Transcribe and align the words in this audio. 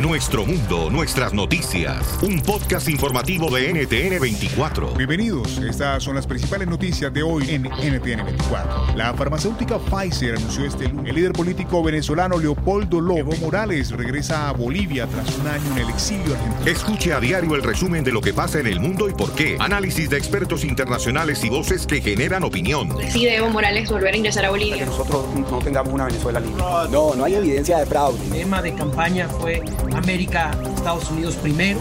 Nuestro 0.00 0.44
mundo, 0.44 0.90
nuestras 0.90 1.32
noticias. 1.32 2.18
Un 2.20 2.42
podcast 2.42 2.86
informativo 2.90 3.48
de 3.48 3.72
NTN 3.72 4.20
24. 4.20 4.90
Bienvenidos. 4.90 5.56
Estas 5.56 6.02
son 6.02 6.16
las 6.16 6.26
principales 6.26 6.68
noticias 6.68 7.10
de 7.14 7.22
hoy 7.22 7.48
en 7.48 7.62
NTN 7.62 8.26
24. 8.26 8.94
La 8.94 9.14
farmacéutica 9.14 9.78
Pfizer 9.78 10.36
anunció 10.36 10.66
este 10.66 10.88
lunes. 10.88 11.08
El 11.08 11.16
líder 11.16 11.32
político 11.32 11.82
venezolano 11.82 12.36
Leopoldo 12.36 13.00
Lobo 13.00 13.34
Morales 13.40 13.90
regresa 13.90 14.50
a 14.50 14.52
Bolivia 14.52 15.06
tras 15.06 15.34
un 15.38 15.46
año 15.48 15.64
en 15.72 15.78
el 15.78 15.88
exilio 15.88 16.34
argentino. 16.34 16.70
Escuche 16.70 17.14
a 17.14 17.20
diario 17.20 17.54
el 17.54 17.62
resumen 17.62 18.04
de 18.04 18.12
lo 18.12 18.20
que 18.20 18.34
pasa 18.34 18.60
en 18.60 18.66
el 18.66 18.80
mundo 18.80 19.08
y 19.08 19.14
por 19.14 19.32
qué. 19.32 19.56
Análisis 19.58 20.10
de 20.10 20.18
expertos 20.18 20.62
internacionales 20.62 21.42
y 21.42 21.48
voces 21.48 21.86
que 21.86 22.02
generan 22.02 22.44
opinión. 22.44 22.94
Decide 22.98 23.36
Evo 23.36 23.48
Morales 23.48 23.90
volver 23.90 24.12
a 24.12 24.16
ingresar 24.18 24.44
a 24.44 24.50
Bolivia. 24.50 24.76
Que 24.76 24.84
nosotros 24.84 25.24
no 25.34 25.58
tengamos 25.60 25.94
una 25.94 26.04
Venezuela 26.04 26.38
libre. 26.38 26.62
No, 26.90 27.14
no 27.14 27.24
hay 27.24 27.36
evidencia 27.36 27.78
de 27.78 27.86
fraude. 27.86 28.22
El 28.26 28.30
tema 28.30 28.60
de 28.60 28.74
campaña 28.74 29.26
fue 29.30 29.62
América, 29.94 30.50
Estados 30.74 31.10
Unidos 31.10 31.36
primero. 31.36 31.80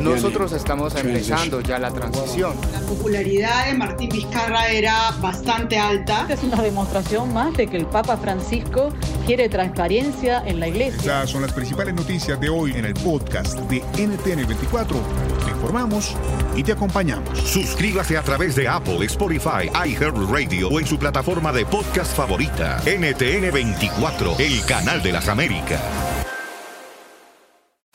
Nosotros 0.00 0.52
estamos 0.52 0.94
empezando 0.94 1.60
ya 1.60 1.78
la 1.78 1.90
transición. 1.90 2.54
La 2.72 2.80
popularidad 2.80 3.66
de 3.66 3.74
Martín 3.74 4.08
Vizcarra 4.10 4.68
era 4.68 5.10
bastante 5.20 5.78
alta. 5.78 6.26
Es 6.28 6.42
una 6.42 6.60
demostración 6.62 7.32
más 7.32 7.54
de 7.56 7.66
que 7.66 7.76
el 7.76 7.86
Papa 7.86 8.16
Francisco 8.16 8.92
quiere 9.26 9.48
transparencia 9.48 10.42
en 10.46 10.60
la 10.60 10.68
iglesia. 10.68 10.98
Estas 10.98 11.30
son 11.30 11.42
las 11.42 11.52
principales 11.52 11.94
noticias 11.94 12.38
de 12.40 12.48
hoy 12.48 12.72
en 12.72 12.84
el 12.84 12.94
podcast 12.94 13.58
de 13.70 13.78
NTN 13.96 14.46
24. 14.46 14.98
Te 15.44 15.50
informamos 15.50 16.14
y 16.56 16.62
te 16.62 16.72
acompañamos. 16.72 17.38
Suscríbase 17.38 18.16
a 18.16 18.22
través 18.22 18.54
de 18.54 18.68
Apple, 18.68 19.04
Spotify, 19.06 19.70
iHeartRadio 19.86 20.68
o 20.68 20.80
en 20.80 20.86
su 20.86 20.98
plataforma 20.98 21.52
de 21.52 21.66
podcast 21.66 22.14
favorita. 22.14 22.80
NTN 22.86 23.52
24, 23.52 24.36
el 24.38 24.64
canal 24.66 25.02
de 25.02 25.12
las 25.12 25.28
Américas. 25.28 26.13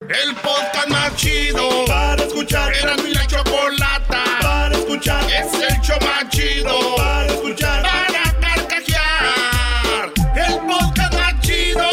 El 0.00 0.34
podcast 0.36 0.88
más 0.90 1.16
chido 1.16 1.84
para 1.86 2.22
escuchar. 2.22 2.72
Era 2.72 2.96
mi 2.98 3.10
la 3.10 3.26
chocolata 3.26 4.24
para 4.40 4.76
escuchar. 4.76 5.24
Es 5.24 5.52
el 5.52 5.80
show 5.80 5.98
más 6.00 6.28
chido 6.30 6.94
para 6.96 7.26
escuchar. 7.26 7.82
Para 7.82 8.40
carcajear. 8.40 10.12
El 10.36 10.60
podcast 10.60 11.14
más 11.14 11.40
chido. 11.40 11.90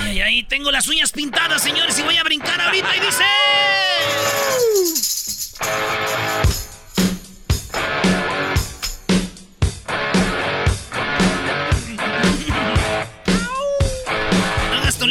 Ay, 0.00 0.20
ahí 0.22 0.42
tengo 0.44 0.70
las 0.70 0.88
uñas 0.88 1.12
pintadas, 1.12 1.62
señores, 1.62 1.98
y 1.98 2.02
voy 2.02 2.16
a 2.16 2.24
brincar 2.24 2.58
ahorita 2.62 2.96
y 2.96 3.00
dice. 3.00 3.24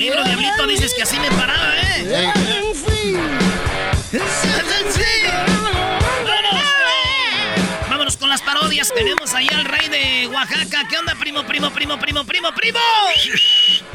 Libro, 0.08 0.24
diablito, 0.24 0.68
dices 0.68 0.94
que 0.94 1.04
así 1.04 1.20
me 1.20 1.30
paraba, 1.32 1.74
¿eh? 1.82 2.32
Vámonos. 5.44 6.64
Vámonos 7.90 8.18
con 8.18 8.30
las 8.30 8.42
parodias. 8.42 8.90
Tenemos 8.94 9.34
ahí 9.34 9.48
al 9.54 9.66
rey 9.66 9.88
de 9.90 10.28
Oaxaca. 10.34 10.88
¿Qué 10.90 10.98
onda, 10.98 11.14
primo, 11.20 11.44
primo, 11.44 11.70
primo, 11.72 11.98
primo, 11.98 12.26
primo, 12.26 12.54
primo? 12.54 12.80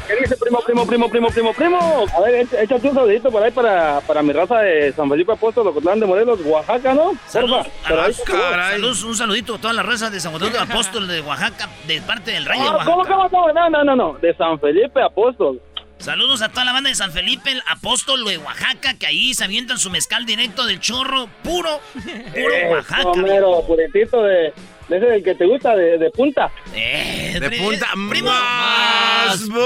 ¿Qué 0.07 0.15
dice 0.21 0.35
primo, 0.37 0.59
primo, 0.61 0.85
primo, 0.85 1.09
primo, 1.09 1.29
primo, 1.29 1.53
primo? 1.53 2.05
A 2.15 2.19
ver, 2.21 2.45
éch- 2.45 2.59
échate 2.61 2.89
un 2.89 2.93
saludito 2.95 3.31
por 3.31 3.41
ahí 3.41 3.51
para, 3.51 4.01
para 4.01 4.21
mi 4.21 4.33
raza 4.33 4.59
de 4.59 4.91
San 4.93 5.09
Felipe 5.09 5.31
Apóstol, 5.31 5.67
Ocotlán 5.67 5.99
de 5.99 6.05
Morelos, 6.05 6.39
Oaxaca, 6.45 6.93
¿no? 6.93 7.13
Saludos, 7.27 7.67
ahí. 7.85 8.13
saludos, 8.13 9.03
un 9.03 9.15
saludito 9.15 9.55
a 9.55 9.57
toda 9.59 9.73
la 9.73 9.83
raza 9.83 10.09
de 10.09 10.19
San 10.19 10.37
de 10.37 10.59
Apóstol 10.59 11.07
de 11.07 11.21
Oaxaca, 11.21 11.69
de 11.87 12.01
parte 12.01 12.31
del 12.31 12.45
rey 12.45 12.59
de 12.59 12.67
Ah, 12.67 12.79
¿Cómo, 12.85 12.97
Oaxaca. 12.97 13.15
cómo, 13.15 13.29
cómo? 13.29 13.53
No, 13.53 13.69
no, 13.69 13.83
no, 13.83 13.95
no, 13.95 14.13
de 14.19 14.35
San 14.35 14.59
Felipe 14.59 15.01
Apóstol. 15.01 15.59
Saludos 16.03 16.41
a 16.41 16.49
toda 16.49 16.65
la 16.65 16.73
banda 16.73 16.89
de 16.89 16.95
San 16.95 17.13
Felipe, 17.13 17.49
el 17.51 17.61
apóstol 17.65 18.25
de 18.25 18.37
Oaxaca, 18.37 18.93
que 18.95 19.07
ahí 19.07 19.33
se 19.33 19.45
avientan 19.45 19.79
su 19.79 19.89
mezcal 19.89 20.25
directo 20.25 20.65
del 20.65 20.81
chorro, 20.81 21.29
puro, 21.43 21.79
puro 21.93 22.53
Eh, 22.53 22.67
Oaxaca. 22.69 23.03
Homero, 23.07 23.63
puritito 23.65 24.21
de, 24.21 24.53
de 24.89 24.97
ese 24.97 25.05
del 25.05 25.23
que 25.23 25.33
te 25.35 25.45
gusta, 25.45 25.73
de, 25.77 25.97
de 25.97 26.09
punta. 26.11 26.51
Eh, 26.75 27.37
De 27.39 27.49
punta 27.51 27.87
primo, 28.09 28.29
más, 28.29 29.37
primo, 29.43 29.59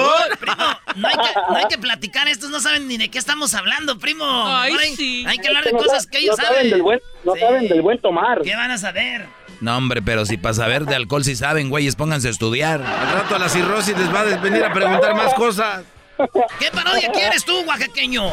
no 0.96 1.08
hay, 1.08 1.16
que, 1.16 1.34
no 1.50 1.56
hay 1.56 1.66
que 1.70 1.78
platicar, 1.80 2.28
estos 2.28 2.52
no 2.52 2.60
saben 2.60 2.88
ni 2.88 2.98
de 2.98 3.10
qué 3.10 3.18
estamos 3.18 3.56
hablando, 3.56 3.98
primo. 3.98 4.24
Ay, 4.30 4.74
No 4.74 4.80
hay, 4.80 4.96
sí. 4.96 5.26
hay 5.28 5.40
que 5.40 5.48
hablar 5.48 5.64
de 5.64 5.72
No 5.72 5.80
cosas 5.80 6.04
sa- 6.04 6.10
que 6.12 6.20
ellos 6.20 6.38
no 6.38 6.46
saben. 6.46 6.70
Del 6.70 6.84
buen, 6.84 7.00
no 7.24 7.34
Sí. 7.34 7.40
saben 7.40 7.68
del 7.68 7.82
buen 7.82 7.98
tomar. 8.00 8.42
¿Qué 8.44 8.56
van 8.56 8.70
a 8.70 8.78
saber? 8.78 9.26
No, 9.60 9.76
hombre, 9.76 10.04
pero 10.04 10.24
si 10.28 10.38
para 10.38 10.54
saber 10.54 10.86
de 10.86 10.94
alcohol 10.94 11.24
si 11.24 11.36
saben, 11.36 11.72
güeyes, 11.72 11.96
pónganse 11.96 12.28
a 12.28 12.32
estudiar. 12.32 12.80
Al 12.84 13.12
rato 13.14 13.36
a 13.36 13.40
la 13.40 13.50
cirrosis 13.50 13.98
les 13.98 14.14
va 14.14 14.20
a 14.22 14.24
venir 14.38 14.64
a 14.64 14.72
preguntar 14.72 15.16
más 15.16 15.34
cosas. 15.34 15.84
¿Qué 16.60 16.72
parodia 16.72 17.12
quieres 17.12 17.46
tú, 17.46 17.54
oaxaqueño? 17.68 18.24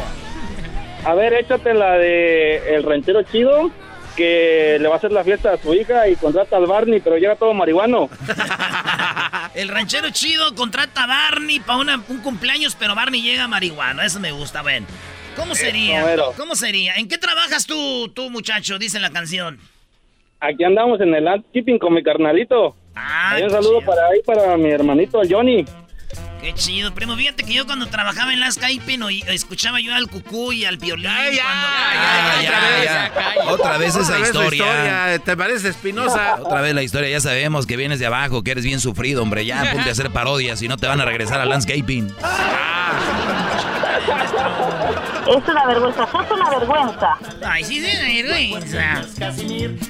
A 1.04 1.14
ver, 1.14 1.34
échate 1.34 1.74
la 1.74 1.98
de 1.98 2.74
El 2.74 2.82
Ranchero 2.82 3.22
Chido, 3.24 3.70
que 4.16 4.78
le 4.80 4.88
va 4.88 4.94
a 4.94 4.98
hacer 4.98 5.12
la 5.12 5.24
fiesta 5.24 5.52
a 5.52 5.58
su 5.58 5.74
hija 5.74 6.08
y 6.08 6.16
contrata 6.16 6.56
al 6.56 6.66
Barney, 6.66 7.00
pero 7.00 7.18
llega 7.18 7.36
todo 7.36 7.52
marihuano. 7.52 8.08
El 9.54 9.68
ranchero 9.68 10.10
chido 10.10 10.52
contrata 10.56 11.04
a 11.04 11.06
Barney 11.06 11.60
para 11.60 11.78
un 12.08 12.18
cumpleaños, 12.22 12.74
pero 12.74 12.96
Barney 12.96 13.22
llega 13.22 13.46
marihuano. 13.46 14.02
Eso 14.02 14.18
me 14.18 14.32
gusta, 14.32 14.62
ven. 14.62 14.84
¿Cómo 15.36 15.54
sería? 15.54 16.04
¿Cómo 16.36 16.56
sería? 16.56 16.94
¿En 16.94 17.08
qué 17.08 17.18
trabajas 17.18 17.66
tú, 17.66 18.08
tú 18.08 18.30
muchacho? 18.30 18.78
Dice 18.78 18.98
la 18.98 19.10
canción. 19.10 19.60
Aquí 20.40 20.64
andamos 20.64 21.00
en 21.00 21.14
el 21.14 21.24
landscaping 21.24 21.78
con 21.78 21.94
mi 21.94 22.02
carnalito. 22.02 22.74
Ah, 22.96 23.36
un 23.42 23.50
saludo 23.50 23.78
chido. 23.78 23.92
para 23.92 24.06
ahí, 24.08 24.20
para 24.24 24.56
mi 24.56 24.70
hermanito 24.70 25.20
Johnny. 25.28 25.64
Qué 26.44 26.52
chido, 26.52 26.92
primo. 26.94 27.16
Fíjate 27.16 27.42
que 27.42 27.54
yo 27.54 27.64
cuando 27.64 27.86
trabajaba 27.86 28.34
en 28.34 28.38
las 28.40 28.58
escuchaba 29.28 29.80
yo 29.80 29.94
al 29.94 30.08
cucú 30.08 30.52
y 30.52 30.66
al 30.66 30.76
violín. 30.76 31.06
Ay, 31.06 31.36
ya, 31.36 31.42
cuando- 31.42 31.66
Ah, 31.66 32.42
ya, 32.42 32.50
ya, 32.50 32.84
ya, 32.84 33.44
ya. 33.44 33.50
Otra 33.50 33.78
vez 33.78 33.96
esa 33.96 34.18
historia. 34.20 35.18
¿Te 35.24 35.38
parece 35.38 35.70
Espinosa? 35.70 36.36
Otra 36.42 36.60
vez 36.60 36.74
la 36.74 36.82
historia, 36.82 37.08
ya 37.08 37.20
sabemos 37.20 37.64
que 37.66 37.78
vienes 37.78 37.98
de 37.98 38.04
abajo, 38.04 38.42
que 38.42 38.50
eres 38.50 38.64
bien 38.66 38.78
sufrido, 38.78 39.22
hombre. 39.22 39.46
Ya 39.46 39.72
ponte 39.72 39.88
a 39.88 39.92
hacer 39.92 40.10
parodias 40.10 40.60
y 40.60 40.68
no 40.68 40.76
te 40.76 40.86
van 40.86 41.00
a 41.00 41.06
regresar 41.06 41.40
al 41.40 41.48
landscaping. 41.48 42.12
Es 45.26 45.48
una 45.48 45.66
vergüenza, 45.66 46.06
sos 46.10 46.30
una 46.30 46.50
vergüenza. 46.50 47.18
Ay, 47.46 47.64
sí, 47.64 47.84
sí, 47.84 48.22
vergüenza. 48.22 49.02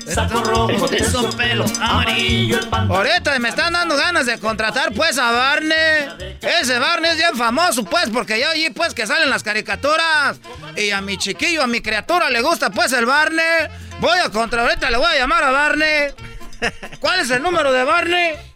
Saco 0.06 0.44
rojo 0.44 0.86
de 0.88 0.96
esos 0.98 1.34
pelo 1.34 1.64
amarillo. 1.80 2.60
Ahorita 2.70 3.38
me 3.40 3.48
están 3.48 3.72
dando 3.72 3.96
ganas 3.96 4.26
de 4.26 4.38
contratar 4.38 4.92
pues 4.92 5.18
a 5.18 5.32
Barney. 5.32 6.36
Ese 6.40 6.78
Barney 6.78 7.10
es 7.10 7.16
bien 7.16 7.36
famoso 7.36 7.84
pues 7.84 8.10
porque 8.10 8.40
yo 8.40 8.48
allí 8.48 8.70
pues 8.70 8.94
que 8.94 9.06
salen 9.06 9.28
las 9.28 9.42
caricaturas. 9.42 10.40
Y 10.76 10.90
a 10.90 11.00
mi 11.00 11.18
chiquillo, 11.18 11.62
a 11.62 11.66
mi 11.66 11.80
criatura 11.80 12.30
le 12.30 12.40
gusta 12.40 12.70
pues 12.70 12.92
el 12.92 13.06
Barney. 13.06 13.68
Voy 14.00 14.18
a 14.18 14.30
contratar, 14.30 14.68
ahorita 14.68 14.90
le 14.90 14.98
voy 14.98 15.06
a 15.06 15.18
llamar 15.18 15.42
a 15.42 15.50
Barney. 15.50 16.10
¿Cuál 17.00 17.20
es 17.20 17.30
el 17.30 17.42
número 17.42 17.72
de 17.72 17.84
Barney? 17.84 18.53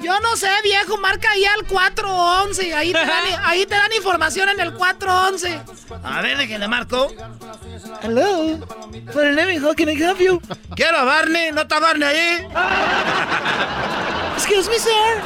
Yo 0.00 0.18
no 0.20 0.36
sé, 0.36 0.48
viejo, 0.64 0.96
marca 0.98 1.30
ahí 1.30 1.44
al 1.44 1.66
411. 1.66 2.74
Ahí 2.74 2.92
te 2.92 2.98
dan, 2.98 3.24
ahí 3.44 3.66
te 3.66 3.74
dan 3.74 3.92
información 3.94 4.48
en 4.48 4.60
el 4.60 4.74
411. 4.74 5.60
A 6.02 6.22
ver, 6.22 6.38
de 6.38 6.48
que 6.48 6.58
le 6.58 6.68
marco. 6.68 7.12
Hello. 8.02 8.58
For 9.12 9.22
the 9.22 9.32
living, 9.32 9.60
how 9.62 9.74
can 9.74 9.88
I 9.88 9.94
help 9.94 10.18
you? 10.18 10.40
Quiero 10.74 10.98
a 10.98 11.04
Barney, 11.04 11.52
¿no 11.52 11.62
está 11.62 11.78
Barney 11.78 12.08
allí? 12.08 12.46
Excuse 14.36 14.70
me, 14.70 14.78
sir. 14.78 15.20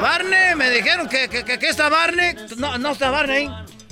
Barney, 0.00 0.54
me 0.56 0.70
dijeron 0.70 1.08
que, 1.08 1.28
que, 1.28 1.44
que, 1.44 1.58
que 1.58 1.68
está 1.68 1.88
Barney. 1.88 2.34
No, 2.56 2.76
no 2.78 2.90
está 2.92 3.10
Barney. 3.10 3.50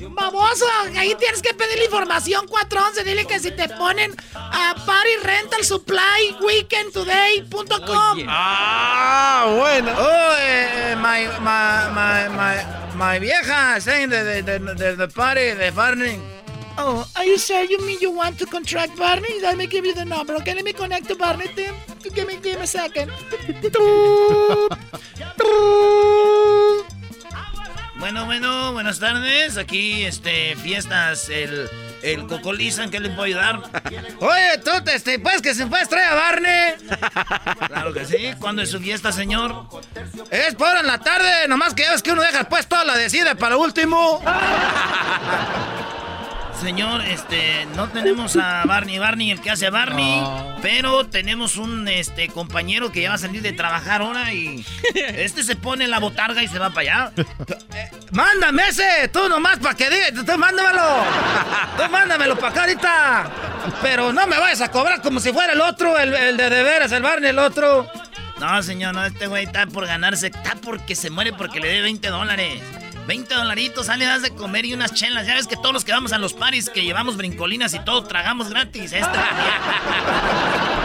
Baboso, 0.08 0.64
ahí 0.96 1.14
tienes 1.16 1.42
que 1.42 1.52
pedir 1.54 1.78
la 1.78 1.84
información 1.84 2.46
411. 2.46 3.04
Dile 3.04 3.26
que 3.26 3.38
si 3.38 3.50
te 3.50 3.68
ponen 3.68 4.16
a 4.34 4.74
Party 4.86 5.16
Rental 5.22 5.64
Supply 5.64 6.36
weekendtoday.com. 6.40 8.24
Ah, 8.28 9.46
bueno. 9.58 9.92
Oh, 9.98 10.34
eh, 10.38 10.96
my, 10.96 11.26
my, 11.40 11.90
my, 11.92 12.28
my, 12.36 12.56
my 12.96 13.18
vieja 13.18 13.80
saying 13.80 14.10
the, 14.10 14.42
the, 14.42 14.58
the, 14.58 14.96
the 14.96 15.08
party 15.08 15.54
de 15.54 15.70
Barney. 15.72 16.18
Oh, 16.78 17.06
are 17.16 17.26
you 17.26 17.36
sure 17.36 17.62
you 17.64 17.78
mean 17.84 17.98
you 18.00 18.10
want 18.10 18.38
to 18.38 18.46
contract 18.46 18.96
Barney? 18.96 19.40
Let 19.42 19.58
me 19.58 19.66
give 19.66 19.84
you 19.84 19.94
the 19.94 20.04
number. 20.04 20.34
Okay, 20.36 20.54
let 20.54 20.64
me 20.64 20.72
connect 20.72 21.08
to 21.08 21.14
Barney, 21.16 21.48
Tim. 21.54 21.74
Give 22.14 22.26
me, 22.26 22.36
give 22.36 22.56
me 22.56 22.64
a 22.64 22.66
second. 22.66 23.10
Bueno, 28.00 28.24
bueno, 28.24 28.72
buenas 28.72 28.98
tardes. 28.98 29.58
Aquí, 29.58 30.04
este, 30.04 30.56
fiestas, 30.56 31.28
el, 31.28 31.68
el 32.02 32.26
Cocolizan, 32.26 32.90
¿qué 32.90 32.98
le 32.98 33.10
puedo 33.10 33.24
ayudar? 33.24 33.60
Oye, 34.20 34.58
tú, 34.64 34.70
este, 34.90 35.18
pues 35.18 35.42
que 35.42 35.54
se 35.54 35.66
puede 35.66 35.84
traer 35.84 36.12
a 36.12 36.14
Barney. 36.14 36.72
Claro 37.66 37.92
que 37.92 38.06
sí. 38.06 38.34
¿Cuándo 38.40 38.62
es 38.62 38.70
su 38.70 38.80
fiesta, 38.80 39.12
señor? 39.12 39.66
Es 40.30 40.54
por 40.54 40.78
en 40.78 40.86
la 40.86 40.98
tarde, 40.98 41.46
nomás 41.46 41.74
que 41.74 41.82
ya 41.82 41.92
ves 41.92 42.02
que 42.02 42.12
uno 42.12 42.22
deja 42.22 42.44
pues 42.44 42.66
toda 42.66 42.84
la 42.84 42.96
decide 42.96 43.36
para 43.36 43.58
último. 43.58 44.22
Señor, 46.60 47.00
este, 47.06 47.66
no 47.74 47.88
tenemos 47.88 48.36
a 48.36 48.64
Barney, 48.66 48.98
Barney 48.98 49.30
el 49.30 49.40
que 49.40 49.50
hace 49.50 49.66
a 49.66 49.70
Barney, 49.70 50.22
pero 50.60 51.06
tenemos 51.06 51.56
un 51.56 51.88
este 51.88 52.28
compañero 52.28 52.92
que 52.92 53.00
ya 53.00 53.08
va 53.08 53.14
a 53.14 53.18
salir 53.18 53.40
de 53.40 53.52
trabajar 53.54 54.02
ahora 54.02 54.34
y 54.34 54.64
este 54.94 55.42
se 55.42 55.56
pone 55.56 55.84
en 55.84 55.90
la 55.90 55.98
botarga 56.00 56.42
y 56.42 56.48
se 56.48 56.58
va 56.58 56.68
para 56.68 57.06
allá. 57.06 57.12
Eh, 57.74 57.90
mándame 58.12 58.68
ese, 58.68 59.08
tú 59.08 59.26
nomás 59.30 59.58
para 59.58 59.74
que 59.74 59.88
diga, 59.88 60.22
tú 60.22 60.38
mándamelo. 60.38 60.82
Tú 61.78 61.90
mándamelo 61.90 62.36
para 62.36 62.48
acá 62.48 62.60
ahorita. 62.62 63.30
Pero 63.80 64.12
no 64.12 64.26
me 64.26 64.38
vayas 64.38 64.60
a 64.60 64.70
cobrar 64.70 65.00
como 65.00 65.18
si 65.18 65.32
fuera 65.32 65.54
el 65.54 65.60
otro, 65.62 65.98
el, 65.98 66.12
el 66.14 66.36
de 66.36 66.50
de 66.50 66.62
veras, 66.62 66.92
el 66.92 67.02
Barney, 67.02 67.30
el 67.30 67.38
otro. 67.38 67.90
No, 68.38 68.62
señor, 68.62 68.94
no, 68.94 69.04
este 69.04 69.26
güey 69.26 69.44
está 69.44 69.66
por 69.66 69.86
ganarse, 69.86 70.26
está 70.26 70.56
porque 70.56 70.94
se 70.94 71.08
muere 71.08 71.32
porque 71.32 71.58
le 71.60 71.68
dé 71.68 71.80
20 71.80 72.08
dólares. 72.08 72.62
20 73.10 73.34
dolaritos, 73.34 73.86
sale, 73.86 74.04
das 74.04 74.22
de 74.22 74.30
comer 74.30 74.64
y 74.66 74.72
unas 74.72 74.94
chelas. 74.94 75.26
Ya 75.26 75.34
ves 75.34 75.48
que 75.48 75.56
todos 75.56 75.72
los 75.72 75.84
que 75.84 75.90
vamos 75.90 76.12
a 76.12 76.18
los 76.18 76.32
paris, 76.32 76.70
que 76.70 76.84
llevamos 76.84 77.16
brincolinas 77.16 77.74
y 77.74 77.80
todo, 77.80 78.04
tragamos 78.04 78.50
gratis. 78.50 78.92
Este. 78.92 79.18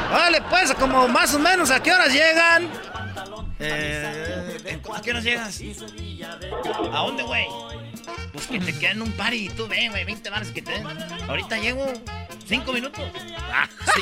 vale, 0.10 0.42
pues, 0.50 0.74
como 0.74 1.08
más 1.08 1.36
o 1.36 1.40
menos, 1.40 1.70
¿a 1.70 1.84
qué 1.84 1.94
horas 1.94 2.12
llegan? 2.12 2.68
Eh, 3.60 4.82
¿A 4.92 5.02
qué 5.04 5.12
horas 5.12 5.24
llegas? 5.24 5.62
¿A 6.92 6.98
dónde, 6.98 7.22
güey? 7.22 7.46
Pues 8.34 8.48
que 8.48 8.60
te 8.60 8.76
quedan 8.76 9.04
un 9.04 9.12
party 9.12 9.46
y 9.46 9.50
tú 9.50 9.68
ven, 9.68 9.92
güey, 9.92 10.04
20 10.04 10.28
bares 10.32 10.50
que 10.50 10.64
te 10.64 10.72
den. 10.72 10.88
Ahorita 11.30 11.58
llego. 11.58 11.86
Cinco 12.48 12.74
minutos. 12.74 13.04
Ah, 13.54 13.70
sí, 13.86 14.02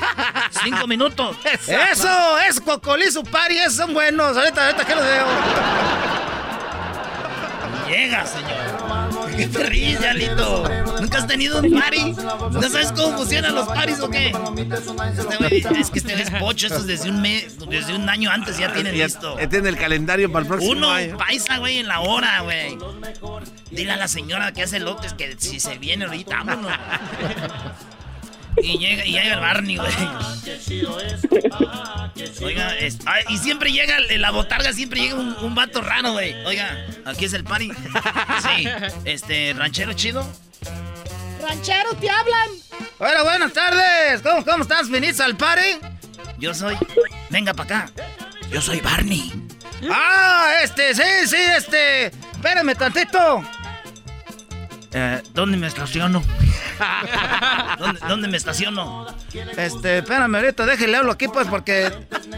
cinco 0.64 0.88
minutos. 0.88 1.36
Eso, 1.68 2.40
es 2.40 2.62
Cocolizo 2.62 3.22
Party, 3.26 3.58
esos 3.58 3.76
son 3.76 3.94
buenos. 3.94 4.38
Ahorita, 4.38 4.68
ahorita 4.68 4.86
que 4.86 4.96
los 4.96 5.04
veo. 5.04 6.43
Llega, 7.88 8.26
señor. 8.26 9.36
¿Qué 9.36 9.48
te 9.48 9.64
ríes, 9.64 10.00
Yalito? 10.00 10.64
¿Nunca 11.02 11.18
has 11.20 11.28
tenido 11.28 11.60
un 11.60 11.72
party? 11.80 12.14
¿No 12.52 12.62
sabes 12.70 12.92
cómo 12.92 13.18
funcionan 13.18 13.56
los 13.56 13.68
paris 13.68 14.00
o 14.00 14.10
qué? 14.10 14.28
Este 14.28 15.38
güey, 15.38 15.82
es 15.82 15.90
que 15.90 16.00
este 16.00 16.22
es 16.22 16.30
pocho, 16.32 16.68
esto 16.68 16.80
es 16.80 16.88
desde 16.88 17.10
un 17.10 17.22
mes, 17.22 17.58
desde 17.68 17.96
un 17.96 18.08
año 18.10 18.30
antes 18.32 18.58
ya 18.58 18.72
tienen 18.74 18.98
listo. 18.98 19.38
Este 19.40 19.58
en 19.58 19.68
el 19.68 19.78
calendario 19.78 20.32
para 20.32 20.44
el 20.44 20.48
próximo 20.48 20.72
Uno 20.72 20.92
año. 20.92 21.18
paisa, 21.18 21.58
güey, 21.58 21.80
en 21.80 21.88
la 21.88 22.02
hora, 22.02 22.42
güey. 22.42 22.78
Dile 23.72 23.92
a 23.92 23.98
la 23.98 24.08
señora 24.08 24.52
que 24.54 24.64
hace 24.64 24.80
lotes 24.80 25.14
que 25.14 25.36
si 25.38 25.60
se 25.60 25.78
viene 25.78 26.06
ahorita, 26.06 26.44
vámonos. 26.44 26.72
Y 28.62 28.78
llega, 28.78 29.06
y 29.06 29.12
llega 29.14 29.34
el 29.36 29.40
Barney, 29.40 29.78
güey. 29.78 29.92
Oiga, 32.42 32.76
es- 32.78 33.00
ay, 33.06 33.24
y 33.30 33.38
siempre 33.38 33.72
llega, 33.72 33.98
en 34.10 34.22
la 34.22 34.32
botarga 34.32 34.72
siempre 34.74 35.00
llega 35.02 35.16
un, 35.16 35.36
un 35.42 35.56
vato 35.56 35.82
raro, 35.82 36.14
güey. 36.14 36.34
Oiga, 36.46 36.86
aquí 37.06 37.26
es 37.26 37.34
el 37.34 37.44
party. 37.44 37.72
Sí, 37.72 38.68
este, 39.06 39.54
ranchero 39.58 39.94
chido. 39.94 40.28
Ranchero, 41.42 41.90
te 42.00 42.10
hablan. 42.10 42.50
Hola, 43.00 43.24
buenas 43.24 43.54
tardes. 43.54 44.22
¿Cómo, 44.22 44.44
cómo 44.46 44.64
estás? 44.64 44.90
¿Viniste 44.90 45.24
al 45.24 45.36
party? 45.36 45.78
Yo 46.38 46.54
soy. 46.54 46.78
Venga 47.30 47.54
para 47.54 47.86
acá. 47.86 47.92
Yo 48.50 48.62
soy 48.62 48.80
Barney. 48.82 49.32
Ah, 49.92 50.54
este, 50.64 50.94
sí, 50.94 51.02
sí, 51.28 51.36
este. 51.58 52.06
Espérame 52.08 52.76
tantito. 52.76 53.44
Eh, 54.94 55.22
¿Dónde 55.34 55.58
me 55.58 55.68
estaciono? 55.68 56.24
¿Dónde, 57.80 58.00
dónde 58.08 58.28
me 58.28 58.38
estaciono? 58.38 59.08
Este, 59.58 60.00
espérame 60.00 60.36
ahorita, 60.36 60.66
déjale 60.66 60.98
hablo 60.98 61.12
aquí 61.12 61.28
pues 61.28 61.48
porque 61.48 61.92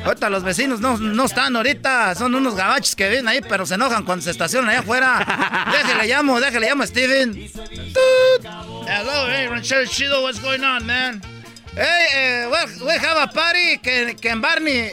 ahorita 0.03 0.29
los 0.29 0.43
vecinos 0.43 0.79
no, 0.79 0.97
no 0.97 1.25
están 1.25 1.55
ahorita, 1.55 2.15
son 2.15 2.35
unos 2.35 2.55
gabachos 2.55 2.95
que 2.95 3.07
vienen 3.09 3.27
ahí, 3.27 3.41
pero 3.47 3.65
se 3.65 3.75
enojan 3.75 4.03
cuando 4.03 4.23
se 4.23 4.31
estacionan 4.31 4.69
allá 4.69 4.79
afuera. 4.79 5.65
Déjale 5.71 6.07
llamo, 6.07 6.39
déjale 6.39 6.67
llamo 6.67 6.83
a 6.83 6.87
Steven. 6.87 7.33
Hello, 8.87 9.27
hey, 9.27 9.47
Ranchero 9.47 9.85
Chido, 9.85 10.21
what's 10.23 10.39
going 10.41 10.63
on, 10.63 10.85
man? 10.85 11.21
Hey, 11.75 12.45
uh, 12.45 12.49
we, 12.49 12.85
we 12.85 12.93
have 12.93 13.17
a 13.17 13.27
party 13.27 13.77
can, 13.79 14.15
can 14.15 14.39
Barney 14.39 14.91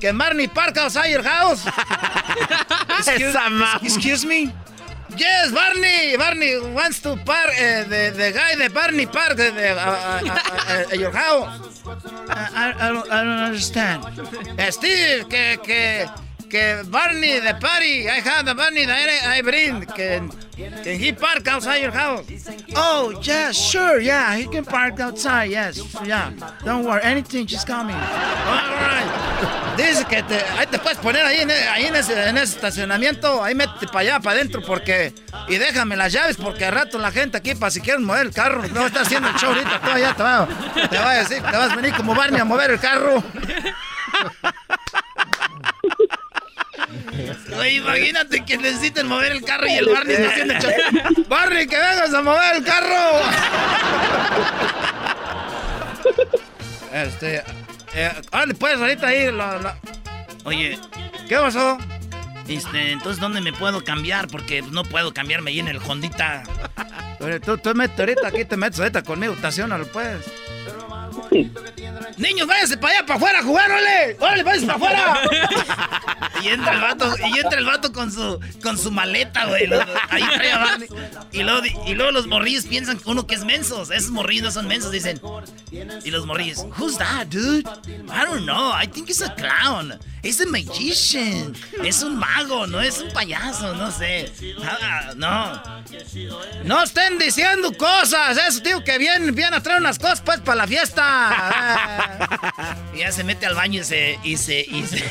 can 0.00 0.16
Barney 0.16 0.46
park 0.46 0.76
outside 0.78 1.10
your 1.10 1.22
house? 1.22 1.66
excuse, 2.98 3.36
excuse 3.82 4.24
me? 4.24 4.52
Yes, 5.16 5.52
Barney. 5.52 6.16
Barney 6.16 6.58
wants 6.74 7.00
to 7.02 7.16
park. 7.24 7.50
Uh, 7.50 7.84
the, 7.84 8.12
the 8.14 8.32
guy, 8.34 8.54
the 8.56 8.72
Barney 8.72 9.06
park 9.06 9.32
uh, 9.32 9.34
the, 9.34 9.70
uh, 9.70 9.74
uh, 9.74 10.20
uh, 10.24 10.84
uh, 10.90 10.94
your 10.94 11.10
house. 11.10 11.82
I, 12.28 12.74
I, 12.78 12.88
don't, 12.92 13.10
I 13.10 13.24
don't 13.24 13.38
understand. 13.50 14.04
Uh, 14.58 14.70
Steve, 14.70 15.28
que, 15.28 15.56
que, 15.62 16.06
que 16.50 16.82
Barney, 16.90 17.38
the 17.40 17.54
party, 17.54 18.08
I 18.08 18.20
have 18.20 18.44
the 18.44 18.54
Barney 18.54 18.84
that 18.84 19.08
I, 19.08 19.38
I 19.38 19.42
bring. 19.42 19.86
Can, 19.86 20.30
can 20.82 20.98
he 20.98 21.12
park 21.12 21.46
outside 21.46 21.78
your 21.78 21.92
house? 21.92 22.26
Oh, 22.74 23.18
yeah, 23.22 23.52
sure, 23.52 24.00
yeah, 24.00 24.36
he 24.36 24.46
can 24.46 24.64
park 24.64 24.98
outside, 24.98 25.50
yes, 25.50 25.80
yeah. 26.04 26.32
Don't 26.64 26.84
worry, 26.84 27.00
anything, 27.02 27.46
she's 27.46 27.64
coming. 27.64 27.94
All 27.94 28.00
right. 28.02 29.76
Dice 29.76 30.04
que 30.04 30.22
te, 30.24 30.34
ahí 30.58 30.66
te 30.66 30.78
puedes 30.78 30.98
poner 30.98 31.24
ahí, 31.24 31.40
en, 31.40 31.50
ahí 31.50 31.86
en, 31.86 31.96
ese, 31.96 32.28
en 32.28 32.36
ese 32.36 32.56
estacionamiento, 32.56 33.42
ahí 33.42 33.54
métete 33.54 33.86
para 33.86 34.00
allá, 34.00 34.20
para 34.20 34.36
adentro, 34.36 34.60
porque... 34.66 35.14
Y 35.48 35.56
déjame 35.56 35.96
las 35.96 36.12
llaves, 36.12 36.36
porque 36.36 36.66
al 36.66 36.74
rato 36.74 36.98
la 36.98 37.12
gente 37.12 37.38
aquí, 37.38 37.54
para 37.54 37.70
si 37.70 37.80
quieren 37.80 38.04
mover 38.04 38.26
el 38.26 38.34
carro, 38.34 38.62
no 38.74 38.86
está 38.86 39.02
haciendo 39.02 39.28
el 39.28 39.36
show 39.36 39.50
ahorita, 39.50 39.80
tú 39.80 39.90
allá 39.90 40.14
te 40.14 40.22
va, 40.22 40.48
te 40.90 40.98
va 40.98 41.10
a 41.10 41.18
decir, 41.18 41.42
te 41.42 41.56
vas 41.56 41.70
a 41.70 41.76
venir 41.76 41.94
como 41.94 42.14
Barney 42.14 42.40
a 42.40 42.44
mover 42.44 42.72
el 42.72 42.80
carro. 42.80 43.22
Oye, 47.58 47.72
imagínate 47.74 48.44
que 48.44 48.56
necesiten 48.58 49.06
mover 49.06 49.32
el 49.32 49.42
carro 49.44 49.66
y 49.66 49.72
el 49.74 49.86
Barney 49.88 50.14
está 50.16 50.30
haciendo 50.30 50.54
show. 50.60 51.24
Barney, 51.28 51.66
que 51.66 51.76
vengas 51.76 52.14
a 52.14 52.22
mover 52.22 52.56
el 52.56 52.64
carro. 52.64 53.20
Este, 56.92 57.42
eh, 57.94 58.10
órale, 58.32 58.54
pues 58.54 58.78
ahorita 58.80 59.06
ahí. 59.06 59.30
la- 59.32 59.58
la- 59.58 59.78
Oye, 60.44 60.78
¿qué 61.28 61.36
pasó? 61.36 61.78
Este, 62.48 62.92
entonces, 62.92 63.20
¿dónde 63.20 63.40
me 63.40 63.52
puedo 63.52 63.84
cambiar? 63.84 64.26
Porque 64.28 64.62
no 64.62 64.82
puedo 64.84 65.14
cambiarme 65.14 65.50
ahí 65.52 65.60
en 65.60 65.68
el 65.68 65.78
Hondita. 65.78 66.42
Tú, 67.44 67.58
tú 67.58 67.74
mete 67.74 68.02
ahorita, 68.02 68.26
aquí 68.28 68.44
te 68.44 68.56
metes 68.56 68.80
ahorita 68.80 69.02
conmigo, 69.02 69.34
estacionalo, 69.34 69.86
pues. 69.88 70.16
Niños, 72.16 72.46
váyanse 72.46 72.76
para 72.76 72.94
allá, 72.94 73.06
para 73.06 73.16
afuera 73.16 73.38
a 73.38 73.42
jugar, 73.42 73.70
órale. 73.70 74.16
Órale, 74.18 74.42
váyanse 74.42 74.66
para 74.66 74.76
afuera. 74.76 75.20
y 76.42 76.48
entra 76.48 76.74
el 76.74 76.80
vato, 76.80 77.14
y 77.18 77.38
entra 77.38 77.58
el 77.58 77.64
vato 77.64 77.92
con 77.92 78.12
su, 78.12 78.40
con 78.62 78.78
su 78.78 78.90
maleta, 78.90 79.46
güey. 79.46 79.68
Ahí 80.10 80.22
trae 80.34 80.52
a 80.52 80.58
Barney. 80.58 80.88
Y 81.32 81.42
luego, 81.42 81.62
y 81.86 81.94
luego 81.94 82.12
los 82.12 82.26
morrillos 82.26 82.66
piensan 82.66 82.98
que 82.98 83.08
uno 83.08 83.26
que 83.26 83.34
es 83.34 83.44
mensos. 83.44 83.90
Esos 83.90 84.10
morrillos 84.10 84.44
no 84.44 84.50
son 84.50 84.68
mensos, 84.68 84.90
dicen. 84.90 85.20
Y 86.04 86.10
los 86.10 86.26
morrillos, 86.26 86.66
who's 86.78 86.98
that, 86.98 87.26
dude? 87.28 87.68
I 88.08 88.24
don't 88.24 88.44
know, 88.44 88.72
I 88.72 88.86
think 88.86 89.08
it's 89.08 89.22
a 89.22 89.34
clown. 89.34 89.98
It's 90.22 90.40
a 90.40 90.46
magician. 90.46 91.54
Es 91.82 92.02
un 92.02 92.18
mago, 92.18 92.66
no 92.66 92.80
es 92.80 92.98
un 93.00 93.10
payaso, 93.12 93.74
no 93.74 93.90
sé. 93.90 94.30
Ah, 94.62 95.12
no. 95.16 95.62
No 96.64 96.82
estén 96.82 97.18
diciendo 97.18 97.72
cosas. 97.72 98.38
Eso, 98.48 98.62
tío, 98.62 98.84
que 98.84 98.98
vienen, 98.98 99.34
vienen 99.34 99.54
a 99.54 99.62
traer 99.62 99.80
unas 99.80 99.98
cosas, 99.98 100.20
pues, 100.20 100.40
para 100.40 100.56
la 100.56 100.66
fiesta. 100.66 101.02
Ah. 101.04 102.76
Y 102.94 102.98
ya 102.98 103.12
se 103.12 103.22
mete 103.22 103.46
al 103.46 103.54
baño 103.54 103.80
y 103.80 103.84
se, 103.84 104.18
y 104.24 104.36
se, 104.36 104.60
y 104.60 104.84
se. 104.84 105.02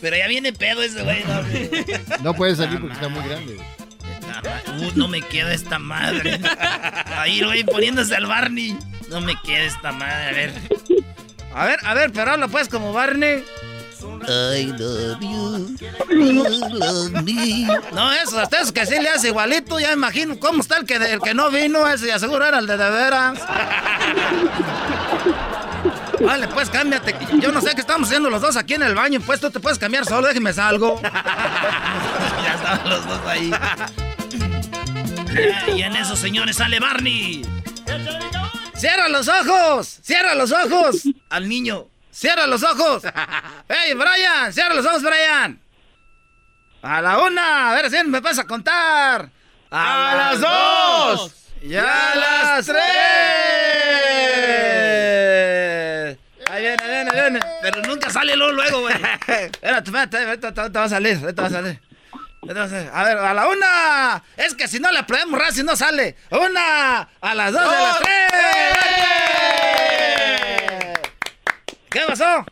Pero 0.00 0.16
ya 0.16 0.26
viene 0.26 0.52
pedo 0.52 0.82
ese 0.82 1.02
güey, 1.02 1.22
¿no? 1.24 2.22
No 2.22 2.34
puede 2.34 2.56
salir 2.56 2.80
porque 2.80 2.94
está 2.94 3.08
muy 3.08 3.22
grande. 3.28 3.58
Uh, 4.78 4.90
no 4.96 5.06
me 5.08 5.22
queda 5.22 5.52
esta 5.52 5.78
madre. 5.78 6.40
Ahí, 7.16 7.42
güey, 7.42 7.62
poniéndose 7.64 8.14
al 8.16 8.26
Barney. 8.26 8.76
No 9.10 9.20
me 9.20 9.34
queda 9.42 9.64
esta 9.64 9.92
madre, 9.92 10.28
a 10.28 10.32
ver. 10.32 10.52
A 11.54 11.64
ver, 11.64 11.78
a 11.84 11.94
ver, 11.94 12.12
pero 12.12 12.32
habla 12.32 12.48
pues 12.48 12.68
como 12.68 12.92
Barney. 12.92 13.44
I 14.28 14.72
love 14.78 15.20
you. 15.20 15.76
You 16.10 16.68
love 16.70 17.22
me. 17.22 17.66
No, 17.92 18.12
eso, 18.12 18.38
hasta 18.40 18.60
eso 18.60 18.72
que 18.72 18.86
sí 18.86 19.00
le 19.00 19.08
hace 19.08 19.28
igualito. 19.28 19.78
Ya 19.78 19.92
imagino 19.92 20.38
cómo 20.38 20.62
está 20.62 20.78
el 20.78 20.86
que, 20.86 20.96
el 20.96 21.20
que 21.20 21.34
no 21.34 21.50
vino. 21.50 21.86
Ese, 21.86 22.14
y 22.14 22.18
seguro 22.18 22.44
era 22.44 22.58
el 22.58 22.66
de 22.66 22.76
de 22.76 22.90
veras. 22.90 23.38
Vale, 26.20 26.48
pues 26.48 26.70
cámbiate. 26.70 27.14
Yo 27.40 27.52
no 27.52 27.60
sé 27.60 27.74
qué 27.74 27.80
estamos 27.80 28.08
haciendo 28.08 28.30
los 28.30 28.42
dos 28.42 28.56
aquí 28.56 28.74
en 28.74 28.82
el 28.82 28.94
baño. 28.94 29.20
Pues 29.20 29.40
tú 29.40 29.50
te 29.50 29.60
puedes 29.60 29.78
cambiar 29.78 30.04
solo, 30.04 30.26
déjeme 30.26 30.52
salgo. 30.52 31.00
ya 31.02 32.54
estaban 32.54 32.88
los 32.88 33.06
dos 33.06 33.20
ahí. 33.26 33.50
Ya, 35.34 35.70
y 35.76 35.82
en 35.82 35.94
eso, 35.96 36.16
señores, 36.16 36.56
sale 36.56 36.80
Barney. 36.80 37.46
¡Cierra 38.74 39.08
los 39.08 39.28
ojos! 39.28 39.98
¡Cierra 40.02 40.34
los 40.34 40.52
ojos! 40.52 41.02
Al 41.30 41.48
niño. 41.48 41.88
¡Cierra 42.16 42.46
los 42.46 42.62
ojos! 42.62 43.02
¡Hey, 43.68 43.92
Brian! 43.92 44.50
¡Cierra 44.50 44.72
los 44.72 44.86
ojos, 44.86 45.02
Brian! 45.02 45.60
A 46.80 47.02
la 47.02 47.18
una. 47.18 47.70
A 47.70 47.74
ver 47.74 47.90
si 47.90 48.02
me 48.04 48.20
vas 48.20 48.38
a 48.38 48.46
contar. 48.46 49.28
A, 49.70 50.14
las 50.16 50.40
dos. 50.40 51.34
Y 51.60 51.76
a 51.76 52.14
las 52.14 52.64
tres. 52.64 52.78
Ahí 56.50 56.62
viene, 56.62 56.82
ahí 56.82 56.88
viene, 56.90 57.10
ahí 57.10 57.20
viene. 57.20 57.40
Pero 57.60 57.82
nunca 57.82 58.08
sale 58.08 58.34
luego, 58.34 58.52
luego, 58.52 58.80
güey. 58.80 58.94
Espérate, 59.28 59.90
espérate, 59.90 60.38
te 60.38 60.52
te 60.52 60.78
va 60.78 60.84
a 60.84 60.88
salir, 60.88 61.18
ahorita 61.18 61.42
va 61.42 61.48
a 61.48 61.50
salir. 61.50 61.82
Va 62.48 62.62
a 62.62 63.04
ver, 63.04 63.18
a 63.18 63.34
la 63.34 63.46
una. 63.46 64.24
Es 64.38 64.54
que 64.54 64.66
si 64.68 64.80
no 64.80 64.90
le 64.90 65.02
podemos 65.02 65.38
si 65.52 65.62
no 65.62 65.76
sale. 65.76 66.16
Una, 66.30 67.10
a 67.20 67.34
las 67.34 67.52
dos, 67.52 67.60
a 67.60 67.82
las 67.82 67.98
tres. 67.98 69.25
¿Qué 71.96 72.02
pasó? 72.06 72.44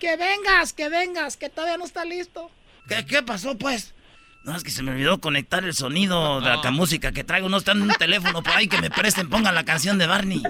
Que 0.00 0.16
vengas, 0.16 0.72
que 0.72 0.88
vengas, 0.88 1.36
que 1.36 1.48
todavía 1.48 1.76
no 1.76 1.84
está 1.84 2.04
listo. 2.04 2.50
¿Qué, 2.88 3.06
qué 3.06 3.22
pasó, 3.22 3.56
pues? 3.56 3.94
No, 4.42 4.56
es 4.56 4.64
que 4.64 4.70
se 4.72 4.82
me 4.82 4.90
olvidó 4.90 5.20
conectar 5.20 5.62
el 5.62 5.74
sonido 5.74 6.40
de 6.40 6.56
la 6.56 6.70
música 6.72 7.12
que 7.12 7.22
traigo. 7.22 7.48
No 7.48 7.58
está 7.58 7.70
en 7.70 7.82
un 7.82 7.92
teléfono 7.92 8.42
por 8.42 8.52
ahí 8.52 8.66
que 8.66 8.80
me 8.80 8.90
presten, 8.90 9.30
pongan 9.30 9.54
la 9.54 9.64
canción 9.64 9.96
de 9.96 10.08
Barney. 10.08 10.42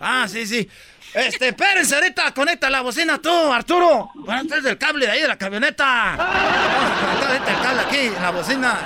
Ah, 0.00 0.26
sí, 0.28 0.46
sí. 0.46 0.68
Este, 1.14 1.48
espérense 1.48 1.96
ahorita, 1.96 2.32
conecta 2.32 2.70
la 2.70 2.82
bocina 2.82 3.18
tú, 3.18 3.52
Arturo. 3.52 4.10
Bueno, 4.14 4.42
este 4.42 4.58
es 4.58 4.64
el 4.64 4.78
cable 4.78 5.06
de 5.06 5.12
ahí 5.12 5.22
de 5.22 5.28
la 5.28 5.38
camioneta. 5.38 6.14
Vamos 6.16 6.90
a 6.90 7.00
conectar 7.02 7.30
ahorita 7.30 7.50
el 7.50 7.62
cable 7.62 7.82
aquí, 7.82 8.06
en 8.06 8.22
la 8.22 8.30
bocina. 8.30 8.78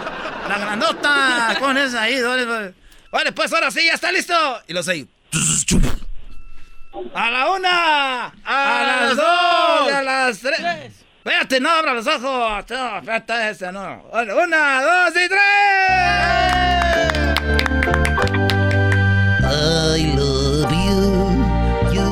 La 0.49 0.59
grandota. 0.59 1.57
Con 1.59 1.77
esa 1.77 2.03
ahí. 2.03 2.17
Vale, 3.11 3.33
pues 3.33 3.53
ahora 3.53 3.71
sí, 3.71 3.85
ya 3.85 3.95
está 3.95 4.11
listo. 4.11 4.35
Y 4.67 4.73
los 4.73 4.87
seis. 4.87 5.07
A 6.93 7.31
la 7.31 7.51
una, 7.53 8.27
a, 8.45 8.83
las 8.85 9.17
dos, 9.17 9.89
y 9.89 9.91
a 9.93 10.03
las 10.03 10.41
tres. 10.41 11.05
Espérate, 11.19 11.61
no 11.61 11.71
abra 11.71 11.95
los 11.95 12.07
ojos. 12.07 12.65
No, 12.69 12.99
espérate, 12.99 13.51
ese 13.51 13.71
no. 13.71 14.03
Una, 14.13 14.83
dos 14.83 15.15
y 15.15 15.29
tres. 15.29 15.41
I 19.43 20.15
love 20.17 20.73
you, 20.73 21.95
you 21.95 22.03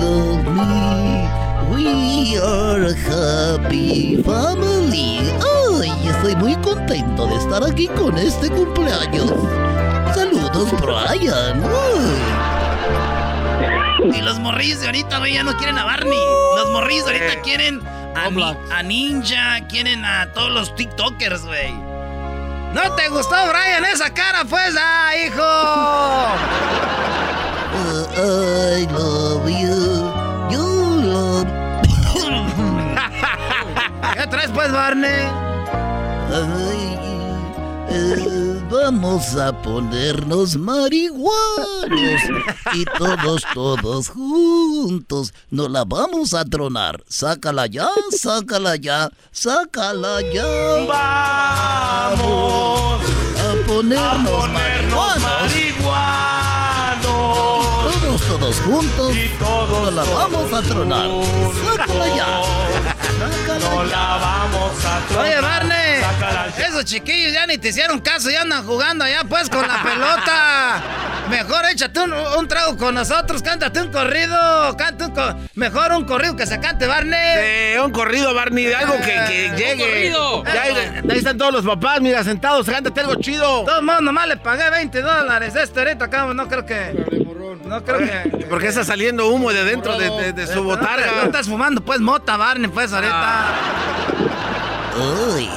love 0.00 0.44
me. 0.48 1.28
We 1.70 2.36
are 2.36 2.86
a 2.86 2.94
happy 3.06 4.20
family. 4.24 5.32
Ay, 5.80 6.08
estoy 6.08 6.34
muy 6.36 6.56
contento 6.56 7.28
de 7.28 7.36
estar 7.36 7.62
aquí 7.62 7.86
con 7.86 8.18
este 8.18 8.50
cumpleaños. 8.50 9.30
Saludos, 10.12 10.72
Brian. 10.80 11.62
Y 14.14 14.20
los 14.22 14.38
morrillos 14.38 14.80
de 14.80 14.86
ahorita, 14.86 15.18
güey, 15.18 15.34
ya 15.34 15.42
no 15.44 15.56
quieren 15.56 15.78
a 15.78 15.84
Barney. 15.84 16.18
Los 16.56 16.70
morrillos 16.70 17.06
de 17.06 17.12
ahorita 17.18 17.40
quieren 17.42 17.80
a, 18.16 18.28
Ni- 18.30 18.56
a 18.72 18.82
Ninja, 18.82 19.60
quieren 19.68 20.04
a 20.04 20.32
todos 20.32 20.50
los 20.50 20.74
TikTokers, 20.74 21.44
güey. 21.46 21.72
¿No 21.72 22.92
te 22.96 23.08
gustó, 23.08 23.36
Brian, 23.48 23.84
esa 23.84 24.12
cara, 24.12 24.44
pues? 24.48 24.74
¡Ah, 24.78 25.12
hijo! 25.16 25.42
Uh, 27.76 28.80
I 28.80 28.86
love 28.92 29.48
you, 29.48 30.12
you 30.50 30.66
love 31.02 31.46
¿Qué 34.14 34.26
traes, 34.28 34.50
pues, 34.52 34.70
Barney? 34.72 35.26
Vamos 38.74 39.36
a 39.36 39.52
ponernos 39.62 40.56
marihuanos 40.56 41.20
y 42.72 42.84
todos, 42.98 43.44
todos 43.54 44.08
juntos 44.08 45.32
nos 45.48 45.70
la 45.70 45.84
vamos 45.84 46.34
a 46.34 46.44
tronar. 46.44 47.00
Sácala 47.08 47.68
ya, 47.68 47.88
sácala 48.10 48.74
ya, 48.74 49.10
sácala 49.30 50.22
ya. 50.22 50.44
Vamos 50.88 52.18
a 53.38 53.54
ponernos, 53.64 54.48
marihuanos. 54.50 55.84
Todos, 57.00 58.22
todos 58.22 58.60
juntos 58.60 59.14
nos 59.40 59.94
la 59.94 60.02
vamos 60.02 60.52
a 60.52 60.62
tronar. 60.62 61.08
Sácala 61.76 62.08
ya. 62.16 62.26
No 63.60 63.84
la 63.84 64.18
vamos 64.18 64.84
a 64.84 65.00
tronar. 65.06 65.26
Oye, 65.26 65.40
Barney, 65.40 65.74
Sácala 65.74 65.78
ya. 65.78 65.83
Esos 66.58 66.84
chiquillos 66.84 67.32
ya 67.32 67.46
ni 67.46 67.58
te 67.58 67.68
hicieron 67.68 68.00
caso, 68.00 68.30
ya 68.30 68.42
andan 68.42 68.64
jugando 68.66 69.04
allá 69.04 69.22
pues 69.28 69.48
con 69.48 69.66
la 69.66 69.82
pelota. 69.82 70.82
Mejor 71.30 71.64
échate 71.72 72.00
un, 72.00 72.12
un 72.12 72.48
trago 72.48 72.76
con 72.76 72.94
nosotros, 72.94 73.42
cántate 73.42 73.80
un 73.80 73.90
corrido, 73.90 74.76
canta 74.76 75.06
un 75.06 75.12
co- 75.14 75.34
mejor 75.54 75.92
un 75.92 76.04
corrido 76.04 76.36
que 76.36 76.46
se 76.46 76.60
cante, 76.60 76.86
Barney. 76.86 77.18
Eh, 77.18 77.80
un 77.82 77.90
corrido, 77.92 78.34
Barney, 78.34 78.64
de 78.66 78.74
algo 78.74 78.94
que, 78.98 79.14
que 79.26 79.52
llegue. 79.56 79.84
corrido. 79.84 80.44
Ya, 80.44 80.62
ahí, 80.62 81.02
están 81.16 81.38
todos 81.38 81.52
los 81.52 81.64
papás, 81.64 82.00
mira, 82.00 82.22
sentados, 82.24 82.66
cántate 82.66 83.00
algo 83.00 83.14
chido. 83.16 83.60
De 83.60 83.66
todos 83.66 83.82
modos, 83.82 84.02
nomás 84.02 84.28
le 84.28 84.36
pagué 84.36 84.68
20 84.70 85.00
dólares. 85.00 85.54
Este 85.56 85.80
ahorita 85.80 86.04
acá 86.06 86.26
no 86.26 86.48
creo 86.48 86.66
que... 86.66 87.04
No 87.64 87.82
creo 87.82 87.98
que... 87.98 88.44
Porque 88.50 88.68
está 88.68 88.84
saliendo 88.84 89.28
humo 89.28 89.50
de 89.50 89.64
dentro 89.64 89.96
de, 89.98 90.10
de- 90.10 90.32
de 90.34 90.46
su 90.46 90.56
No, 90.56 90.64
botarga. 90.64 91.06
no 91.16 91.22
estás 91.22 91.48
fumando 91.48 91.80
pues 91.82 92.00
mota, 92.00 92.36
Barney, 92.36 92.70
pues 92.70 92.92
ahorita. 92.92 93.44
Uy. 95.34 95.48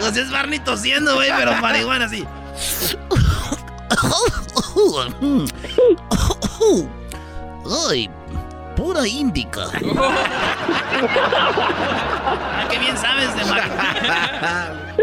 Pues 0.00 0.16
es 0.16 0.30
Barney 0.30 0.58
tosiendo, 0.60 1.14
güey, 1.14 1.30
pero 1.36 1.54
marihuana 1.60 2.06
así. 2.06 2.26
Ay, 7.88 8.10
pura 8.76 9.06
índica. 9.06 9.66
Ah, 12.32 12.66
qué 12.70 12.78
bien 12.78 12.96
sabes 12.96 13.34
de 13.36 13.44
marihuana. 13.44 14.94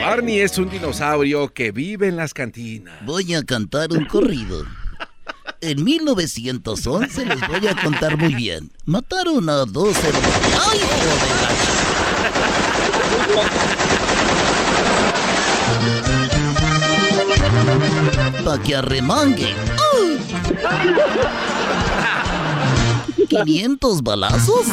Barney 0.00 0.40
es 0.40 0.58
un 0.58 0.68
dinosaurio 0.70 1.52
que 1.52 1.70
vive 1.70 2.08
en 2.08 2.16
las 2.16 2.34
cantinas. 2.34 2.94
Voy 3.04 3.34
a 3.34 3.42
cantar 3.42 3.92
un 3.92 4.04
corrido. 4.06 4.64
En 5.60 5.82
1911 5.84 7.26
les 7.26 7.48
voy 7.48 7.66
a 7.66 7.74
contar 7.82 8.16
muy 8.18 8.34
bien. 8.34 8.70
Mataron 8.84 9.48
a 9.48 9.64
dos 9.64 9.96
hermanos. 9.96 10.30
¡Ay, 10.70 10.80
joder! 10.80 11.44
Pa' 18.44 18.58
que 18.62 18.76
arremangue. 18.76 19.54
¡Ay! 19.94 20.18
500 23.28 24.02
balazos. 24.02 24.66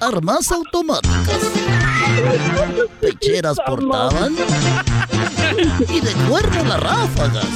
Armas 0.00 0.52
automáticas. 0.52 1.38
Pecheras 3.00 3.56
portaban. 3.66 4.36
Y 5.88 6.00
de 6.00 6.12
cuerno 6.28 6.64
las 6.64 6.80
ráfagas. 6.80 7.46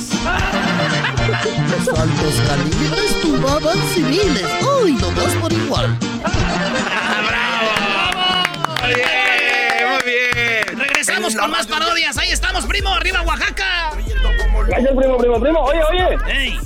Los 1.26 1.88
altos 1.88 2.40
calibres 2.46 3.20
tumbaban 3.20 3.78
civiles. 3.88 4.44
¡Uy, 4.82 4.92
nomás 4.92 5.34
por 5.40 5.52
igual! 5.52 5.98
Muy 8.80 10.02
bien. 10.04 10.78
Regresamos 10.78 11.34
con 11.34 11.50
más 11.50 11.66
parodias. 11.66 12.16
Ahí 12.16 12.30
estamos, 12.30 12.64
primo. 12.66 12.90
Arriba, 12.90 13.22
Oaxaca. 13.22 13.90
Gracias, 14.68 14.96
primo, 14.96 15.16
primo, 15.16 15.40
primo. 15.40 15.60
Oye, 15.62 15.80
oye. 15.90 16.18
Ey. 16.32 16.60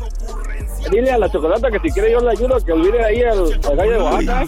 Dile 0.90 1.10
a 1.10 1.18
la 1.18 1.30
chocolata 1.30 1.70
que 1.70 1.78
si 1.80 1.90
quiere 1.92 2.12
yo 2.12 2.20
le 2.20 2.30
ayudo 2.30 2.62
que 2.64 2.72
olvide 2.72 3.02
ahí 3.04 3.22
al, 3.22 3.60
al 3.64 3.76
gallo 3.76 3.92
de 3.92 3.98
Oaxaca. 3.98 4.46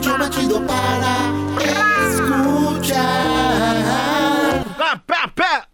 Show 0.00 0.18
más 0.18 0.30
chido 0.30 0.60
para 0.66 1.16
escuchar. 1.58 3.35
Y 4.86 5.65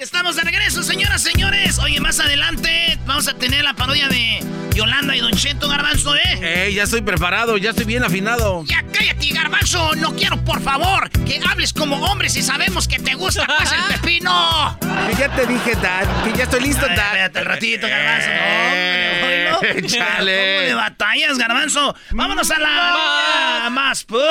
Estamos 0.00 0.34
de 0.36 0.42
regreso, 0.42 0.82
señoras, 0.82 1.22
señores. 1.22 1.78
Oye, 1.78 2.00
más 2.00 2.18
adelante 2.20 2.98
vamos 3.04 3.28
a 3.28 3.34
tener 3.34 3.62
la 3.62 3.74
parodia 3.74 4.08
de 4.08 4.40
Yolanda 4.74 5.14
y 5.14 5.20
Don 5.20 5.32
Cheto 5.32 5.68
Garbanzo, 5.68 6.16
¿eh? 6.16 6.64
Ey, 6.68 6.74
ya 6.74 6.84
estoy 6.84 7.02
preparado, 7.02 7.58
ya 7.58 7.68
estoy 7.70 7.84
bien 7.84 8.02
afinado. 8.02 8.64
Ya 8.64 8.82
cállate, 8.94 9.28
Garbanzo. 9.28 9.94
No 9.96 10.16
quiero, 10.16 10.42
por 10.42 10.62
favor, 10.62 11.10
que 11.10 11.38
hables 11.46 11.74
como 11.74 11.96
hombre 11.96 12.30
si 12.30 12.40
sabemos 12.40 12.88
que 12.88 12.98
te 12.98 13.12
gusta 13.14 13.46
pues 13.58 13.70
el 13.72 13.82
pepino. 14.00 14.78
Que 15.10 15.16
ya 15.16 15.28
te 15.34 15.46
dije, 15.46 15.74
Dad, 15.76 16.06
que 16.24 16.32
ya 16.32 16.44
estoy 16.44 16.60
listo, 16.60 16.86
Ay, 16.88 16.96
Dad. 16.96 17.06
espérate 17.06 17.38
al 17.40 17.44
ratito, 17.44 17.86
Garbanzo. 17.86 18.28
No, 18.30 18.64
hombre, 18.64 19.52
oílo. 19.52 19.86
Échale. 19.86 20.54
¿Cómo 20.56 20.66
de 20.68 20.74
batallas, 20.74 21.36
Garbanzo? 21.36 21.94
Vámonos 22.12 22.50
a 22.50 22.58
la 22.58 23.68
más, 23.70 24.04
pues. 24.04 24.24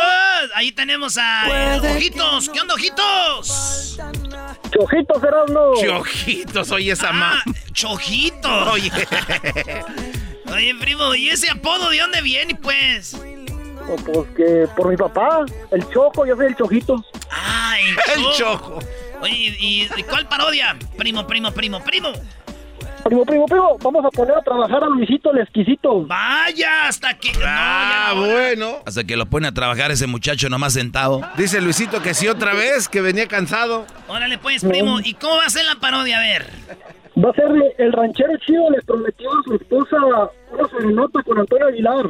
Ahí 0.56 0.72
tenemos 0.72 1.16
a 1.20 1.76
eh, 1.76 1.80
Ojitos. 1.96 2.50
¿Qué 2.50 2.60
onda, 2.60 2.74
Ojitos? 2.74 3.98
Chojitos, 4.72 5.24
Erasmo. 5.24 5.59
Chojitos, 5.82 6.72
oye 6.72 6.92
esa 6.92 7.12
ma. 7.12 7.42
Chojitos. 7.74 8.68
Oye. 8.74 8.92
Oye, 10.54 10.74
primo, 10.80 11.14
¿y 11.14 11.30
ese 11.30 11.50
apodo 11.50 11.90
de 11.92 12.00
dónde 12.00 12.22
viene, 12.22 12.56
pues? 12.56 13.14
O 13.88 13.96
pues 13.96 14.28
que 14.36 14.68
por 14.76 14.88
mi 14.90 14.98
papá, 14.98 15.46
el 15.72 15.88
Choco, 15.90 16.26
yo 16.26 16.36
soy 16.36 16.48
el 16.48 16.56
Chojito. 16.56 17.04
Ah, 17.32 17.76
El 18.16 18.24
chojo. 18.36 18.80
Oye, 19.22 19.56
¿y, 19.60 19.88
y 19.96 20.04
cuál 20.04 20.28
parodia? 20.28 20.76
Primo, 20.98 21.28
primo, 21.28 21.52
primo, 21.52 21.84
primo. 21.84 22.12
Primo, 23.10 23.26
primo, 23.26 23.46
primo, 23.48 23.76
vamos 23.82 24.06
a 24.06 24.10
poner 24.10 24.36
a 24.38 24.42
trabajar 24.44 24.84
a 24.84 24.88
Luisito 24.88 25.32
el 25.32 25.40
exquisito. 25.40 26.06
Vaya, 26.06 26.88
hasta 26.88 27.18
que. 27.18 27.32
Ah, 27.44 28.14
bueno. 28.16 28.84
Hasta 28.86 29.04
que 29.04 29.18
lo 29.18 29.26
pone 29.26 29.48
a 29.48 29.52
trabajar 29.52 29.90
ese 29.90 30.06
muchacho 30.06 30.48
nomás 30.48 30.74
sentado. 30.74 31.20
Dice 31.36 31.60
Luisito 31.60 32.04
que 32.04 32.14
sí 32.14 32.28
otra 32.28 32.54
vez, 32.54 32.88
que 32.88 33.02
venía 33.02 33.28
cansado. 33.28 33.88
Órale, 34.08 34.38
pues, 34.38 34.64
primo. 34.64 35.00
¿Y 35.04 35.16
cómo 35.16 35.38
va 35.38 35.46
a 35.46 35.50
ser 35.50 35.66
la 35.66 35.76
parodia? 35.78 36.20
A 36.20 36.22
ver. 36.22 36.52
Va 37.18 37.32
a 37.32 37.34
ser 37.34 37.46
el 37.80 37.92
ranchero 37.94 38.30
chido 38.46 38.70
le 38.70 38.82
prometió 38.84 39.28
a 39.32 39.44
su 39.44 39.56
esposa 39.56 39.98
una 40.52 40.70
serenata 40.70 41.24
con 41.24 41.40
Antonio 41.40 41.68
Aguilar. 41.68 42.06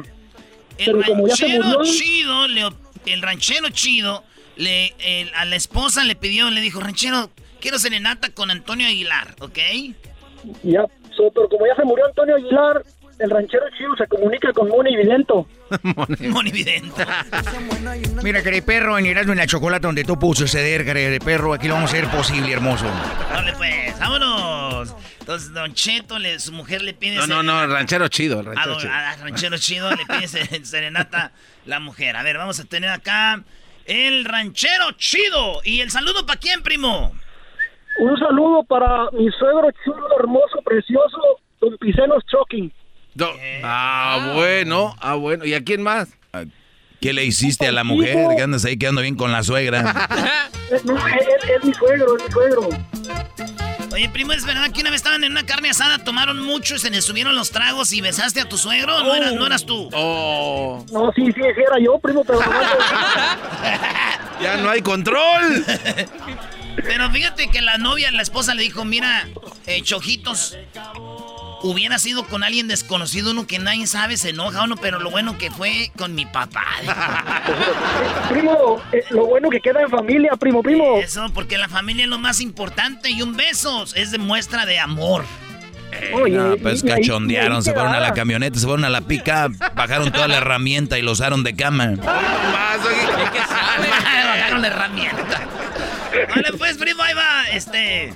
El 0.77 0.85
Pero 0.97 1.01
como 1.05 1.27
ya 1.29 1.35
se 1.37 1.45
ranchero 1.47 1.63
murió, 1.79 1.93
chido, 1.93 2.47
le- 2.49 2.69
el 3.13 3.21
ranchero 3.21 3.69
chido, 3.69 4.23
le, 4.57 4.93
el- 4.99 5.33
a 5.35 5.45
la 5.45 5.55
esposa 5.55 6.03
le 6.03 6.17
pidió, 6.17 6.49
le 6.51 6.59
dijo, 6.59 6.81
ranchero, 6.81 7.29
quiero 7.61 7.79
serenata 7.79 8.31
con 8.33 8.51
Antonio 8.51 8.85
Aguilar, 8.87 9.35
¿ok? 9.39 9.57
Ya, 10.63 10.85
so- 11.15 11.31
pero 11.33 11.47
como 11.49 11.65
ya 11.67 11.75
se 11.75 11.83
murió 11.83 12.05
Antonio 12.05 12.35
Aguilar, 12.35 12.83
el 13.19 13.29
ranchero 13.29 13.65
chido 13.77 13.95
se 13.97 14.07
comunica 14.07 14.53
con 14.53 14.69
Moni 14.69 14.95
Vidento. 14.95 15.45
Monividente. 16.19 17.05
Mira, 18.23 18.41
querido 18.41 18.65
perro, 18.65 18.97
en 18.97 19.05
Erasmo 19.07 19.33
y 19.33 19.35
la 19.35 19.45
Chocolate, 19.47 19.85
donde 19.87 20.03
tú 20.03 20.17
pudo 20.17 20.35
suceder, 20.35 20.85
perro, 21.23 21.53
aquí 21.53 21.67
lo 21.67 21.73
vamos 21.75 21.93
a 21.93 21.97
hacer 21.97 22.09
posible, 22.09 22.51
hermoso. 22.53 22.85
Dale, 23.29 23.53
pues, 23.57 23.99
vámonos. 23.99 24.95
Entonces, 25.19 25.53
Don 25.53 25.73
Cheto, 25.73 26.17
le- 26.17 26.39
su 26.39 26.51
mujer 26.53 26.81
le 26.81 26.93
pide... 26.93 27.15
No, 27.17 27.27
no, 27.27 27.43
no, 27.43 27.63
el 27.63 27.71
ranchero 27.71 28.07
chido, 28.07 28.39
A, 28.39 28.43
ranchero 28.43 28.79
chido. 28.79 28.91
a 28.93 29.15
ranchero 29.17 29.57
chido 29.57 29.91
le 29.91 30.05
pide 30.05 30.27
se- 30.27 30.65
serenata 30.65 31.31
la 31.65 31.79
mujer. 31.79 32.15
A 32.15 32.23
ver, 32.23 32.37
vamos 32.37 32.59
a 32.59 32.63
tener 32.65 32.89
acá 32.89 33.43
el 33.85 34.25
ranchero 34.25 34.91
chido. 34.93 35.59
¿Y 35.63 35.81
el 35.81 35.91
saludo 35.91 36.25
para 36.25 36.39
quién, 36.39 36.63
primo? 36.63 37.13
Un 37.97 38.17
saludo 38.17 38.63
para 38.63 39.09
mi 39.11 39.29
suegro 39.31 39.69
chulo, 39.83 40.07
hermoso, 40.19 40.61
precioso, 40.63 41.17
don 41.59 41.77
Picenos 41.77 42.23
Choking. 42.31 42.71
Do- 43.15 43.33
ah, 43.63 44.33
bueno, 44.35 44.95
ah, 45.01 45.15
bueno. 45.15 45.43
¿Y 45.45 45.53
a 45.53 45.63
quién 45.63 45.81
más? 45.81 46.07
¿Qué 47.01 47.11
le 47.13 47.25
hiciste 47.25 47.67
a 47.67 47.71
la 47.71 47.83
mujer? 47.83 48.35
Que 48.35 48.41
andas 48.43 48.63
ahí 48.65 48.77
quedando 48.77 49.01
bien 49.01 49.15
con 49.15 49.31
la 49.31 49.43
suegra. 49.43 49.93
Es, 50.71 50.85
no, 50.85 50.95
es, 50.95 51.03
es- 51.15 51.49
es 51.49 51.63
mi 51.65 51.73
suegro, 51.73 52.15
es 52.15 52.23
mi 52.25 52.31
suegro. 52.31 52.69
Oye, 53.91 54.07
primo, 54.09 54.33
¿es 54.33 54.45
verdad 54.45 54.71
que 54.71 54.81
una 54.81 54.91
vez 54.91 54.97
estaban 54.97 55.23
en 55.23 55.31
una 55.31 55.43
carne 55.47 55.71
asada, 55.71 55.97
tomaron 56.03 56.39
mucho 56.45 56.75
y 56.75 56.77
se 56.77 56.91
les 56.91 57.03
subieron 57.03 57.35
los 57.35 57.49
tragos 57.49 57.91
y 57.91 58.01
besaste 58.01 58.39
a 58.41 58.47
tu 58.47 58.55
suegro? 58.55 58.99
¿No, 59.03 59.15
eras, 59.15 59.33
no 59.33 59.47
eras 59.47 59.65
tú? 59.65 59.89
Oh. 59.93 60.85
No, 60.91 61.11
sí, 61.13 61.25
sí, 61.25 61.41
sí, 61.41 61.41
era 61.59 61.79
yo, 61.83 61.97
primo, 61.97 62.23
pero 62.23 62.39
no, 62.39 62.45
Ya 64.43 64.57
no 64.57 64.69
hay 64.69 64.83
control. 64.83 65.65
Pero 66.75 67.09
fíjate 67.11 67.49
que 67.49 67.61
la 67.61 67.77
novia, 67.77 68.11
la 68.11 68.21
esposa 68.21 68.53
le 68.55 68.63
dijo, 68.63 68.85
mira, 68.85 69.27
eh, 69.67 69.81
chojitos, 69.81 70.57
hubiera 71.61 71.99
sido 71.99 72.25
con 72.25 72.43
alguien 72.43 72.67
desconocido, 72.67 73.31
uno 73.31 73.47
que 73.47 73.59
nadie 73.59 73.85
sabe, 73.87 74.17
se 74.17 74.29
enoja 74.29 74.63
uno, 74.63 74.75
pero 74.77 74.99
lo 74.99 75.11
bueno 75.11 75.37
que 75.37 75.51
fue 75.51 75.91
con 75.97 76.15
mi 76.15 76.25
papá. 76.25 76.65
primo, 78.29 78.81
eh, 78.91 79.03
lo 79.09 79.25
bueno 79.25 79.49
que 79.49 79.59
queda 79.59 79.81
en 79.81 79.89
familia, 79.89 80.31
primo, 80.39 80.63
primo. 80.63 80.97
Eso, 80.99 81.27
porque 81.33 81.57
la 81.57 81.67
familia 81.67 82.03
es 82.03 82.09
lo 82.09 82.17
más 82.19 82.41
importante 82.41 83.09
y 83.09 83.21
un 83.21 83.35
beso 83.35 83.85
es 83.95 84.11
de 84.11 84.17
muestra 84.17 84.65
de 84.65 84.79
amor. 84.79 85.25
Oye, 86.13 86.37
No, 86.37 86.55
pues 86.57 86.83
cachondearon, 86.83 87.57
ahí 87.57 87.63
se 87.63 87.73
fueron 87.73 87.93
a 87.93 87.99
la 87.99 88.13
camioneta, 88.13 88.59
se 88.59 88.65
fueron 88.65 88.85
a 88.85 88.89
la 88.89 89.01
pica, 89.01 89.49
bajaron 89.75 90.11
toda 90.11 90.27
la 90.27 90.37
herramienta 90.37 90.99
y 90.99 91.01
lo 91.01 91.11
usaron 91.11 91.43
de 91.43 91.55
cama. 91.55 91.93
Bajaron 94.29 94.61
la 94.61 94.67
herramienta. 94.67 95.47
Vale, 96.11 96.57
pues, 96.57 96.77
primo, 96.77 97.03
ahí 97.03 97.13
va, 97.13 97.47
este... 97.49 98.13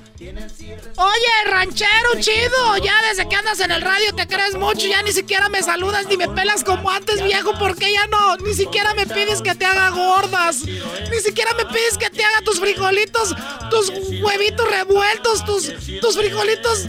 Oye, 0.95 1.49
ranchero 1.49 2.09
chido, 2.19 2.77
ya 2.77 2.93
desde 3.09 3.27
que 3.27 3.35
andas 3.35 3.59
en 3.59 3.71
el 3.71 3.81
radio 3.81 4.13
te 4.15 4.27
crees 4.27 4.55
mucho, 4.55 4.87
ya 4.87 5.01
ni 5.01 5.11
siquiera 5.11 5.49
me 5.49 5.61
saludas 5.61 6.05
ni 6.07 6.17
me 6.17 6.29
pelas 6.29 6.63
como 6.63 6.89
antes, 6.89 7.23
viejo, 7.23 7.53
porque 7.59 7.91
ya 7.91 8.07
no, 8.07 8.37
ni 8.37 8.53
siquiera 8.53 8.93
me 8.93 9.05
pides 9.05 9.41
que 9.41 9.53
te 9.55 9.65
haga 9.65 9.89
gordas, 9.89 10.61
ni 10.63 11.19
siquiera 11.19 11.51
me 11.53 11.65
pides 11.65 11.97
que 11.97 12.09
te 12.09 12.23
haga 12.23 12.41
tus 12.41 12.59
frijolitos, 12.59 13.35
tus 13.69 13.89
huevitos 14.21 14.69
revueltos, 14.69 15.45
tus, 15.45 15.73
tus 15.99 16.17
frijolitos 16.17 16.87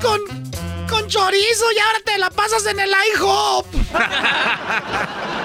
con, 0.00 0.20
con 0.88 1.06
chorizo 1.08 1.72
y 1.72 1.78
ahora 1.78 2.00
te 2.04 2.18
la 2.18 2.30
pasas 2.30 2.66
en 2.66 2.80
el 2.80 2.90
IHOP. 3.14 3.66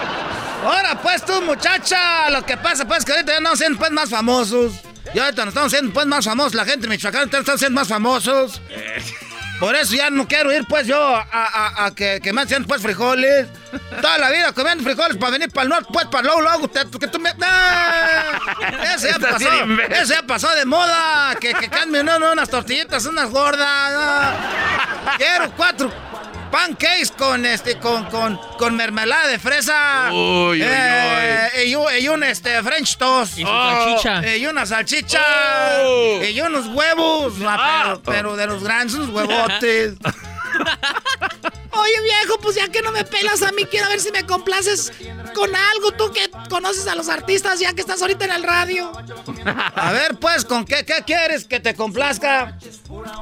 Ahora 0.66 1.00
pues 1.00 1.24
tú, 1.24 1.42
muchacha, 1.44 2.30
lo 2.32 2.44
que 2.44 2.58
pasa 2.58 2.88
pues 2.88 3.06
que 3.06 3.12
ahorita 3.12 3.34
ya 3.34 3.40
no 3.40 3.56
siendo 3.56 3.78
pues 3.78 3.92
más 3.92 4.10
famosos. 4.10 4.74
Y 5.16 5.20
ahorita 5.20 5.46
nos 5.46 5.54
estamos 5.54 5.72
siendo 5.72 5.94
pues 5.94 6.06
más 6.06 6.26
famosos, 6.26 6.54
la 6.56 6.66
gente 6.66 6.82
de 6.82 6.90
Michoacán 6.90 7.30
están 7.34 7.58
siendo 7.58 7.80
más 7.80 7.88
famosos. 7.88 8.60
Por 9.62 9.74
eso 9.74 9.96
ya 9.96 10.10
no 10.10 10.28
quiero 10.28 10.52
ir 10.52 10.66
pues 10.68 10.86
yo 10.86 10.98
a, 11.02 11.22
a- 11.32 11.86
a 11.86 11.96
que, 11.96 12.20
que 12.22 12.34
me 12.34 12.42
hacen 12.42 12.66
pues 12.66 12.82
frijoles. 12.82 13.48
Toda 14.02 14.18
la 14.18 14.30
vida 14.30 14.52
comiendo 14.52 14.84
frijoles 14.84 15.16
para 15.16 15.32
venir 15.32 15.50
para 15.50 15.64
el 15.64 15.70
norte, 15.70 15.88
pues 15.94 16.06
para 16.08 16.24
luego, 16.24 16.42
luego, 16.42 16.70
que 17.00 17.08
tú 17.08 17.20
me... 17.20 17.32
¡Ah! 17.42 18.42
Ese 18.94 19.08
ya 19.12 19.20
pasó, 19.20 19.50
ese 19.90 20.14
ya 20.16 20.24
pasó 20.24 20.54
de 20.54 20.66
moda. 20.66 21.34
Que, 21.40 21.54
que 21.54 21.70
cambien 21.70 22.06
no, 22.06 22.20
no, 22.20 22.34
unas 22.34 22.50
tortillitas, 22.50 23.06
unas 23.06 23.30
gordas. 23.30 23.94
no. 23.94 25.18
Quiero 25.18 25.50
cuatro 25.56 25.94
pancakes 26.52 27.12
con 27.12 27.46
este, 27.46 27.78
con, 27.80 28.06
con, 28.06 28.38
con 28.58 28.76
mermelada 28.76 29.28
de 29.28 29.40
fresa. 29.40 30.10
Uy, 30.12 30.62
uy, 30.62 30.62
Eh, 30.64 31.66
Y, 31.68 31.76
un- 31.76 31.88
y 32.00 32.08
un 32.08 32.24
este 32.24 32.62
French 32.64 32.98
toast. 32.98 33.38
Y 33.38 33.42
su 33.42 33.48
salchicha. 33.48 34.22
Oh, 34.24 34.36
y 34.38 34.46
una 34.48 34.66
salchicha. 34.66 35.22
Oh. 35.84 36.22
Y 36.24 36.42
unos 36.42 36.68
huevos. 36.68 37.34
ah, 37.46 37.56
Ah. 37.60 37.84
pero, 37.86 38.02
pero 38.04 38.36
de 38.36 38.48
los 38.48 38.64
grandes, 38.64 38.96
unos 38.96 39.10
huevotes. 39.10 39.94
Oye, 41.72 42.02
viejo, 42.04 42.40
pues 42.40 42.56
ya 42.56 42.70
que 42.70 42.82
no 42.82 42.92
me 42.94 43.04
pelas 43.04 43.42
a 43.42 43.52
mí, 43.52 43.66
quiero 43.66 43.90
ver 43.90 44.00
si 44.00 44.10
me 44.12 44.24
complaces 44.26 44.94
con 45.36 45.56
algo, 45.56 45.92
tú 45.92 46.12
que 46.12 46.32
conoces 46.50 46.88
a 46.88 46.96
los 46.96 47.10
artistas 47.10 47.60
ya 47.60 47.74
que 47.74 47.82
estás 47.82 48.02
ahorita 48.02 48.26
en 48.26 48.32
el 48.32 48.44
radio. 48.44 48.92
A 49.76 49.92
ver, 49.92 50.16
pues, 50.16 50.46
¿con 50.46 50.66
qué, 50.66 50.86
qué 50.86 51.04
quieres 51.06 51.46
que 51.46 51.60
te 51.60 51.76
complazca? 51.76 52.58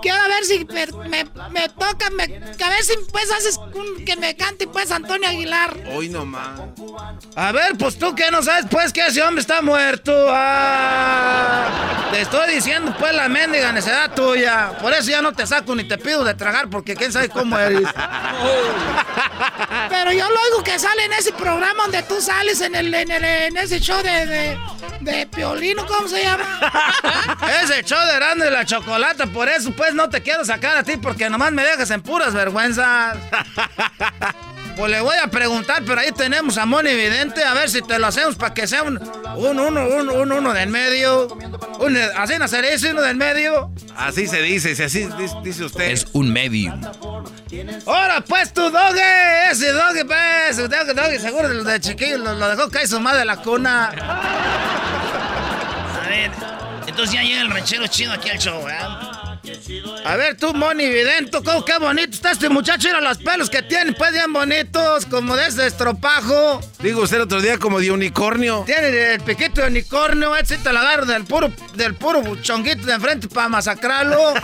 Quiero 0.01 0.23
ver 0.29 0.45
si 0.45 0.63
me, 0.65 0.85
me, 1.09 1.25
me 1.49 1.67
toca, 1.69 2.09
me, 2.11 2.23
a 2.23 2.69
ver 2.69 2.83
si 2.83 2.93
pues 3.11 3.31
haces 3.31 3.57
un- 3.57 4.05
que 4.05 4.15
me 4.15 4.35
cante 4.37 4.67
pues 4.67 4.91
Antonio 4.91 5.27
Aguilar. 5.27 5.75
Hoy 5.93 6.09
nomás. 6.09 6.61
A 7.35 7.51
ver, 7.51 7.75
pues 7.77 7.97
tú 7.97 8.13
que 8.15 8.29
no 8.31 8.43
sabes, 8.43 8.65
pues, 8.69 8.93
que 8.93 9.05
ese 9.07 9.21
hombre 9.23 9.41
está 9.41 9.61
muerto. 9.61 10.13
Ah, 10.29 12.09
te 12.11 12.21
estoy 12.21 12.53
diciendo, 12.55 12.95
pues, 12.99 13.13
la 13.13 13.27
mendiga 13.27 13.71
necedad 13.71 14.13
tuya. 14.13 14.77
Por 14.79 14.93
eso 14.93 15.09
ya 15.09 15.21
no 15.21 15.33
te 15.33 15.47
saco 15.47 15.75
ni 15.75 15.87
te 15.87 15.97
pido 15.97 16.23
de 16.23 16.33
tragar, 16.35 16.69
porque 16.69 16.95
quién 16.95 17.11
sabe 17.11 17.29
cómo 17.29 17.57
eres. 17.57 17.87
Pero 19.89 20.11
yo 20.11 20.29
lo 20.29 20.41
oigo 20.41 20.63
que 20.63 20.77
sale 20.79 21.05
en 21.05 21.13
ese 21.13 21.31
programa 21.33 21.83
donde 21.83 22.02
tú 22.07 22.21
sales 22.21 22.61
en 22.61 22.75
el, 22.75 22.93
en, 22.93 23.57
ese 23.57 23.79
show 23.79 24.01
de, 24.01 24.25
de, 24.25 24.57
de 25.01 25.27
Piolino, 25.27 25.85
¿cómo 25.85 26.07
se 26.07 26.23
llama? 26.23 26.43
Ese 27.63 27.83
show 27.83 27.99
de 28.05 28.15
grande 28.15 28.45
de 28.45 28.51
la 28.51 28.65
chocolata, 28.65 29.25
por 29.27 29.49
eso, 29.49 29.71
pues, 29.71 29.93
no 29.93 30.09
te 30.09 30.21
quiero 30.21 30.45
sacar 30.45 30.77
a 30.77 30.83
ti, 30.83 30.97
porque 30.97 31.29
nomás 31.29 31.51
me 31.51 31.63
dejas 31.63 31.91
en 31.91 32.01
puras 32.01 32.33
vergüenzas. 32.33 33.17
Pues 34.75 34.91
le 34.91 35.01
voy 35.01 35.15
a 35.21 35.27
preguntar, 35.27 35.83
pero 35.85 36.01
ahí 36.01 36.11
tenemos 36.11 36.57
a 36.57 36.65
Moni 36.65 36.93
Vidente, 36.95 37.43
a 37.43 37.53
ver 37.53 37.69
si 37.69 37.81
te 37.81 37.99
lo 37.99 38.07
hacemos 38.07 38.35
para 38.35 38.53
que 38.53 38.65
sea 38.67 38.81
un, 38.83 38.97
un 39.35 39.59
uno, 39.59 39.87
un, 39.87 40.09
un 40.09 40.31
uno 40.31 40.53
del 40.53 40.69
medio. 40.69 41.27
Un, 41.79 41.97
así 42.17 42.33
no 42.39 42.47
se 42.47 42.61
dice 42.61 42.91
uno 42.91 43.01
del 43.01 43.15
medio. 43.15 43.71
Así 43.95 44.25
se 44.27 44.41
dice, 44.41 44.75
si 44.75 44.83
así 44.83 45.07
dice, 45.43 45.65
usted. 45.65 45.91
Es 45.91 46.07
un 46.13 46.33
medium. 46.33 46.81
Ahora 47.85 48.21
pues 48.21 48.51
tu 48.51 48.61
doge, 48.71 49.51
ese 49.51 49.71
doge 49.71 50.05
pues, 50.05 50.57
doge, 50.57 50.93
doge, 50.93 51.19
seguro 51.19 51.49
de, 51.49 51.63
de 51.63 51.79
chiquillo 51.79 52.17
lo, 52.17 52.33
lo 52.33 52.49
dejó 52.49 52.69
caer 52.71 52.87
su 52.87 52.99
madre 52.99 53.19
de 53.19 53.25
la 53.25 53.37
cuna. 53.37 53.89
A 56.03 56.09
ver, 56.09 56.31
entonces 56.87 57.13
ya 57.13 57.21
llega 57.21 57.41
el 57.41 57.51
ranchero 57.51 57.85
chido 57.85 58.11
aquí 58.13 58.29
al 58.29 58.39
show, 58.39 58.63
¿verdad? 58.65 59.12
A 60.05 60.15
ver 60.15 60.37
tú, 60.37 60.53
Moni 60.53 60.87
Vidento, 60.87 61.43
¿cómo, 61.43 61.65
qué 61.65 61.77
bonito 61.79 62.11
está 62.11 62.31
este 62.31 62.49
muchacho, 62.49 62.87
mira 62.87 63.01
los 63.01 63.17
pelos 63.17 63.49
que 63.49 63.61
tiene, 63.61 63.93
pues 63.93 64.11
bien 64.11 64.31
bonitos, 64.33 65.05
como 65.05 65.35
de 65.35 65.47
ese 65.47 65.67
estropajo. 65.67 66.61
Digo 66.79 67.01
usted 67.01 67.17
el 67.17 67.23
otro 67.23 67.41
día 67.41 67.57
como 67.57 67.79
de 67.79 67.91
unicornio. 67.91 68.63
Tiene 68.65 69.13
el 69.13 69.21
piquito 69.21 69.61
de 69.61 69.67
unicornio, 69.67 70.35
ese 70.35 70.57
te 70.57 70.71
lo 70.71 70.79
agarro 70.79 71.05
del 71.05 71.25
puro, 71.25 71.51
del 71.75 71.95
puro 71.95 72.21
chonguito 72.41 72.85
de 72.85 72.93
enfrente 72.93 73.27
para 73.27 73.49
masacrarlo. 73.49 74.33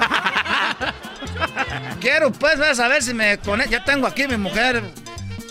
Quiero 2.00 2.32
pues, 2.32 2.58
vas 2.58 2.80
a 2.80 2.88
ver 2.88 3.04
si 3.04 3.14
me 3.14 3.38
conecto. 3.40 3.72
Ya 3.72 3.84
tengo 3.84 4.08
aquí 4.08 4.28
mi 4.28 4.38
mujer. 4.38 4.82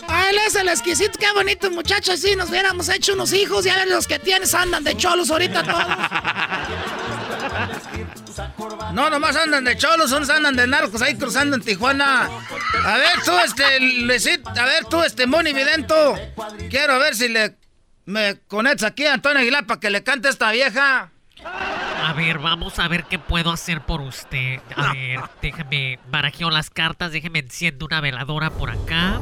Ah, 0.07 0.25
él 0.31 0.37
es 0.47 0.55
el 0.55 0.67
exquisito, 0.67 1.19
qué 1.19 1.31
bonito 1.33 1.69
muchacho. 1.69 2.17
Si 2.17 2.35
nos 2.35 2.49
hubiéramos 2.49 2.89
hecho 2.89 3.13
unos 3.13 3.31
hijos, 3.31 3.63
ya 3.63 3.75
ver 3.75 3.87
los 3.87 4.07
que 4.07 4.17
tienes 4.17 4.55
andan 4.55 4.83
de 4.83 4.97
cholos 4.97 5.29
ahorita 5.29 5.63
todos. 5.63 5.85
No, 8.93 9.09
nomás 9.09 9.35
andan 9.35 9.63
de 9.63 9.77
cholos, 9.77 10.11
andan 10.11 10.55
de 10.55 10.67
narcos 10.67 11.01
ahí 11.01 11.15
cruzando 11.15 11.55
en 11.55 11.61
Tijuana. 11.61 12.29
A 12.85 12.97
ver 12.97 13.21
tú, 13.23 13.31
este, 13.45 13.79
Luisito, 13.79 14.49
a 14.49 14.65
ver 14.65 14.85
tú, 14.85 15.01
este, 15.03 15.27
Moni 15.27 15.53
Vidento. 15.53 16.15
Quiero 16.69 16.99
ver 16.99 17.15
si 17.15 17.29
le 17.29 17.57
me 18.05 18.39
conectas 18.47 18.89
aquí 18.89 19.05
a 19.05 19.13
Antonio 19.13 19.39
Aguilar 19.39 19.67
para 19.67 19.79
que 19.79 19.91
le 19.91 20.03
cante 20.03 20.27
a 20.27 20.31
esta 20.31 20.51
vieja. 20.51 21.11
A 21.45 22.13
ver, 22.13 22.39
vamos 22.39 22.79
a 22.79 22.87
ver 22.87 23.03
qué 23.05 23.19
puedo 23.19 23.51
hacer 23.51 23.81
por 23.81 24.01
usted. 24.01 24.59
A 24.75 24.93
ver, 24.93 25.19
déjeme 25.41 25.99
barajeo 26.09 26.49
las 26.49 26.71
cartas, 26.71 27.11
déjeme 27.11 27.39
enciendo 27.39 27.85
una 27.85 28.01
veladora 28.01 28.49
por 28.49 28.71
acá. 28.71 29.19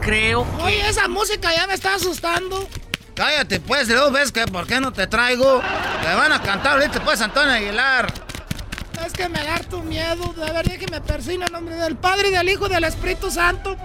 Creo 0.00 0.44
que... 0.56 0.62
Oye, 0.64 0.88
esa 0.88 1.06
música 1.06 1.54
ya 1.54 1.66
me 1.68 1.74
está 1.74 1.94
asustando. 1.94 2.68
Cállate, 3.18 3.58
pues, 3.58 3.88
luego 3.88 4.12
ves 4.12 4.30
que 4.30 4.46
por 4.46 4.64
qué 4.68 4.80
no 4.80 4.92
te 4.92 5.08
traigo. 5.08 5.60
Te 6.02 6.14
van 6.14 6.30
a 6.30 6.40
cantar 6.40 6.78
ahorita, 6.78 7.02
pues, 7.02 7.20
Antonio 7.20 7.52
Aguilar. 7.52 8.06
Es 9.04 9.12
que 9.12 9.28
me 9.28 9.42
da 9.42 9.58
tu 9.58 9.82
miedo. 9.82 10.32
De 10.34 10.52
verdad 10.52 10.76
que 10.78 10.86
me 10.86 11.00
persina 11.00 11.46
en 11.46 11.52
nombre 11.52 11.74
del 11.74 11.96
Padre, 11.96 12.28
y 12.28 12.30
del 12.30 12.48
Hijo 12.48 12.68
y 12.68 12.70
del 12.70 12.84
Espíritu 12.84 13.28
Santo. 13.28 13.76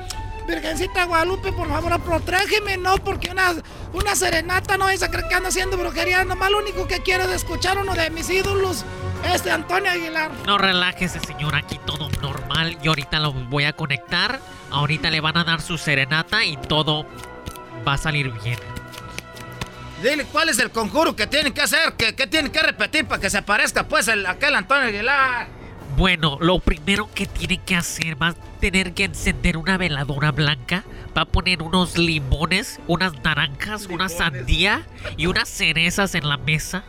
Virgencita 0.47 1.05
Guadalupe, 1.05 1.51
por 1.51 1.67
favor, 1.67 1.99
protégeme, 2.01 2.77
no, 2.77 2.97
porque 2.97 3.31
una, 3.31 3.55
una 3.93 4.15
serenata 4.15 4.77
no 4.77 4.87
es 4.89 5.01
a 5.01 5.09
creer 5.09 5.27
que 5.27 5.33
ando 5.33 5.49
haciendo 5.49 5.77
brujería. 5.77 6.23
Nomás 6.25 6.51
lo 6.51 6.59
único 6.59 6.87
que 6.87 6.99
quiero 6.99 7.23
es 7.23 7.31
escuchar 7.31 7.79
uno 7.79 7.95
de 7.95 8.11
mis 8.11 8.29
ídolos, 8.29 8.85
este 9.33 9.49
Antonio 9.49 9.89
Aguilar. 9.89 10.29
No 10.45 10.59
relájese, 10.59 11.19
señor, 11.21 11.55
aquí 11.55 11.79
todo 11.87 12.07
normal. 12.21 12.77
Y 12.83 12.87
ahorita 12.87 13.19
lo 13.19 13.33
voy 13.33 13.63
a 13.63 13.73
conectar. 13.73 14.39
Ahorita 14.69 15.09
le 15.09 15.21
van 15.21 15.37
a 15.37 15.43
dar 15.43 15.59
su 15.59 15.79
serenata 15.79 16.45
y 16.45 16.55
todo 16.55 17.07
va 17.87 17.93
a 17.93 17.97
salir 17.97 18.29
bien. 18.43 18.72
Dile 20.03 20.25
cuál 20.25 20.49
es 20.49 20.59
el 20.59 20.69
conjuro 20.69 21.15
que 21.15 21.27
tiene 21.27 21.53
que 21.53 21.61
hacer, 21.61 21.93
que, 21.93 22.13
que 22.13 22.27
tiene 22.27 22.51
que 22.51 22.61
repetir 22.61 23.05
para 23.05 23.21
que 23.21 23.29
se 23.29 23.37
aparezca, 23.37 23.87
pues, 23.87 24.09
el, 24.09 24.25
aquel 24.25 24.53
Antonio 24.53 24.89
Aguilar. 24.89 25.47
Bueno, 25.95 26.37
lo 26.41 26.59
primero 26.59 27.09
que 27.13 27.25
tiene 27.25 27.57
que 27.57 27.77
hacer 27.77 28.21
va 28.21 28.29
a 28.29 28.35
tener 28.59 28.93
que 28.93 29.05
encender 29.05 29.55
una 29.55 29.77
veladora 29.77 30.31
blanca, 30.31 30.83
va 31.17 31.21
a 31.21 31.25
poner 31.25 31.61
unos 31.61 31.97
limones, 31.97 32.81
unas 32.87 33.13
naranjas, 33.23 33.85
una 33.85 34.09
sandía 34.09 34.85
y 35.15 35.27
unas 35.27 35.47
cerezas 35.47 36.15
en 36.15 36.27
la 36.27 36.35
mesa 36.35 36.83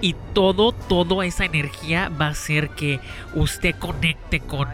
y 0.00 0.14
todo, 0.32 0.70
toda 0.70 1.26
esa 1.26 1.46
energía 1.46 2.10
va 2.10 2.26
a 2.26 2.30
hacer 2.30 2.70
que 2.70 3.00
usted 3.34 3.74
conecte 3.74 4.38
con 4.38 4.68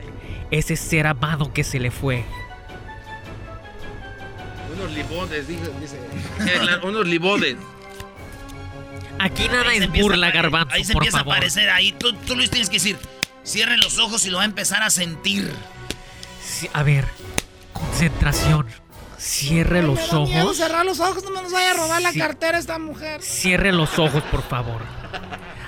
ese 0.50 0.76
ser 0.76 1.06
amado 1.06 1.54
que 1.54 1.64
se 1.64 1.80
le 1.80 1.90
fue. 1.90 2.22
Unos 4.76 4.92
limones, 4.92 5.48
dice. 5.48 5.70
dice. 5.80 5.98
unos 6.86 7.06
limones. 7.06 7.56
Aquí 9.18 9.48
nada 9.48 9.72
es 9.74 9.88
burla, 9.90 10.30
garbanzo, 10.30 10.74
Ahí 10.74 10.84
se 10.84 10.92
por 10.92 11.02
empieza 11.02 11.18
favor. 11.18 11.34
a 11.34 11.36
aparecer 11.36 11.70
ahí. 11.70 11.92
Tú, 11.92 12.12
tú 12.12 12.36
les 12.36 12.50
tienes 12.50 12.68
que 12.68 12.76
decir, 12.76 12.96
cierren 13.44 13.80
los 13.80 13.98
ojos 13.98 14.24
y 14.26 14.30
lo 14.30 14.36
va 14.38 14.42
a 14.44 14.46
empezar 14.46 14.82
a 14.82 14.90
sentir. 14.90 15.52
Sí, 16.44 16.68
a 16.72 16.82
ver, 16.82 17.04
concentración. 17.72 18.66
Cierre 19.18 19.82
Me 19.82 19.88
los 19.88 20.10
da 20.10 20.20
miedo 20.20 20.44
ojos. 20.44 20.56
cerrar 20.56 20.86
los 20.86 21.00
ojos, 21.00 21.24
no 21.24 21.30
me 21.30 21.42
nos 21.42 21.52
vaya 21.52 21.72
a 21.72 21.74
robar 21.74 22.00
la 22.00 22.12
Sí. 22.12 22.20
cartera 22.20 22.56
esta 22.58 22.78
mujer. 22.78 23.20
Cierre 23.20 23.72
los 23.72 23.98
ojos, 23.98 24.22
por 24.30 24.42
favor. 24.42 24.80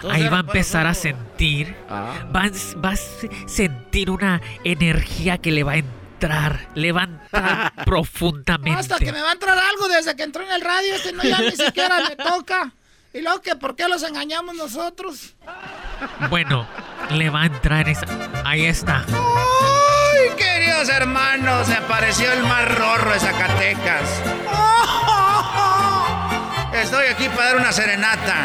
Ahí 0.09 0.29
va 0.29 0.39
a 0.39 0.41
empezar 0.41 0.87
a 0.87 0.95
sentir. 0.95 1.77
Ah. 1.89 2.15
Va, 2.35 2.45
a- 2.45 2.79
va 2.81 2.91
a 2.91 2.97
se- 2.97 3.29
sentir 3.49 4.09
una 4.11 4.41
energía 4.65 5.39
que 5.39 5.51
le 5.51 5.65
va 5.65 5.73
a 5.73 5.77
entrar. 5.79 6.69
Le 6.77 6.93
va 6.93 7.01
a 7.03 7.05
entrar 7.05 7.73
profundamente. 7.85 8.79
Hasta 8.81 8.99
que 8.99 9.11
me 9.13 9.21
va 9.21 9.31
a 9.31 9.33
entrar 9.33 9.59
algo 9.59 9.89
desde 9.89 10.15
que 10.17 10.23
entró 10.23 10.43
en 10.45 10.53
el 10.53 10.61
radio, 10.61 10.95
este 10.95 11.13
no 11.13 11.23
ya 11.25 11.41
ni 11.41 11.51
siquiera 11.51 11.97
me 12.09 12.17
toca. 12.17 12.73
Y 13.13 13.23
luego 13.23 13.41
que 13.41 13.57
por 13.57 13.75
qué 13.75 13.89
los 13.89 14.03
engañamos 14.03 14.55
nosotros. 14.55 15.35
Bueno, 16.29 16.67
le 17.11 17.29
va 17.29 17.43
a 17.43 17.47
entrar 17.47 17.89
esa. 17.89 18.07
Ahí 18.45 18.67
está. 18.67 19.05
¡Ay, 19.09 20.31
queridos 20.37 20.89
hermanos! 20.89 21.67
Se 21.67 21.75
apareció 21.75 22.33
el 22.33 22.43
más 22.45 22.73
rorro 22.77 23.13
de 23.13 23.21
Zacatecas. 23.21 24.23
Estoy 26.73 27.07
aquí 27.09 27.29
para 27.31 27.47
dar 27.47 27.57
una 27.57 27.73
serenata. 27.73 28.37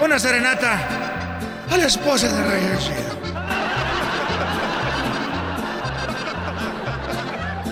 Una 0.00 0.18
serenata 0.18 0.78
a 1.70 1.76
la 1.76 1.86
esposa 1.86 2.28
de 2.28 2.44
Rey 2.44 2.64
Ejido. 2.64 3.18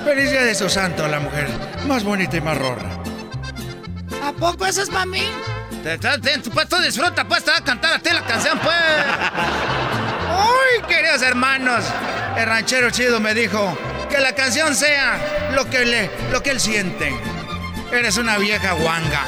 Feliz 0.05 0.31
día 0.31 0.45
de 0.45 0.55
su 0.55 0.69
santo, 0.69 1.09
la 1.09 1.19
mujer 1.19 1.49
más 1.87 2.05
bonita 2.05 2.37
y 2.37 2.41
más 2.41 2.59
rorra. 2.59 2.91
¿A 4.23 4.33
poco 4.33 4.67
eso 4.67 4.83
es 4.83 4.91
para 4.91 5.07
mí? 5.07 5.23
Tú 6.69 6.77
disfruta, 6.79 7.25
pues 7.29 7.45
te 7.45 7.53
va 7.53 7.59
a 7.59 7.65
cantar 7.65 7.95
a 7.95 7.99
ti 8.01 8.11
la 8.13 8.23
canción, 8.23 8.59
pues. 8.59 8.75
¡Ay, 10.29 10.83
queridos 10.89 11.23
hermanos! 11.23 11.85
El 12.37 12.47
ranchero 12.47 12.91
chido 12.91 13.21
me 13.21 13.35
dijo 13.35 13.79
que 14.11 14.19
la 14.19 14.33
canción 14.33 14.75
sea 14.75 15.53
lo 15.53 15.71
que, 15.71 15.85
le, 15.85 16.11
lo 16.33 16.43
que 16.43 16.51
él 16.51 16.61
siente. 16.61 17.15
Eres 17.93 18.17
una 18.17 18.37
vieja 18.37 18.73
guanga. 18.73 19.27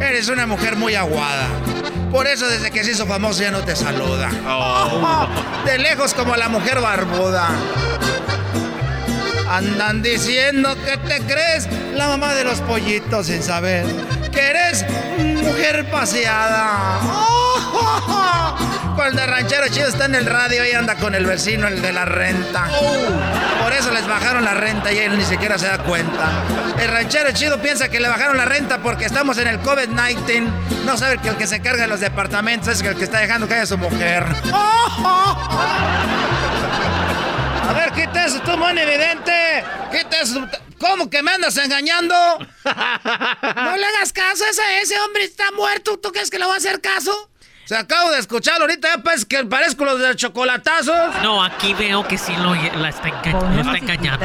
Eres 0.00 0.28
una 0.28 0.46
mujer 0.48 0.74
muy 0.74 0.96
aguada. 0.96 1.46
Por 2.10 2.26
eso 2.26 2.48
desde 2.48 2.72
que 2.72 2.82
se 2.82 2.92
hizo 2.92 3.06
famoso 3.06 3.42
ya 3.42 3.52
no 3.52 3.60
te 3.60 3.76
saluda. 3.76 4.28
De 5.64 5.78
lejos 5.78 6.14
como 6.14 6.34
la 6.34 6.48
mujer 6.48 6.80
barbuda. 6.80 7.50
Andan 9.50 10.02
diciendo 10.02 10.76
que 10.84 10.96
te 10.98 11.20
crees 11.22 11.68
la 11.94 12.08
mamá 12.08 12.34
de 12.34 12.44
los 12.44 12.60
pollitos 12.60 13.26
sin 13.26 13.42
saber 13.42 13.86
que 14.30 14.40
eres 14.40 14.84
mujer 15.18 15.90
paseada. 15.90 17.00
Cuando 18.96 19.22
el 19.22 19.28
ranchero 19.28 19.68
chido 19.68 19.88
está 19.88 20.06
en 20.06 20.16
el 20.16 20.26
radio 20.26 20.66
y 20.66 20.72
anda 20.72 20.96
con 20.96 21.14
el 21.14 21.24
vecino, 21.24 21.68
el 21.68 21.80
de 21.80 21.92
la 21.92 22.04
renta. 22.04 22.68
Por 23.62 23.72
eso 23.72 23.92
les 23.92 24.06
bajaron 24.06 24.44
la 24.44 24.54
renta 24.54 24.92
y 24.92 24.98
él 24.98 25.16
ni 25.16 25.24
siquiera 25.24 25.56
se 25.56 25.66
da 25.66 25.78
cuenta. 25.78 26.30
El 26.80 26.90
ranchero 26.90 27.30
chido 27.32 27.62
piensa 27.62 27.88
que 27.88 28.00
le 28.00 28.08
bajaron 28.08 28.36
la 28.36 28.44
renta 28.44 28.78
porque 28.78 29.04
estamos 29.04 29.38
en 29.38 29.48
el 29.48 29.62
COVID-19. 29.62 30.48
No 30.84 30.96
sabe 30.96 31.18
que 31.18 31.28
el 31.28 31.36
que 31.36 31.46
se 31.46 31.60
carga 31.60 31.82
de 31.82 31.88
los 31.88 32.00
departamentos 32.00 32.68
es 32.68 32.82
el 32.82 32.96
que 32.96 33.04
está 33.04 33.20
dejando 33.20 33.46
caer 33.46 33.62
a 33.62 33.66
su 33.66 33.78
mujer. 33.78 34.24
A 38.18 38.22
quita 38.22 38.24
eso, 38.26 38.40
tú, 38.42 38.56
mon 38.58 38.76
evidente. 38.78 39.64
Quita 39.92 40.20
eso. 40.20 40.46
¿Cómo 40.78 41.08
que 41.10 41.22
me 41.22 41.32
andas 41.32 41.56
engañando? 41.56 42.14
No 42.64 43.76
le 43.76 43.86
hagas 43.86 44.12
caso, 44.12 44.44
ese, 44.50 44.62
ese 44.82 44.98
hombre 45.00 45.24
está 45.24 45.50
muerto. 45.52 45.98
¿Tú 45.98 46.10
crees 46.12 46.30
que 46.30 46.38
le 46.38 46.46
va 46.46 46.54
a 46.54 46.56
hacer 46.56 46.80
caso? 46.80 47.30
Se 47.64 47.76
acabo 47.76 48.10
de 48.12 48.18
escuchar 48.18 48.60
ahorita, 48.60 48.88
ya 48.96 49.02
pues 49.02 49.24
que 49.26 49.44
parezco 49.44 49.84
los 49.84 50.00
de 50.00 50.16
chocolatazos. 50.16 51.16
No, 51.22 51.44
aquí 51.44 51.74
veo 51.74 52.06
que 52.08 52.16
sí 52.16 52.34
lo, 52.36 52.54
la 52.54 52.88
está, 52.88 53.08
enga- 53.08 53.60
está 53.60 53.76
engañando. 53.76 54.24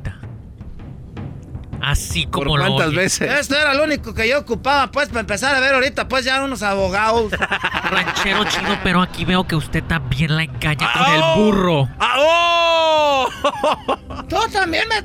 Así 1.83 2.27
como 2.27 2.57
lo 2.57 2.75
oye. 2.75 3.05
Esto 3.05 3.55
era 3.55 3.73
lo 3.73 3.83
único 3.83 4.13
que 4.13 4.27
yo 4.27 4.39
ocupaba, 4.39 4.91
pues, 4.91 5.09
para 5.09 5.21
empezar 5.21 5.55
a 5.55 5.59
ver 5.59 5.73
ahorita, 5.73 6.07
pues, 6.07 6.25
ya 6.25 6.41
unos 6.43 6.61
abogados. 6.63 7.31
Ranchero 7.89 8.43
chino, 8.45 8.79
pero 8.83 9.01
aquí 9.01 9.25
veo 9.25 9.45
que 9.47 9.55
usted 9.55 9.83
también 9.83 10.35
la 10.35 10.43
engaña 10.43 10.91
con 10.93 11.01
Ah, 11.03 11.15
el 11.15 11.21
oh. 11.23 11.35
burro. 11.35 11.89
Tú 14.27 14.37
también 14.51 14.87
me... 14.87 15.03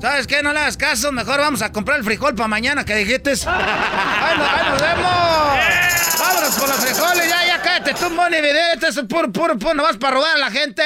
¿Sabes 0.00 0.26
qué? 0.26 0.42
No 0.42 0.52
le 0.52 0.60
hagas 0.60 0.76
caso. 0.78 1.12
Mejor 1.12 1.40
vamos 1.40 1.60
a 1.62 1.70
comprar 1.72 1.98
el 1.98 2.04
frijol 2.04 2.34
para 2.34 2.48
mañana 2.48 2.84
que 2.84 2.96
dijiste. 2.96 3.30
¡Ahí 3.46 4.38
nos, 4.38 4.48
ahí 4.48 4.70
nos 4.70 4.80
vemos! 4.80 6.18
¡Vámonos 6.18 6.54
con 6.58 6.68
los 6.68 6.78
frijoles! 6.78 7.28
¡Ya, 7.28 7.46
ya, 7.46 7.62
cállate 7.62 7.94
tú, 7.94 8.08
Moni 8.10 8.40
Vidente! 8.40 8.88
Eso 8.88 9.02
es 9.02 9.06
puro, 9.06 9.30
puro, 9.30 9.58
puro. 9.58 9.74
No 9.74 9.82
vas 9.82 9.98
para 9.98 10.14
robar 10.16 10.36
a 10.36 10.38
la 10.38 10.50
gente. 10.50 10.82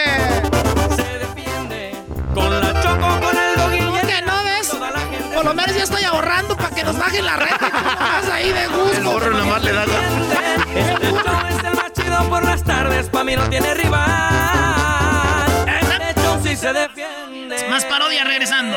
Por 5.34 5.44
lo 5.44 5.54
menos 5.54 5.76
ya 5.76 5.82
estoy 5.82 6.04
ahorrando 6.04 6.56
para 6.56 6.70
que 6.74 6.84
nos 6.84 6.96
bajen 6.96 7.24
la 7.26 7.36
renta. 7.36 7.68
nomás 7.68 8.28
ahí 8.32 8.52
de 8.52 8.66
gusto. 8.68 8.96
El 8.96 9.04
burro 9.04 9.30
nomás 9.30 9.62
le 9.62 9.72
da 9.72 9.82
Este 9.84 11.10
show 11.10 11.46
es 11.48 11.64
el 11.64 11.74
más 11.74 11.92
chido 11.92 12.28
por 12.28 12.44
las 12.44 12.62
tardes, 12.62 13.08
pa' 13.08 13.24
mí 13.24 13.36
no 13.36 13.48
tiene 13.48 13.74
rival. 13.74 15.46
Este 15.80 16.20
show 16.20 16.40
sí 16.42 16.56
se 16.56 16.72
defiende. 16.72 17.68
Más 17.68 17.84
parodia 17.84 18.24
regresando. 18.24 18.76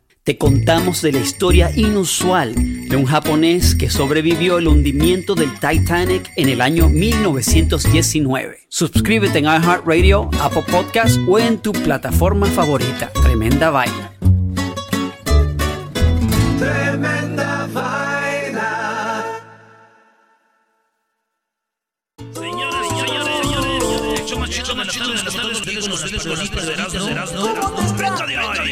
te 0.23 0.37
contamos 0.37 1.01
de 1.01 1.11
la 1.11 1.19
historia 1.19 1.71
inusual 1.75 2.53
de 2.55 2.95
un 2.95 3.05
japonés 3.05 3.73
que 3.73 3.89
sobrevivió 3.89 4.59
el 4.59 4.67
hundimiento 4.67 5.33
del 5.33 5.51
Titanic 5.53 6.31
en 6.35 6.49
el 6.49 6.61
año 6.61 6.89
1919. 6.89 8.59
Suscríbete 8.69 9.39
en 9.39 9.45
iHeartRadio, 9.45 10.29
Apple 10.39 10.63
Podcast 10.69 11.17
o 11.27 11.39
en 11.39 11.57
tu 11.57 11.71
plataforma 11.71 12.45
favorita. 12.47 13.11
Tremenda 13.23 13.71
vaina. 13.71 14.11
Show 24.31 24.39
más 24.39 24.49
chido 24.49 24.67
de 24.67 24.75
las 24.75 24.95
tardes, 24.95 25.17
de 25.17 25.23
las 25.23 25.35
tardes, 25.35 25.57
contigo 25.57 25.81
con 25.81 25.91
las 25.91 26.09
personitas 26.11 26.65
de 26.65 26.73
Erasmo, 26.73 27.05
de 27.05 27.11
Erasmo. 27.11 27.43
Venga 27.97 28.25
de 28.25 28.37
hoy, 28.37 28.71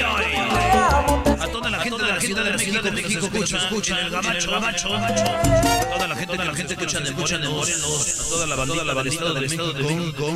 A 1.39 1.48
toda 1.48 1.69
la 1.69 1.80
gente 1.80 2.04
de 2.04 2.10
la 2.10 2.19
ciudad 2.19 2.43
de 2.43 2.52
México, 2.52 2.82
de 2.82 2.91
México, 2.91 3.26
escucha, 3.26 3.58
escucha, 3.58 4.02
el 4.02 4.10
gabacho, 4.10 4.52
gabacho. 4.52 4.89
Toda 5.93 6.08
la 6.08 6.15
gente, 6.15 6.38
la 6.38 6.54
gente 6.54 6.76
que 6.76 6.86
escucha 6.86 7.38
de 7.38 7.50
Morelos, 7.50 8.28
toda 8.30 8.48
la 8.48 8.56
bandita, 8.56 8.84
la 8.84 8.93
bandita 8.93 9.34
del 9.34 9.43
estado 9.43 9.74
de 9.74 9.84
México. 9.84 10.34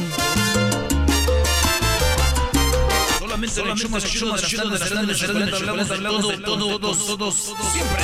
Solamente 3.19 3.61
el 3.61 3.75
show 3.75 3.89
más 3.89 4.03
chido 4.03 4.25
de 4.65 4.79
las 4.79 4.89
tardes, 4.89 5.21
de 5.21 5.33
las 5.33 5.61
tardes, 5.61 5.91
hablamos, 5.91 6.27
de 6.27 6.37
todo, 6.39 6.79
todos, 6.79 7.05
todos, 7.05 7.35
siempre, 7.71 8.03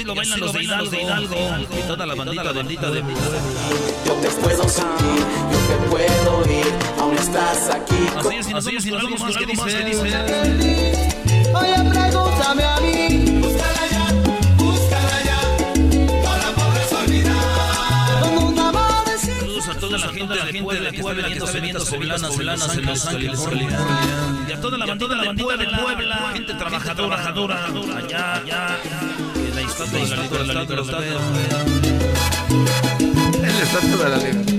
así 0.00 0.04
lo 0.06 0.14
bailan 0.14 0.40
los 0.78 0.90
de 0.90 1.02
Hidalgo, 1.02 1.36
y 1.78 1.82
toda 1.86 2.06
la 2.06 2.14
bandita 2.14 2.52
bendita 2.52 2.90
de 2.90 3.02
Yo 4.06 4.14
te 4.14 4.28
puedo 4.28 4.68
sentir, 4.68 5.24
yo 5.52 5.58
te 5.68 5.76
puedo 5.90 6.38
oír, 6.38 6.66
aún 6.98 7.16
estás 7.16 7.70
aquí. 7.70 8.06
Así 8.16 8.76
es, 8.76 8.86
y 8.86 8.90
nos 8.90 9.02
vamos 9.02 9.22
algo 9.22 9.54
más 9.54 9.74
que 9.74 9.84
dice. 9.84 10.00
Oye, 11.52 11.90
pregúntame 11.90 12.64
a 12.64 12.80
mí. 12.80 13.40
Búscala 13.40 13.86
ya, 13.90 14.12
búscala 14.56 15.22
ya. 15.24 15.38
No 16.22 16.36
la 16.36 16.50
podrás 16.54 16.92
olvidar. 16.92 17.34
Saludos 19.18 19.68
a 19.68 19.74
toda 19.74 19.98
la 19.98 20.08
gente 20.08 20.34
de 20.34 20.62
Puebla 20.62 21.28
que 21.28 21.34
está 21.34 21.52
vendiendo 21.52 21.84
poblanas 21.84 22.30
poblanas 22.30 22.76
en 22.76 22.86
Los 22.86 23.06
Ángeles, 23.06 23.40
California. 23.40 23.78
Y 24.48 24.52
a 24.52 24.60
toda 24.60 24.78
la 24.78 24.86
bandita 24.86 25.16
de 25.56 25.66
Puebla, 25.66 26.30
gente 26.32 26.54
trabajadora, 26.54 27.16
trabajadora, 27.16 27.96
allá, 27.98 28.34
allá. 28.36 28.78
La 28.90 29.39
estatua 29.84 30.38
de 30.38 30.46
la 30.46 30.60
libertad 30.62 31.00
la 33.40 33.48
estatua 33.62 34.04
de 34.04 34.10
la 34.10 34.16
libertad. 34.16 34.54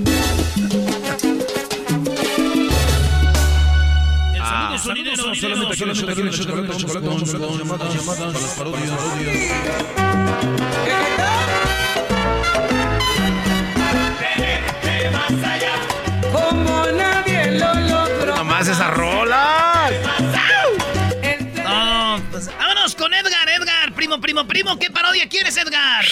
El 4.34 4.42
saludo 4.44 4.78
sonidero, 4.80 5.34
solamente 5.36 5.74
aquí 5.74 5.84
en 5.84 5.90
el 5.90 5.96
show, 5.96 6.10
aquí 6.10 6.22
en 6.22 6.28
el 6.28 6.34
show, 6.34 6.50
aquí 6.50 6.52
en 6.52 6.66
el 6.66 6.72
show, 6.72 6.80
chocolate, 6.80 7.08
vamos 7.08 7.32
con 7.32 7.58
llamadas, 7.58 7.96
llamadas 7.96 8.20
para 8.20 8.32
las 8.32 8.54
parodias. 8.58 8.92
Como 16.32 16.86
nadie 16.98 17.52
lo 17.60 17.74
logró. 17.74 18.36
Nomás 18.38 18.68
esa 18.68 18.90
rola. 18.90 19.51
Primo, 24.20 24.46
primo, 24.46 24.48
primo, 24.48 24.80
¿qué 24.80 24.90
parodia 24.92 25.30
quieres, 25.30 25.56
Edgar? 25.58 26.04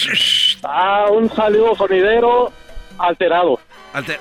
Ah, 0.62 1.06
un 1.10 1.28
saludo 1.34 1.74
sonidero 1.76 2.52
alterado. 2.98 3.60
Alter- 3.92 4.20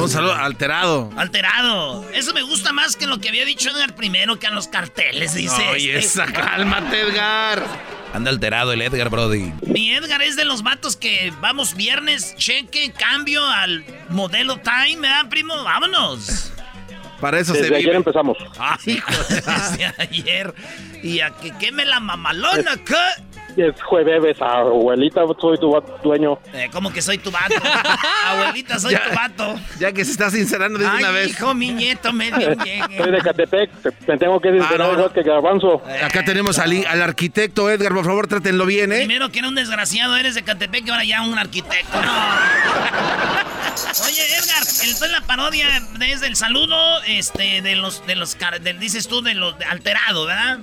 Un 0.00 0.08
saludo 0.08 0.34
alterado. 0.34 1.10
Alterado. 1.18 2.08
Eso 2.14 2.32
me 2.32 2.40
gusta 2.42 2.72
más 2.72 2.96
que 2.96 3.06
lo 3.06 3.18
que 3.18 3.28
había 3.28 3.44
dicho 3.44 3.68
Edgar 3.70 3.94
primero, 3.94 4.38
que 4.38 4.46
a 4.46 4.50
los 4.50 4.68
carteles, 4.68 5.34
dice. 5.34 5.68
Oye, 5.68 5.98
este. 5.98 6.22
esa, 6.22 6.26
cálmate, 6.32 7.00
Edgar. 7.00 7.62
Anda 8.14 8.30
alterado 8.30 8.72
el 8.72 8.80
Edgar, 8.82 9.10
Brody. 9.10 9.52
Mi 9.66 9.92
Edgar 9.92 10.22
es 10.22 10.36
de 10.36 10.44
los 10.44 10.62
vatos 10.62 10.96
que 10.96 11.32
vamos 11.40 11.74
viernes, 11.74 12.34
cheque, 12.36 12.92
cambio 12.92 13.44
al 13.46 13.84
modelo 14.08 14.58
time, 14.58 15.00
¿verdad, 15.00 15.28
primo? 15.28 15.62
Vámonos. 15.62 16.52
Para 17.22 17.38
eso 17.38 17.52
Desde 17.52 17.68
se 17.68 17.74
ayer 17.76 17.84
vive. 17.86 17.96
empezamos. 17.98 18.36
Ay, 18.58 18.78
hijo, 18.86 19.10
desde 19.30 19.84
ayer. 19.98 20.52
Y 21.04 21.20
a 21.20 21.30
que 21.30 21.52
queme 21.52 21.84
la 21.84 22.00
mamalona, 22.00 22.72
¿qué? 22.84 23.62
Es 23.62 23.80
jueves, 23.82 24.36
abuelita, 24.40 25.20
soy 25.40 25.58
tu 25.58 25.72
dueño. 26.02 26.38
Eh, 26.54 26.68
¿Cómo 26.72 26.90
que 26.92 27.00
soy 27.02 27.18
tu 27.18 27.30
vato? 27.30 27.54
Abuelita, 28.26 28.78
soy 28.80 28.92
Ya. 28.92 29.04
tu 29.08 29.14
vato. 29.14 29.54
Ya 29.78 29.92
que 29.92 30.04
se 30.04 30.10
está 30.12 30.30
sincerando 30.30 30.78
de 30.80 30.86
una 30.86 31.10
vez. 31.10 31.28
hijo, 31.30 31.54
mi 31.54 31.70
nieto, 31.70 32.12
medio 32.14 32.54
llegue. 32.54 32.96
Soy 32.98 33.10
de 33.12 33.18
Catepec, 33.18 33.70
me 34.08 34.16
tengo 34.18 34.40
que 34.40 34.50
sincerar 34.52 34.90
Ah, 34.92 34.96
no, 34.96 35.12
que 35.12 35.22
Garbanzo. 35.22 35.82
Acá 36.02 36.24
tenemos 36.24 36.58
al, 36.58 36.84
al 36.86 37.02
arquitecto 37.02 37.70
Edgar, 37.70 37.92
por 37.94 38.04
favor, 38.06 38.26
trátenlo 38.26 38.64
bien, 38.66 38.90
¿eh? 38.90 38.96
Primero 39.04 39.30
que 39.30 39.40
era 39.40 39.48
un 39.48 39.54
desgraciado, 39.54 40.16
eres 40.16 40.34
de 40.34 40.42
Catepec 40.42 40.86
y 40.86 40.90
ahora 40.90 41.04
ya 41.04 41.20
un 41.22 41.38
arquitecto. 41.38 42.00
No. 42.02 43.51
Oye, 44.06 44.22
Edgar, 44.36 44.62
entonces 44.84 45.10
la 45.10 45.20
parodia 45.22 45.66
desde 45.98 46.26
el 46.26 46.36
saludo, 46.36 47.02
este, 47.06 47.62
de 47.62 47.76
los, 47.76 48.06
de 48.06 48.16
los, 48.16 48.34
car- 48.34 48.60
del- 48.60 48.78
dices 48.78 49.08
tú, 49.08 49.22
de 49.22 49.34
los 49.34 49.58
de 49.58 49.64
alterado, 49.64 50.26
¿verdad? 50.26 50.58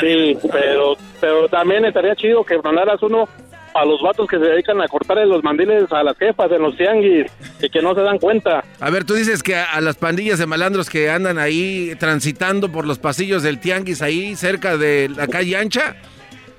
Sí, 0.00 0.36
pero, 0.52 0.96
pero 1.20 1.48
también 1.48 1.84
estaría 1.84 2.14
chido 2.16 2.44
que 2.44 2.58
mandaras 2.58 3.02
uno 3.02 3.28
a 3.74 3.84
los 3.84 4.00
vatos 4.02 4.26
que 4.28 4.38
se 4.38 4.44
dedican 4.44 4.80
a 4.80 4.88
cortarle 4.88 5.26
los 5.26 5.42
mandiles 5.42 5.84
a 5.92 6.02
las 6.02 6.16
jefas 6.16 6.50
en 6.50 6.62
los 6.62 6.76
tianguis 6.76 7.26
y 7.60 7.68
que 7.68 7.82
no 7.82 7.94
se 7.94 8.00
dan 8.02 8.18
cuenta. 8.18 8.64
A 8.80 8.90
ver, 8.90 9.04
tú 9.04 9.14
dices 9.14 9.42
que 9.42 9.56
a, 9.56 9.64
a 9.72 9.80
las 9.82 9.96
pandillas 9.96 10.38
de 10.38 10.46
malandros 10.46 10.88
que 10.88 11.10
andan 11.10 11.38
ahí 11.38 11.94
transitando 11.98 12.70
por 12.72 12.86
los 12.86 12.98
pasillos 12.98 13.42
del 13.42 13.58
tianguis 13.60 14.00
ahí 14.02 14.34
cerca 14.36 14.76
de 14.78 15.10
la 15.14 15.26
calle 15.28 15.56
ancha. 15.58 15.94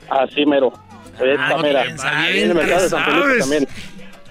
Así 0.10 0.46
mero. 0.46 0.74
Esta 1.20 1.48
Ah, 1.50 1.58
mera. 1.58 1.84
bien, 1.84 1.98
sabes, 1.98 3.68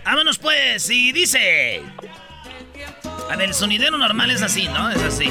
Vámonos 0.07 0.39
pues, 0.39 0.89
y 0.89 1.11
dice... 1.11 1.83
A 3.29 3.35
ver, 3.35 3.49
el 3.49 3.55
sonidero 3.55 3.99
normal 3.99 4.31
es 4.31 4.41
así, 4.41 4.69
¿no? 4.69 4.89
Es 4.89 5.03
así. 5.03 5.29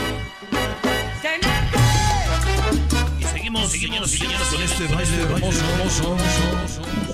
Y 3.17 3.23
seguimos, 3.23 3.71
seguimos, 3.71 4.11
seguimos 4.11 4.41
con 4.49 4.61
este 4.61 4.87
baile 4.93 5.21
hermoso, 5.21 5.63
hermoso. 5.65 6.17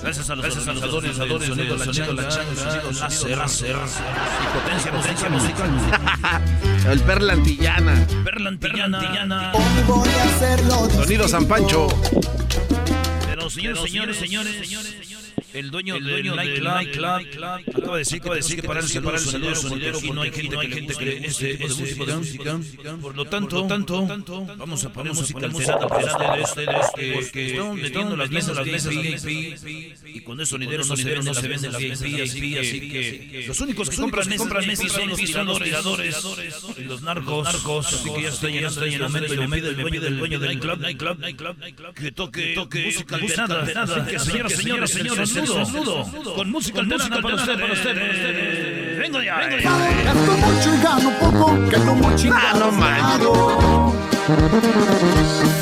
Gracias 0.02 0.28
a 0.28 0.34
los 0.34 0.44
organizadores, 0.44 1.18
organizadores, 1.20 1.48
sonido, 1.48 1.76
la 1.76 1.84
la 1.86 1.92
changa, 1.92 2.82
láser, 3.00 3.38
láser, 3.38 3.76
y 4.42 4.58
potencia 4.58 4.90
musical, 5.30 5.30
musical. 5.30 6.90
El 6.90 7.00
Perla 7.00 7.32
Antillana. 7.34 8.06
Perlantillana. 8.24 9.52
Sonido 10.92 11.28
San 11.28 11.46
Pancho. 11.46 11.86
Pero 13.24 13.48
señores, 13.48 13.82
señores, 13.84 14.16
señores, 14.18 14.58
el 15.54 15.70
dueño 15.70 15.94
del 15.94 16.34
nightclub. 16.36 17.62
acaba 17.76 17.92
de 17.92 17.98
decir, 17.98 18.20
acaba 18.20 18.34
de 18.34 18.40
decir 18.42 18.60
que 18.60 18.66
para 18.66 18.80
el 18.80 18.88
separar 18.88 19.20
el 19.20 19.56
sonidero, 19.56 20.00
porque 20.00 20.12
no 20.12 20.22
hay 20.22 20.32
gente, 20.32 20.56
hay 20.58 20.72
gente 20.72 20.94
que 20.94 21.26
este 21.26 21.56
tipo 21.56 22.06
de 22.06 22.16
música. 22.16 22.60
Por 23.00 23.16
lo 23.16 23.24
tanto, 23.24 23.66
tanto, 23.66 24.46
vamos 24.56 24.84
a 24.84 24.92
poner 24.92 25.12
música 25.12 25.46
alterada, 25.46 26.38
este, 26.38 26.60
de 26.66 26.72
este, 26.72 27.12
porque 27.12 27.46
están 27.50 27.74
metiendo 27.74 28.16
las 28.16 28.30
mesas, 28.30 28.56
las 28.56 28.66
mesas 28.66 28.92
y 28.94 30.20
con 30.20 30.40
eso 30.40 30.52
sonidero 30.52 30.84
no 30.84 30.96
se 30.96 31.16
no 31.22 31.34
se 31.34 31.48
vende 31.48 31.70
las 31.70 31.80
VIP, 31.80 32.58
así 32.60 32.80
que 32.90 33.44
los 33.46 33.60
únicos 33.60 33.90
que 33.90 33.96
compran 33.96 34.28
mesas, 34.28 34.38
compran 34.46 34.66
mesas 34.66 34.92
son 34.92 35.08
los 35.08 35.18
tiradores, 35.18 36.24
y 36.78 36.84
los 36.84 37.02
narcos, 37.02 37.44
narcos, 37.44 37.86
así 37.86 38.10
que 38.12 38.22
ya 38.22 38.28
está 38.28 38.48
llegando 38.48 38.84
el 38.84 39.40
momento, 39.40 39.68
el 39.68 39.76
dueño 39.76 40.00
del 40.00 40.18
dueño 40.18 40.38
del 40.38 40.60
nightclub, 40.80 41.56
que 41.94 42.12
toque, 42.12 42.54
música 42.84 43.16
alterada, 43.16 43.62
así 43.62 44.10
que 44.10 44.18
señoras, 44.18 44.52
señores, 44.52 44.90
señores, 44.90 45.36
el 45.36 45.41
desnudo, 45.46 46.34
con 46.34 46.50
música 46.50 46.80
alterada 46.80 47.20
para 47.20 47.34
ustedes, 47.34 47.60
para 47.60 47.72
ustedes. 47.72 48.98
Vengo 48.98 49.22
ya, 49.22 49.36
vengo 49.38 49.58
ya. 49.58 49.70
Gasto 50.04 50.32
mucho 50.36 50.74
y 50.74 50.82
gano 50.82 51.10
poco, 51.20 51.68
que 51.68 51.78
no 51.78 51.94
mucho 51.94 52.26
y 52.26 52.30
gano 52.30 52.70
caro. 52.78 53.92
Que 55.12 55.24
si 55.24 55.61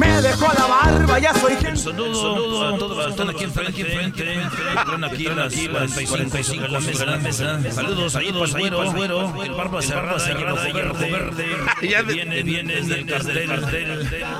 me 0.00 0.22
dejo 0.22 0.46
la 0.58 0.66
barba 0.66 1.18
ya 1.18 1.34
soy 1.34 1.52
El 1.62 1.76
saludo 1.76 2.68
a 2.68 2.78
todas 2.78 2.96
las 2.96 3.10
están 3.10 3.30
aquí 3.30 3.44
enfrente, 3.44 3.70
aquí 3.70 3.80
enfrente, 3.82 4.24
están 4.74 5.04
aquí 5.04 5.26
en 5.26 5.36
las 5.36 5.54
45 6.08 6.68
la 6.68 6.80
mesa, 6.80 7.04
la 7.04 7.16
mesa. 7.18 7.72
Saludos 7.72 8.16
ahí 8.16 8.32
para 8.32 8.44
el 8.44 8.50
güero, 8.52 8.82
el 8.82 8.90
güero, 8.92 9.42
el 9.42 9.52
barba 9.52 9.82
cerrada, 9.82 10.18
cerrada, 10.18 10.66
hierro 10.66 10.94
verde. 10.94 11.56
Viene, 11.80 12.42
viene 12.42 12.74
desde 12.76 12.94
el 13.00 13.06
cartel, 13.06 13.50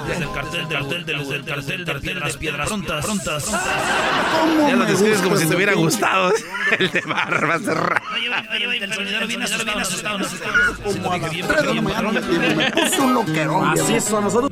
desde 0.07 0.25
el 0.25 0.33
cartel, 0.33 0.69
del 0.69 1.07
del 1.07 1.29
del 1.29 1.45
cartel 1.45 1.85
de 1.85 1.95
piedras, 2.01 2.37
piedras 2.37 2.69
prontas, 2.69 3.05
prontas. 3.05 3.51
Ya 3.51 4.77
lo 4.77 4.85
describes 4.87 5.21
como 5.21 5.37
si 5.37 5.47
te 5.47 5.57
hubiera 5.57 5.75
gustado 5.75 6.33
el 6.79 6.91
de 6.91 7.01
barba 7.03 7.59
cerrada. 7.59 8.03
El 8.81 8.95
sonidero 8.95 9.27
viene 9.27 9.45
asustado, 9.45 9.79
asustado, 9.79 10.19
asustado. 10.19 10.53
Como 10.85 11.13
a 11.13 11.19
las 11.19 11.31
3 11.31 11.47
de 11.47 11.75
la 11.75 11.83
mañana 11.83 12.13
me, 12.13 12.55
me 12.55 12.71
puse 12.71 13.01
un 13.01 13.15
loquerón. 13.15 13.69
Así 13.69 14.01
son 14.01 14.25
nosotros. 14.25 14.51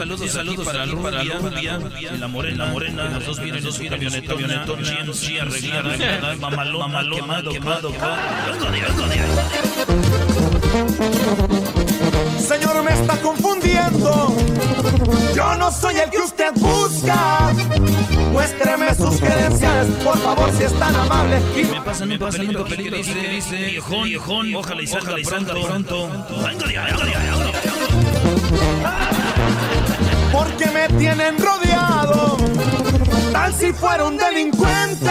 Saludos, 0.00 0.30
saludos 0.32 0.64
para 0.64 0.86
la 0.86 0.92
para 1.02 1.22
rubia 1.22 1.78
la 2.18 2.28
morena, 2.28 2.64
la 2.64 2.72
morena, 2.72 3.10
los 3.10 3.26
dos 3.26 3.40
vienen 3.40 3.66
en 3.66 3.72
su 3.72 3.86
camioneta, 3.86 4.34
camioneta, 4.34 5.12
sí, 5.12 5.38
arreglada, 5.38 6.36
mamalón, 6.36 6.80
mamalón, 6.80 7.20
quemado, 7.20 7.50
quemado, 7.52 7.92
Señor, 12.38 12.82
me 12.82 12.92
está 12.92 13.16
confundiendo. 13.20 14.34
Yo 15.34 15.54
no 15.56 15.70
soy 15.70 15.96
el 15.96 16.10
que 16.10 16.18
usted 16.18 16.52
busca. 16.56 17.52
Muéstreme 18.32 18.94
sus 18.94 19.20
credenciales, 19.20 19.86
por 20.04 20.18
favor, 20.18 20.50
si 20.56 20.64
es 20.64 20.78
tan 20.78 20.94
amable. 20.94 21.40
Y 21.56 21.64
Me 21.64 21.80
pasan 21.82 22.10
un 22.12 22.18
papelito, 22.18 22.62
papelito, 22.64 22.96
dice, 22.96 23.14
dice, 23.14 23.56
viejón, 23.56 24.04
viejón, 24.04 24.54
ojalá 24.54 24.82
y 24.82 24.86
salga 24.86 25.16
pronto, 25.24 25.62
pronto. 25.62 26.08
Venga 26.46 26.66
de 26.66 26.78
ahí, 26.78 26.92
venga 26.92 27.04
de 27.04 27.14
ahí, 27.16 27.30
venga 27.30 27.44
de 27.44 27.68
ahí. 27.68 27.70
porque 30.32 30.66
me 30.66 30.88
tienen 30.98 31.36
rodeado. 31.38 32.36
Tal 33.32 33.54
si 33.54 33.72
fuera 33.72 34.04
un 34.04 34.16
delincuente. 34.16 35.10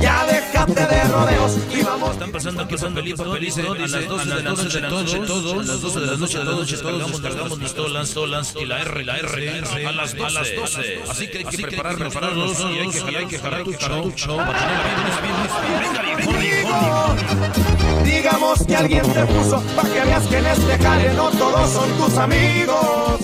Ya 0.00 0.26
déjate 0.26 0.86
de 0.86 1.04
rodeos 1.04 1.56
y 1.72 1.82
vamos. 1.82 2.12
Están 2.12 2.32
pasando 2.32 2.62
aquí 2.62 2.76
papelito, 2.76 3.24
papelito, 3.24 3.72
a 3.72 3.78
las 3.78 4.08
12 4.08 4.28
de 4.28 4.42
la 4.42 4.50
noche 4.50 4.80
de 4.80 4.88
todos, 4.88 5.26
todos, 5.26 5.68
a 5.68 5.72
las 5.72 5.80
12 5.80 6.00
de 6.00 6.06
la 6.06 6.16
noche 6.16 6.38
de 6.38 6.44
la 6.44 6.52
noche 6.52 6.76
cargamos, 6.82 7.20
cargamos 7.20 7.58
pistolas, 7.58 8.06
pistolas 8.06 8.54
y 8.60 8.64
la 8.64 8.80
R, 8.80 9.04
la 9.04 9.18
R, 9.18 9.86
a 9.86 9.92
las 9.92 10.14
a 10.14 10.30
las 10.30 10.54
12. 10.54 11.02
Así 11.08 11.28
que 11.28 11.38
hay 11.38 11.44
que 11.44 11.58
prepararnos 11.58 12.14
todos 12.14 12.60
y 12.60 12.78
hay 12.78 12.88
que 12.88 13.00
jalar, 13.00 13.16
hay 13.16 13.26
que 13.26 13.38
jalar 13.38 13.64
tu 13.64 13.72
cartucho 13.72 14.36
para 14.36 14.58
tener 14.58 16.18
bien, 16.18 16.38
bien, 16.38 16.40
bien, 16.40 18.04
Digamos 18.04 18.66
que 18.66 18.76
alguien 18.76 19.12
te 19.12 19.24
puso 19.26 19.62
para 19.76 19.88
que 19.88 20.00
veas 20.00 20.26
que 20.26 20.38
en 20.38 20.46
este 20.46 20.78
jale 20.78 21.14
no 21.14 21.30
todos 21.30 21.70
son 21.72 21.96
tus 21.96 22.16
amigos. 22.18 23.20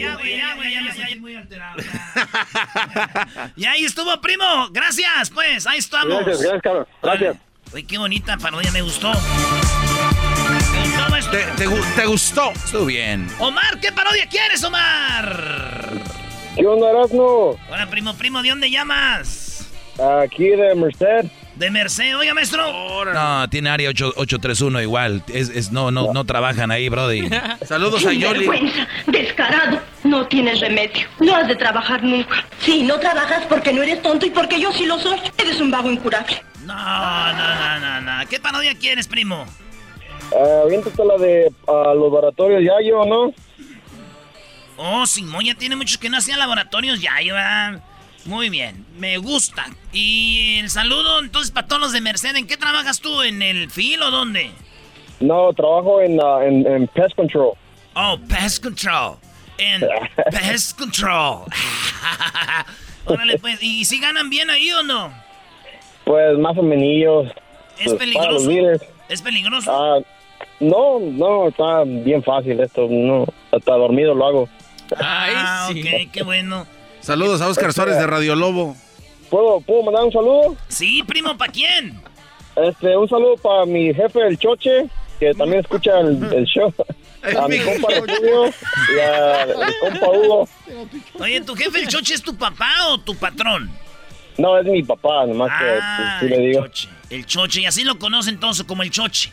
Ya, 0.00 0.14
güey, 0.14 0.36
ya, 0.38 0.54
güey, 0.54 0.72
ya 0.72 0.82
me 0.82 0.92
siento 0.92 1.20
muy 1.20 1.34
alterado. 1.34 1.76
Y 3.56 3.64
ahí 3.66 3.84
estuvo, 3.84 4.20
primo. 4.20 4.68
Gracias, 4.70 5.30
pues. 5.30 5.59
Ahí 5.66 5.78
estamos. 5.78 6.14
Gracias, 6.24 6.40
gracias, 6.42 6.62
cabrón. 6.62 6.86
Gracias. 7.02 7.36
Uy, 7.72 7.84
qué 7.84 7.98
bonita 7.98 8.36
parodia, 8.36 8.70
me 8.72 8.82
gustó. 8.82 9.12
¿Te, 11.30 11.44
te, 11.56 11.68
gu- 11.68 11.94
te 11.94 12.06
gustó? 12.06 12.50
Estuvo 12.52 12.86
bien. 12.86 13.28
Omar, 13.38 13.78
¿qué 13.80 13.92
parodia 13.92 14.26
quieres, 14.28 14.64
Omar? 14.64 15.92
¿Qué 16.56 16.66
onda, 16.66 16.90
Erasmo? 16.90 17.56
Hola, 17.70 17.86
primo, 17.88 18.14
primo, 18.14 18.42
¿de 18.42 18.48
dónde 18.50 18.70
llamas? 18.70 19.68
Aquí 20.22 20.48
de 20.48 20.74
Merced. 20.74 21.26
De 21.60 21.70
Merced, 21.70 22.16
oiga, 22.16 22.32
maestro. 22.32 23.04
No, 23.12 23.50
tiene 23.50 23.68
área 23.68 23.90
8- 23.90 24.14
831 24.16 24.80
igual. 24.80 25.22
Es, 25.28 25.50
es, 25.50 25.70
no, 25.70 25.90
no, 25.90 26.10
no 26.14 26.24
trabajan 26.24 26.70
ahí, 26.70 26.88
Brody. 26.88 27.28
Saludos 27.66 28.06
a 28.06 28.14
Yoli. 28.14 28.48
Vergüenza, 28.48 28.88
descarado. 29.06 29.78
No 30.02 30.26
tienes 30.26 30.58
remedio. 30.60 31.06
No 31.18 31.36
has 31.36 31.46
de 31.46 31.56
trabajar 31.56 32.02
nunca. 32.02 32.46
Sí, 32.60 32.82
no 32.82 32.98
trabajas 32.98 33.44
porque 33.46 33.74
no 33.74 33.82
eres 33.82 34.00
tonto 34.00 34.24
y 34.24 34.30
porque 34.30 34.58
yo 34.58 34.72
sí 34.72 34.86
lo 34.86 34.98
soy. 34.98 35.18
Eres 35.36 35.60
un 35.60 35.70
vago 35.70 35.90
incurable. 35.90 36.42
No, 36.64 36.74
no, 36.74 37.54
no, 37.54 37.78
no, 37.78 38.00
no. 38.00 38.26
¿Qué 38.30 38.40
parodia 38.40 38.74
quieres, 38.74 39.06
primo? 39.06 39.44
Ah, 40.34 40.62
aviéntate 40.64 41.04
la 41.04 41.18
de 41.18 41.52
ah, 41.68 41.92
los 41.94 42.04
laboratorios 42.04 42.62
Yayo, 42.62 43.04
¿no? 43.04 43.34
Oh, 44.78 45.06
Simón 45.06 45.44
ya 45.44 45.54
tiene 45.54 45.76
muchos 45.76 45.98
que 45.98 46.08
no 46.08 46.16
hacían 46.16 46.38
laboratorios 46.38 47.02
ya, 47.02 47.16
¿verdad? 47.22 47.82
Muy 48.26 48.50
bien, 48.50 48.84
me 48.98 49.16
gusta. 49.18 49.66
Y 49.92 50.58
el 50.58 50.70
saludo 50.70 51.20
entonces 51.20 51.50
para 51.50 51.66
todos 51.66 51.80
los 51.80 51.92
de 51.92 52.00
Merced. 52.00 52.36
¿En 52.36 52.46
qué 52.46 52.56
trabajas 52.56 53.00
tú? 53.00 53.22
¿En 53.22 53.42
el 53.42 53.70
fil 53.70 54.02
o 54.02 54.10
dónde? 54.10 54.50
No, 55.20 55.52
trabajo 55.52 56.00
en, 56.00 56.20
ah, 56.20 56.44
en, 56.44 56.66
en 56.66 56.86
Pest 56.88 57.14
Control. 57.14 57.52
Oh, 57.94 58.18
Pest 58.28 58.62
Control. 58.62 59.16
En 59.58 59.82
Pest 60.30 60.78
Control. 60.78 61.44
Órale, 63.06 63.38
pues. 63.38 63.62
¿Y 63.62 63.84
si 63.84 64.00
ganan 64.00 64.30
bien 64.30 64.50
ahí 64.50 64.70
o 64.72 64.82
no? 64.82 65.12
Pues 66.04 66.38
más 66.38 66.56
o 66.56 66.62
menos. 66.62 67.28
¿Es 67.78 67.86
pues, 67.86 67.94
peligroso? 67.94 68.28
para 68.28 68.32
los 68.32 68.46
líderes. 68.46 68.82
¿Es 69.08 69.22
peligroso? 69.22 69.72
Ah, 69.72 70.00
no, 70.60 71.00
no, 71.00 71.48
está 71.48 71.84
bien 71.84 72.22
fácil 72.22 72.60
esto. 72.60 72.86
No, 72.88 73.26
hasta 73.50 73.72
dormido 73.72 74.14
lo 74.14 74.26
hago. 74.26 74.48
ah, 74.98 75.68
ok, 75.70 76.10
qué 76.12 76.22
bueno. 76.22 76.66
Saludos 77.10 77.40
a 77.40 77.48
Oscar 77.48 77.72
Suárez 77.72 77.98
de 77.98 78.06
Radio 78.06 78.36
Lobo. 78.36 78.76
¿Puedo, 79.30 79.60
¿Puedo 79.62 79.82
mandar 79.82 80.04
un 80.04 80.12
saludo? 80.12 80.56
Sí, 80.68 81.02
primo, 81.02 81.36
¿para 81.36 81.50
quién? 81.50 82.00
Este, 82.54 82.96
un 82.96 83.08
saludo 83.08 83.34
para 83.38 83.66
mi 83.66 83.92
jefe, 83.92 84.24
el 84.28 84.38
Choche, 84.38 84.86
que 85.18 85.34
también 85.34 85.58
escucha 85.58 85.98
el, 85.98 86.22
el 86.32 86.44
show. 86.44 86.72
A 87.36 87.48
mi 87.48 87.58
compa 87.58 87.92
y 87.92 87.96
a 89.00 89.46
mi 89.56 89.74
compa 89.80 90.08
Hugo. 90.08 90.48
Oye, 91.18 91.40
¿tu 91.40 91.56
jefe 91.56 91.80
el 91.80 91.88
choche 91.88 92.14
es 92.14 92.22
tu 92.22 92.36
papá 92.36 92.70
o 92.90 92.98
tu 92.98 93.16
patrón? 93.16 93.68
No, 94.38 94.56
es 94.56 94.64
mi 94.66 94.84
papá, 94.84 95.26
nomás 95.26 95.48
que 95.48 95.66
Ah, 95.68 96.16
pues, 96.20 96.30
sí 96.30 96.36
le 96.38 96.46
digo. 96.46 96.64
El 97.10 97.26
choche, 97.26 97.60
y 97.62 97.66
así 97.66 97.82
lo 97.82 97.98
conocen 97.98 98.34
entonces 98.34 98.64
como 98.64 98.84
el 98.84 98.90
choche. 98.92 99.32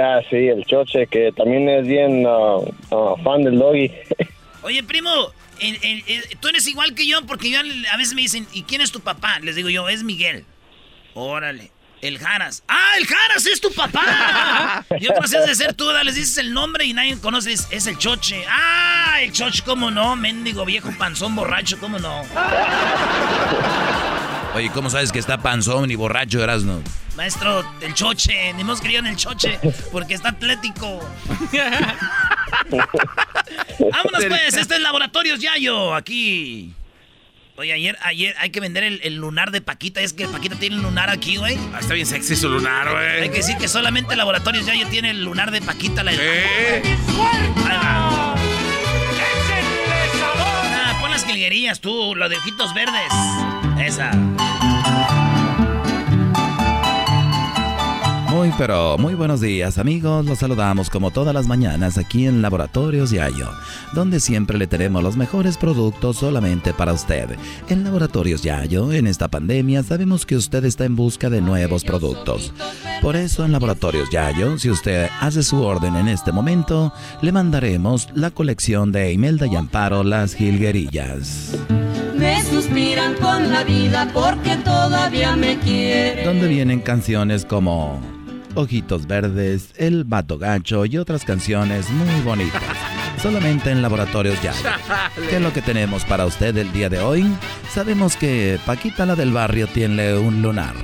Ah, 0.00 0.20
sí, 0.30 0.36
el 0.36 0.64
Choche, 0.64 1.06
que 1.06 1.32
también 1.32 1.68
es 1.68 1.86
bien 1.86 2.24
ah, 2.26 2.60
fan 3.22 3.44
del 3.44 3.58
doggy. 3.58 3.92
Oye, 4.62 4.82
primo, 4.82 5.10
el- 5.60 5.78
el- 5.82 6.04
el- 6.06 6.38
tú 6.38 6.48
eres 6.48 6.66
igual 6.66 6.94
que 6.94 7.06
yo 7.06 7.24
porque 7.26 7.50
yo 7.50 7.60
a 7.60 7.96
veces 7.96 8.14
me 8.14 8.22
dicen, 8.22 8.46
¿y 8.52 8.62
quién 8.64 8.80
es 8.80 8.92
tu 8.92 9.00
papá? 9.00 9.38
Les 9.40 9.56
digo 9.56 9.68
yo, 9.70 9.88
es 9.88 10.02
Miguel. 10.02 10.44
Órale. 11.14 11.70
El 12.02 12.18
Jaras. 12.18 12.62
¡Ah, 12.68 12.92
el 12.98 13.06
Jaras 13.06 13.46
es 13.46 13.60
tu 13.62 13.72
papá! 13.72 14.84
y 15.00 15.06
otras 15.06 15.30
veces 15.30 15.46
de 15.46 15.54
ser 15.54 15.72
tú, 15.72 15.90
les 16.04 16.14
dices 16.16 16.36
el 16.36 16.52
nombre 16.52 16.84
y 16.84 16.92
nadie 16.92 17.18
conoce, 17.18 17.52
es, 17.54 17.66
es 17.70 17.86
el 17.86 17.96
Choche. 17.96 18.44
¡Ah, 18.46 19.20
el 19.22 19.32
Choche, 19.32 19.62
cómo 19.64 19.90
no! 19.90 20.14
Mendigo 20.14 20.66
viejo 20.66 20.92
panzón 20.98 21.34
borracho, 21.34 21.78
cómo 21.78 21.98
no. 21.98 22.22
Oye, 24.54 24.70
¿cómo 24.70 24.88
sabes 24.88 25.10
que 25.10 25.18
está 25.18 25.38
panzón 25.38 25.90
y 25.90 25.96
borracho, 25.96 26.42
Erasno? 26.42 26.80
Maestro, 27.16 27.64
el 27.80 27.92
Choche, 27.94 28.52
ni 28.54 28.60
hemos 28.62 28.80
querido 28.80 29.00
en 29.00 29.06
el 29.06 29.16
Choche 29.16 29.58
porque 29.92 30.14
está 30.14 30.30
atlético. 30.30 31.00
Vámonos 33.78 34.24
pues, 34.28 34.54
este 34.54 34.74
es 34.76 34.80
Laboratorios 34.80 35.40
Yayo, 35.40 35.94
aquí. 35.94 36.72
Oye, 37.56 37.72
ayer, 37.72 37.96
ayer 38.02 38.34
hay 38.38 38.50
que 38.50 38.58
vender 38.58 38.82
el, 38.82 39.00
el 39.04 39.14
lunar 39.16 39.52
de 39.52 39.60
Paquita, 39.60 40.00
es 40.00 40.12
que 40.12 40.26
Paquita 40.26 40.56
tiene 40.56 40.74
el 40.76 40.82
lunar 40.82 41.08
aquí, 41.10 41.36
güey. 41.36 41.56
Ah, 41.72 41.78
está 41.80 41.94
bien 41.94 42.06
sexy 42.06 42.34
su 42.34 42.48
lunar, 42.48 42.88
Hay 42.88 43.18
güey. 43.18 43.30
que 43.30 43.36
decir 43.38 43.56
que 43.58 43.68
solamente 43.68 44.16
Laboratorios 44.16 44.66
Yayo 44.66 44.88
tiene 44.88 45.10
el 45.10 45.24
lunar 45.24 45.50
de 45.52 45.62
Paquita. 45.62 46.02
La 46.02 46.12
¿Eh? 46.14 46.82
Las 51.14 51.24
jilguerías 51.26 51.80
tú, 51.80 52.16
los 52.16 52.28
de 52.28 52.36
ojitos 52.36 52.74
verdes. 52.74 53.12
Esa. 53.78 54.10
Muy 58.44 58.52
pero 58.58 58.98
muy 58.98 59.14
buenos 59.14 59.40
días 59.40 59.78
amigos, 59.78 60.26
los 60.26 60.40
saludamos 60.40 60.90
como 60.90 61.10
todas 61.10 61.32
las 61.32 61.46
mañanas 61.46 61.96
aquí 61.96 62.26
en 62.26 62.42
Laboratorios 62.42 63.10
Yayo, 63.10 63.48
donde 63.94 64.20
siempre 64.20 64.58
le 64.58 64.66
tenemos 64.66 65.02
los 65.02 65.16
mejores 65.16 65.56
productos 65.56 66.18
solamente 66.18 66.74
para 66.74 66.92
usted. 66.92 67.38
En 67.70 67.84
Laboratorios 67.84 68.42
Yayo, 68.42 68.92
en 68.92 69.06
esta 69.06 69.28
pandemia, 69.28 69.82
sabemos 69.82 70.26
que 70.26 70.36
usted 70.36 70.62
está 70.66 70.84
en 70.84 70.94
busca 70.94 71.30
de 71.30 71.40
nuevos 71.40 71.84
productos. 71.84 72.52
Por 73.00 73.16
eso 73.16 73.46
en 73.46 73.52
Laboratorios 73.52 74.10
Yayo, 74.10 74.58
si 74.58 74.68
usted 74.68 75.08
hace 75.22 75.42
su 75.42 75.62
orden 75.62 75.96
en 75.96 76.08
este 76.08 76.30
momento, 76.30 76.92
le 77.22 77.32
mandaremos 77.32 78.10
la 78.12 78.30
colección 78.30 78.92
de 78.92 79.10
Imelda 79.10 79.46
y 79.46 79.56
Amparo 79.56 80.04
Las 80.04 80.34
Jilguerillas. 80.34 81.56
Me 82.14 82.44
suspiran 82.44 83.14
con 83.14 83.50
la 83.50 83.64
vida 83.64 84.10
porque 84.12 84.56
todavía 84.56 85.34
me 85.34 85.58
quieren. 85.60 86.26
donde 86.26 86.46
vienen 86.46 86.80
canciones 86.80 87.46
como 87.46 88.13
Ojitos 88.54 89.06
Verdes, 89.06 89.70
El 89.76 90.04
Vato 90.04 90.38
Gacho 90.38 90.84
y 90.84 90.96
otras 90.96 91.24
canciones 91.24 91.90
muy 91.90 92.20
bonitas. 92.22 92.62
Solamente 93.22 93.70
en 93.70 93.82
Laboratorios 93.82 94.40
Ya. 94.42 94.52
¿Qué 95.28 95.36
es 95.36 95.42
lo 95.42 95.52
que 95.52 95.62
tenemos 95.62 96.04
para 96.04 96.26
usted 96.26 96.56
el 96.56 96.72
día 96.72 96.88
de 96.88 97.00
hoy? 97.00 97.26
Sabemos 97.72 98.16
que 98.16 98.58
Paquita 98.66 99.06
la 99.06 99.16
del 99.16 99.32
barrio 99.32 99.66
tiene 99.66 100.14
un 100.16 100.42
lunar, 100.42 100.74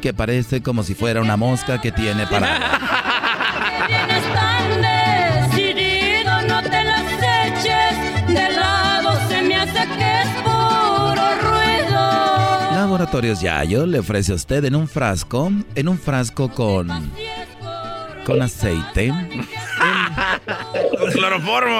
que 0.00 0.12
parece 0.12 0.62
como 0.62 0.82
si 0.82 0.94
fuera 0.94 1.20
una 1.20 1.36
mosca 1.36 1.80
que 1.80 1.92
tiene 1.92 2.26
para... 2.26 3.02
Laboratorios 12.96 13.42
Yayo 13.42 13.84
le 13.84 13.98
ofrece 13.98 14.32
a 14.32 14.36
usted 14.36 14.64
en 14.64 14.74
un 14.74 14.88
frasco, 14.88 15.52
en 15.74 15.86
un 15.86 15.98
frasco 15.98 16.48
con 16.48 16.88
con 18.24 18.40
aceite. 18.40 19.12
con 20.98 21.12
cloroformo. 21.12 21.78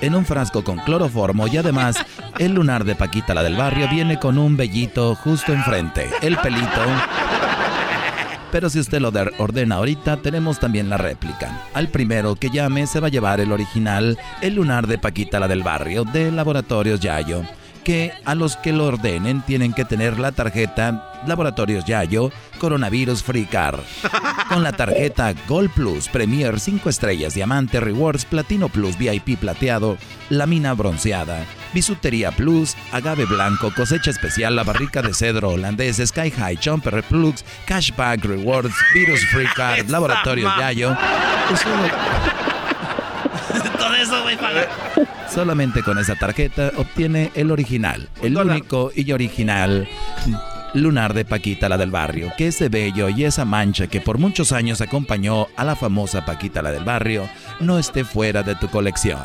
En 0.00 0.14
un 0.14 0.24
frasco 0.24 0.64
con 0.64 0.78
cloroformo 0.78 1.46
y 1.46 1.58
además 1.58 1.98
el 2.38 2.54
lunar 2.54 2.84
de 2.84 2.94
Paquita 2.94 3.34
la 3.34 3.42
del 3.42 3.54
barrio 3.54 3.86
viene 3.90 4.18
con 4.18 4.38
un 4.38 4.56
vellito 4.56 5.14
justo 5.14 5.52
enfrente. 5.52 6.08
El 6.22 6.38
pelito. 6.38 6.86
Pero 8.50 8.70
si 8.70 8.80
usted 8.80 8.98
lo 8.98 9.12
ordena 9.36 9.74
ahorita, 9.74 10.22
tenemos 10.22 10.58
también 10.58 10.88
la 10.88 10.96
réplica. 10.96 11.66
Al 11.74 11.88
primero 11.88 12.34
que 12.34 12.48
llame 12.48 12.86
se 12.86 12.98
va 12.98 13.08
a 13.08 13.10
llevar 13.10 13.40
el 13.40 13.52
original, 13.52 14.18
el 14.40 14.54
lunar 14.54 14.86
de 14.86 14.96
Paquita 14.96 15.38
la 15.38 15.48
del 15.48 15.62
barrio, 15.62 16.04
de 16.04 16.32
Laboratorios 16.32 16.98
Yayo 16.98 17.44
que 17.90 18.12
a 18.24 18.36
los 18.36 18.56
que 18.56 18.72
lo 18.72 18.86
ordenen 18.86 19.42
tienen 19.42 19.72
que 19.72 19.84
tener 19.84 20.20
la 20.20 20.30
tarjeta 20.30 21.12
Laboratorios 21.26 21.84
Yayo 21.84 22.30
Coronavirus 22.60 23.24
Free 23.24 23.46
Car. 23.46 23.82
Con 24.48 24.62
la 24.62 24.70
tarjeta 24.70 25.34
Gold 25.48 25.70
Plus, 25.70 26.08
Premier 26.08 26.60
5 26.60 26.88
estrellas, 26.88 27.34
Diamante 27.34 27.80
Rewards, 27.80 28.26
Platino 28.26 28.68
Plus, 28.68 28.96
VIP 28.96 29.36
plateado, 29.40 29.98
Lamina 30.28 30.72
bronceada, 30.74 31.44
Bisutería 31.74 32.30
Plus, 32.30 32.76
Agave 32.92 33.24
blanco, 33.24 33.72
cosecha 33.74 34.12
especial, 34.12 34.54
la 34.54 34.62
barrica 34.62 35.02
de 35.02 35.12
cedro 35.12 35.48
holandés, 35.48 35.96
Sky 35.96 36.30
High, 36.30 36.60
Jumper 36.64 37.02
Plus, 37.02 37.44
Cashback 37.66 38.24
Rewards, 38.24 38.74
Virus 38.94 39.26
Free 39.32 39.48
Car, 39.56 39.84
Laboratorios 39.88 40.52
Yayo. 40.60 40.96
Todo 43.78 43.94
eso, 43.94 44.22
güey, 44.22 44.36
pagar. 44.36 44.68
Solamente 45.32 45.82
con 45.82 45.98
esa 45.98 46.16
tarjeta 46.16 46.72
obtiene 46.76 47.30
el 47.34 47.50
original, 47.50 48.08
el 48.22 48.36
único 48.36 48.90
y 48.94 49.10
original 49.12 49.88
lunar 50.74 51.14
de 51.14 51.24
Paquita 51.24 51.68
la 51.68 51.76
del 51.78 51.90
barrio, 51.90 52.32
que 52.36 52.48
ese 52.48 52.68
bello 52.68 53.08
y 53.08 53.24
esa 53.24 53.44
mancha 53.44 53.88
que 53.88 54.00
por 54.00 54.18
muchos 54.18 54.52
años 54.52 54.80
acompañó 54.80 55.48
a 55.56 55.64
la 55.64 55.76
famosa 55.76 56.24
Paquita 56.24 56.62
la 56.62 56.70
del 56.70 56.84
barrio 56.84 57.28
no 57.58 57.78
esté 57.78 58.04
fuera 58.04 58.42
de 58.42 58.54
tu 58.54 58.68
colección. 58.68 59.20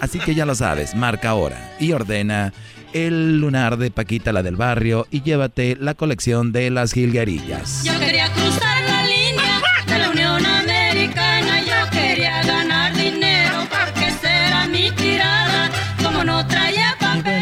Así 0.00 0.18
que 0.18 0.34
ya 0.34 0.46
lo 0.46 0.54
sabes, 0.54 0.94
marca 0.94 1.30
ahora 1.30 1.74
y 1.78 1.92
ordena 1.92 2.52
el 2.92 3.38
lunar 3.38 3.76
de 3.76 3.90
Paquita 3.90 4.32
la 4.32 4.42
del 4.42 4.56
barrio 4.56 5.06
y 5.10 5.22
llévate 5.22 5.76
la 5.80 5.94
colección 5.94 6.52
de 6.52 6.70
las 6.70 6.92
jilguerillas. 6.92 7.84
Yo 7.84 7.98
quería 7.98 8.30
cruzar 8.32 8.69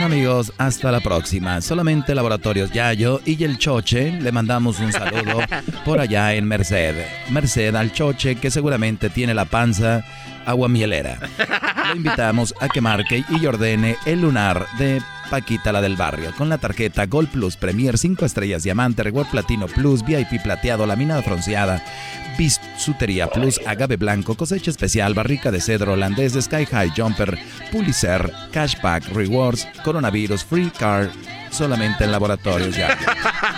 amigos, 0.08 0.54
hasta 0.56 0.90
la 0.90 1.00
próxima. 1.00 1.60
Solamente 1.60 2.14
Laboratorios 2.14 2.72
Yayo 2.72 3.20
y 3.26 3.44
el 3.44 3.58
Choche 3.58 4.10
le 4.10 4.32
mandamos 4.32 4.80
un 4.80 4.90
saludo 4.90 5.40
por 5.84 6.00
allá 6.00 6.32
en 6.32 6.46
Merced. 6.46 6.96
Merced 7.28 7.74
al 7.74 7.92
Choche 7.92 8.36
que 8.36 8.50
seguramente 8.50 9.10
tiene 9.10 9.34
la 9.34 9.44
panza 9.44 10.02
agua 10.48 10.68
mielera. 10.68 11.18
Lo 11.88 11.96
invitamos 11.96 12.54
a 12.60 12.68
que 12.68 12.80
marque 12.80 13.24
y 13.28 13.46
ordene 13.46 13.96
el 14.06 14.22
lunar 14.22 14.66
de 14.78 15.00
Paquita 15.30 15.72
la 15.72 15.82
del 15.82 15.96
barrio 15.96 16.32
con 16.36 16.48
la 16.48 16.56
tarjeta 16.56 17.04
Gold 17.04 17.28
Plus 17.28 17.56
Premier 17.56 17.98
5 17.98 18.24
estrellas 18.24 18.62
diamante 18.62 19.02
Reward 19.02 19.28
Platino 19.28 19.66
Plus 19.66 20.02
VIP 20.02 20.42
plateado 20.42 20.86
laminada 20.86 21.20
bronceada 21.20 21.84
Bisutería 22.38 23.28
Plus 23.28 23.60
agave 23.66 23.96
blanco 23.96 24.36
cosecha 24.36 24.70
especial 24.70 25.12
barrica 25.12 25.50
de 25.50 25.60
cedro 25.60 25.92
holandés 25.92 26.32
Sky 26.32 26.64
High 26.64 26.92
Jumper 26.96 27.38
Pulicer 27.70 28.32
Cashback 28.52 29.04
Rewards 29.12 29.68
Coronavirus 29.84 30.44
Free 30.44 30.70
Car 30.70 31.10
solamente 31.50 32.04
en 32.04 32.12
laboratorios 32.12 32.76
ya. 32.76 32.96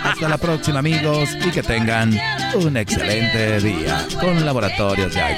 Hasta 0.03 0.29
la 0.29 0.37
próxima 0.37 0.79
amigos 0.79 1.29
y 1.45 1.51
que 1.51 1.63
tengan 1.63 2.17
un 2.55 2.77
excelente 2.77 3.59
día 3.59 4.05
con 4.19 4.45
laboratorios 4.45 5.13
ya. 5.13 5.29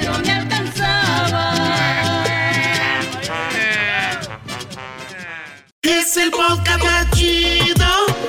Es 5.82 6.16
el 6.16 6.30
podcast 6.30 6.82
más 6.82 7.10
chido. 7.10 7.86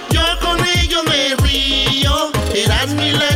Yo 0.09 0.21
con 0.41 0.59
ello 0.77 1.03
me 1.05 1.35
río. 1.43 2.31
Eras 2.53 2.89
mi 2.89 3.11
la. 3.11 3.35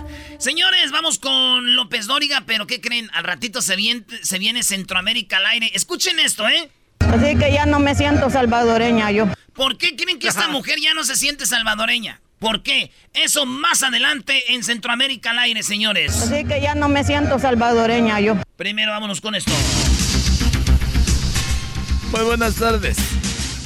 Señores, 0.41 0.89
vamos 0.91 1.19
con 1.19 1.75
López 1.75 2.07
Dóriga, 2.07 2.41
pero 2.47 2.65
¿qué 2.65 2.81
creen? 2.81 3.11
Al 3.13 3.23
ratito 3.23 3.61
se 3.61 3.75
viene, 3.75 4.03
se 4.23 4.39
viene 4.39 4.63
Centroamérica 4.63 5.37
al 5.37 5.45
aire. 5.45 5.69
Escuchen 5.75 6.19
esto, 6.19 6.49
¿eh? 6.49 6.71
Así 6.97 7.37
que 7.37 7.53
ya 7.53 7.67
no 7.67 7.79
me 7.79 7.93
siento 7.93 8.27
salvadoreña 8.31 9.11
yo. 9.11 9.27
¿Por 9.53 9.77
qué 9.77 9.95
creen 9.95 10.17
que 10.17 10.27
esta 10.27 10.47
mujer 10.47 10.79
ya 10.81 10.95
no 10.95 11.03
se 11.03 11.15
siente 11.15 11.45
salvadoreña? 11.45 12.21
¿Por 12.39 12.63
qué? 12.63 12.89
Eso 13.13 13.45
más 13.45 13.83
adelante 13.83 14.55
en 14.55 14.63
Centroamérica 14.63 15.29
al 15.29 15.37
aire, 15.37 15.61
señores. 15.61 16.19
Así 16.23 16.43
que 16.43 16.59
ya 16.59 16.73
no 16.73 16.89
me 16.89 17.03
siento 17.03 17.37
salvadoreña 17.37 18.19
yo. 18.19 18.35
Primero 18.55 18.93
vámonos 18.93 19.21
con 19.21 19.35
esto. 19.35 19.51
Muy 22.11 22.23
buenas 22.23 22.55
tardes. 22.55 22.97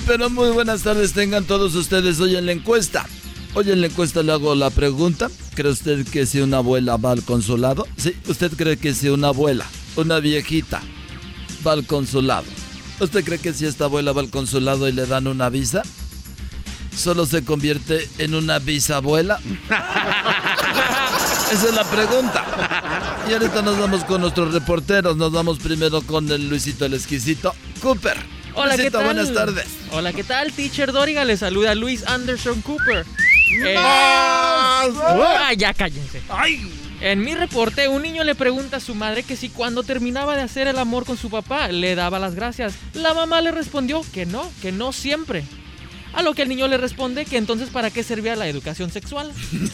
Pero 0.05 0.30
muy 0.30 0.49
buenas 0.49 0.84
tardes 0.84 1.13
tengan 1.13 1.45
todos 1.45 1.73
ustedes 1.73 2.19
hoy 2.19 2.36
en 2.36 2.45
la 2.45 2.51
encuesta. 2.51 3.05
Hoy 3.58 3.72
en 3.72 3.80
la 3.80 3.88
encuesta 3.88 4.22
le 4.22 4.34
hago 4.34 4.53
la 4.53 4.70
pregunta. 4.70 5.30
¿Cree 5.56 5.72
usted 5.72 6.06
que 6.06 6.26
si 6.26 6.41
una 6.41 6.58
abuela 6.58 6.97
va 6.97 7.12
al 7.12 7.24
consulado? 7.24 7.88
Sí, 7.95 8.14
¿usted 8.28 8.51
cree 8.51 8.76
que 8.76 8.93
si 8.93 9.08
una 9.08 9.30
abuela, 9.30 9.66
una 9.95 10.20
viejita, 10.20 10.82
va 11.66 11.72
al 11.72 11.86
consulado? 11.86 12.43
¿Usted 12.99 13.24
cree 13.24 13.39
que 13.39 13.53
si 13.53 13.66
esta 13.66 13.86
abuela 13.86 14.12
va 14.12 14.20
al 14.22 14.30
consulado 14.30 14.89
y 14.89 14.91
le 14.91 15.06
dan 15.06 15.28
una 15.28 15.47
visa? 15.49 15.84
¿Solo 16.95 17.26
se 17.26 17.45
convierte 17.45 18.10
en 18.18 18.36
una 18.36 18.60
bisabuela? 18.60 19.39
Esa 21.51 21.68
es 21.70 21.74
la 21.74 21.86
pregunta. 21.86 22.43
Y 23.30 23.34
ahorita 23.34 23.62
nos 23.62 23.80
vamos 23.80 24.03
con 24.03 24.20
nuestros 24.20 24.53
reporteros. 24.53 25.16
Nos 25.16 25.32
vamos 25.32 25.60
primero 25.60 26.01
con 26.01 26.30
el 26.30 26.49
Luisito 26.49 26.86
el 26.86 26.93
Exquisito. 26.93 27.53
Cooper. 27.82 28.18
Hola, 28.53 28.72
¿qué 28.72 28.78
Luisito, 28.78 28.97
tal? 28.97 29.06
buenas 29.06 29.34
tardes. 29.34 29.68
Hola, 29.91 30.12
¿qué 30.12 30.24
tal? 30.26 30.51
Teacher 30.51 30.91
Doriga 30.91 31.24
le 31.24 31.38
saluda 31.38 31.74
Luis 31.76 32.06
Anderson 32.08 32.62
Cooper. 32.62 33.06
Eh, 33.52 33.76
ah, 33.78 35.54
ya 35.56 35.74
cállense. 35.74 36.22
En 37.02 37.22
mi 37.22 37.36
reporte, 37.36 37.88
un 37.88 38.02
niño 38.02 38.24
le 38.24 38.36
pregunta 38.36 38.78
a 38.78 38.80
su 38.80 38.96
madre 38.96 39.24
que 39.24 39.36
si 39.36 39.50
cuando 39.50 39.84
terminaba 39.84 40.36
de 40.36 40.43
hacer 40.43 40.68
el 40.68 40.80
amor 40.80 41.06
con 41.06 41.18
su 41.18 41.30
papá 41.30 41.68
le 41.68 41.96
daba 41.96 42.20
las 42.20 42.36
gracias. 42.36 42.74
La 42.93 43.14
mamá 43.14 43.41
le 43.41 43.52
respondió 43.52 44.02
que 44.14 44.26
no, 44.26 44.50
que 44.62 44.72
no 44.72 44.91
siempre. 44.93 45.43
A 46.14 46.22
lo 46.22 46.34
que 46.34 46.43
el 46.43 46.50
niño 46.50 46.68
le 46.68 46.78
responde 46.78 47.26
que 47.26 47.38
entonces 47.38 47.70
para 47.70 47.91
qué 47.91 48.02
servía 48.02 48.38
la 48.38 48.48
educación 48.48 48.89
sexual. 48.89 49.32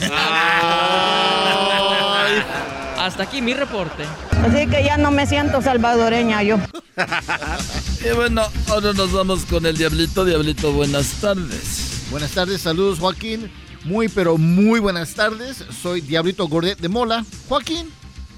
Hasta 2.98 3.24
aquí 3.24 3.42
mi 3.42 3.54
reporte. 3.54 4.04
Así 4.44 4.68
que 4.68 4.84
ya 4.84 4.98
no 4.98 5.12
me 5.12 5.28
siento 5.28 5.62
salvadoreña 5.62 6.44
yo. 6.44 6.58
Y 8.04 8.16
bueno, 8.16 8.42
ahora 8.68 8.94
nos 8.94 9.12
vamos 9.12 9.46
con 9.46 9.64
el 9.68 9.78
Diablito. 9.78 10.26
Diablito, 10.26 10.72
buenas 10.72 11.22
tardes. 11.22 12.01
Buenas 12.12 12.32
tardes, 12.32 12.62
saludos 12.62 13.00
Joaquín. 13.00 13.50
Muy 13.86 14.10
pero 14.10 14.38
muy 14.38 14.82
buenas 14.82 15.14
tardes. 15.14 15.64
Soy 15.82 16.02
Diablito 16.02 16.46
Gordet 16.50 16.78
de 16.78 16.90
Mola. 16.90 17.26
Joaquín, 17.48 17.90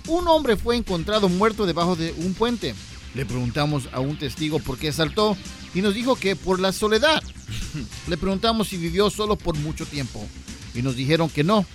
un 0.08 0.28
hombre 0.28 0.58
fue 0.58 0.78
encontrado 0.78 1.28
muerto 1.28 1.66
debajo 1.66 1.96
de 1.96 2.14
un 2.20 2.36
puente. 2.36 2.76
Le 3.16 3.26
preguntamos 3.26 3.90
a 3.92 4.00
un 4.00 4.16
testigo 4.20 4.60
por 4.60 4.78
qué 4.78 4.94
saltó 4.94 5.36
y 5.74 5.82
nos 5.82 5.96
dijo 5.96 6.16
que 6.16 6.36
por 6.36 6.60
la 6.60 6.72
soledad. 6.72 7.24
Le 8.08 8.16
preguntamos 8.16 8.68
si 8.68 8.78
vivió 8.78 9.10
solo 9.10 9.38
por 9.38 9.58
mucho 9.58 9.88
tiempo 9.88 10.24
y 10.76 10.84
nos 10.84 10.96
dijeron 10.96 11.32
que 11.32 11.44
no, 11.44 11.66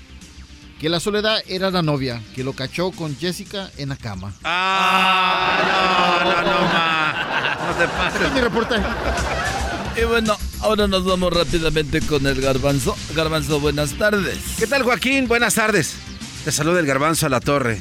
que 0.80 0.88
la 0.88 1.00
soledad 1.00 1.42
era 1.48 1.72
la 1.72 1.82
novia 1.82 2.22
que 2.36 2.44
lo 2.44 2.52
cachó 2.52 2.92
con 2.92 3.16
Jessica 3.16 3.72
en 3.76 3.88
la 3.88 3.96
cama. 3.96 4.32
Ah, 4.44 6.20
no, 6.24 6.30
no, 6.30 6.42
no, 6.42 6.60
ma. 6.68 7.72
No 7.72 7.74
te 7.74 7.88
pases. 7.88 8.22
Es 8.22 8.32
mi 8.32 8.40
reportaje. 8.40 9.47
Y 10.00 10.04
bueno, 10.04 10.36
ahora 10.60 10.86
nos 10.86 11.04
vamos 11.04 11.32
rápidamente 11.32 12.00
con 12.02 12.26
el 12.26 12.40
garbanzo. 12.40 12.96
Garbanzo, 13.16 13.58
buenas 13.58 13.94
tardes. 13.94 14.38
¿Qué 14.58 14.66
tal, 14.66 14.82
Joaquín? 14.82 15.26
Buenas 15.26 15.54
tardes. 15.54 15.94
Te 16.44 16.52
saluda 16.52 16.78
el 16.80 16.86
garbanzo 16.86 17.26
a 17.26 17.28
la 17.28 17.40
torre. 17.40 17.80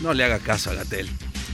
No 0.00 0.14
le 0.14 0.24
haga 0.24 0.38
caso 0.38 0.70
a 0.70 0.74
Gatel. 0.74 1.08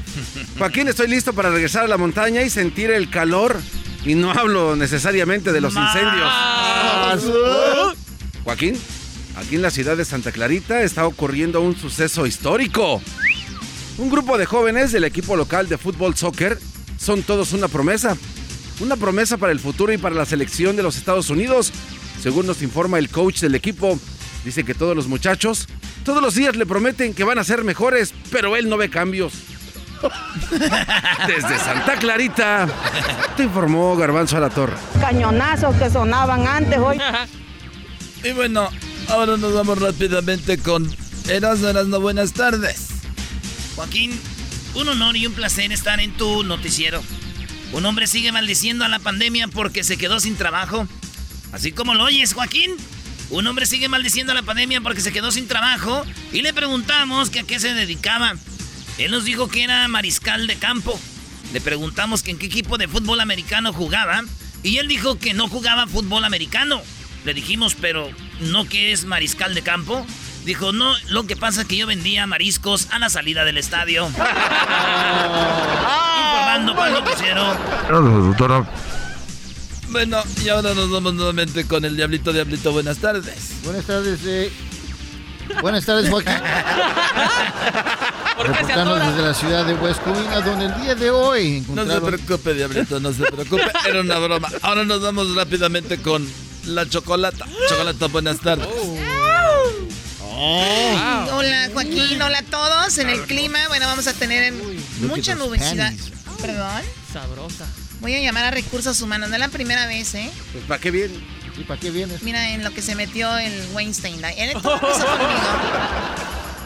Joaquín, 0.58 0.88
estoy 0.88 1.08
listo 1.08 1.32
para 1.32 1.50
regresar 1.50 1.84
a 1.84 1.88
la 1.88 1.96
montaña 1.96 2.42
y 2.42 2.50
sentir 2.50 2.90
el 2.90 3.08
calor. 3.08 3.58
Y 4.04 4.14
no 4.14 4.30
hablo 4.30 4.76
necesariamente 4.76 5.52
de 5.52 5.60
los 5.62 5.74
incendios. 5.74 6.30
Joaquín, 8.44 8.78
aquí 9.36 9.54
en 9.54 9.62
la 9.62 9.70
ciudad 9.70 9.96
de 9.96 10.04
Santa 10.04 10.32
Clarita 10.32 10.82
está 10.82 11.06
ocurriendo 11.06 11.62
un 11.62 11.76
suceso 11.76 12.26
histórico. 12.26 13.00
Un 13.96 14.10
grupo 14.10 14.36
de 14.36 14.44
jóvenes 14.44 14.92
del 14.92 15.04
equipo 15.04 15.36
local 15.36 15.68
de 15.68 15.78
fútbol 15.78 16.14
soccer 16.14 16.58
son 16.98 17.22
todos 17.22 17.52
una 17.52 17.68
promesa. 17.68 18.18
Una 18.80 18.96
promesa 18.96 19.36
para 19.36 19.52
el 19.52 19.60
futuro 19.60 19.92
y 19.92 19.98
para 19.98 20.14
la 20.14 20.26
selección 20.26 20.76
de 20.76 20.82
los 20.82 20.96
Estados 20.96 21.30
Unidos. 21.30 21.72
Según 22.22 22.46
nos 22.46 22.62
informa 22.62 22.98
el 22.98 23.08
coach 23.08 23.40
del 23.40 23.54
equipo, 23.54 23.98
dice 24.44 24.64
que 24.64 24.74
todos 24.74 24.96
los 24.96 25.06
muchachos 25.08 25.68
todos 26.04 26.22
los 26.22 26.34
días 26.34 26.54
le 26.54 26.66
prometen 26.66 27.14
que 27.14 27.24
van 27.24 27.38
a 27.38 27.44
ser 27.44 27.64
mejores, 27.64 28.12
pero 28.30 28.56
él 28.56 28.68
no 28.68 28.76
ve 28.76 28.90
cambios. 28.90 29.32
Desde 31.26 31.58
Santa 31.58 31.96
Clarita, 31.98 32.68
te 33.38 33.44
informó 33.44 33.96
Garbanzo 33.96 34.36
a 34.36 34.40
la 34.40 34.50
Torre. 34.50 34.74
Cañonazos 35.00 35.74
que 35.76 35.88
sonaban 35.88 36.46
antes 36.46 36.78
hoy. 36.78 36.98
y 38.22 38.32
bueno, 38.32 38.68
ahora 39.08 39.38
nos 39.38 39.54
vamos 39.54 39.80
rápidamente 39.80 40.58
con 40.58 40.94
Erasmo 41.26 41.68
Erasmo. 41.68 42.00
Buenas 42.00 42.34
tardes. 42.34 42.88
Joaquín, 43.76 44.20
un 44.74 44.86
honor 44.86 45.16
y 45.16 45.26
un 45.26 45.32
placer 45.32 45.72
estar 45.72 46.00
en 46.00 46.14
tu 46.18 46.44
noticiero. 46.44 47.00
Un 47.72 47.86
hombre 47.86 48.06
sigue 48.06 48.32
maldiciendo 48.32 48.84
a 48.84 48.88
la 48.88 48.98
pandemia 48.98 49.48
porque 49.48 49.84
se 49.84 49.96
quedó 49.96 50.20
sin 50.20 50.36
trabajo. 50.36 50.86
Así 51.52 51.72
como 51.72 51.94
lo 51.94 52.04
oyes, 52.04 52.34
Joaquín. 52.34 52.72
Un 53.30 53.46
hombre 53.46 53.66
sigue 53.66 53.88
maldiciendo 53.88 54.32
a 54.32 54.34
la 54.34 54.42
pandemia 54.42 54.80
porque 54.80 55.00
se 55.00 55.12
quedó 55.12 55.32
sin 55.32 55.48
trabajo 55.48 56.04
y 56.32 56.42
le 56.42 56.52
preguntamos 56.52 57.30
que 57.30 57.40
a 57.40 57.44
qué 57.44 57.58
se 57.58 57.74
dedicaba. 57.74 58.34
Él 58.98 59.10
nos 59.10 59.24
dijo 59.24 59.48
que 59.48 59.64
era 59.64 59.88
mariscal 59.88 60.46
de 60.46 60.56
campo. 60.56 60.98
Le 61.52 61.60
preguntamos 61.60 62.22
en 62.26 62.38
qué 62.38 62.46
equipo 62.46 62.78
de 62.78 62.88
fútbol 62.88 63.20
americano 63.20 63.72
jugaba 63.72 64.22
y 64.62 64.78
él 64.78 64.88
dijo 64.88 65.18
que 65.18 65.34
no 65.34 65.48
jugaba 65.48 65.86
fútbol 65.86 66.24
americano. 66.24 66.82
Le 67.24 67.34
dijimos, 67.34 67.74
pero 67.80 68.10
¿no 68.40 68.68
que 68.68 68.92
es 68.92 69.04
mariscal 69.04 69.54
de 69.54 69.62
campo? 69.62 70.06
Dijo, 70.44 70.72
no, 70.72 70.94
lo 71.08 71.26
que 71.26 71.36
pasa 71.36 71.62
es 71.62 71.66
que 71.66 71.76
yo 71.76 71.86
vendía 71.86 72.26
mariscos 72.26 72.88
a 72.90 72.98
la 72.98 73.08
salida 73.08 73.44
del 73.44 73.56
estadio. 73.56 74.06
Informando 76.26 76.76
para 76.76 76.88
el 76.88 76.94
noticiero. 77.04 77.56
Bueno, 79.88 80.22
y 80.44 80.48
ahora 80.48 80.74
nos 80.74 80.90
vamos 80.90 81.14
nuevamente 81.14 81.66
con 81.66 81.84
el 81.84 81.96
Diablito. 81.96 82.32
Diablito, 82.32 82.72
buenas 82.72 82.98
tardes. 82.98 83.54
Buenas 83.64 83.84
tardes, 83.86 84.20
eh. 84.26 84.52
Buenas 85.62 85.86
tardes, 85.86 86.10
Joaquín. 86.10 86.34
Reportando 88.38 88.96
desde 88.96 89.22
la 89.22 89.34
ciudad 89.34 89.64
de 89.64 89.74
West 89.74 90.02
Covina, 90.02 90.40
donde 90.40 90.66
el 90.66 90.74
día 90.82 90.94
de 90.94 91.10
hoy 91.10 91.58
encontraron... 91.58 91.88
No 91.88 92.10
se 92.10 92.16
preocupe, 92.18 92.54
Diablito, 92.54 93.00
no 93.00 93.12
se 93.12 93.22
preocupe. 93.24 93.62
Era 93.88 94.00
una 94.00 94.18
broma. 94.18 94.48
Ahora 94.62 94.84
nos 94.84 95.00
vamos 95.00 95.34
rápidamente 95.34 96.02
con 96.02 96.26
la 96.66 96.88
chocolata. 96.88 97.46
Chocolata, 97.68 98.06
buenas 98.08 98.40
tardes. 98.40 98.66
Oh. 98.68 98.96
Hola 100.44 101.70
Joaquín, 101.72 102.20
hola 102.20 102.38
a 102.38 102.42
todos. 102.42 102.98
En 102.98 103.08
el 103.08 103.22
clima, 103.22 103.58
bueno, 103.68 103.86
vamos 103.86 104.06
a 104.06 104.12
tener 104.12 104.52
mucha 105.00 105.34
nubosidad. 105.34 105.92
Perdón. 106.40 106.82
Sabrosa. 107.12 107.66
Voy 108.00 108.14
a 108.14 108.20
llamar 108.20 108.44
a 108.44 108.50
recursos 108.50 109.00
humanos. 109.00 109.30
No 109.30 109.36
es 109.36 109.40
la 109.40 109.48
primera 109.48 109.86
vez, 109.86 110.14
¿eh? 110.14 110.30
Pues, 110.52 110.64
¿para 110.64 110.80
qué 110.80 110.90
viene? 110.90 111.14
¿Y 111.56 111.64
para 111.64 111.80
qué 111.80 111.90
vienes? 111.90 112.22
Mira 112.22 112.50
en 112.50 112.62
lo 112.62 112.72
que 112.72 112.82
se 112.82 112.94
metió 112.94 113.38
el 113.38 113.68
Weinstein. 113.72 114.20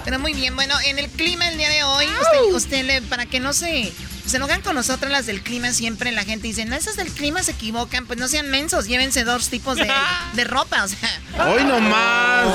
Pero 0.05 0.19
muy 0.19 0.33
bien, 0.33 0.57
bueno, 0.57 0.75
en 0.87 0.99
el 0.99 1.09
clima 1.11 1.47
el 1.49 1.59
día 1.59 1.69
de 1.69 1.85
hoy, 1.85 2.07
usted, 2.55 2.85
le, 2.85 3.03
para 3.03 3.27
que 3.27 3.41
no 3.41 3.53
se, 3.53 3.93
se 4.27 4.39
enojan 4.39 4.63
con 4.63 4.75
nosotras 4.75 5.13
las 5.13 5.27
del 5.27 5.43
clima, 5.43 5.71
siempre 5.73 6.13
la 6.13 6.25
gente 6.25 6.47
dice, 6.47 6.65
no, 6.65 6.77
esas 6.77 6.97
del 6.97 7.13
clima 7.13 7.43
se 7.43 7.51
equivocan, 7.53 8.07
pues 8.07 8.19
no 8.19 8.27
sean 8.27 8.49
mensos, 8.51 8.87
llévense 8.87 9.25
dos 9.25 9.51
tipos 9.51 9.77
de, 9.77 9.93
de 10.33 10.45
ropa, 10.45 10.83
o 10.85 10.89
sea. 10.89 11.47
¡Hoy 11.47 11.63
nomás! 11.65 12.47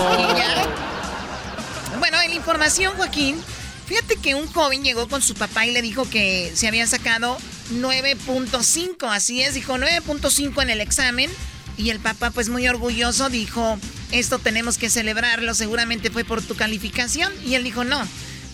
Bueno, 2.03 2.21
en 2.21 2.31
la 2.31 2.35
información, 2.35 2.97
Joaquín, 2.97 3.41
fíjate 3.85 4.17
que 4.17 4.35
un 4.35 4.51
joven 4.51 4.83
llegó 4.83 5.07
con 5.07 5.21
su 5.21 5.35
papá 5.35 5.65
y 5.65 5.71
le 5.71 5.81
dijo 5.81 6.03
que 6.09 6.51
se 6.53 6.67
había 6.67 6.85
sacado 6.85 7.37
9.5, 7.75 9.09
así 9.09 9.41
es, 9.41 9.53
dijo 9.53 9.77
9.5 9.77 10.61
en 10.63 10.69
el 10.69 10.81
examen. 10.81 11.31
Y 11.77 11.91
el 11.91 12.01
papá, 12.01 12.29
pues 12.31 12.49
muy 12.49 12.67
orgulloso, 12.67 13.29
dijo, 13.29 13.79
esto 14.11 14.37
tenemos 14.37 14.77
que 14.77 14.89
celebrarlo, 14.89 15.53
seguramente 15.53 16.11
fue 16.11 16.25
por 16.25 16.41
tu 16.41 16.55
calificación. 16.55 17.31
Y 17.45 17.55
él 17.55 17.63
dijo, 17.63 17.85
no, 17.85 18.05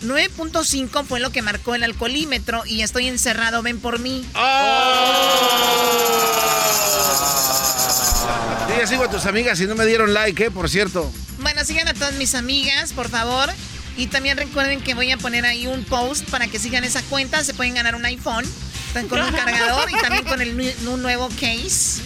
9.5 0.04 1.04
fue 1.06 1.20
lo 1.20 1.32
que 1.32 1.42
marcó 1.42 1.74
el 1.74 1.82
alcoholímetro 1.84 2.68
y 2.68 2.84
estoy 2.84 3.08
encerrado, 3.08 3.64
ven 3.64 3.80
por 3.80 3.98
mí. 3.98 4.28
Sí, 8.68 8.88
sigo 8.88 9.04
a 9.04 9.10
tus 9.10 9.26
amigas 9.26 9.60
y 9.62 9.66
no 9.68 9.76
me 9.76 9.86
dieron 9.86 10.14
like, 10.14 10.46
¿eh? 10.46 10.52
Por 10.52 10.70
cierto. 10.70 11.12
Bueno, 11.40 11.64
sigan 11.66 11.88
a 11.88 11.94
todas 11.94 12.14
mis 12.14 12.36
amigas, 12.36 12.94
por 12.94 13.10
favor. 13.10 13.50
Y 13.98 14.08
también 14.08 14.38
recuerden 14.38 14.82
que 14.82 14.94
voy 14.94 15.12
a 15.12 15.18
poner 15.18 15.46
ahí 15.46 15.68
un 15.68 15.84
post 15.84 16.30
para 16.30 16.48
que 16.48 16.60
sigan 16.60 16.84
esa 16.84 17.02
cuenta. 17.04 17.44
Se 17.44 17.54
pueden 17.54 17.74
ganar 17.74 17.96
un 17.96 18.06
iPhone. 18.06 18.46
Están 18.90 19.08
con 19.08 19.22
un 19.22 19.32
cargador 19.32 19.88
y 19.92 20.02
también 20.02 20.24
con 20.24 20.42
el, 20.42 20.76
un 20.88 21.02
nuevo 21.04 21.30
case. 21.30 22.02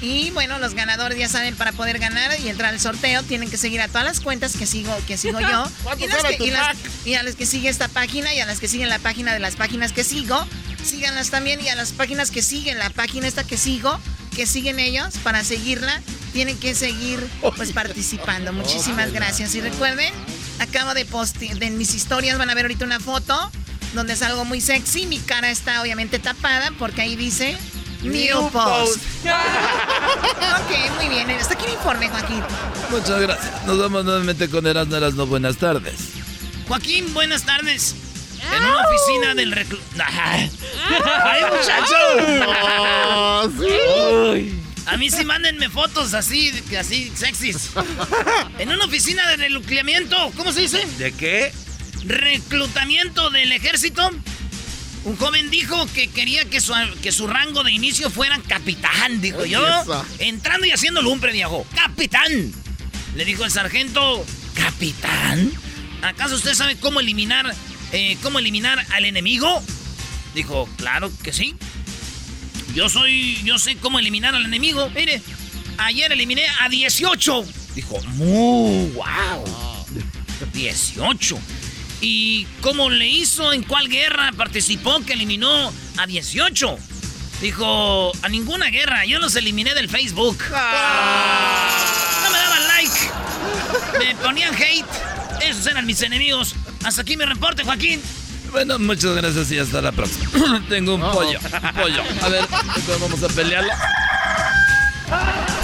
Y 0.00 0.30
bueno, 0.30 0.58
los 0.58 0.72
ganadores 0.72 1.18
ya 1.18 1.28
saben, 1.28 1.54
para 1.56 1.72
poder 1.72 1.98
ganar 1.98 2.30
y 2.40 2.48
entrar 2.48 2.72
al 2.72 2.80
sorteo, 2.80 3.22
tienen 3.22 3.50
que 3.50 3.58
seguir 3.58 3.82
a 3.82 3.88
todas 3.88 4.04
las 4.04 4.20
cuentas 4.20 4.56
que 4.56 4.64
sigo, 4.64 4.96
que 5.06 5.18
sigo 5.18 5.40
yo. 5.40 5.70
Y, 5.98 7.10
y, 7.10 7.14
a 7.16 7.22
las 7.22 7.34
que 7.34 7.44
sigue 7.44 7.68
esta 7.68 7.86
página 7.88 8.32
y 8.32 8.40
a 8.40 8.46
las 8.46 8.60
que 8.60 8.68
siguen 8.68 8.88
la 8.88 8.98
página 8.98 9.34
de 9.34 9.40
las 9.40 9.56
páginas 9.56 9.92
que 9.92 10.04
sigo. 10.04 10.46
Síganlas 10.82 11.28
también 11.28 11.60
y 11.60 11.68
a 11.68 11.74
las 11.74 11.92
páginas 11.92 12.30
que 12.30 12.40
siguen 12.40 12.78
la 12.78 12.88
página 12.88 13.28
esta 13.28 13.44
que 13.44 13.58
sigo, 13.58 14.00
que 14.34 14.46
siguen 14.46 14.78
ellos, 14.78 15.18
para 15.22 15.44
seguirla, 15.44 16.00
tienen 16.32 16.56
que 16.58 16.74
seguir 16.74 17.20
pues 17.56 17.72
participando. 17.72 18.54
Muchísimas 18.54 19.12
gracias. 19.12 19.54
Y 19.54 19.60
recuerden, 19.60 20.12
acabo 20.60 20.94
de 20.94 21.04
postear, 21.04 21.62
en 21.62 21.76
mis 21.76 21.94
historias 21.94 22.38
van 22.38 22.48
a 22.48 22.54
ver 22.54 22.64
ahorita 22.64 22.86
una 22.86 23.00
foto 23.00 23.52
donde 23.94 24.14
es 24.14 24.22
algo 24.22 24.44
muy 24.44 24.60
sexy. 24.60 25.06
Mi 25.06 25.18
cara 25.18 25.50
está 25.50 25.80
obviamente 25.82 26.18
tapada 26.18 26.72
porque 26.78 27.02
ahí 27.02 27.16
dice 27.16 27.56
New, 28.02 28.50
Post. 28.50 28.98
ok, 29.24 30.96
muy 30.96 31.08
bien. 31.08 31.30
Hasta 31.30 31.54
aquí 31.54 31.66
mi 31.66 31.72
informe, 31.72 32.08
Joaquín. 32.08 32.42
Muchas 32.90 33.20
gracias. 33.20 33.66
Nos 33.66 33.78
vemos 33.78 34.04
nuevamente 34.04 34.48
con 34.48 34.66
Erasmo 34.66 34.98
no 34.98 35.26
Buenas 35.26 35.56
tardes. 35.56 35.94
Joaquín, 36.68 37.12
buenas 37.14 37.44
tardes. 37.44 37.94
En 38.50 38.64
una 38.64 38.88
oficina 38.88 39.34
del 39.34 39.52
reclu... 39.52 39.78
¡Ay, 41.24 41.42
muchachos! 41.44 42.62
A 44.86 44.96
mí 44.96 45.10
sí 45.10 45.24
mándenme 45.24 45.68
fotos 45.68 46.14
así, 46.14 46.52
así 46.78 47.12
sexys. 47.14 47.70
En 48.58 48.70
una 48.70 48.84
oficina 48.84 49.28
de 49.30 49.36
relucleamiento, 49.36 50.16
¿cómo 50.36 50.52
se 50.52 50.62
dice? 50.62 50.84
¿De 50.98 51.12
qué? 51.12 51.52
Reclutamiento 52.04 53.30
del 53.30 53.52
ejército, 53.52 54.10
un 55.04 55.16
joven 55.16 55.50
dijo 55.50 55.86
que 55.94 56.08
quería 56.08 56.44
que 56.44 56.60
su, 56.60 56.74
que 57.02 57.10
su 57.10 57.26
rango 57.26 57.64
de 57.64 57.72
inicio 57.72 58.10
fuera 58.10 58.40
capitán, 58.46 59.20
dijo 59.20 59.44
yo. 59.44 59.62
Entrando 60.18 60.66
y 60.66 60.70
haciendo 60.70 61.02
lumbre, 61.02 61.32
viejo. 61.32 61.66
¡Capitán! 61.74 62.52
Le 63.16 63.24
dijo 63.24 63.44
el 63.44 63.50
sargento, 63.50 64.24
¿capitán? 64.54 65.52
¿Acaso 66.02 66.36
usted 66.36 66.54
sabe 66.54 66.76
cómo 66.76 67.00
eliminar, 67.00 67.52
eh, 67.92 68.16
cómo 68.22 68.38
eliminar 68.38 68.84
al 68.90 69.04
enemigo? 69.04 69.62
Dijo, 70.34 70.68
claro 70.76 71.10
que 71.22 71.32
sí. 71.32 71.54
Yo 72.74 72.88
soy, 72.88 73.40
yo 73.44 73.58
sé 73.58 73.76
cómo 73.76 73.98
eliminar 73.98 74.34
al 74.34 74.44
enemigo. 74.44 74.88
Mire, 74.90 75.20
ayer 75.78 76.10
eliminé 76.12 76.46
a 76.60 76.68
18. 76.68 77.44
Dijo, 77.74 78.00
¡mu! 78.14 78.88
¡Wow! 78.92 79.44
18. 80.52 81.38
¿Y 82.02 82.46
cómo 82.60 82.90
le 82.90 83.08
hizo? 83.08 83.52
¿En 83.52 83.62
cuál 83.62 83.88
guerra 83.88 84.32
participó 84.36 85.00
que 85.06 85.12
eliminó 85.12 85.72
a 85.96 86.06
18? 86.06 86.76
Dijo, 87.40 88.12
a 88.22 88.28
ninguna 88.28 88.66
guerra, 88.66 89.06
yo 89.06 89.20
los 89.20 89.36
eliminé 89.36 89.72
del 89.74 89.88
Facebook. 89.88 90.36
No 90.50 92.30
me 92.30 92.38
daban 92.38 92.66
like. 92.66 92.94
Me 93.98 94.14
ponían 94.16 94.52
hate. 94.54 94.84
Esos 95.42 95.66
eran 95.68 95.86
mis 95.86 96.02
enemigos. 96.02 96.56
Hasta 96.84 97.02
aquí 97.02 97.16
mi 97.16 97.24
reporte, 97.24 97.62
Joaquín. 97.62 98.02
Bueno, 98.50 98.80
muchas 98.80 99.14
gracias 99.14 99.52
y 99.52 99.58
hasta 99.58 99.80
la 99.80 99.92
próxima. 99.92 100.62
Tengo 100.68 100.96
un 100.96 101.00
pollo. 101.00 101.38
Un 101.40 101.80
pollo. 101.80 102.02
A 102.22 102.28
ver, 102.28 102.44
vamos 103.00 103.22
a 103.22 103.28
pelearlo. 103.28 103.72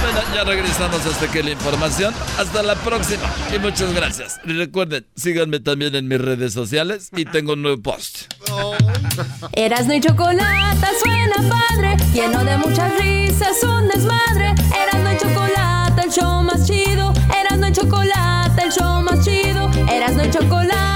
Bueno, 0.01 0.20
ya 0.34 0.44
regresamos 0.44 1.05
hasta 1.05 1.30
que 1.30 1.42
la 1.42 1.51
información. 1.51 2.14
Hasta 2.38 2.62
la 2.62 2.74
próxima 2.76 3.22
y 3.55 3.59
muchas 3.59 3.92
gracias. 3.92 4.40
Y 4.44 4.53
recuerden, 4.53 5.07
síganme 5.16 5.61
también 5.61 5.94
en 5.94 6.09
mis 6.09 6.20
redes 6.20 6.53
sociales 6.53 7.11
y 7.16 7.24
tengo 7.24 7.55
un 7.55 7.62
nuevo 7.62 7.82
post. 7.82 8.32
Erasno 9.53 9.94
y 9.94 10.01
chocolate 10.01 10.86
suena 11.03 11.36
padre, 11.49 11.96
lleno 12.12 12.44
de 12.44 12.57
muchas 12.59 12.92
risas, 12.99 13.62
un 13.62 13.88
desmadre. 13.88 14.55
Erasno 14.88 15.12
y 15.12 15.16
chocolate, 15.18 16.03
el 16.03 16.11
show 16.12 16.42
más 16.42 16.66
chido. 16.66 17.12
Erasno 17.40 17.68
y 17.68 17.72
chocolate, 17.72 18.62
el 18.62 18.72
show 18.72 19.03
más 19.03 19.24
chido. 19.24 19.70
Erasno 19.88 20.24
y 20.24 20.30
chocolate 20.30 20.88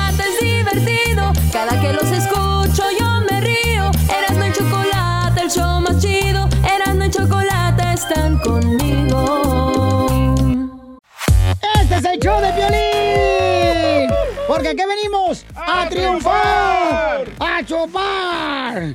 están 8.12 8.38
conmigo. 8.38 10.06
Este 11.80 11.96
es 11.96 12.04
el 12.04 12.20
show 12.20 12.40
de 12.40 12.52
violín. 12.52 14.10
Porque 14.46 14.68
aquí 14.68 14.82
venimos 14.86 15.46
a, 15.54 15.88
triunfar, 15.88 17.24
a 17.40 17.64
chupar. 17.64 18.94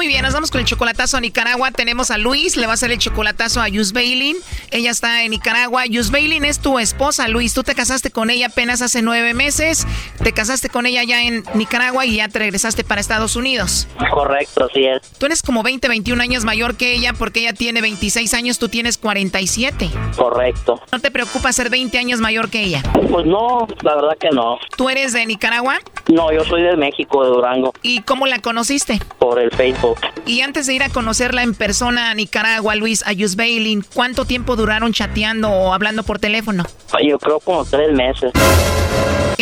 Muy 0.00 0.08
bien, 0.08 0.22
nos 0.22 0.32
vamos 0.32 0.50
con 0.50 0.60
el 0.62 0.66
chocolatazo 0.66 1.18
a 1.18 1.20
Nicaragua. 1.20 1.72
Tenemos 1.72 2.10
a 2.10 2.16
Luis, 2.16 2.56
le 2.56 2.64
va 2.66 2.72
a 2.72 2.74
hacer 2.74 2.90
el 2.90 2.96
chocolatazo 2.96 3.60
a 3.60 3.68
Yus 3.68 3.92
Bailin. 3.92 4.34
Ella 4.70 4.90
está 4.90 5.24
en 5.24 5.30
Nicaragua. 5.30 5.84
Yus 5.84 6.10
Bailin 6.10 6.46
es 6.46 6.58
tu 6.58 6.78
esposa, 6.78 7.28
Luis. 7.28 7.52
Tú 7.52 7.64
te 7.64 7.74
casaste 7.74 8.10
con 8.10 8.30
ella 8.30 8.46
apenas 8.46 8.80
hace 8.80 9.02
nueve 9.02 9.34
meses. 9.34 9.86
Te 10.24 10.32
casaste 10.32 10.70
con 10.70 10.86
ella 10.86 11.04
ya 11.04 11.22
en 11.22 11.44
Nicaragua 11.52 12.06
y 12.06 12.16
ya 12.16 12.28
te 12.28 12.38
regresaste 12.38 12.82
para 12.82 12.98
Estados 13.02 13.36
Unidos. 13.36 13.88
Correcto, 14.10 14.64
así 14.70 14.86
es. 14.86 15.02
Tú 15.18 15.26
eres 15.26 15.42
como 15.42 15.62
20, 15.62 15.86
21 15.86 16.22
años 16.22 16.44
mayor 16.44 16.78
que 16.78 16.94
ella 16.94 17.12
porque 17.12 17.40
ella 17.40 17.52
tiene 17.52 17.82
26 17.82 18.32
años, 18.32 18.58
tú 18.58 18.70
tienes 18.70 18.96
47. 18.96 19.90
Correcto. 20.16 20.80
¿No 20.92 21.00
te 21.00 21.10
preocupa 21.10 21.52
ser 21.52 21.68
20 21.68 21.98
años 21.98 22.20
mayor 22.20 22.48
que 22.48 22.62
ella? 22.62 22.82
Pues 23.10 23.26
no, 23.26 23.68
la 23.82 23.96
verdad 23.96 24.16
que 24.18 24.30
no. 24.30 24.56
¿Tú 24.78 24.88
eres 24.88 25.12
de 25.12 25.26
Nicaragua? 25.26 25.78
No, 26.08 26.32
yo 26.32 26.42
soy 26.46 26.62
de 26.62 26.74
México, 26.78 27.22
de 27.22 27.28
Durango, 27.28 27.74
¿Y 27.82 28.00
cómo 28.00 28.26
la 28.26 28.38
conociste? 28.38 28.98
por 29.18 29.38
el 29.38 29.50
Facebook. 29.50 29.99
Y 30.26 30.42
antes 30.42 30.66
de 30.66 30.74
ir 30.74 30.82
a 30.82 30.88
conocerla 30.88 31.42
en 31.42 31.54
persona 31.54 32.10
a 32.10 32.14
Nicaragua, 32.14 32.74
Luis, 32.74 33.02
a 33.06 33.12
Bailin, 33.36 33.84
¿cuánto 33.94 34.24
tiempo 34.24 34.56
duraron 34.56 34.92
chateando 34.92 35.50
o 35.50 35.72
hablando 35.72 36.02
por 36.02 36.18
teléfono? 36.18 36.64
Yo 37.02 37.18
creo 37.18 37.40
como 37.40 37.64
tres 37.64 37.92
meses. 37.92 38.32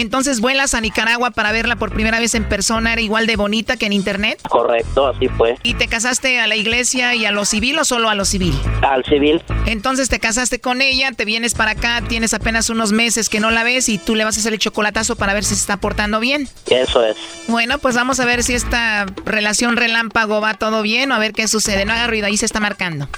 Entonces 0.01 0.41
vuelas 0.41 0.75
a 0.75 0.81
Nicaragua 0.81 1.33
para 1.33 1.51
verla 1.51 1.75
por 1.75 1.93
primera 1.93 2.21
vez 2.21 2.37
en 2.37 2.45
persona, 2.45 2.93
¿era 2.93 3.03
igual 3.03 3.27
de 3.27 3.35
bonita 3.35 3.77
que 3.77 3.87
en 3.87 3.93
internet? 3.93 4.39
Correcto, 4.49 5.09
así 5.09 5.27
fue. 5.27 5.57
¿Y 5.65 5.75
te 5.75 5.89
casaste 5.89 6.39
a 6.39 6.47
la 6.47 6.55
iglesia 6.55 7.17
y 7.17 7.27
a 7.27 7.33
lo 7.33 7.45
civil 7.45 7.77
o 7.81 7.85
solo 7.85 8.09
a 8.09 8.15
lo 8.15 8.25
civil? 8.25 8.55
Al 8.83 9.05
civil. 9.05 9.43
Entonces 9.67 10.09
te 10.09 10.21
casaste 10.21 10.61
con 10.61 10.83
ella, 10.83 11.11
te 11.11 11.25
vienes 11.25 11.55
para 11.55 11.73
acá, 11.73 12.01
tienes 12.07 12.33
apenas 12.33 12.71
unos 12.71 12.93
meses 12.93 13.29
que 13.29 13.41
no 13.41 13.51
la 13.51 13.65
ves 13.65 13.89
y 13.89 13.99
tú 13.99 14.15
le 14.15 14.25
vas 14.25 14.37
a 14.37 14.41
hacer 14.41 14.53
el 14.53 14.61
chocolatazo 14.61 15.17
para 15.17 15.35
ver 15.35 15.43
si 15.43 15.57
se 15.57 15.63
está 15.63 15.79
portando 15.79 16.21
bien. 16.21 16.49
Eso 16.71 17.05
es. 17.05 17.17
Bueno, 17.49 17.79
pues 17.79 17.97
vamos 17.97 18.21
a 18.21 18.25
ver 18.25 18.45
si 18.45 18.55
esta 18.55 19.05
relación 19.25 19.77
relámpago 19.77 20.38
va 20.41 20.55
todo 20.55 20.82
bien 20.82 21.11
o 21.12 21.14
a 21.14 21.18
ver 21.18 21.32
qué 21.32 21.49
sucede. 21.49 21.84
No 21.84 21.93
haga 21.93 22.07
ruido, 22.07 22.26
ahí 22.26 22.36
se 22.36 22.47
está 22.47 22.61
marcando. 22.61 23.09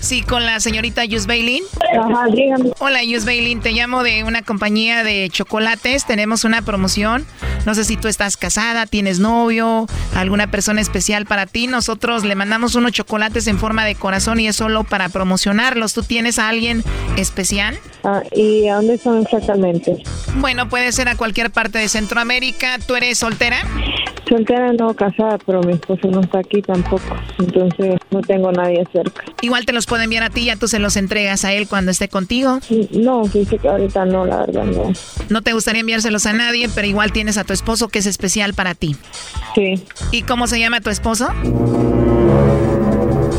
Sí, 0.00 0.22
con 0.22 0.44
la 0.44 0.60
señorita 0.60 1.04
Yus 1.04 1.26
Bailin. 1.26 1.62
Ajá, 1.98 2.26
dígame. 2.30 2.70
Hola, 2.78 3.02
Yus 3.02 3.24
Bailin. 3.24 3.60
Te 3.60 3.72
llamo 3.72 4.02
de 4.02 4.24
una 4.24 4.42
compañía 4.42 5.02
de 5.02 5.28
chocolates. 5.30 6.04
Tenemos 6.04 6.44
una 6.44 6.62
promoción. 6.62 7.24
No 7.64 7.74
sé 7.74 7.84
si 7.84 7.96
tú 7.96 8.08
estás 8.08 8.36
casada, 8.36 8.84
tienes 8.86 9.20
novio, 9.20 9.86
alguna 10.14 10.50
persona 10.50 10.82
especial 10.82 11.24
para 11.24 11.46
ti. 11.46 11.66
Nosotros 11.66 12.24
le 12.24 12.34
mandamos 12.34 12.74
unos 12.74 12.92
chocolates 12.92 13.46
en 13.46 13.58
forma 13.58 13.86
de 13.86 13.94
corazón 13.94 14.38
y 14.38 14.48
es 14.48 14.56
solo 14.56 14.84
para 14.84 15.08
promocionarlos. 15.08 15.94
¿Tú 15.94 16.02
tienes 16.02 16.38
a 16.38 16.50
alguien 16.50 16.84
especial? 17.16 17.78
Ah, 18.04 18.22
¿Y 18.32 18.68
a 18.68 18.76
dónde 18.76 18.98
son 18.98 19.22
exactamente? 19.22 20.02
Bueno, 20.36 20.68
puede 20.68 20.92
ser 20.92 21.08
a 21.08 21.16
cualquier 21.16 21.50
parte 21.50 21.78
de 21.78 21.88
Centroamérica. 21.88 22.78
¿Tú 22.86 22.96
eres 22.96 23.18
soltera? 23.18 23.56
Soltera 24.28 24.72
no 24.72 24.94
casada, 24.94 25.38
pero 25.46 25.62
mi 25.62 25.72
esposo 25.72 26.08
no 26.08 26.20
está 26.34 26.38
aquí 26.38 26.62
tampoco. 26.62 27.16
Entonces 27.38 27.96
no 28.10 28.20
tengo 28.20 28.52
nadie 28.52 28.84
cerca. 28.92 29.24
Igual 29.40 29.66
te 29.66 29.72
los 29.72 29.86
puedo 29.86 30.02
enviar 30.02 30.22
a 30.22 30.30
ti, 30.30 30.46
ya 30.46 30.56
tú 30.56 30.68
se 30.68 30.78
los 30.78 30.96
entregas 30.96 31.44
a 31.44 31.52
él 31.52 31.68
cuando 31.68 31.90
esté 31.90 32.08
contigo. 32.08 32.60
No, 32.90 33.22
dice 33.24 33.58
que 33.58 33.68
ahorita 33.68 34.04
no, 34.04 34.24
la 34.24 34.38
verdad 34.38 34.64
no. 34.64 34.92
No 35.28 35.42
te 35.42 35.52
gustaría 35.52 35.80
enviárselos 35.80 36.26
a 36.26 36.32
nadie, 36.32 36.68
pero 36.74 36.86
igual 36.86 37.12
tienes 37.12 37.38
a 37.38 37.44
tu 37.44 37.52
esposo 37.52 37.88
que 37.88 37.98
es 38.00 38.06
especial 38.06 38.54
para 38.54 38.74
ti. 38.74 38.96
Sí. 39.54 39.82
¿Y 40.10 40.22
cómo 40.22 40.46
se 40.46 40.58
llama 40.58 40.80
tu 40.80 40.90
esposo? 40.90 41.28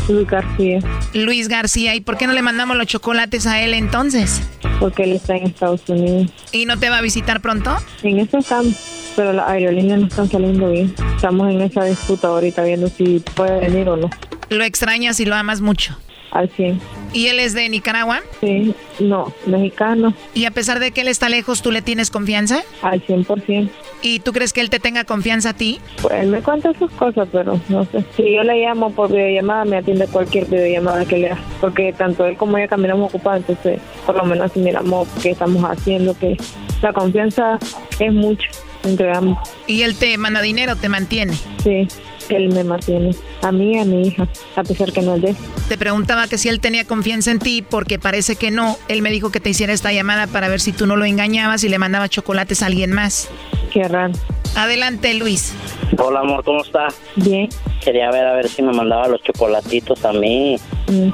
Luis 0.08 0.28
García. 0.28 0.78
Luis 1.14 1.48
García. 1.48 1.94
¿Y 1.94 2.00
por 2.00 2.16
qué 2.16 2.26
no 2.26 2.32
le 2.32 2.42
mandamos 2.42 2.76
los 2.76 2.86
chocolates 2.86 3.46
a 3.46 3.60
él 3.60 3.74
entonces? 3.74 4.40
Porque 4.78 5.02
él 5.04 5.12
está 5.12 5.36
en 5.36 5.46
Estados 5.46 5.82
Unidos. 5.88 6.30
¿Y 6.52 6.64
no 6.66 6.78
te 6.78 6.88
va 6.90 6.98
a 6.98 7.00
visitar 7.00 7.40
pronto? 7.40 7.76
En 8.02 8.20
eso 8.20 8.38
estamos, 8.38 8.76
pero 9.16 9.32
las 9.32 9.48
aerolíneas 9.48 10.00
no 10.00 10.06
están 10.06 10.28
saliendo 10.28 10.70
bien. 10.70 10.94
Estamos 11.16 11.50
en 11.50 11.62
esa 11.62 11.84
disputa 11.84 12.28
ahorita 12.28 12.62
viendo 12.62 12.88
si 12.88 13.20
puede 13.34 13.58
venir 13.60 13.88
o 13.88 13.96
no. 13.96 14.10
Lo 14.50 14.62
extrañas 14.62 15.18
y 15.18 15.24
lo 15.24 15.34
amas 15.34 15.60
mucho. 15.60 15.96
Al 16.32 16.50
100. 16.50 16.80
¿Y 17.14 17.28
él 17.28 17.40
es 17.40 17.54
de 17.54 17.68
Nicaragua? 17.68 18.20
Sí, 18.40 18.74
no, 19.00 19.32
mexicano. 19.46 20.12
¿Y 20.34 20.44
a 20.44 20.50
pesar 20.50 20.80
de 20.80 20.90
que 20.90 21.00
él 21.00 21.08
está 21.08 21.30
lejos, 21.30 21.62
tú 21.62 21.72
le 21.72 21.80
tienes 21.80 22.10
confianza? 22.10 22.62
Al 22.82 23.04
100%. 23.04 23.70
¿Y 24.02 24.20
tú 24.20 24.32
crees 24.32 24.52
que 24.52 24.60
él 24.60 24.68
te 24.68 24.78
tenga 24.78 25.04
confianza 25.04 25.50
a 25.50 25.54
ti? 25.54 25.80
Pues 26.02 26.12
él 26.14 26.28
me 26.28 26.42
cuenta 26.42 26.74
sus 26.78 26.90
cosas, 26.92 27.26
pero 27.32 27.58
no 27.70 27.86
sé. 27.86 28.04
Si 28.16 28.34
yo 28.34 28.42
le 28.42 28.60
llamo 28.60 28.90
por 28.90 29.10
videollamada, 29.10 29.64
me 29.64 29.78
atiende 29.78 30.06
cualquier 30.08 30.44
videollamada 30.46 31.06
que 31.06 31.16
le 31.16 31.30
haga. 31.30 31.40
Porque 31.60 31.94
tanto 31.94 32.26
él 32.26 32.36
como 32.36 32.58
ella 32.58 32.68
caminamos 32.68 33.08
ocupados, 33.08 33.44
entonces 33.48 33.80
por 34.04 34.16
lo 34.16 34.24
menos 34.24 34.52
si 34.52 34.60
miramos 34.60 35.08
qué 35.22 35.30
estamos 35.30 35.62
haciendo, 35.64 36.18
que 36.18 36.36
la 36.82 36.92
confianza 36.92 37.58
es 37.98 38.12
mucho 38.12 38.50
entre 38.84 39.14
ambos. 39.14 39.38
¿Y 39.66 39.82
él 39.82 39.96
te 39.96 40.16
manda 40.18 40.40
dinero, 40.40 40.76
te 40.76 40.88
mantiene? 40.88 41.34
Sí, 41.62 41.88
él 42.28 42.52
me 42.52 42.64
mantiene. 42.64 43.14
A 43.42 43.52
mí 43.52 43.74
y 43.74 43.78
a 43.78 43.84
mi 43.84 44.08
hija, 44.08 44.28
a 44.56 44.62
pesar 44.62 44.92
que 44.92 45.02
no 45.02 45.16
es 45.16 45.22
de 45.22 45.30
él. 45.30 45.36
Te 45.68 45.78
preguntaba 45.78 46.28
que 46.28 46.38
si 46.38 46.48
él 46.48 46.60
tenía 46.60 46.84
confianza 46.84 47.30
en 47.30 47.38
ti, 47.38 47.62
porque 47.62 47.98
parece 47.98 48.36
que 48.36 48.50
no. 48.50 48.76
Él 48.88 49.02
me 49.02 49.10
dijo 49.10 49.30
que 49.30 49.40
te 49.40 49.50
hiciera 49.50 49.72
esta 49.72 49.92
llamada 49.92 50.26
para 50.26 50.48
ver 50.48 50.60
si 50.60 50.72
tú 50.72 50.86
no 50.86 50.96
lo 50.96 51.04
engañabas 51.04 51.64
y 51.64 51.68
le 51.68 51.78
mandaba 51.78 52.08
chocolates 52.08 52.62
a 52.62 52.66
alguien 52.66 52.92
más. 52.92 53.28
Qué 53.72 53.84
raro. 53.84 54.12
Adelante, 54.56 55.12
Luis. 55.14 55.52
Hola, 55.98 56.20
amor, 56.20 56.42
¿cómo 56.44 56.62
está? 56.62 56.88
Bien. 57.16 57.48
Quería 57.84 58.10
ver 58.10 58.26
a 58.26 58.34
ver 58.34 58.48
si 58.48 58.62
me 58.62 58.72
mandaba 58.72 59.06
los 59.08 59.22
chocolatitos 59.22 60.04
a 60.04 60.12
mí. 60.12 60.56
Mm. 60.88 61.10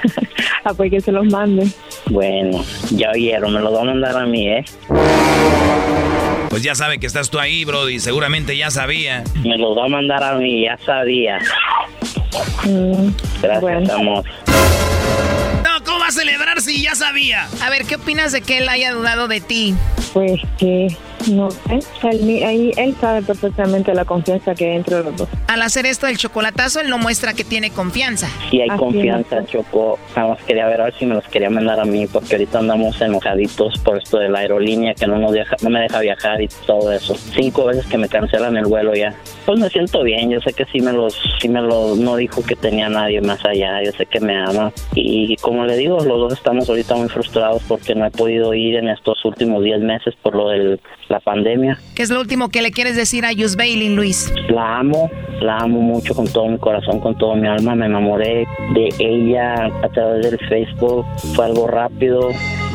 ah, 0.64 0.74
pues 0.76 0.90
que 0.90 1.00
se 1.00 1.12
los 1.12 1.26
mande. 1.26 1.66
Bueno, 2.10 2.62
ya 2.90 3.10
oyeron, 3.10 3.54
me 3.54 3.60
los 3.60 3.74
va 3.74 3.80
a 3.80 3.84
mandar 3.84 4.16
a 4.16 4.26
mí, 4.26 4.48
¿eh? 4.48 4.64
Pues 6.54 6.62
ya 6.62 6.76
sabe 6.76 7.00
que 7.00 7.08
estás 7.08 7.30
tú 7.30 7.40
ahí, 7.40 7.64
Brody. 7.64 7.98
Seguramente 7.98 8.56
ya 8.56 8.70
sabía. 8.70 9.24
Me 9.42 9.58
los 9.58 9.76
va 9.76 9.86
a 9.86 9.88
mandar 9.88 10.22
a 10.22 10.36
mí, 10.36 10.62
ya 10.62 10.78
sabía. 10.86 11.40
Mm, 12.62 13.08
Gracias, 13.42 13.90
amor. 13.90 14.24
No, 15.64 15.84
¿cómo 15.84 15.98
va 15.98 16.06
a 16.06 16.12
celebrar 16.12 16.60
si 16.60 16.80
ya 16.80 16.94
sabía? 16.94 17.48
A 17.60 17.70
ver, 17.70 17.86
¿qué 17.86 17.96
opinas 17.96 18.30
de 18.30 18.40
que 18.40 18.58
él 18.58 18.68
haya 18.68 18.92
dudado 18.92 19.26
de 19.26 19.40
ti? 19.40 19.74
Pues 20.12 20.40
que 20.56 20.96
no 21.28 21.50
sé, 21.50 21.80
él, 22.10 22.44
ahí, 22.44 22.72
él 22.76 22.94
sabe 23.00 23.22
perfectamente 23.22 23.94
la 23.94 24.04
confianza 24.04 24.54
que 24.54 24.70
hay 24.70 24.76
entre 24.76 25.02
los 25.02 25.16
dos. 25.16 25.28
Al 25.48 25.62
hacer 25.62 25.86
esto 25.86 26.06
del 26.06 26.16
chocolatazo, 26.16 26.80
él 26.80 26.88
no 26.90 26.98
muestra 26.98 27.34
que 27.34 27.44
tiene 27.44 27.70
confianza. 27.70 28.28
Sí 28.50 28.60
hay 28.60 28.68
confianza, 28.70 29.44
Choco. 29.46 29.98
Nada 30.16 30.28
más 30.30 30.42
quería 30.44 30.66
ver 30.66 30.80
a 30.80 30.84
ver 30.84 30.94
si 30.94 31.06
me 31.06 31.14
los 31.14 31.26
quería 31.28 31.50
mandar 31.50 31.80
a 31.80 31.84
mí, 31.84 32.06
porque 32.06 32.34
ahorita 32.34 32.58
andamos 32.58 33.00
enojaditos 33.00 33.78
por 33.78 33.98
esto 33.98 34.18
de 34.18 34.28
la 34.28 34.40
aerolínea 34.40 34.94
que 34.94 35.06
no 35.06 35.18
nos 35.18 35.32
deja, 35.32 35.56
no 35.62 35.70
me 35.70 35.80
deja 35.80 36.00
viajar 36.00 36.40
y 36.40 36.48
todo 36.66 36.92
eso. 36.92 37.14
Cinco 37.14 37.66
veces 37.66 37.86
que 37.86 37.98
me 37.98 38.08
cancelan 38.08 38.56
el 38.56 38.66
vuelo 38.66 38.94
ya. 38.94 39.14
Pues 39.46 39.58
me 39.58 39.68
siento 39.68 40.02
bien, 40.02 40.30
yo 40.30 40.40
sé 40.40 40.52
que 40.52 40.64
sí 40.66 40.80
me 40.80 40.92
los, 40.92 41.18
sí 41.40 41.48
me 41.48 41.60
los, 41.60 41.98
no 41.98 42.16
dijo 42.16 42.42
que 42.42 42.56
tenía 42.56 42.88
nadie 42.88 43.20
más 43.20 43.44
allá, 43.44 43.82
yo 43.82 43.92
sé 43.92 44.06
que 44.06 44.20
me 44.20 44.36
ama. 44.36 44.72
Y 44.94 45.36
como 45.36 45.64
le 45.64 45.76
digo, 45.76 45.96
los 45.96 46.18
dos 46.18 46.32
estamos 46.32 46.68
ahorita 46.68 46.94
muy 46.94 47.08
frustrados 47.08 47.62
porque 47.68 47.94
no 47.94 48.06
he 48.06 48.10
podido 48.10 48.54
ir 48.54 48.76
en 48.76 48.88
estos 48.88 49.24
últimos 49.24 49.62
10 49.62 49.80
meses 49.80 50.14
por 50.22 50.34
lo 50.34 50.48
del 50.48 50.80
la 51.14 51.20
pandemia. 51.20 51.78
¿Qué 51.94 52.02
es 52.02 52.10
lo 52.10 52.20
último 52.20 52.48
que 52.48 52.60
le 52.60 52.72
quieres 52.72 52.96
decir 52.96 53.24
a 53.24 53.32
Yus 53.32 53.56
Bailey, 53.56 53.94
Luis? 53.94 54.32
La 54.48 54.78
amo, 54.78 55.10
la 55.40 55.58
amo 55.58 55.80
mucho 55.80 56.14
con 56.14 56.26
todo 56.26 56.48
mi 56.48 56.58
corazón, 56.58 56.98
con 56.98 57.16
todo 57.16 57.36
mi 57.36 57.46
alma. 57.46 57.74
Me 57.74 57.86
enamoré 57.86 58.46
de 58.74 58.88
ella 58.98 59.66
a 59.82 59.88
través 59.90 60.28
del 60.28 60.38
Facebook. 60.48 61.06
Fue 61.34 61.44
algo 61.44 61.68
rápido, 61.68 62.30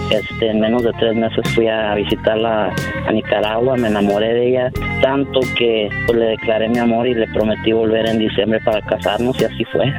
este, 0.10 0.50
en 0.50 0.60
menos 0.60 0.84
de 0.84 0.92
tres 0.94 1.16
meses 1.16 1.48
fui 1.54 1.68
a 1.68 1.94
visitarla 1.96 2.74
a 3.08 3.12
Nicaragua, 3.12 3.78
me 3.78 3.88
enamoré 3.88 4.34
de 4.34 4.50
ella 4.50 4.72
tanto 5.02 5.40
que 5.58 5.90
pues, 6.06 6.18
le 6.18 6.26
declaré 6.26 6.70
mi 6.70 6.78
amor 6.78 7.08
y 7.08 7.14
le 7.14 7.28
prometí 7.28 7.72
volver 7.72 8.08
en 8.08 8.20
diciembre 8.20 8.60
para 8.64 8.82
casarnos 8.82 9.40
y 9.40 9.46
así 9.46 9.64
fue. 9.66 9.94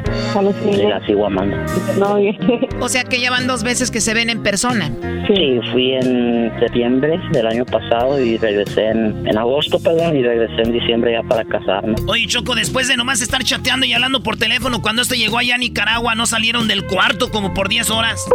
Y 0.70 0.86
la 0.86 1.04
sigo 1.06 1.26
amando. 1.26 1.56
o 2.80 2.88
sea 2.88 3.04
que 3.04 3.20
ya 3.20 3.30
van 3.30 3.46
dos 3.46 3.62
veces 3.62 3.90
que 3.90 4.00
se 4.00 4.14
ven 4.14 4.30
en 4.30 4.42
persona. 4.42 4.90
Sí, 5.26 5.60
fui 5.72 5.92
en 5.92 6.52
septiembre 6.58 7.20
del 7.32 7.46
año 7.46 7.64
pasado 7.64 8.20
y 8.20 8.36
regresé 8.36 8.88
en, 8.88 9.26
en 9.26 9.38
agosto, 9.38 9.78
perdón, 9.78 10.16
y 10.16 10.22
regresé 10.22 10.62
en 10.62 10.72
diciembre 10.72 11.12
ya 11.12 11.22
para 11.22 11.44
casarnos. 11.44 12.00
Oye, 12.06 12.26
Choco, 12.26 12.54
después 12.54 12.88
de 12.88 12.96
nomás 12.96 13.20
estar 13.20 13.42
chateando 13.42 13.86
y 13.86 13.92
hablando 13.92 14.22
por 14.22 14.36
teléfono, 14.36 14.82
cuando 14.82 15.02
este 15.02 15.16
llegó 15.16 15.38
allá 15.38 15.54
a 15.54 15.58
Nicaragua, 15.58 16.14
¿no 16.14 16.26
salieron 16.26 16.68
del 16.68 16.86
cuarto 16.86 17.30
como 17.30 17.54
por 17.54 17.68
10 17.68 17.90
horas? 17.90 18.28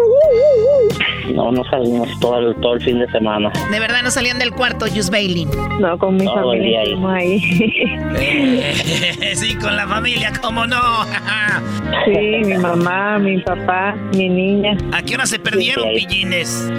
No, 1.33 1.51
no 1.51 1.63
salimos 1.69 2.09
todo 2.19 2.39
el, 2.39 2.55
todo 2.57 2.75
el 2.75 2.81
fin 2.81 2.99
de 2.99 3.09
semana. 3.11 3.51
¿De 3.71 3.79
verdad 3.79 4.01
no 4.03 4.11
salían 4.11 4.39
del 4.39 4.51
cuarto, 4.51 4.85
Just 4.93 5.11
Bailey? 5.11 5.45
No, 5.79 5.97
con 5.97 6.17
mi 6.17 6.25
familia. 6.25 6.81
Ahí. 7.07 7.39
sí, 9.35 9.55
con 9.55 9.75
la 9.75 9.87
familia, 9.87 10.31
¿cómo 10.41 10.65
no? 10.65 10.81
sí, 12.05 12.17
mi 12.45 12.57
mamá, 12.57 13.19
mi 13.19 13.41
papá, 13.41 13.95
mi 14.15 14.29
niña. 14.29 14.77
¿A 14.93 15.01
qué 15.01 15.15
hora 15.15 15.25
se 15.25 15.39
perdieron, 15.39 15.89
pillines? 15.89 16.71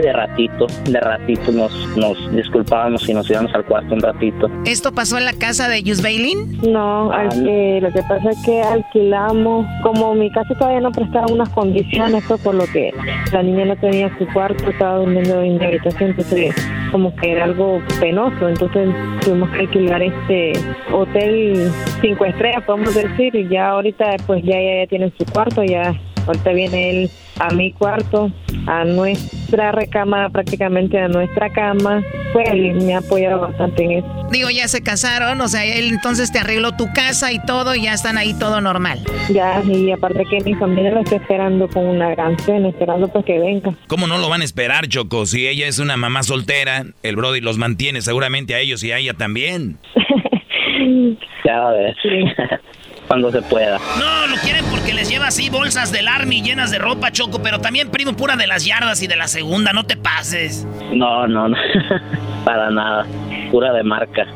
de 0.00 0.12
ratito, 0.12 0.66
de 0.84 1.00
ratito 1.00 1.52
nos, 1.52 1.72
nos 1.96 2.32
disculpábamos 2.34 3.08
y 3.08 3.14
nos 3.14 3.28
íbamos 3.30 3.54
al 3.54 3.64
cuarto 3.64 3.94
un 3.94 4.00
ratito. 4.00 4.50
¿Esto 4.64 4.92
pasó 4.92 5.18
en 5.18 5.24
la 5.24 5.32
casa 5.32 5.68
de 5.68 5.82
Just 5.84 6.02
Bailey? 6.02 6.34
No, 6.66 7.10
ah, 7.12 7.24
lo 7.24 7.92
que 7.92 8.02
pasa 8.08 8.30
es 8.30 8.44
que 8.44 8.62
alquilamos, 8.62 9.66
como 9.82 10.14
mi 10.14 10.30
casa 10.30 10.54
todavía 10.58 10.80
no 10.80 10.90
prestaba 10.90 11.26
unas 11.26 11.48
condiciones, 11.50 12.24
fue 12.24 12.38
por 12.38 12.54
lo 12.54 12.66
que 12.66 12.92
la 13.32 13.42
niña 13.42 13.66
no 13.66 13.76
tenía 13.76 14.13
su 14.18 14.26
cuarto, 14.32 14.70
estaba 14.70 14.98
durmiendo 14.98 15.42
en 15.42 15.58
mi 15.58 15.64
habitación, 15.64 16.10
entonces 16.10 16.54
como 16.90 17.14
que 17.16 17.32
era 17.32 17.44
algo 17.44 17.80
penoso, 18.00 18.48
entonces 18.48 18.88
tuvimos 19.20 19.50
que 19.50 19.60
alquilar 19.60 20.02
este 20.02 20.52
hotel 20.92 21.70
cinco 22.00 22.24
estrellas, 22.24 22.62
podemos 22.64 22.94
decir, 22.94 23.34
y 23.34 23.48
ya 23.48 23.70
ahorita 23.70 24.16
pues 24.26 24.42
ya, 24.44 24.60
ya, 24.60 24.82
ya 24.82 24.86
tienen 24.86 25.12
su 25.18 25.24
cuarto, 25.24 25.62
ya 25.64 25.94
ahorita 26.26 26.52
viene 26.52 26.90
él 26.90 27.10
a 27.38 27.50
mi 27.52 27.72
cuarto, 27.72 28.30
a 28.66 28.84
nuestra 28.84 29.72
recámara, 29.72 30.30
prácticamente 30.30 30.98
a 30.98 31.08
nuestra 31.08 31.50
cama. 31.50 32.02
Pues 32.32 32.52
me 32.82 32.94
ha 32.94 32.98
apoyado 32.98 33.40
bastante 33.40 33.84
en 33.84 33.92
eso. 33.92 34.26
Digo, 34.30 34.50
ya 34.50 34.66
se 34.66 34.82
casaron, 34.82 35.40
o 35.40 35.48
sea, 35.48 35.64
él 35.64 35.90
entonces 35.90 36.32
te 36.32 36.40
arregló 36.40 36.72
tu 36.72 36.92
casa 36.92 37.32
y 37.32 37.38
todo, 37.44 37.74
y 37.74 37.82
ya 37.82 37.92
están 37.92 38.18
ahí 38.18 38.34
todo 38.38 38.60
normal. 38.60 39.00
Ya, 39.30 39.62
y 39.64 39.92
aparte 39.92 40.24
que 40.28 40.40
mi 40.40 40.54
familia 40.54 40.90
lo 40.90 41.00
está 41.00 41.16
esperando 41.16 41.68
con 41.68 41.86
una 41.86 42.10
gran 42.10 42.36
cena, 42.40 42.68
esperando 42.68 43.08
pues 43.08 43.24
que 43.24 43.38
venga. 43.38 43.72
¿Cómo 43.86 44.06
no 44.06 44.18
lo 44.18 44.28
van 44.28 44.40
a 44.40 44.44
esperar, 44.44 44.88
Choco? 44.88 45.26
Si 45.26 45.46
ella 45.46 45.68
es 45.68 45.78
una 45.78 45.96
mamá 45.96 46.22
soltera, 46.22 46.84
el 47.02 47.16
Brody 47.16 47.40
los 47.40 47.58
mantiene 47.58 48.00
seguramente 48.00 48.54
a 48.54 48.58
ellos 48.58 48.82
y 48.82 48.90
a 48.90 48.98
ella 48.98 49.14
también. 49.14 49.78
ya, 51.44 51.68
a 51.68 51.72
ver. 51.72 51.94
cuando 53.14 53.30
se 53.30 53.42
pueda. 53.42 53.78
No, 53.96 54.26
lo 54.26 54.36
quieren 54.38 54.64
porque 54.72 54.92
les 54.92 55.08
lleva 55.08 55.28
así 55.28 55.48
bolsas 55.48 55.92
del 55.92 56.08
Army 56.08 56.42
llenas 56.42 56.72
de 56.72 56.78
ropa, 56.78 57.12
Choco, 57.12 57.40
pero 57.40 57.60
también 57.60 57.88
primo 57.88 58.14
pura 58.14 58.34
de 58.34 58.48
las 58.48 58.64
yardas 58.64 59.00
y 59.02 59.06
de 59.06 59.14
la 59.14 59.28
segunda, 59.28 59.72
no 59.72 59.84
te 59.84 59.96
pases. 59.96 60.66
No, 60.92 61.28
no, 61.28 61.48
no, 61.48 61.56
para 62.44 62.70
nada, 62.70 63.06
pura 63.52 63.72
de 63.72 63.84
marca. 63.84 64.26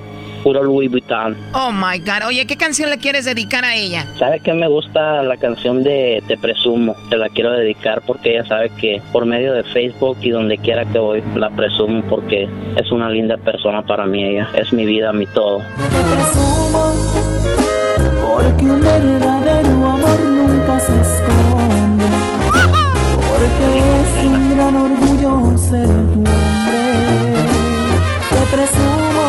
Puro 0.44 0.62
Louis 0.62 0.88
Vuitton. 0.88 1.36
Oh 1.52 1.72
my 1.72 1.98
God. 1.98 2.28
Oye, 2.28 2.46
¿qué 2.46 2.56
canción 2.56 2.88
le 2.90 2.98
quieres 2.98 3.24
dedicar 3.24 3.64
a 3.64 3.74
ella? 3.74 4.06
¿Sabe 4.16 4.38
que 4.38 4.52
me 4.52 4.68
gusta 4.68 5.24
la 5.24 5.36
canción 5.36 5.82
de 5.82 6.22
Te 6.28 6.38
Presumo? 6.38 6.94
Te 7.10 7.16
la 7.16 7.28
quiero 7.28 7.50
dedicar 7.50 8.02
porque 8.06 8.36
ella 8.36 8.46
sabe 8.46 8.70
que 8.80 9.02
por 9.12 9.26
medio 9.26 9.52
de 9.52 9.64
Facebook 9.64 10.18
y 10.20 10.30
donde 10.30 10.56
quiera 10.58 10.84
que 10.84 11.00
voy 11.00 11.24
la 11.34 11.50
presumo 11.50 12.04
porque 12.08 12.48
es 12.76 12.92
una 12.92 13.10
linda 13.10 13.36
persona 13.38 13.82
para 13.82 14.06
mí 14.06 14.22
ella. 14.22 14.48
Es 14.54 14.72
mi 14.72 14.86
vida, 14.86 15.12
mi 15.12 15.26
todo. 15.26 15.58
Te 15.58 16.14
presumo 16.14 17.57
porque 18.28 18.64
un 18.64 18.80
verdadero 18.80 19.86
amor 19.94 20.20
nunca 20.20 20.78
se 20.80 20.94
esconde, 21.00 22.06
porque 23.28 23.66
es 24.00 24.26
un 24.26 24.54
gran 24.54 24.74
orgullo 24.76 25.56
ser 25.56 25.86
tu 25.86 26.20
hombre. 26.20 26.82
Te 28.30 28.42
presumo, 28.54 29.26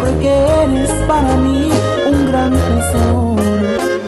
porque 0.00 0.30
eres 0.62 0.90
para 1.06 1.36
mí 1.36 1.70
un 2.10 2.26
gran 2.26 2.50
tesoro. 2.50 3.33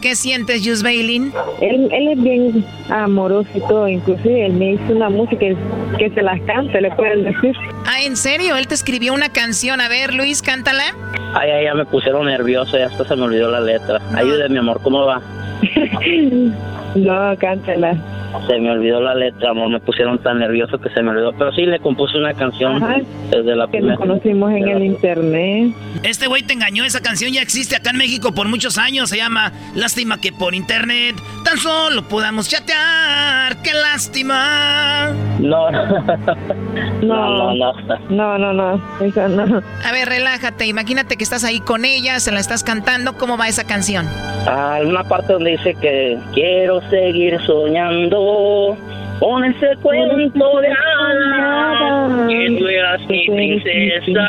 ¿Qué 0.06 0.14
sientes, 0.14 0.62
Jus 0.64 0.84
Bailin? 0.84 1.32
Él, 1.60 1.88
él 1.90 2.08
es 2.12 2.22
bien 2.22 2.64
amoroso 2.90 3.48
y 3.52 3.58
todo, 3.58 3.88
inclusive 3.88 4.46
él 4.46 4.52
me 4.52 4.74
hizo 4.74 4.92
una 4.92 5.10
música 5.10 5.46
que 5.98 6.10
se 6.10 6.22
las 6.22 6.40
cante, 6.42 6.80
le 6.80 6.92
pueden 6.92 7.24
decir. 7.24 7.56
Ah, 7.86 8.00
¿en 8.04 8.16
serio? 8.16 8.56
Él 8.56 8.68
te 8.68 8.76
escribió 8.76 9.12
una 9.12 9.30
canción. 9.30 9.80
A 9.80 9.88
ver, 9.88 10.14
Luis, 10.14 10.42
cántala. 10.42 10.84
Ay, 11.34 11.50
ay, 11.50 11.64
ya 11.64 11.74
me 11.74 11.84
pusieron 11.86 12.26
nervioso, 12.26 12.78
ya 12.78 12.86
hasta 12.86 13.04
se 13.04 13.16
me 13.16 13.22
olvidó 13.22 13.50
la 13.50 13.60
letra. 13.60 14.00
Ayúdeme, 14.14 14.50
mi 14.50 14.58
amor, 14.58 14.80
¿cómo 14.80 15.06
va? 15.06 15.20
no, 16.94 17.36
cántala. 17.38 17.96
Se 18.46 18.58
me 18.58 18.70
olvidó 18.70 19.00
la 19.00 19.14
letra, 19.14 19.50
amor, 19.50 19.70
me 19.70 19.80
pusieron 19.80 20.18
tan 20.18 20.38
nervioso 20.38 20.78
que 20.78 20.88
se 20.90 21.02
me 21.02 21.10
olvidó. 21.10 21.32
Pero 21.32 21.52
sí 21.52 21.62
le 21.66 21.78
compuse 21.80 22.18
una 22.18 22.34
canción 22.34 22.82
desde 23.30 23.56
la 23.56 23.68
que 23.68 23.80
nos 23.80 23.98
conocimos 23.98 24.52
en 24.52 24.68
el 24.68 24.84
internet. 24.84 25.74
Este 26.02 26.26
güey 26.26 26.42
te 26.42 26.52
engañó, 26.52 26.84
esa 26.84 27.00
canción 27.00 27.32
ya 27.32 27.42
existe 27.42 27.76
acá 27.76 27.90
en 27.90 27.98
México 27.98 28.32
por 28.32 28.48
muchos 28.48 28.78
años. 28.78 29.10
Se 29.10 29.16
llama 29.16 29.52
Lástima 29.74 30.20
que 30.20 30.32
por 30.32 30.54
internet 30.54 31.16
tan 31.44 31.58
solo 31.58 32.02
podamos 32.08 32.48
chatear. 32.48 33.62
¡Qué 33.62 33.72
lástima! 33.72 35.10
No, 35.38 35.70
no, 37.02 37.54
no, 37.54 37.72
no, 38.10 38.38
no, 38.38 38.52
no, 38.52 38.82
eso 39.00 39.28
no. 39.28 39.62
A 39.84 39.92
ver, 39.92 40.08
relájate, 40.08 40.66
imagínate 40.66 41.16
que 41.16 41.24
estás 41.24 41.44
ahí 41.44 41.60
con 41.60 41.84
ella, 41.84 42.18
se 42.20 42.32
la 42.32 42.40
estás 42.40 42.64
cantando. 42.64 43.16
¿Cómo 43.16 43.36
va 43.36 43.48
esa 43.48 43.64
canción? 43.64 44.06
Ah, 44.48 44.78
una 44.84 45.04
parte 45.04 45.32
donde 45.32 45.52
dice 45.52 45.74
que 45.74 46.18
quiero 46.32 46.80
seguir 46.90 47.38
soñando 47.46 48.20
con 49.20 49.44
ese 49.44 49.76
cuento 49.82 50.60
de 50.60 50.68
hadas 50.68 52.28
que 52.28 52.56
tú 52.58 52.66
eras 52.68 53.00
mi 53.08 53.26
princesa 53.26 54.28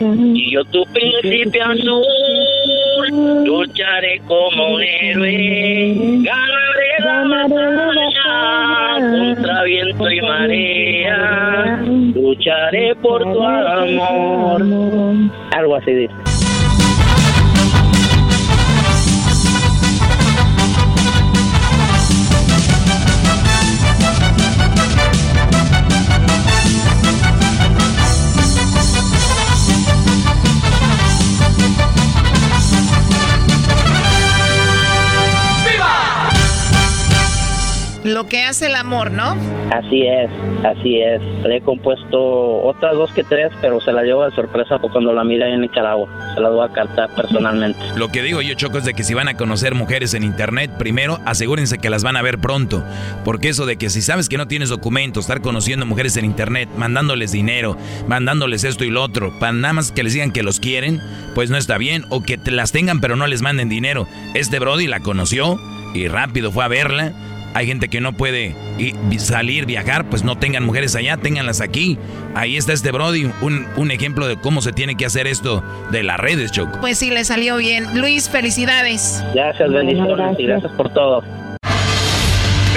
y 0.00 0.52
yo 0.52 0.64
tu 0.66 0.84
príncipe 0.92 1.60
azul 1.60 2.04
lucharé 3.44 4.20
como 4.26 4.74
un 4.74 4.82
héroe 4.82 6.20
ganaré 6.22 6.90
la 7.04 7.24
batalla 7.28 8.38
contra 9.10 9.62
viento 9.64 10.10
y 10.10 10.20
marea. 10.20 11.80
lucharé 12.14 12.94
por 12.96 13.22
tu 13.22 13.42
amor. 13.42 14.62
Algo 15.52 15.76
así 15.76 15.92
dice 15.92 16.14
Lo 38.08 38.26
que 38.26 38.42
hace 38.42 38.66
el 38.66 38.74
amor, 38.74 39.10
¿no? 39.10 39.36
Así 39.70 40.06
es, 40.06 40.30
así 40.64 40.96
es. 40.96 41.20
Le 41.44 41.58
he 41.58 41.60
compuesto 41.60 42.62
otras 42.62 42.94
dos 42.94 43.12
que 43.12 43.22
tres, 43.22 43.52
pero 43.60 43.82
se 43.82 43.92
la 43.92 44.02
llevo 44.02 44.24
de 44.24 44.34
sorpresa 44.34 44.78
cuando 44.78 45.12
la 45.12 45.24
mira 45.24 45.46
en 45.46 45.60
Nicaragua. 45.60 46.08
Se 46.34 46.40
la 46.40 46.48
voy 46.48 46.66
a 46.66 46.72
cartar 46.72 47.14
personalmente. 47.14 47.78
Lo 47.96 48.08
que 48.08 48.22
digo 48.22 48.40
yo, 48.40 48.54
Choco, 48.54 48.78
es 48.78 48.86
de 48.86 48.94
que 48.94 49.04
si 49.04 49.12
van 49.12 49.28
a 49.28 49.36
conocer 49.36 49.74
mujeres 49.74 50.14
en 50.14 50.24
internet, 50.24 50.70
primero 50.78 51.18
asegúrense 51.26 51.76
que 51.76 51.90
las 51.90 52.02
van 52.02 52.16
a 52.16 52.22
ver 52.22 52.38
pronto. 52.38 52.82
Porque 53.26 53.50
eso 53.50 53.66
de 53.66 53.76
que 53.76 53.90
si 53.90 54.00
sabes 54.00 54.30
que 54.30 54.38
no 54.38 54.48
tienes 54.48 54.70
documentos, 54.70 55.24
estar 55.24 55.42
conociendo 55.42 55.84
mujeres 55.84 56.16
en 56.16 56.24
internet, 56.24 56.70
mandándoles 56.78 57.30
dinero, 57.30 57.76
mandándoles 58.06 58.64
esto 58.64 58.84
y 58.84 58.90
lo 58.90 59.02
otro, 59.02 59.38
para 59.38 59.52
nada 59.52 59.74
más 59.74 59.92
que 59.92 60.02
les 60.02 60.14
digan 60.14 60.32
que 60.32 60.42
los 60.42 60.60
quieren, 60.60 60.98
pues 61.34 61.50
no 61.50 61.58
está 61.58 61.76
bien. 61.76 62.06
O 62.08 62.22
que 62.22 62.38
te 62.38 62.52
las 62.52 62.72
tengan 62.72 63.00
pero 63.00 63.16
no 63.16 63.26
les 63.26 63.42
manden 63.42 63.68
dinero. 63.68 64.06
Este 64.32 64.58
Brody 64.58 64.86
la 64.86 65.00
conoció 65.00 65.58
y 65.94 66.08
rápido 66.08 66.50
fue 66.52 66.64
a 66.64 66.68
verla. 66.68 67.12
Hay 67.54 67.66
gente 67.66 67.88
que 67.88 68.00
no 68.00 68.12
puede 68.12 68.54
salir, 69.18 69.66
viajar, 69.66 70.04
pues 70.08 70.22
no 70.22 70.36
tengan 70.38 70.64
mujeres 70.64 70.94
allá, 70.94 71.16
ténganlas 71.16 71.60
aquí. 71.60 71.98
Ahí 72.34 72.56
está 72.56 72.72
este 72.72 72.92
Brody, 72.92 73.30
un, 73.40 73.66
un 73.76 73.90
ejemplo 73.90 74.26
de 74.26 74.36
cómo 74.36 74.62
se 74.62 74.72
tiene 74.72 74.96
que 74.96 75.06
hacer 75.06 75.26
esto 75.26 75.62
de 75.90 76.02
las 76.02 76.18
redes, 76.18 76.52
Choco. 76.52 76.78
Pues 76.80 76.98
sí, 76.98 77.10
le 77.10 77.24
salió 77.24 77.56
bien. 77.56 77.98
Luis, 77.98 78.28
felicidades. 78.28 79.24
Gracias, 79.34 79.70
bendiciones 79.72 80.38
y 80.38 80.44
gracias 80.44 80.72
por 80.72 80.92
todo. 80.92 81.22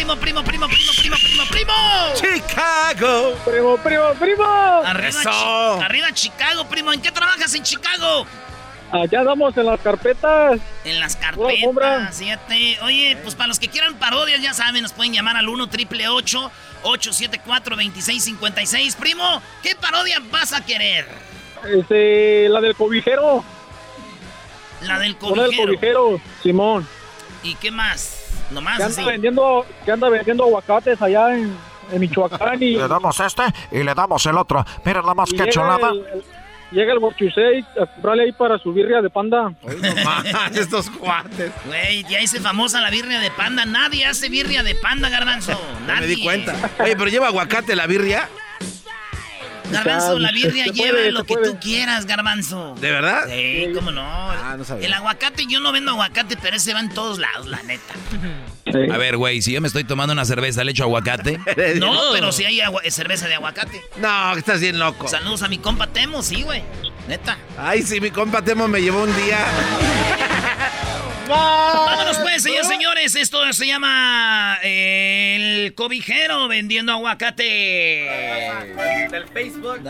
primo, 0.00 0.16
primo, 0.16 0.42
primo, 0.42 0.66
primo, 0.66 0.92
primo, 0.96 1.16
primo, 1.16 1.44
primo. 1.50 1.72
Chicago. 2.14 3.36
Primo, 3.44 3.76
primo, 3.76 4.14
primo. 4.18 4.44
Arriba, 4.44 5.84
arriba 5.84 6.12
Chicago, 6.12 6.64
primo. 6.64 6.92
¿En 6.92 7.02
qué 7.02 7.10
trabajas 7.10 7.54
en 7.54 7.62
Chicago? 7.62 8.26
Allá 8.92 9.22
damos 9.22 9.56
en 9.56 9.66
las 9.66 9.80
carpetas. 9.80 10.58
En 10.84 11.00
las 11.00 11.16
carpetas, 11.16 12.16
fíjate. 12.16 12.78
Oye, 12.82 13.18
pues 13.22 13.34
para 13.34 13.48
los 13.48 13.58
que 13.58 13.68
quieran 13.68 13.94
parodias, 13.96 14.40
ya 14.40 14.54
saben, 14.54 14.82
nos 14.82 14.92
pueden 14.92 15.12
llamar 15.12 15.36
al 15.36 15.48
1 15.48 15.68
triple 15.68 16.08
874 16.08 17.76
2656 17.76 18.96
Primo, 18.96 19.42
¿qué 19.62 19.76
parodia 19.76 20.20
vas 20.30 20.52
a 20.54 20.64
querer? 20.64 21.06
Este, 21.68 22.48
la 22.48 22.60
del 22.60 22.74
cobijero. 22.74 23.44
La 24.82 24.98
del 24.98 25.16
cobijero. 25.16 25.42
La 25.42 25.48
del 25.48 25.66
cobijero, 25.66 26.20
Simón. 26.42 26.88
¿Y 27.42 27.54
qué 27.56 27.70
más? 27.70 28.19
Nomás 28.50 28.76
que 28.78 28.82
anda 28.84 29.04
vendiendo 29.04 29.66
que 29.84 29.92
anda 29.92 30.08
vendiendo 30.08 30.44
aguacates 30.44 31.00
allá 31.00 31.36
en, 31.36 31.56
Michoacán 31.98 32.62
y 32.62 32.76
le 32.76 32.86
damos 32.86 33.18
este 33.18 33.42
y 33.72 33.82
le 33.82 33.94
damos 33.94 34.24
el 34.24 34.36
otro 34.38 34.64
mira 34.84 35.00
nada 35.00 35.14
más 35.14 35.30
que 35.30 35.48
chulada 35.48 35.90
llega 36.70 36.92
el 36.92 36.98
Huachusei 36.98 37.64
a 37.80 37.86
comprarle 37.86 38.24
ahí 38.24 38.32
para 38.32 38.58
su 38.58 38.72
birria 38.72 39.02
de 39.02 39.10
panda. 39.10 39.52
estos 40.54 40.90
cuates. 40.90 41.52
Güey, 41.66 42.04
ya 42.04 42.20
hice 42.20 42.40
famosa 42.40 42.80
la 42.80 42.90
birria 42.90 43.20
de 43.20 43.30
panda. 43.30 43.64
Nadie 43.64 44.06
hace 44.06 44.28
birria 44.28 44.62
de 44.62 44.74
panda, 44.74 45.08
garbanzo. 45.08 45.60
Nadie. 45.86 46.00
me 46.00 46.06
di 46.06 46.22
cuenta. 46.22 46.70
Oye, 46.78 46.96
pero 46.96 47.10
lleva 47.10 47.28
aguacate 47.28 47.76
la 47.76 47.86
birria. 47.86 48.28
Garbanzo, 49.70 50.18
la 50.18 50.32
birria 50.32 50.66
lleva 50.66 50.98
lo 51.10 51.24
que 51.24 51.36
tú 51.36 51.58
quieras, 51.60 52.06
garbanzo. 52.06 52.74
¿De 52.80 52.90
verdad? 52.90 53.26
Sí, 53.28 53.68
cómo 53.74 53.90
no. 53.90 54.02
Ah, 54.02 54.54
no 54.56 54.64
sabía. 54.64 54.86
El 54.86 54.92
aguacate, 54.92 55.44
yo 55.48 55.60
no 55.60 55.72
vendo 55.72 55.92
aguacate, 55.92 56.36
pero 56.36 56.56
ese 56.56 56.74
va 56.74 56.80
en 56.80 56.90
todos 56.90 57.18
lados, 57.18 57.46
la 57.46 57.62
neta. 57.62 57.94
A 58.92 58.98
ver, 58.98 59.16
güey, 59.16 59.42
si 59.42 59.52
yo 59.52 59.60
me 59.60 59.68
estoy 59.68 59.84
tomando 59.84 60.12
una 60.12 60.24
cerveza, 60.24 60.62
¿le 60.64 60.72
echo 60.72 60.84
aguacate? 60.84 61.38
no, 61.78 61.94
pero 62.12 62.32
si 62.32 62.44
hay 62.44 62.60
cerveza 62.88 63.28
de 63.28 63.34
aguacate. 63.34 63.80
No, 63.96 64.36
estás 64.36 64.60
bien 64.60 64.78
loco. 64.78 65.08
Saludos 65.08 65.42
a 65.42 65.48
mi 65.48 65.58
compa 65.58 65.86
Temo, 65.88 66.22
sí, 66.22 66.42
güey. 66.42 66.62
Neta. 67.08 67.38
Ay, 67.58 67.82
sí, 67.82 68.00
mi 68.00 68.10
compa 68.10 68.42
Temo 68.42 68.68
me 68.68 68.80
llevó 68.80 69.02
un 69.02 69.16
día. 69.16 69.38
Vámonos 71.30 72.18
pues, 72.18 72.42
señores, 72.42 72.66
señores. 72.66 73.14
Esto 73.14 73.52
se 73.52 73.66
llama 73.66 74.58
eh, 74.62 75.36
el 75.64 75.74
cobijero 75.74 76.48
vendiendo 76.48 76.92
aguacate. 76.92 77.44
Del 79.10 79.28
Facebook. 79.28 79.80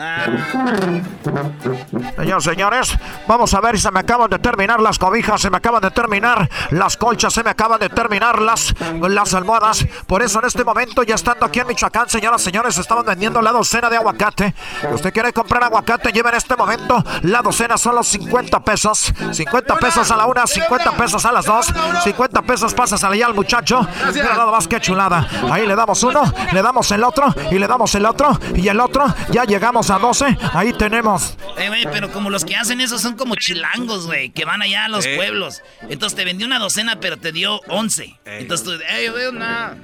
Señores, 2.16 2.44
señores, 2.44 2.98
vamos 3.26 3.54
a 3.54 3.60
ver 3.60 3.76
si 3.76 3.82
se 3.82 3.90
me 3.90 4.00
acaban 4.00 4.28
de 4.28 4.38
terminar 4.38 4.80
las 4.80 4.98
cobijas, 4.98 5.40
se 5.40 5.50
me 5.50 5.56
acaban 5.56 5.80
de 5.80 5.90
terminar 5.90 6.48
las 6.70 6.96
colchas, 6.96 7.32
se 7.32 7.42
me 7.42 7.50
acaban 7.50 7.80
de 7.80 7.88
terminar 7.88 8.40
las, 8.40 8.74
las 9.00 9.34
almohadas. 9.34 9.86
Por 10.06 10.22
eso 10.22 10.38
en 10.40 10.46
este 10.46 10.64
momento, 10.64 11.02
ya 11.02 11.14
estando 11.14 11.46
aquí 11.46 11.60
en 11.60 11.66
Michoacán, 11.66 12.08
señoras, 12.08 12.42
señores, 12.42 12.76
estamos 12.76 13.04
vendiendo 13.04 13.40
la 13.40 13.52
docena 13.52 13.88
de 13.88 13.96
aguacate. 13.96 14.54
usted 14.92 15.12
quiere 15.12 15.32
comprar 15.32 15.64
aguacate, 15.64 16.12
lleva 16.12 16.30
en 16.30 16.36
este 16.36 16.56
momento 16.56 17.02
la 17.22 17.42
docena 17.42 17.78
solo 17.78 18.02
50 18.02 18.60
pesos. 18.60 19.12
50 19.32 19.76
pesos 19.76 20.10
a 20.10 20.16
la 20.16 20.26
una, 20.26 20.46
50 20.46 20.92
pesos 20.92 21.24
a 21.24 21.29
las 21.32 21.46
dos. 21.46 21.66
50 22.04 22.42
pesos 22.42 22.74
pasas 22.74 23.02
allá 23.04 23.26
al 23.26 23.34
muchacho. 23.34 23.86
Mira 24.12 24.34
nada 24.34 24.50
más 24.50 24.68
que 24.68 24.80
chulada. 24.80 25.26
Ahí 25.50 25.66
le 25.66 25.74
damos 25.74 26.02
uno, 26.02 26.22
le 26.52 26.62
damos 26.62 26.90
el 26.90 27.04
otro 27.04 27.34
y 27.50 27.58
le 27.58 27.66
damos 27.66 27.94
el 27.94 28.06
otro 28.06 28.38
y 28.54 28.68
el 28.68 28.80
otro. 28.80 29.06
Ya 29.30 29.44
llegamos 29.44 29.90
a 29.90 29.98
12. 29.98 30.38
Ahí 30.52 30.72
tenemos. 30.72 31.36
Eh, 31.56 31.68
güey, 31.68 31.86
pero 31.92 32.10
como 32.12 32.30
los 32.30 32.44
que 32.44 32.56
hacen 32.56 32.80
eso 32.80 32.98
son 32.98 33.16
como 33.16 33.34
chilangos, 33.34 34.06
güey, 34.06 34.30
que 34.30 34.44
van 34.44 34.62
allá 34.62 34.86
a 34.86 34.88
los 34.88 35.06
pueblos. 35.06 35.62
Entonces 35.88 36.16
te 36.16 36.24
vendió 36.24 36.46
una 36.46 36.58
docena, 36.58 37.00
pero 37.00 37.16
te 37.16 37.32
dio 37.32 37.60
11. 37.68 38.20
Entonces 38.24 38.64
tú, 38.64 38.72
ey, 38.88 39.08
güey, 39.08 39.26
una. 39.26 39.76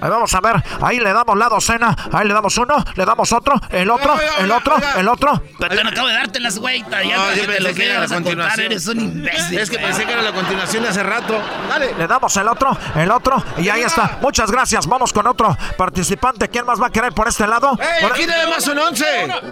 Ahí 0.00 0.10
vamos 0.10 0.34
a 0.34 0.40
ver, 0.40 0.62
ahí 0.82 0.98
le 0.98 1.12
damos 1.12 1.36
la 1.36 1.48
docena, 1.48 1.96
ahí 2.12 2.26
le 2.26 2.34
damos 2.34 2.56
uno, 2.58 2.84
le 2.96 3.04
damos 3.04 3.32
otro, 3.32 3.54
el 3.70 3.88
otro, 3.90 4.16
el 4.38 4.50
otro, 4.50 4.76
el 4.96 5.08
otro. 5.08 5.42
Pero 5.58 5.84
no 5.84 5.90
acabo 5.90 6.08
de 6.08 6.14
dártelas, 6.14 6.58
güey. 6.58 6.84
Ya 6.90 7.16
no, 7.16 7.34
yo 7.34 7.46
te 7.46 7.60
lo 7.60 7.74
que 7.74 7.84
era 7.84 8.00
la 8.00 8.08
continuación. 8.08 8.66
eres 8.66 8.86
un 8.88 9.00
imbécil. 9.00 9.58
Es 9.58 9.70
que 9.70 9.78
pensé 9.78 10.04
que 10.04 10.12
era 10.12 10.22
la 10.22 10.32
continuación 10.32 10.77
de 10.82 10.88
hace 10.88 11.02
rato. 11.02 11.40
Dale. 11.68 11.94
Le 11.94 12.06
damos 12.06 12.36
el 12.36 12.48
otro, 12.48 12.76
el 12.94 13.10
otro, 13.10 13.42
y 13.58 13.68
ahí 13.68 13.82
está. 13.82 14.18
Muchas 14.20 14.50
gracias. 14.50 14.86
Vamos 14.86 15.12
con 15.12 15.26
otro 15.26 15.56
participante. 15.76 16.48
¿Quién 16.48 16.66
más 16.66 16.80
va 16.80 16.86
a 16.86 16.90
querer 16.90 17.12
por 17.12 17.28
este 17.28 17.46
lado? 17.46 17.78
¡Ey, 17.80 18.04
aquí 18.04 18.26
nada 18.26 18.48
más 18.48 18.64
son 18.64 18.78
11! 18.78 19.04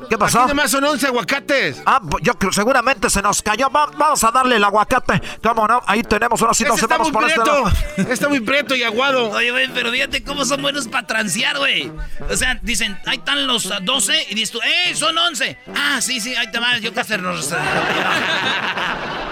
¿Qué 0.09 0.18
pasó? 0.18 0.41
Aquí 0.41 0.49
nada 0.49 0.62
más 0.62 0.70
son 0.70 0.85
11 0.85 1.07
aguacates. 1.07 1.83
Ah, 1.87 2.01
yo 2.22 2.35
creo 2.35 2.53
seguramente 2.53 3.11
se 3.11 3.22
nos 3.22 3.43
cayó. 3.43 3.68
vamos 3.70 4.24
a 4.24 4.31
darle 4.31 4.57
el 4.57 4.64
aguacate. 4.64 5.20
¿Cómo 5.43 5.66
no? 5.66 5.83
Ahí 5.87 6.03
tenemos 6.03 6.41
una 6.41 6.55
situación. 6.55 6.89
Vamos 6.89 7.11
por 7.11 7.24
este 7.24 7.39
lado. 7.39 7.70
Está 7.97 8.29
muy 8.29 8.41
preto 8.41 8.74
y 8.74 8.83
aguado. 8.83 9.31
Oye, 9.31 9.51
güey, 9.51 9.68
pero 9.72 9.91
fíjate 9.91 10.22
cómo 10.22 10.45
son 10.45 10.62
buenos 10.62 10.89
para 10.89 11.07
transear, 11.07 11.59
güey. 11.59 11.93
O 12.31 12.37
sea, 12.37 12.59
dicen, 12.62 12.99
ahí 13.07 13.18
están 13.18 13.47
los 13.47 13.72
12 13.83 14.27
y 14.31 14.35
dices 14.35 14.51
tú, 14.53 14.61
¡eh, 14.62 14.95
son 14.95 15.16
11! 15.16 15.59
Ah, 15.74 16.01
sí, 16.01 16.20
sí, 16.20 16.35
ahí 16.35 16.51
te 16.51 16.59
vas, 16.59 16.81
yo 16.81 16.93
que 16.93 17.01
hacernos. 17.01 17.55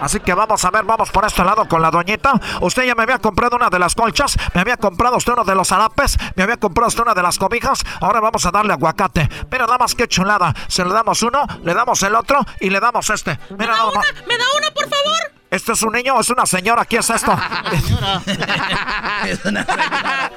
Así 0.00 0.20
que 0.20 0.34
vamos 0.34 0.64
a 0.64 0.70
ver, 0.70 0.84
vamos 0.84 1.10
por 1.10 1.24
este 1.24 1.44
lado 1.44 1.66
con 1.68 1.82
la 1.82 1.90
doñita. 1.90 2.32
Usted 2.60 2.84
ya 2.84 2.94
me 2.94 3.02
había 3.02 3.18
comprado 3.18 3.56
una 3.56 3.70
de 3.70 3.78
las 3.78 3.94
colchas, 3.94 4.36
me 4.54 4.60
había 4.60 4.76
comprado 4.76 5.16
usted 5.16 5.32
uno 5.32 5.44
de 5.44 5.54
los 5.54 5.70
harapes, 5.72 6.16
me 6.34 6.42
había 6.42 6.56
comprado 6.56 6.88
usted 6.88 7.02
una 7.02 7.14
de 7.14 7.22
las 7.22 7.38
cobijas. 7.38 7.84
Ahora 8.00 8.20
vamos 8.20 8.44
a 8.46 8.50
darle 8.50 8.72
aguacate. 8.72 9.28
Mira, 9.50 9.66
nada 9.66 9.78
más 9.78 9.94
que 9.94 10.06
chulada. 10.08 10.54
Se 10.68 10.84
le 10.84 10.92
damos 10.92 11.22
uno, 11.22 11.46
le 11.62 11.74
damos 11.74 12.02
el 12.02 12.14
otro 12.14 12.40
y 12.60 12.70
le 12.70 12.80
damos 12.80 13.08
este. 13.10 13.38
Mira, 13.50 13.72
¿Me 13.72 13.78
da 13.78 13.86
una? 13.86 14.00
¿Me 14.26 14.38
da 14.38 14.44
una, 14.56 14.70
por 14.70 14.88
favor? 14.88 15.32
¿Este 15.50 15.72
es 15.72 15.82
un 15.82 15.92
niño 15.92 16.14
o 16.14 16.20
es 16.20 16.28
una 16.30 16.44
señora? 16.44 16.84
¿Qué 16.84 16.98
es 16.98 17.08
esto? 17.08 17.36
Señora. 17.80 18.20
es 19.26 19.44
una 19.44 19.64
señora. 19.64 20.30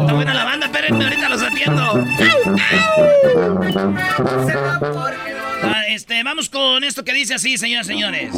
Está 0.00 0.12
buena 0.12 0.34
la 0.34 0.44
banda, 0.44 0.66
espérenme, 0.66 1.04
ahorita 1.04 1.28
los 1.28 1.42
atiendo. 1.42 2.04
Ah, 5.62 5.82
este, 5.88 6.22
vamos 6.22 6.48
con 6.48 6.84
esto 6.84 7.04
que 7.04 7.12
dice 7.12 7.34
así, 7.34 7.58
señoras 7.58 7.86
y 7.86 7.92
señores. 7.92 8.34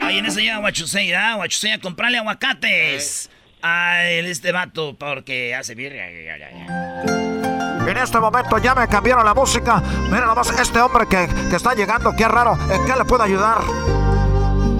Ahí 0.00 0.18
en 0.18 0.26
ese 0.26 0.42
llega 0.42 0.58
Huachusei, 0.58 1.12
¿ah? 1.12 1.36
Huachusei 1.36 1.78
comprarle 1.78 2.18
aguacates 2.18 3.30
a 3.62 4.04
este 4.08 4.52
vato 4.52 4.96
porque 4.98 5.54
hace 5.54 5.74
birria. 5.74 6.08
En 6.08 7.96
este 7.96 8.18
momento 8.18 8.58
ya 8.58 8.74
me 8.74 8.86
cambiaron 8.88 9.24
la 9.24 9.34
música. 9.34 9.82
Mira 10.10 10.26
nomás 10.26 10.50
este 10.58 10.80
hombre 10.80 11.06
que, 11.08 11.28
que 11.48 11.56
está 11.56 11.74
llegando, 11.74 12.14
qué 12.16 12.28
raro. 12.28 12.58
¿En 12.70 12.86
qué 12.86 12.96
le 12.96 13.04
puedo 13.04 13.22
ayudar? 13.22 13.58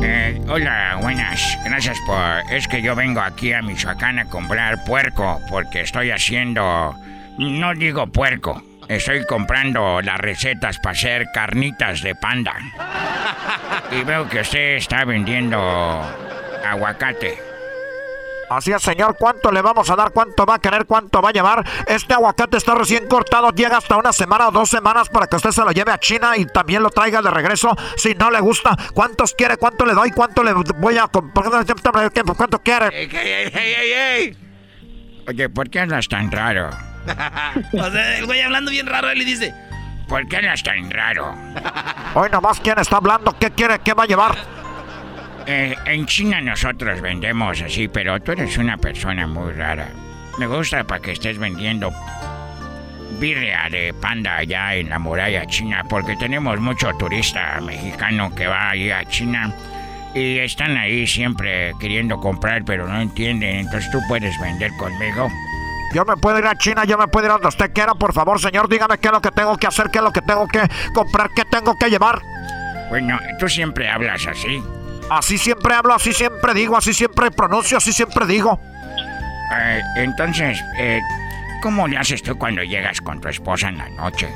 Eh, 0.03 0.41
hola, 0.49 0.99
buenas. 1.01 1.59
Gracias 1.65 1.99
por... 2.07 2.17
Es 2.51 2.67
que 2.69 2.83
yo 2.83 2.95
vengo 2.95 3.21
aquí 3.21 3.53
a 3.53 3.63
Michoacán 3.63 4.19
a 4.19 4.27
comprar 4.27 4.85
puerco 4.85 5.41
porque 5.49 5.83
estoy 5.83 6.11
haciendo... 6.11 6.95
No 7.39 7.75
digo 7.75 8.07
puerco, 8.07 8.63
Estoy 8.91 9.25
comprando 9.25 10.03
las 10.03 10.19
recetas 10.19 10.79
para 10.81 10.91
hacer 10.91 11.29
carnitas 11.33 12.03
de 12.03 12.17
panda. 12.17 12.57
Y 13.93 14.05
veo 14.05 14.29
que 14.29 14.41
usted 14.41 14.77
está 14.77 15.05
vendiendo 15.05 15.59
aguacate. 16.65 17.41
Así 18.49 18.73
es, 18.73 18.83
señor. 18.83 19.17
¿Cuánto 19.19 19.51
le 19.51 19.63
vamos 19.63 19.91
a 19.91 19.97
dar? 19.97 20.11
¿Cuánto 20.11 20.45
va 20.45 20.57
a 20.57 20.59
querer? 20.59 20.87
¿Cuánto 20.87 21.23
va 21.23 21.31
a 21.31 21.33
llevar? 21.33 21.65
Este 21.87 22.15
aguacate 22.15 22.57
está 22.57 22.75
recién 22.75 23.07
cortado. 23.07 23.51
Llega 23.51 23.77
hasta 23.77 23.97
una 23.97 24.13
semana 24.13 24.49
o 24.49 24.51
dos 24.51 24.71
semanas 24.71 25.09
para 25.09 25.27
que 25.29 25.37
usted 25.37 25.51
se 25.51 25.65
lo 25.65 25.71
lleve 25.71 25.93
a 25.93 25.99
China 25.99 26.37
y 26.37 26.47
también 26.47 26.83
lo 26.83 26.91
traiga 26.91 27.23
de 27.23 27.31
regreso. 27.31 27.77
Si 27.97 28.15
no 28.15 28.31
le 28.31 28.41
gusta, 28.41 28.77
¿cuántos 28.93 29.35
quiere? 29.35 29.57
¿Cuánto 29.57 29.87
le 29.87 29.95
doy? 29.95 30.11
¿Cuánto 30.11 30.43
le 30.43 30.53
voy 30.53 30.99
a 30.99 31.07
comprar? 31.07 31.65
¿Cuánto 32.37 32.61
quiere? 32.61 33.09
Oye, 35.29 35.49
¿por 35.49 35.71
qué 35.71 35.81
andas 35.81 36.09
tan 36.09 36.31
raro? 36.31 36.90
o 37.73 37.91
sea, 37.91 38.19
el 38.19 38.27
güey 38.27 38.41
hablando 38.41 38.71
bien 38.71 38.87
raro, 38.87 39.11
él 39.11 39.19
le 39.19 39.25
dice... 39.25 39.55
¿Por 40.09 40.27
qué 40.27 40.39
andas 40.39 40.63
tan 40.63 40.91
raro? 40.91 41.35
Hoy 42.15 42.29
nomás, 42.31 42.59
¿quién 42.59 42.79
está 42.79 42.97
hablando? 42.97 43.37
¿Qué 43.39 43.51
quiere? 43.53 43.79
¿Qué 43.79 43.95
va 43.95 44.03
a 44.03 44.07
llevar? 44.07 44.37
Eh, 45.47 45.77
en 45.87 46.07
China 46.07 46.41
nosotros 46.41 47.01
vendemos 47.01 47.63
así, 47.63 47.87
pero 47.87 48.21
tú 48.21 48.33
eres 48.33 48.59
una 48.59 48.77
persona 48.77 49.27
muy 49.27 49.53
rara. 49.53 49.89
Me 50.39 50.47
gusta 50.47 50.83
para 50.85 51.01
que 51.01 51.13
estés 51.13 51.39
vendiendo 51.39 51.93
birria 53.21 53.69
de 53.71 53.93
panda 54.01 54.39
allá 54.39 54.75
en 54.75 54.89
la 54.89 54.99
muralla 54.99 55.47
china, 55.47 55.85
porque 55.89 56.17
tenemos 56.17 56.59
mucho 56.59 56.91
turista 56.99 57.61
mexicano 57.61 58.35
que 58.35 58.47
va 58.47 58.71
ahí 58.71 58.91
a 58.91 59.05
China 59.05 59.55
y 60.15 60.39
están 60.39 60.77
ahí 60.77 61.07
siempre 61.07 61.73
queriendo 61.79 62.19
comprar, 62.19 62.65
pero 62.65 62.89
no 62.89 63.01
entienden. 63.01 63.57
Entonces 63.57 63.91
tú 63.91 64.01
puedes 64.09 64.39
vender 64.41 64.71
conmigo. 64.79 65.29
Yo 65.93 66.05
me 66.05 66.17
puedo 66.17 66.39
ir 66.39 66.47
a 66.47 66.57
China, 66.57 66.85
yo 66.85 66.97
me 66.97 67.09
puedo 67.09 67.27
ir 67.27 67.31
a 67.31 67.35
donde 67.35 67.49
usted 67.49 67.73
quiera, 67.73 67.95
por 67.95 68.13
favor, 68.13 68.41
señor, 68.41 68.69
dígame 68.69 68.99
qué 68.99 69.09
es 69.09 69.13
lo 69.13 69.21
que 69.21 69.31
tengo 69.31 69.57
que 69.57 69.67
hacer, 69.67 69.91
qué 69.91 69.99
es 69.99 70.05
lo 70.05 70.13
que 70.13 70.23
tengo 70.23 70.47
que 70.47 70.63
comprar, 70.95 71.31
qué 71.35 71.45
tengo 71.45 71.75
que 71.77 71.91
llevar. 71.91 72.21
Bueno, 72.89 73.19
tú 73.39 73.49
siempre 73.49 73.89
hablas 73.89 74.27
así. 74.27 74.63
Así 75.11 75.39
siempre 75.39 75.75
hablo, 75.75 75.93
así 75.93 76.13
siempre 76.13 76.55
digo, 76.55 76.77
así 76.77 76.95
siempre 76.95 77.33
pronuncio, 77.33 77.79
así 77.79 77.93
siempre 77.93 78.27
digo. 78.27 78.61
Eh, 79.53 79.81
entonces, 79.97 80.63
eh, 80.79 81.01
¿cómo 81.63 81.89
le 81.89 81.99
haces 81.99 82.23
tú 82.23 82.39
cuando 82.39 82.63
llegas 82.63 83.01
con 83.01 83.21
tu 83.21 83.29
esposa 83.29 83.69
en 83.69 83.79
la 83.79 83.89
noche? 83.89 84.33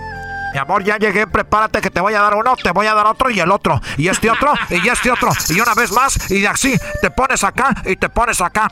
Mi 0.52 0.58
amor, 0.58 0.82
ya 0.82 0.98
llegué, 0.98 1.26
prepárate 1.26 1.80
que 1.80 1.90
te 1.90 2.00
voy 2.00 2.14
a 2.14 2.20
dar 2.20 2.34
uno, 2.34 2.56
te 2.56 2.70
voy 2.70 2.86
a 2.86 2.94
dar 2.94 3.06
otro 3.06 3.30
y 3.30 3.40
el 3.40 3.50
otro, 3.50 3.80
y 3.96 4.08
este 4.08 4.30
otro, 4.30 4.54
y 4.70 4.88
este 4.88 5.10
otro, 5.10 5.30
y 5.48 5.60
una 5.60 5.74
vez 5.74 5.90
más, 5.90 6.30
y 6.30 6.44
así, 6.46 6.76
te 7.00 7.10
pones 7.10 7.42
acá 7.42 7.74
y 7.84 7.96
te 7.96 8.08
pones 8.08 8.40
acá. 8.40 8.70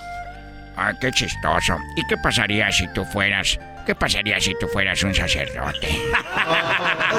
Ah, 0.76 0.92
qué 1.00 1.10
chistoso. 1.10 1.76
¿Y 1.96 2.06
qué 2.06 2.16
pasaría 2.16 2.70
si 2.72 2.88
tú 2.88 3.04
fueras 3.04 3.58
¿Qué 3.86 3.94
pasaría 3.96 4.40
si 4.40 4.54
tú 4.58 4.68
fueras 4.68 5.02
un 5.02 5.14
sacerdote? 5.14 5.88
o 7.12 7.18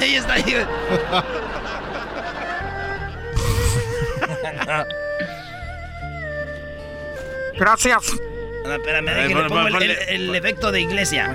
está 0.00 0.32
ahí. 0.32 0.66
Gracias. 7.58 8.12
No, 8.64 8.74
espérame, 8.74 9.28
que 9.28 9.34
le 9.34 9.48
pongo 9.48 9.78
el, 10.08 10.34
efecto 10.34 10.72
de 10.72 10.80
iglesia. 10.80 11.28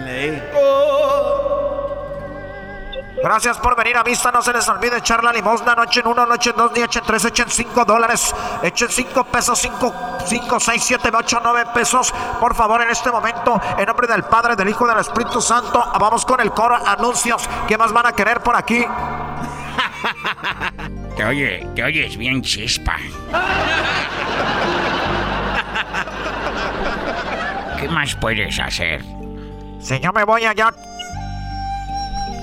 Gracias 3.21 3.57
por 3.57 3.75
venir 3.75 3.97
a 3.97 4.03
vista. 4.03 4.31
No 4.31 4.41
se 4.41 4.53
les 4.53 4.67
olvide 4.67 4.97
echar 4.97 5.23
la 5.23 5.31
limosna. 5.31 5.75
Noche 5.75 6.01
en 6.01 6.07
uno, 6.07 6.25
noche 6.25 6.51
en 6.51 6.57
dos, 6.57 6.71
ni 6.73 6.81
echen 6.81 7.03
tres, 7.05 7.25
echen 7.25 7.49
cinco 7.49 7.85
dólares. 7.85 8.33
Echen 8.61 8.89
cinco 8.89 9.23
pesos, 9.25 9.59
cinco, 9.59 9.93
cinco, 10.25 10.59
seis, 10.59 10.83
siete, 10.83 11.09
ocho, 11.13 11.39
nueve 11.43 11.65
pesos. 11.73 12.13
Por 12.39 12.55
favor, 12.55 12.81
en 12.81 12.89
este 12.89 13.11
momento, 13.11 13.59
en 13.77 13.85
nombre 13.85 14.07
del 14.07 14.23
Padre, 14.23 14.55
del 14.55 14.69
Hijo 14.69 14.85
y 14.85 14.89
del 14.89 14.99
Espíritu 14.99 15.41
Santo, 15.41 15.83
vamos 15.99 16.25
con 16.25 16.39
el 16.41 16.51
coro 16.51 16.75
anuncios. 16.75 17.47
¿Qué 17.67 17.77
más 17.77 17.91
van 17.91 18.07
a 18.07 18.13
querer 18.13 18.41
por 18.41 18.55
aquí? 18.55 18.85
Te 21.15 21.23
oye, 21.23 21.65
te 21.73 21.81
oyes 21.81 22.17
bien 22.17 22.41
chispa. 22.41 22.97
¿Qué 27.79 27.87
más 27.87 28.13
puedes 28.15 28.59
hacer? 28.59 29.01
Señor, 29.79 30.13
me 30.13 30.25
voy 30.25 30.43
allá. 30.43 30.73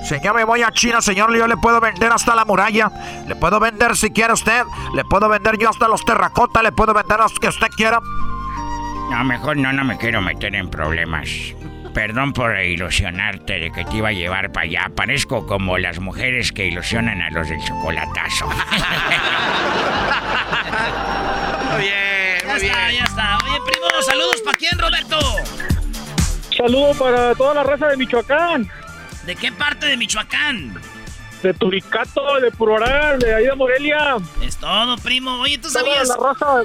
Señor, 0.04 0.34
me 0.34 0.44
voy 0.44 0.62
a 0.62 0.70
China, 0.72 1.00
señor. 1.00 1.34
Yo 1.36 1.46
le 1.46 1.56
puedo 1.56 1.80
vender 1.80 2.12
hasta 2.12 2.34
la 2.34 2.44
muralla. 2.44 2.90
Le 3.26 3.36
puedo 3.36 3.60
vender 3.60 3.96
si 3.96 4.10
quiere 4.10 4.32
usted. 4.32 4.62
Le 4.94 5.04
puedo 5.04 5.28
vender 5.28 5.56
yo 5.58 5.70
hasta 5.70 5.88
los 5.88 6.04
terracotas. 6.04 6.62
Le 6.62 6.72
puedo 6.72 6.92
vender 6.92 7.18
los 7.18 7.32
que 7.38 7.48
usted 7.48 7.68
quiera. 7.76 8.00
No, 9.10 9.24
mejor 9.24 9.56
no, 9.56 9.72
no 9.72 9.84
me 9.84 9.96
quiero 9.98 10.20
meter 10.22 10.54
en 10.54 10.68
problemas. 10.68 11.28
Perdón 11.94 12.32
por 12.32 12.58
ilusionarte 12.58 13.58
de 13.58 13.70
que 13.70 13.84
te 13.84 13.96
iba 13.96 14.08
a 14.08 14.12
llevar 14.12 14.50
para 14.50 14.64
allá. 14.64 14.90
Parezco 14.96 15.46
como 15.46 15.76
las 15.78 16.00
mujeres 16.00 16.50
que 16.50 16.66
ilusionan 16.66 17.20
a 17.20 17.30
los 17.30 17.48
del 17.48 17.62
chocolatazo. 17.62 18.46
muy 21.72 21.82
bien, 21.82 22.38
muy 22.46 22.52
ya 22.52 22.58
bien. 22.58 22.72
está, 22.72 22.92
ya 22.92 23.04
está. 23.04 23.38
Oye, 23.44 23.58
primo, 23.66 23.86
saludos 24.06 24.40
para 24.42 24.56
quién, 24.56 24.78
Roberto. 24.78 25.18
Saludos 26.56 26.96
para 26.96 27.34
toda 27.34 27.54
la 27.54 27.62
raza 27.62 27.88
de 27.88 27.96
Michoacán. 27.98 28.70
¿De 29.26 29.36
qué 29.36 29.52
parte 29.52 29.86
de 29.86 29.96
Michoacán? 29.96 30.74
De 31.42 31.54
Turicato, 31.54 32.40
de 32.40 32.50
Puroral, 32.52 33.18
de 33.18 33.34
ahí 33.34 33.46
de 33.46 33.54
Morelia. 33.54 34.16
Es 34.42 34.56
todo, 34.56 34.96
primo. 34.98 35.40
Oye, 35.40 35.58
¿tú 35.58 35.68
sabías? 35.68 36.08
la 36.08 36.16
raza 36.16 36.62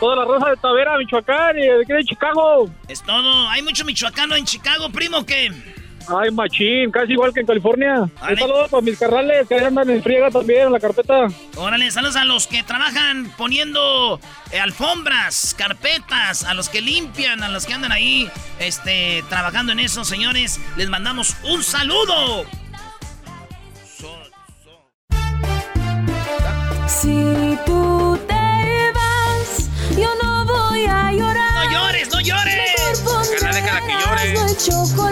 Toda 0.00 0.16
la 0.16 0.24
raza 0.24 0.50
de 0.50 0.56
Tavera, 0.56 0.98
Michoacán 0.98 1.58
y 1.58 1.62
de 1.62 1.82
aquí 1.82 1.92
de 1.92 2.04
Chicago. 2.04 2.68
Es 2.88 3.02
todo. 3.02 3.48
¿Hay 3.48 3.62
mucho 3.62 3.84
michoacano 3.84 4.34
en 4.34 4.44
Chicago, 4.44 4.90
primo, 4.90 5.24
qué? 5.24 5.52
Ay, 6.08 6.30
machín, 6.30 6.90
casi 6.90 7.12
igual 7.12 7.32
que 7.32 7.40
en 7.40 7.46
California. 7.46 8.00
Un 8.02 8.38
saludo 8.38 8.68
para 8.68 8.82
mis 8.82 8.98
carnales 8.98 9.48
que 9.48 9.58
andan 9.58 9.88
en 9.90 10.02
friega 10.02 10.30
también 10.30 10.66
en 10.66 10.72
la 10.72 10.80
carpeta. 10.80 11.26
Órale, 11.56 11.90
saludos 11.90 12.16
a 12.16 12.24
los 12.24 12.46
que 12.46 12.62
trabajan 12.62 13.30
poniendo 13.36 14.20
eh, 14.50 14.60
alfombras, 14.60 15.54
carpetas, 15.56 16.44
a 16.44 16.54
los 16.54 16.68
que 16.68 16.80
limpian, 16.80 17.42
a 17.42 17.48
los 17.48 17.66
que 17.66 17.74
andan 17.74 17.92
ahí 17.92 18.28
este, 18.58 19.24
trabajando 19.28 19.72
en 19.72 19.80
eso, 19.80 20.04
señores. 20.04 20.60
Les 20.76 20.88
mandamos 20.88 21.36
un 21.44 21.62
saludo. 21.62 22.44
Si 26.86 27.58
tú 27.66 28.18
te 28.28 28.42
yo 29.96 30.08
no 30.22 30.44
voy 30.44 30.86
a 30.86 31.12
llorar. 31.12 31.52
No 31.54 31.70
llores, 31.70 32.08
no 32.10 32.20
llores. 32.20 33.02
Déjala 33.30 33.80
que 33.80 33.92
llore. 33.92 35.11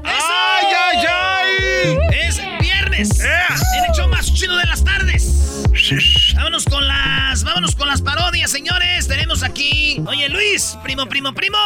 Vámonos 6.35 6.65
con 6.65 6.87
las, 6.87 7.43
vámonos 7.43 7.75
con 7.75 7.87
las 7.87 8.01
parodias, 8.01 8.51
señores. 8.51 9.07
Tenemos 9.07 9.43
aquí, 9.43 10.01
oye 10.07 10.29
Luis, 10.29 10.77
primo, 10.83 11.05
primo, 11.05 11.33
primo. 11.33 11.57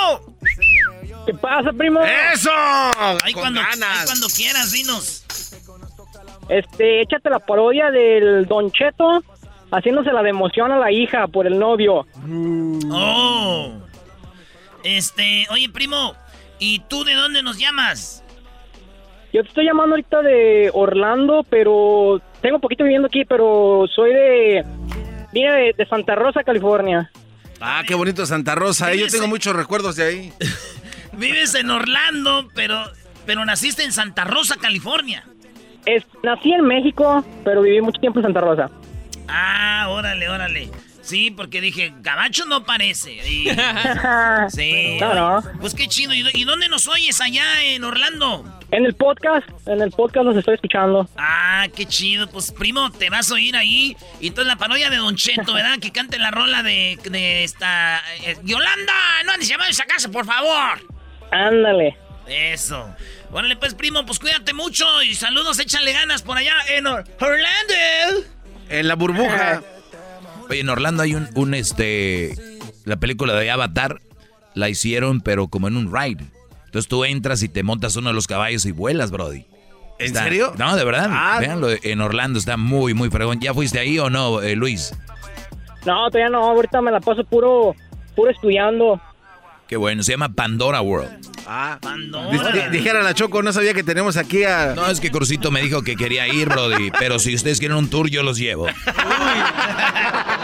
¿Qué 1.26 1.34
pasa, 1.34 1.72
primo? 1.74 2.02
¡Eso! 2.02 2.52
Ahí 3.24 3.34
cuando, 3.34 3.62
cuando 4.06 4.28
quieras, 4.28 4.72
dinos. 4.72 5.24
Este, 6.50 7.02
échate 7.02 7.30
la 7.30 7.40
parodia 7.40 7.90
del 7.90 8.46
Don 8.46 8.72
Cheto 8.72 9.24
haciéndose 9.72 10.12
la 10.12 10.22
de 10.22 10.30
emoción 10.30 10.72
a 10.72 10.78
la 10.78 10.92
hija 10.92 11.28
por 11.28 11.48
el 11.48 11.58
novio. 11.58 12.06
Oh. 12.92 13.74
Este, 14.84 15.48
oye, 15.50 15.70
primo, 15.70 16.16
¿y 16.60 16.80
tú 16.88 17.04
de 17.04 17.16
dónde 17.16 17.42
nos 17.42 17.58
llamas? 17.58 18.24
Yo 19.34 19.42
te 19.44 19.50
estoy 19.50 19.66
llamando 19.66 19.96
ahorita 19.96 20.22
de 20.22 20.72
Orlando, 20.74 21.46
pero 21.50 22.22
tengo 22.42 22.60
poquito 22.60 22.84
viviendo 22.84 23.08
aquí, 23.08 23.26
pero 23.26 23.86
soy 23.94 24.14
de. 24.14 24.66
Vine 25.34 25.74
de, 25.76 25.86
Santa 25.86 26.16
Rosa, 26.16 26.44
California. 26.44 27.12
Ah, 27.60 27.84
qué 27.86 27.96
bonito 27.96 28.26
Santa 28.26 28.56
Rosa. 28.56 28.94
¿eh? 28.94 29.00
Yo 29.00 29.08
tengo 29.08 29.28
muchos 29.28 29.56
recuerdos 29.56 29.98
de 29.98 30.04
ahí. 30.04 30.34
Vives 31.14 31.56
en 31.56 31.70
Orlando, 31.70 32.50
pero, 32.54 32.80
pero 33.26 33.44
naciste 33.46 33.84
en 33.84 33.92
Santa 33.92 34.24
Rosa, 34.24 34.56
California. 34.58 35.26
Es, 35.86 36.04
nací 36.24 36.52
en 36.54 36.66
México, 36.66 37.24
pero 37.44 37.62
viví 37.62 37.82
mucho 37.82 38.00
tiempo 38.00 38.20
en 38.20 38.24
Santa 38.24 38.42
Rosa. 38.42 38.70
Ah, 39.28 39.88
órale, 39.90 40.30
órale. 40.30 40.70
Sí, 41.06 41.30
porque 41.30 41.62
dije, 41.62 41.94
Gabacho 41.98 42.46
no 42.46 42.66
parece. 42.66 43.20
sí. 44.50 44.98
No, 45.00 45.44
Pues 45.62 45.76
qué 45.76 45.88
chido. 45.88 46.14
¿Y 46.14 46.44
dónde 46.46 46.68
nos 46.68 46.88
oyes 46.88 47.22
allá 47.22 47.62
en 47.64 47.84
Orlando? 47.84 48.44
En 48.72 48.86
el 48.86 48.96
podcast, 48.96 49.48
en 49.68 49.82
el 49.82 49.92
podcast 49.92 50.26
los 50.26 50.38
estoy 50.38 50.56
escuchando. 50.56 51.08
Ah, 51.16 51.68
qué 51.76 51.86
chido. 51.86 52.28
Pues 52.28 52.52
primo, 52.52 52.92
te 52.92 53.12
vas 53.12 53.30
a 53.30 53.36
oír 53.36 53.56
ahí. 53.56 53.96
Y 54.20 54.28
entonces 54.28 54.48
la 54.52 54.58
parodia 54.58 54.90
de 54.90 54.98
Don 54.98 55.16
Cheto, 55.16 55.54
¿verdad? 55.54 55.78
Que 55.80 55.92
cante 55.92 56.18
la 56.18 56.32
rola 56.32 56.64
de, 56.64 56.98
de 57.04 57.44
esta... 57.44 58.02
Eh, 58.24 58.38
Yolanda, 58.44 58.94
no 59.26 59.34
andes 59.34 59.48
llamando 59.48 59.68
a 59.68 59.72
esa 59.72 59.86
casa, 59.86 60.10
por 60.10 60.26
favor. 60.26 60.80
Ándale. 61.32 61.96
Eso. 62.28 62.96
Órale, 63.32 63.56
pues, 63.58 63.76
primo, 63.76 64.06
pues 64.08 64.18
cuídate 64.18 64.54
mucho 64.54 65.04
y 65.04 65.14
saludos, 65.14 65.60
échale 65.60 65.94
ganas 65.94 66.24
por 66.24 66.38
allá 66.38 66.56
en 66.70 66.88
Orlando. 66.88 68.26
En 68.70 68.88
la 68.88 68.96
burbuja. 68.96 69.62
Oye, 70.50 70.60
en 70.60 70.70
Orlando 70.70 71.04
hay 71.04 71.16
un, 71.16 71.28
un, 71.36 71.54
este, 71.54 72.36
la 72.86 72.98
película 72.98 73.34
de 73.34 73.50
Avatar, 73.50 74.02
la 74.54 74.70
hicieron, 74.70 75.22
pero 75.22 75.48
como 75.48 75.68
en 75.68 75.78
un 75.78 75.94
ride. 75.94 76.26
Entonces 76.66 76.88
tú 76.88 77.06
entras 77.06 77.42
y 77.44 77.50
te 77.50 77.64
montas 77.64 77.96
uno 77.96 78.10
de 78.10 78.14
los 78.14 78.28
caballos 78.28 78.66
y 78.66 78.72
vuelas, 78.72 79.12
Brody. 79.12 79.46
¿En 79.98 80.14
serio? 80.14 80.54
No, 80.58 80.76
de 80.76 80.84
verdad. 80.84 81.08
Ah. 81.10 81.38
Véanlo, 81.40 81.70
en 81.72 82.02
Orlando 82.02 82.38
está 82.38 82.58
muy, 82.58 82.94
muy 82.94 83.10
fregón. 83.10 83.40
¿Ya 83.40 83.54
fuiste 83.54 83.80
ahí 83.80 83.98
o 83.98 84.10
no, 84.10 84.42
eh, 84.42 84.56
Luis? 84.56 84.94
No, 85.86 86.10
todavía 86.10 86.30
no. 86.30 86.44
Ahorita 86.44 86.82
me 86.82 86.92
la 86.92 87.00
paso 87.00 87.24
puro, 87.24 87.76
puro 88.16 88.32
estudiando. 88.32 89.00
Qué 89.68 89.78
bueno, 89.78 90.04
se 90.04 90.12
llama 90.12 90.30
Pandora 90.30 90.82
World. 90.82 91.10
Ah, 91.48 91.80
Pandora. 91.82 92.70
dijera 92.70 93.02
la 93.02 93.14
Choco, 93.16 93.42
no 93.42 93.52
sabía 93.52 93.74
que 93.74 93.84
tenemos 93.84 94.16
aquí 94.16 94.44
a. 94.44 94.74
No, 94.76 94.88
es 94.88 95.00
que 95.00 95.12
Crucito 95.12 95.50
me 95.50 95.62
dijo 95.62 95.82
que 95.82 95.96
quería 95.96 96.28
ir, 96.28 96.50
Brody. 96.50 96.92
Pero 97.00 97.18
si 97.18 97.34
ustedes 97.34 97.60
quieren 97.60 97.78
un 97.78 97.90
tour, 97.90 98.10
yo 98.10 98.22
los 98.22 98.38
llevo. 98.38 98.66
Uy. 98.66 98.72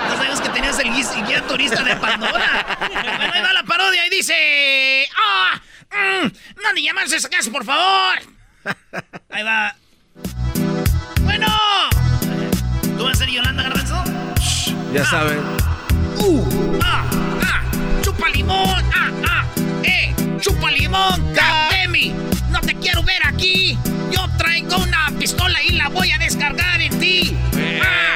No 0.09 0.15
sabes 0.17 0.41
que 0.41 0.49
tenías 0.49 0.80
el 0.80 0.91
guía 0.91 1.41
turista 1.47 1.84
de 1.84 1.95
Pandora. 1.97 2.78
Bueno, 3.17 3.34
ahí 3.34 3.41
va 3.41 3.53
la 3.53 3.63
parodia 3.63 4.07
y 4.07 4.09
dice. 4.09 5.05
¡Ah! 5.15 5.61
Mm, 5.91 6.28
¡No 6.63 6.74
ni 6.74 6.84
llamarse 6.84 7.17
esa 7.17 7.30
casa, 7.30 7.51
por 7.51 7.63
favor! 7.63 8.17
Ahí 9.30 9.43
va. 9.43 9.76
¡Bueno! 11.22 11.47
¿Tú 12.97 13.03
vas 13.03 13.13
a 13.13 13.19
ser 13.19 13.30
Yolanda 13.30 13.63
Garbanzo? 13.63 14.03
Ya 14.93 15.05
saben. 15.05 15.39
¡Uh! 16.17 16.80
¡Ah! 16.84 17.30
¡Ah! 18.22 18.28
¡Chupa 18.28 18.30
limón! 18.30 18.91
¡Ah! 18.93 19.11
¡Ah! 19.28 19.45
¡Eh! 19.84 20.15
¡Chupa 20.39 20.72
limón! 20.72 21.34
¡Catemi! 21.34 22.13
¡No 22.49 22.61
te 22.61 22.76
quiero 22.76 23.01
ver 23.01 23.26
aquí! 23.26 23.78
Yo 24.11 24.28
traigo 24.38 24.78
una 24.78 25.11
pistola 25.17 25.61
y 25.63 25.72
la 25.72 25.89
voy 25.89 26.11
a 26.11 26.19
descargar 26.19 26.82
en 26.82 26.99
ti. 26.99 27.36
¡Ah! 27.82 28.11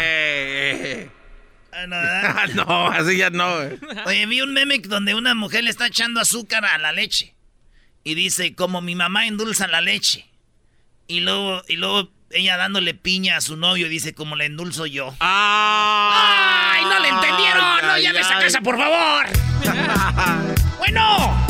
Ah, 1.74 2.46
no, 2.54 2.66
no, 2.66 2.88
así 2.88 3.18
ya 3.18 3.30
no. 3.32 3.48
Oye, 4.06 4.26
vi 4.28 4.42
un 4.42 4.54
meme 4.54 4.80
donde 4.80 5.16
una 5.16 5.34
mujer 5.34 5.64
le 5.64 5.72
está 5.72 5.88
echando 5.88 6.20
azúcar 6.20 6.66
a 6.66 6.78
la 6.78 6.92
leche. 6.92 7.34
Y 8.04 8.14
dice, 8.14 8.54
como 8.54 8.82
mi 8.82 8.96
mamá 8.96 9.26
endulza 9.26 9.68
la 9.68 9.82
leche. 9.82 10.28
Y 11.08 11.22
luego, 11.22 11.64
y 11.68 11.76
luego 11.78 12.12
ella 12.30 12.58
dándole 12.58 12.94
piña 12.94 13.38
a 13.38 13.42
su 13.42 13.58
novio 13.58 13.90
dice, 13.90 14.14
como 14.14 14.36
le 14.36 14.46
endulzo 14.46 14.86
yo. 14.86 15.16
¡Ah! 15.20 16.52
¡Ay, 16.52 16.55
no 16.86 17.00
le 17.00 17.10
entendieron! 17.10 17.82
¡No 17.82 17.98
llame 17.98 18.20
a 18.20 18.22
esa 18.22 18.40
casa, 18.40 18.62
por 18.62 18.78
favor! 18.78 19.26
bueno. 20.78 21.46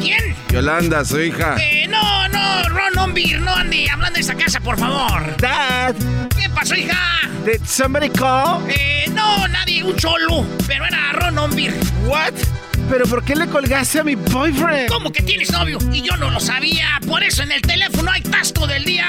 ¿Quién? 0.00 0.36
Yolanda, 0.50 1.04
su 1.04 1.20
hija. 1.20 1.56
Eh, 1.58 1.86
no, 1.88 2.28
no, 2.28 2.68
Ron 2.68 2.98
Ombir, 2.98 3.40
no 3.40 3.54
ande 3.54 3.88
hablando 3.88 4.14
de 4.14 4.20
esa 4.20 4.34
casa, 4.34 4.60
por 4.60 4.78
favor. 4.78 5.36
Dad. 5.38 5.94
¿Qué 6.36 6.48
pasó, 6.50 6.74
hija? 6.74 7.20
Did 7.44 7.64
somebody 7.64 8.10
call? 8.10 8.62
Eh, 8.68 9.06
no, 9.12 9.46
nadie, 9.48 9.82
un 9.82 9.96
cholo. 9.96 10.44
Pero 10.66 10.84
era 10.84 11.12
Ron 11.12 11.38
Ombir. 11.38 11.72
What? 12.04 12.34
¿Pero 12.90 13.06
por 13.06 13.24
qué 13.24 13.36
le 13.36 13.46
colgaste 13.46 14.00
a 14.00 14.04
mi 14.04 14.14
boyfriend? 14.14 14.88
¿Cómo 14.88 15.12
que 15.12 15.22
tienes 15.22 15.50
novio? 15.52 15.78
Y 15.92 16.02
yo 16.02 16.16
no 16.16 16.30
lo 16.30 16.40
sabía. 16.40 17.00
Por 17.06 17.22
eso 17.22 17.42
en 17.42 17.52
el 17.52 17.62
teléfono 17.62 18.10
hay 18.10 18.22
tasco 18.22 18.66
del 18.66 18.84
día. 18.84 19.06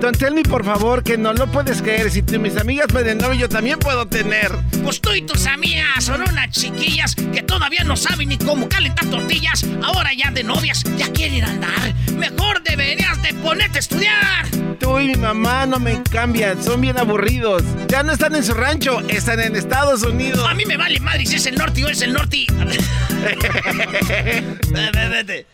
Don 0.00 0.14
tell 0.14 0.32
me, 0.32 0.44
por 0.44 0.64
favor, 0.64 1.02
que 1.02 1.18
no 1.18 1.32
lo 1.32 1.50
puedes 1.50 1.82
creer. 1.82 2.08
Si 2.10 2.22
tú, 2.22 2.38
mis 2.38 2.56
amigas 2.56 2.86
pueden 2.86 3.18
novio, 3.18 3.40
yo 3.40 3.48
también 3.48 3.80
puedo 3.80 4.06
tener. 4.06 4.52
Pues 4.84 5.00
tú 5.00 5.12
y 5.12 5.22
tus 5.22 5.46
amigas 5.46 6.04
son 6.04 6.22
unas 6.22 6.50
chiquillas 6.50 7.16
que 7.16 7.42
todavía 7.42 7.82
no 7.82 7.96
saben 7.96 8.28
ni 8.28 8.38
cómo 8.38 8.68
calentar 8.68 9.06
tortillas. 9.06 9.66
Ahora 9.82 10.10
ya 10.14 10.30
de 10.30 10.44
novias 10.44 10.84
ya 10.96 11.12
quieren 11.12 11.44
andar. 11.44 11.94
Mejor 12.14 12.62
deberías 12.62 13.20
de 13.22 13.34
ponerte 13.34 13.78
a 13.78 13.80
estudiar. 13.80 14.46
Tú 14.78 15.00
y 15.00 15.08
mi 15.08 15.16
mamá 15.16 15.66
no 15.66 15.80
me 15.80 16.00
cambian, 16.04 16.62
son 16.62 16.80
bien 16.80 16.96
aburridos. 16.96 17.64
Ya 17.88 18.04
no 18.04 18.12
están 18.12 18.36
en 18.36 18.44
su 18.44 18.54
rancho, 18.54 19.00
están 19.08 19.40
en 19.40 19.56
Estados 19.56 20.04
Unidos. 20.04 20.46
A 20.48 20.54
mí 20.54 20.64
me 20.64 20.76
vale 20.76 21.00
madre 21.00 21.26
si 21.26 21.34
es 21.34 21.46
el 21.46 21.56
norte 21.56 21.84
o 21.84 21.88
es 21.88 22.02
el 22.02 22.12
norte. 22.12 22.46
vete, 24.70 25.08
vete. 25.08 25.46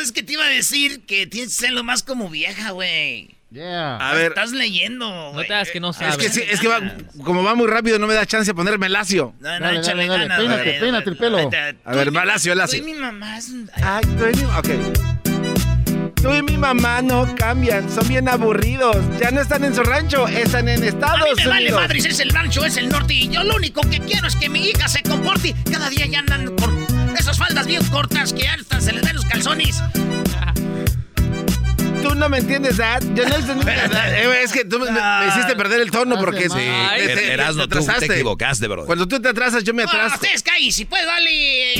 Es 0.00 0.12
que 0.12 0.22
te 0.22 0.34
iba 0.34 0.44
a 0.44 0.48
decir 0.48 1.04
que 1.06 1.26
tienes 1.26 1.56
que 1.56 1.66
serlo 1.66 1.82
más 1.82 2.04
como 2.04 2.30
vieja, 2.30 2.70
güey. 2.70 3.34
Yeah. 3.54 3.98
A 3.98 4.14
ver. 4.14 4.32
Estás 4.32 4.50
leyendo, 4.50 5.32
No 5.32 5.40
te 5.44 5.54
hagas 5.54 5.70
que 5.70 5.78
no 5.78 5.92
sabes. 5.92 6.16
Es 6.16 6.20
que, 6.20 6.28
sí, 6.28 6.42
es 6.50 6.58
que 6.58 6.66
va, 6.66 6.80
como 7.22 7.44
va 7.44 7.54
muy 7.54 7.68
rápido, 7.68 8.00
no 8.00 8.08
me 8.08 8.14
da 8.14 8.26
chance 8.26 8.50
de 8.50 8.54
ponerme 8.54 8.88
lacio. 8.88 9.32
No, 9.38 9.60
no, 9.60 9.70
échale. 9.70 10.08
Peínate, 10.08 10.80
peínate 10.80 11.10
el 11.10 11.16
pelo. 11.16 11.50
A 11.84 11.94
ver, 11.94 12.14
va 12.16 12.24
lacio, 12.24 12.52
lacio. 12.56 12.82
Tú 12.82 12.88
y 12.88 12.92
mi 12.92 12.98
mamá. 12.98 13.38
Ay, 13.80 14.04
tú 14.18 14.24
y 14.26 14.36
mi... 14.36 14.44
Ok. 14.44 16.14
Tú 16.20 16.34
y 16.34 16.42
mi 16.42 16.56
mamá 16.56 17.00
no 17.02 17.32
cambian, 17.36 17.88
son 17.88 18.08
bien 18.08 18.28
aburridos. 18.28 18.96
Ya 19.20 19.30
no 19.30 19.40
están 19.40 19.62
en 19.62 19.72
su 19.74 19.84
rancho, 19.84 20.26
están 20.26 20.68
en 20.68 20.82
Estados 20.82 21.20
A 21.20 21.24
mí 21.24 21.24
me 21.24 21.32
Unidos. 21.32 21.50
vale 21.52 21.72
madre 21.72 22.00
si 22.00 22.08
es 22.08 22.18
el 22.18 22.30
rancho, 22.30 22.64
es 22.64 22.76
el 22.76 22.88
norte. 22.88 23.14
Y 23.14 23.28
yo 23.28 23.44
lo 23.44 23.54
único 23.54 23.82
que 23.82 24.00
quiero 24.00 24.26
es 24.26 24.34
que 24.34 24.48
mi 24.48 24.68
hija 24.68 24.88
se 24.88 25.00
comporte. 25.02 25.54
Cada 25.70 25.90
día 25.90 26.06
ya 26.06 26.18
andan 26.18 26.56
por 26.56 26.72
esas 27.16 27.38
faldas 27.38 27.66
bien 27.68 27.84
cortas 27.86 28.32
que 28.32 28.48
hasta 28.48 28.80
se 28.80 28.92
les 28.94 29.02
ven 29.02 29.14
los 29.14 29.24
calzones. 29.26 29.80
Tú 32.04 32.14
no 32.14 32.28
me 32.28 32.36
entiendes, 32.36 32.76
Dad. 32.76 33.02
Yo 33.14 33.26
no 33.26 33.34
entendí. 33.34 33.66
Eh, 33.66 34.42
es 34.42 34.52
que 34.52 34.66
tú 34.66 34.78
me, 34.78 34.90
me 34.90 35.28
hiciste 35.28 35.56
perder 35.56 35.80
el 35.80 35.90
tono 35.90 36.18
porque 36.18 36.50
Sí, 36.50 36.58
Erasmo, 36.58 37.66
tú 37.66 37.78
te 37.98 38.04
equivocaste, 38.04 38.68
bro. 38.68 38.84
Cuando 38.84 39.08
tú 39.08 39.20
te 39.20 39.30
atrasas, 39.30 39.64
yo 39.64 39.72
me 39.72 39.84
atraso. 39.84 40.16
ustedes 40.16 40.42
callen, 40.42 40.70
si 40.70 40.84
pues 40.84 41.06
vale. 41.06 41.74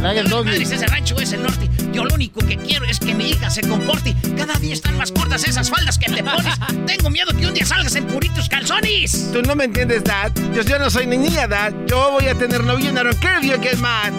Madre 0.00 0.56
si 0.66 0.74
es 0.74 0.82
el 0.82 0.88
rancho, 0.88 1.16
es 1.20 1.32
el 1.32 1.44
norte. 1.44 1.68
Yo 1.92 2.04
lo 2.04 2.14
único 2.14 2.40
que 2.44 2.56
quiero 2.56 2.84
es 2.86 2.98
que 2.98 3.14
mi 3.14 3.30
hija 3.30 3.50
se 3.50 3.60
comporte. 3.62 4.16
Cada 4.36 4.54
día 4.54 4.72
están 4.72 4.96
más 4.96 5.12
cortas 5.12 5.44
esas 5.44 5.70
faldas 5.70 5.96
que 5.96 6.10
te 6.10 6.24
pones. 6.24 6.54
Tengo 6.86 7.10
miedo 7.10 7.30
que 7.38 7.46
un 7.46 7.54
día 7.54 7.64
salgas 7.64 7.94
en 7.94 8.06
puritos 8.06 8.48
calzones. 8.48 9.30
Tú 9.32 9.42
no 9.42 9.54
me 9.54 9.64
entiendes, 9.64 10.02
Dad. 10.02 10.32
Yo, 10.54 10.62
yo 10.62 10.78
no 10.80 10.90
soy 10.90 11.06
ni 11.06 11.18
niña, 11.18 11.46
Dad. 11.46 11.72
Yo 11.86 12.10
voy 12.10 12.26
a 12.26 12.34
tener 12.34 12.64
novio 12.64 12.92
don't 12.92 13.16
care 13.20 13.38
if 13.38 13.44
you 13.44 13.62
get 13.62 13.78
mad. 13.78 14.12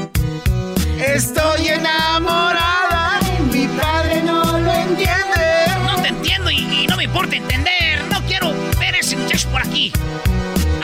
Estoy 0.99 1.67
enamorada. 1.67 3.19
Mi 3.51 3.67
padre 3.67 4.23
no 4.23 4.52
entiende. 4.93 5.83
No 5.85 6.01
te 6.01 6.09
entiendo 6.09 6.51
y, 6.51 6.57
y 6.57 6.87
no 6.87 6.95
me 6.95 7.03
importa 7.05 7.35
entender. 7.35 8.03
No 8.11 8.21
quiero 8.25 8.53
ver 8.79 8.95
ese 8.95 9.15
muchacho 9.15 9.49
por 9.49 9.61
aquí. 9.61 9.91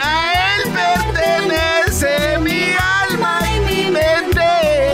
A 0.02 0.56
él 0.56 0.72
pertenece 0.72 2.38
mi 2.38 2.72
alma 2.72 3.40
y 3.54 3.60
mi 3.60 3.90
mente. 3.90 4.40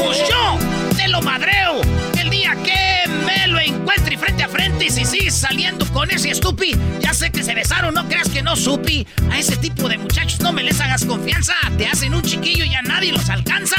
Pues 0.04 0.18
yo 0.28 0.58
te 0.96 1.08
lo 1.08 1.22
madreo. 1.22 1.80
El 2.18 2.30
día 2.30 2.56
que 2.62 3.08
me 3.24 3.46
lo 3.48 3.58
encuentre 3.58 4.18
frente 4.18 4.42
a 4.42 4.48
frente 4.48 4.86
y 4.86 4.90
si 4.90 5.04
sigues 5.04 5.34
saliendo 5.34 5.86
con 5.92 6.10
ese 6.10 6.30
estupi, 6.30 6.76
ya 7.00 7.14
sé 7.14 7.30
que 7.30 7.42
se 7.42 7.54
besaron, 7.54 7.94
no 7.94 8.06
creas 8.08 8.28
que 8.28 8.42
no 8.42 8.56
supi. 8.56 9.06
A 9.30 9.38
ese 9.38 9.56
tipo 9.56 9.88
de 9.88 9.98
muchachos 9.98 10.40
no 10.40 10.52
me 10.52 10.62
les 10.62 10.80
hagas 10.80 11.04
confianza. 11.04 11.54
Te 11.78 11.86
hacen 11.86 12.14
un 12.14 12.22
chiquillo 12.22 12.64
y 12.64 12.74
a 12.74 12.82
nadie 12.82 13.12
los 13.12 13.28
alcanza. 13.30 13.76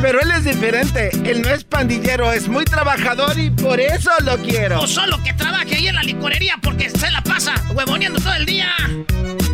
Pero 0.00 0.20
él 0.20 0.30
es 0.30 0.44
diferente. 0.44 1.10
Él 1.28 1.42
no 1.42 1.48
es 1.48 1.64
pandillero, 1.64 2.32
es 2.32 2.48
muy 2.48 2.64
trabajador 2.64 3.38
y 3.38 3.50
por 3.50 3.80
eso 3.80 4.10
lo 4.24 4.38
quiero. 4.38 4.80
O 4.80 4.86
solo 4.86 5.22
que 5.24 5.32
trabaje 5.32 5.74
ahí 5.74 5.88
en 5.88 5.96
la 5.96 6.02
licorería 6.02 6.56
porque 6.62 6.88
se 6.88 7.10
la 7.10 7.22
pasa 7.22 7.54
huevoneando 7.74 8.20
todo 8.20 8.34
el 8.34 8.46
día. 8.46 8.70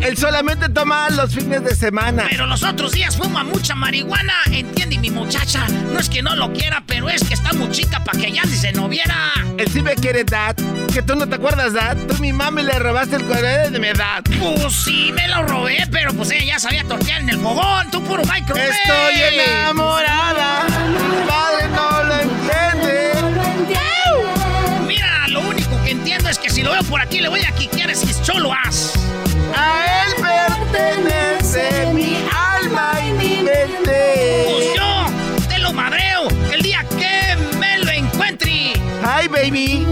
Él 0.05 0.15
solamente 0.17 0.69
toma 0.69 1.09
los 1.09 1.33
fines 1.33 1.63
de 1.63 1.75
semana. 1.75 2.27
Pero 2.29 2.45
los 2.45 2.61
otros 2.61 2.91
días 2.91 3.17
fuma 3.17 3.43
mucha 3.43 3.73
marihuana. 3.73 4.35
Entiende 4.51 4.99
mi 4.99 5.09
muchacha. 5.09 5.67
No 5.67 5.99
es 5.99 6.09
que 6.09 6.21
no 6.21 6.35
lo 6.35 6.53
quiera, 6.53 6.83
pero 6.85 7.09
es 7.09 7.23
que 7.23 7.33
está 7.33 7.53
muy 7.53 7.71
chica 7.71 8.03
para 8.03 8.19
que 8.19 8.31
ya 8.31 8.43
ni 8.43 8.53
se 8.53 8.71
no 8.71 8.87
viera. 8.87 9.33
Él 9.57 9.67
sí 9.71 9.81
me 9.81 9.95
quiere, 9.95 10.23
Dad. 10.23 10.55
Que 10.93 11.01
tú 11.01 11.15
no 11.15 11.27
te 11.27 11.37
acuerdas, 11.37 11.73
Dad. 11.73 11.97
Tú 12.07 12.19
mi 12.19 12.31
mami 12.33 12.61
le 12.61 12.77
robaste 12.77 13.15
el 13.15 13.23
cuaderno 13.23 13.71
de 13.71 13.79
mi 13.79 13.87
edad. 13.87 14.21
Pues 14.39 14.73
sí, 14.83 15.11
me 15.11 15.27
lo 15.27 15.41
robé, 15.41 15.87
pero 15.91 16.13
pues 16.13 16.29
ella 16.29 16.53
ya 16.53 16.59
sabía 16.59 16.83
tortear 16.83 17.21
en 17.21 17.29
el 17.29 17.39
fogón. 17.39 17.89
Tú 17.89 18.03
puro 18.03 18.21
microwave. 18.25 18.69
Estoy 18.69 19.39
enamorada. 19.39 20.65
Mi 20.65 21.27
padre 21.27 21.67
no 21.69 22.03
lo 22.03 22.13
entiende. 22.13 23.11
Mira, 24.85 25.27
lo 25.29 25.39
único 25.39 25.83
que 25.83 25.89
entiendo 25.89 26.29
es 26.29 26.37
que 26.37 26.51
si 26.51 26.61
lo 26.61 26.73
veo 26.73 26.83
por 26.83 27.01
aquí 27.01 27.21
le 27.21 27.29
voy 27.29 27.43
a 27.43 27.51
quiquear 27.53 27.89
es 27.89 28.21
cholo 28.21 28.53
as. 28.53 28.93
A 29.57 29.94
mi 31.93 32.17
alma 32.31 32.93
y 33.05 33.11
mi 33.13 33.41
mente. 33.43 34.47
Pues 34.51 34.65
yo 34.75 35.05
te 35.47 35.59
lo 35.59 35.71
madreo 35.73 36.27
el 36.53 36.61
día 36.61 36.85
que 36.97 37.35
me 37.57 37.79
lo 37.79 37.91
encuentre. 37.91 38.73
Hi, 39.01 39.27
baby. 39.27 39.85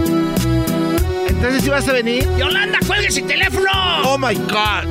Entonces, 1.28 1.62
¿sí 1.62 1.68
vas 1.70 1.88
a 1.88 1.92
venir? 1.92 2.28
Yolanda, 2.36 2.78
cuelgue 2.86 3.08
ese 3.08 3.22
teléfono. 3.22 3.70
Oh 4.04 4.18
my 4.18 4.34
God. 4.34 4.84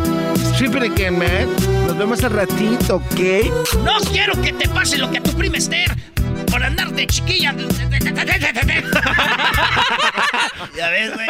Strip 0.54 0.76
it 0.76 0.84
again, 0.84 1.18
man. 1.18 1.48
Nos 1.88 1.98
vemos 1.98 2.24
al 2.24 2.32
ratito, 2.32 2.96
¿ok? 2.96 3.20
No 3.84 4.00
quiero 4.12 4.40
que 4.42 4.54
te 4.54 4.68
pase 4.70 4.98
lo 4.98 5.10
que 5.12 5.18
a 5.20 5.24
tu 5.24 5.32
prima 5.34 5.58
Esther 5.58 5.96
por 6.52 6.64
andar 6.64 6.92
de 6.92 7.08
chiquilla. 7.08 7.54
ya 10.76 10.90
ves, 10.90 11.14
güey. 11.14 11.28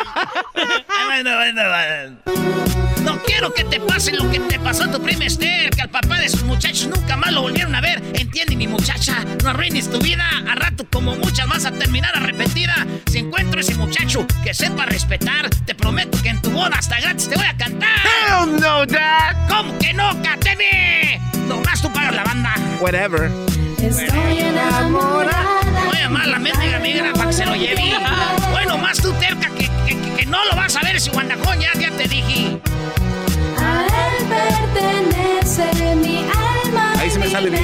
No 3.03 3.21
quiero 3.23 3.53
que 3.53 3.63
te 3.65 3.79
pase 3.79 4.11
lo 4.13 4.29
que 4.31 4.39
te 4.39 4.59
pasó 4.59 4.85
a 4.85 4.91
tu 4.91 5.01
prima 5.01 5.25
Esther, 5.25 5.69
que 5.71 5.81
al 5.81 5.89
papá 5.89 6.17
de 6.19 6.29
sus 6.29 6.43
muchachos 6.43 6.87
nunca 6.87 7.17
más 7.17 7.31
lo 7.33 7.41
volvieron 7.41 7.75
a 7.75 7.81
ver. 7.81 8.01
Entiende, 8.13 8.55
mi 8.55 8.67
muchacha, 8.67 9.23
no 9.43 9.49
arruines 9.49 9.89
tu 9.89 9.99
vida. 9.99 10.25
A 10.49 10.55
rato, 10.55 10.85
como 10.91 11.15
muchas, 11.15 11.47
vas 11.47 11.65
a 11.65 11.71
terminar 11.71 12.15
arrepentida. 12.15 12.87
Si 13.07 13.19
encuentro 13.19 13.59
ese 13.59 13.75
muchacho 13.75 14.25
que 14.43 14.53
sepa 14.53 14.85
respetar, 14.85 15.49
te 15.65 15.75
prometo 15.75 16.21
que 16.21 16.29
en 16.29 16.41
tu 16.41 16.51
boda 16.51 16.77
hasta 16.77 16.99
gratis 16.99 17.29
te 17.29 17.35
voy 17.35 17.45
a 17.45 17.57
cantar. 17.57 17.89
Hell 18.05 18.59
no, 18.59 18.85
Dad. 18.85 19.47
¿Cómo 19.49 19.77
que 19.79 19.93
no, 19.93 20.09
Cateme? 20.21 21.19
Nomás 21.47 21.81
tú 21.81 21.91
pagas 21.91 22.15
la 22.15 22.23
banda. 22.23 22.55
Whatever. 22.79 23.29
Estoy 23.81 24.39
enamorada. 24.39 25.59
Voy 25.85 25.97
a 25.97 26.01
llamar 26.03 26.23
a 26.23 26.27
la 26.27 26.39
mendiga 26.39 26.79
migra 26.79 27.11
para 27.13 27.27
que 27.27 27.33
se 27.33 27.45
lo 27.45 27.55
lleve. 27.55 27.93
Bueno, 28.73 28.87
más 28.87 28.97
tú 28.97 29.13
terca 29.19 29.49
que, 29.49 29.69
que, 29.85 30.15
que 30.17 30.25
no 30.25 30.43
lo 30.45 30.55
vas 30.55 30.75
a 30.75 30.81
ver 30.81 30.95
ese 30.95 31.11
guandajón, 31.11 31.59
ya, 31.59 31.71
ya 31.79 31.91
te 31.91 32.07
dije. 32.07 32.59
A 33.59 33.85
él 33.85 34.25
pertenece 34.25 35.95
mi 35.95 36.25
alma. 36.65 36.93
Ahí 36.97 37.07
se 37.11 37.19
me 37.19 37.29
sale 37.29 37.51
bien. 37.51 37.63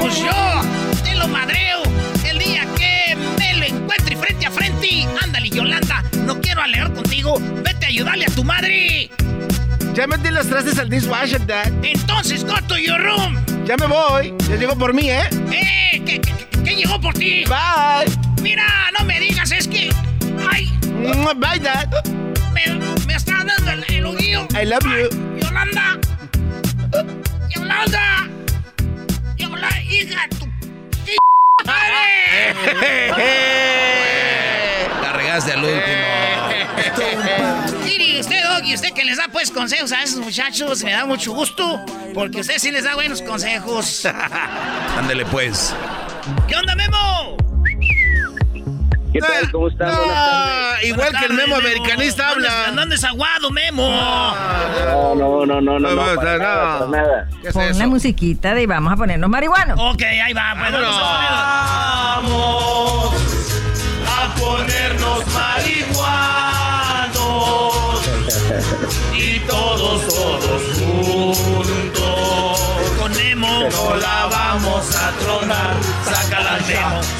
Pues 0.00 0.18
yo 0.18 0.62
te 1.04 1.14
lo 1.14 1.28
madreo 1.28 1.80
el 2.28 2.40
día 2.40 2.66
que 2.76 3.16
me 3.38 3.54
lo 3.54 3.66
encuentre 3.66 4.16
frente 4.16 4.46
a 4.46 4.50
frente. 4.50 5.06
Ándale, 5.22 5.48
Yolanda, 5.48 6.02
no 6.24 6.40
quiero 6.40 6.60
alegar 6.60 6.92
contigo. 6.92 7.36
Vete 7.62 7.86
a 7.86 7.88
ayudarle 7.88 8.24
a 8.24 8.34
tu 8.34 8.42
madre. 8.42 9.08
Ya 9.94 10.08
metí 10.08 10.30
los 10.30 10.48
trastes 10.48 10.76
al 10.80 10.90
dishwasher, 10.90 11.46
Dad. 11.46 11.70
Entonces, 11.84 12.44
go 12.44 12.56
to 12.66 12.76
your 12.76 13.00
room. 13.00 13.36
Ya 13.64 13.76
me 13.76 13.86
voy. 13.86 14.34
Ya 14.50 14.56
llegó 14.56 14.76
por 14.76 14.92
mí, 14.92 15.08
¿eh? 15.08 15.28
¡Eh! 15.52 16.02
¿Qué, 16.04 16.20
qué, 16.20 16.32
qué 16.64 16.74
llegó 16.74 17.00
por 17.00 17.14
ti? 17.14 17.44
Bye. 17.44 18.12
Mira, 18.42 18.66
no 18.98 19.04
me 19.04 19.20
digas, 19.20 19.52
es 19.52 19.68
que. 19.68 19.90
¡Ay! 20.50 20.70
Bye, 21.36 21.60
Dad. 21.60 21.88
Me, 22.52 22.66
me 23.06 23.14
está 23.14 23.44
dando 23.44 23.70
el, 23.72 23.84
el. 23.88 24.06
I 24.56 24.64
love 24.64 24.84
you. 24.84 25.08
Yolanda. 25.38 25.98
Yolanda. 27.54 28.28
Yolanda, 29.36 29.82
hija 29.82 30.28
tu. 30.30 30.46
La 35.02 35.12
regaste 35.12 35.52
al 35.52 35.64
último. 35.64 35.82
Mire, 37.84 38.20
usted, 38.20 38.42
Doggy, 38.42 38.74
usted 38.74 38.92
que 38.92 39.04
les 39.04 39.18
da 39.18 39.24
pues 39.30 39.50
consejos 39.50 39.92
a 39.92 40.02
esos 40.02 40.20
muchachos, 40.20 40.82
me 40.84 40.92
da 40.92 41.04
mucho 41.04 41.32
gusto, 41.32 41.84
porque 42.14 42.40
usted 42.40 42.58
sí 42.58 42.70
les 42.70 42.84
da 42.84 42.94
buenos 42.94 43.20
consejos. 43.22 44.06
Ándele 44.96 45.26
pues. 45.26 45.74
¿Qué 46.48 46.56
onda, 46.56 46.74
Memo? 46.74 47.36
¿Qué 49.12 49.20
tal? 49.20 49.50
¿Cómo 49.50 49.68
están? 49.68 49.88
Tardes. 49.90 50.84
igual 50.88 51.08
que 51.18 51.24
el 51.26 51.34
Memo 51.34 51.56
americanista 51.56 52.30
habla. 52.30 52.72
¿Dónde 52.74 52.96
desaguado, 52.96 53.50
Memo? 53.50 53.88
No, 53.88 55.14
no, 55.14 55.46
no, 55.46 55.60
no, 55.60 55.78
no, 55.78 55.90
no, 55.90 56.14
para 56.16 56.38
nada, 56.38 56.78
para 56.78 56.90
nada. 56.90 57.28
¿Qué 57.40 57.48
es 57.48 57.54
Pon 57.54 57.62
eso? 57.64 57.78
la 57.78 57.86
musiquita 57.86 58.54
de 58.54 58.66
vamos 58.66 58.92
a 58.92 58.96
ponernos 58.96 59.30
marihuanos. 59.30 59.78
Ok, 59.80 60.02
ahí 60.02 60.32
va, 60.32 60.54
pues 60.58 60.72
vamos 60.72 60.96
a 60.98 62.20
Vamos 62.22 63.14
a 64.06 64.34
ponernos 64.34 65.26
marihuanos 65.34 65.96
y 69.16 69.38
todos, 69.40 70.06
todos 70.08 70.62
juntos. 70.78 72.60
Con 72.98 73.12
Memo. 73.16 73.68
No 73.70 73.96
la 73.96 74.26
vamos 74.30 74.96
a 74.96 75.10
tronar. 75.18 75.74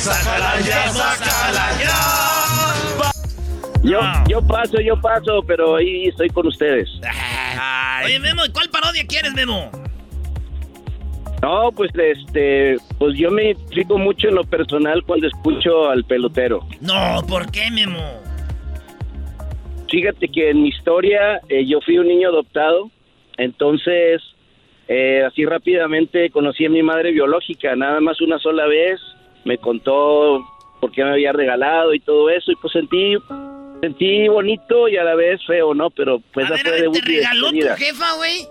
Sácala 0.07 0.61
ya, 0.61 0.89
sácala 0.89 1.67
ya. 1.83 3.13
Yo, 3.83 4.01
yo 4.29 4.47
paso, 4.47 4.81
yo 4.81 5.01
paso, 5.01 5.43
pero 5.45 5.75
ahí 5.75 6.07
estoy 6.07 6.29
con 6.31 6.47
ustedes. 6.47 6.89
Oye, 8.05 8.21
Memo, 8.21 8.45
¿y 8.45 8.53
cuál 8.53 8.71
parodia 8.71 9.05
quieres, 9.05 9.33
Memo? 9.35 9.69
No, 11.43 11.73
pues 11.73 11.91
este, 11.95 12.77
pues 12.99 13.19
yo 13.19 13.33
me 13.33 13.51
explico 13.51 13.99
mucho 13.99 14.29
en 14.29 14.37
lo 14.37 14.45
personal 14.45 15.03
cuando 15.05 15.27
escucho 15.27 15.91
al 15.91 16.05
pelotero. 16.05 16.61
No, 16.81 17.25
¿por 17.29 17.51
qué, 17.51 17.69
Memo? 17.73 17.99
Fíjate 19.91 20.29
que 20.29 20.51
en 20.51 20.63
mi 20.63 20.69
historia 20.69 21.41
eh, 21.49 21.67
yo 21.67 21.81
fui 21.81 21.99
un 21.99 22.07
niño 22.07 22.29
adoptado, 22.29 22.93
entonces 23.39 24.23
eh, 24.87 25.25
así 25.27 25.45
rápidamente 25.45 26.31
conocí 26.31 26.65
a 26.65 26.71
mi 26.71 26.85
madre 26.85 27.11
biológica, 27.11 27.75
nada 27.75 28.01
más 28.01 28.21
una 28.21 28.39
sola 28.39 28.67
vez, 28.67 29.01
me 29.47 29.59
contó 29.59 30.45
por 30.81 30.91
qué 30.93 31.05
me 31.05 31.13
había 31.13 31.33
regalado 31.33 31.95
y 31.95 32.01
todo 32.01 32.29
eso, 32.29 32.51
y 32.51 32.57
pues 32.57 32.73
sentí, 32.73 33.17
sentí 33.81 34.29
bonito 34.29 34.89
y 34.89 34.97
a 34.97 35.05
la 35.05 35.15
vez 35.15 35.41
feo, 35.47 35.73
¿no? 35.73 35.89
Pero 35.91 36.21
pues 36.35 36.47
esa 36.47 36.59
fue 36.59 36.71
¿Te 36.73 36.83
debut 36.83 36.97
y 36.97 37.01
regaló 37.01 37.51
tu 37.51 37.67
jefa, 37.79 38.15
güey? 38.17 38.49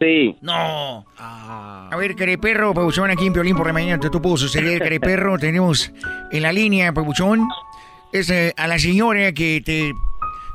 Sí. 0.00 0.36
No. 0.40 1.04
A 1.18 1.94
ver, 1.96 2.14
Careperro, 2.16 2.72
Pabuchón, 2.72 3.10
aquí 3.10 3.26
en 3.26 3.32
Piolín 3.32 3.56
por 3.56 3.66
la 3.66 3.72
mañana, 3.72 4.00
te 4.00 4.10
tú 4.10 4.22
puedo 4.22 4.36
suceder, 4.36 4.78
Careperro. 4.80 5.38
Tenemos 5.40 5.92
en 6.30 6.42
la 6.42 6.52
línea, 6.52 6.92
Pabuchón, 6.92 7.46
es 8.12 8.30
eh, 8.30 8.52
a 8.56 8.66
la 8.66 8.78
señora 8.78 9.32
que 9.32 9.60
te, 9.64 9.92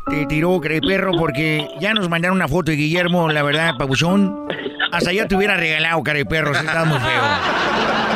te 0.10 0.26
tiró, 0.26 0.60
Careperro, 0.60 1.12
porque 1.18 1.68
ya 1.80 1.94
nos 1.94 2.10
mandaron 2.10 2.38
una 2.38 2.48
foto 2.48 2.72
de 2.72 2.78
Guillermo, 2.78 3.30
la 3.30 3.44
verdad, 3.44 3.76
Pabuchón. 3.78 4.48
Hasta 4.92 5.12
yo 5.12 5.28
te 5.28 5.36
hubiera 5.36 5.56
regalado, 5.58 6.02
Careperro, 6.04 6.54
si 6.54 6.66
estás 6.66 6.88
muy 6.88 7.00
feo. 7.00 7.22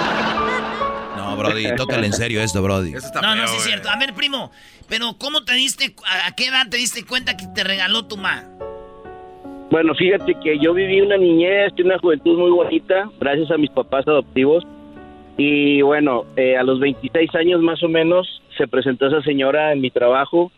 Brody, 1.41 1.75
tócale 1.75 2.07
en 2.07 2.13
serio 2.13 2.41
esto, 2.41 2.61
Brody. 2.61 2.93
No, 3.21 3.35
no, 3.35 3.47
sí 3.47 3.57
es 3.57 3.63
cierto. 3.63 3.89
A 3.89 3.97
ver, 3.97 4.13
primo, 4.13 4.51
pero 4.87 5.15
¿cómo 5.17 5.43
te 5.43 5.53
diste, 5.53 5.95
a, 6.05 6.27
a 6.27 6.35
qué 6.35 6.47
edad 6.47 6.67
te 6.69 6.77
diste 6.77 7.05
cuenta 7.05 7.37
que 7.37 7.45
te 7.53 7.63
regaló 7.63 8.05
tu 8.05 8.17
ma? 8.17 8.43
Bueno, 9.71 9.95
fíjate 9.95 10.35
que 10.43 10.59
yo 10.59 10.73
viví 10.73 10.99
una 10.99 11.17
niñez 11.17 11.71
y 11.77 11.83
una 11.83 11.97
juventud 11.97 12.37
muy 12.37 12.51
bonita, 12.51 13.09
gracias 13.19 13.51
a 13.51 13.57
mis 13.57 13.69
papás 13.69 14.05
adoptivos. 14.07 14.65
Y 15.37 15.81
bueno, 15.81 16.25
eh, 16.35 16.57
a 16.57 16.63
los 16.63 16.79
26 16.79 17.33
años 17.35 17.61
más 17.61 17.81
o 17.81 17.87
menos 17.87 18.41
se 18.57 18.67
presentó 18.67 19.07
esa 19.07 19.21
señora 19.21 19.71
en 19.71 19.79
mi 19.79 19.89
trabajo 19.89 20.51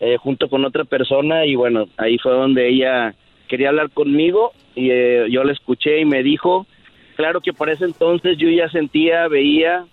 eh, 0.00 0.16
junto 0.18 0.48
con 0.48 0.64
otra 0.64 0.84
persona 0.84 1.46
y 1.46 1.54
bueno, 1.54 1.86
ahí 1.96 2.18
fue 2.18 2.32
donde 2.32 2.68
ella 2.68 3.14
quería 3.48 3.68
hablar 3.68 3.90
conmigo 3.90 4.52
y 4.74 4.90
eh, 4.90 5.26
yo 5.30 5.42
la 5.44 5.52
escuché 5.52 6.00
y 6.00 6.04
me 6.04 6.22
dijo, 6.22 6.66
claro 7.16 7.40
que 7.40 7.52
para 7.52 7.72
ese 7.72 7.84
entonces 7.84 8.36
yo 8.36 8.48
ya 8.50 8.68
sentía, 8.68 9.26
veía 9.28 9.86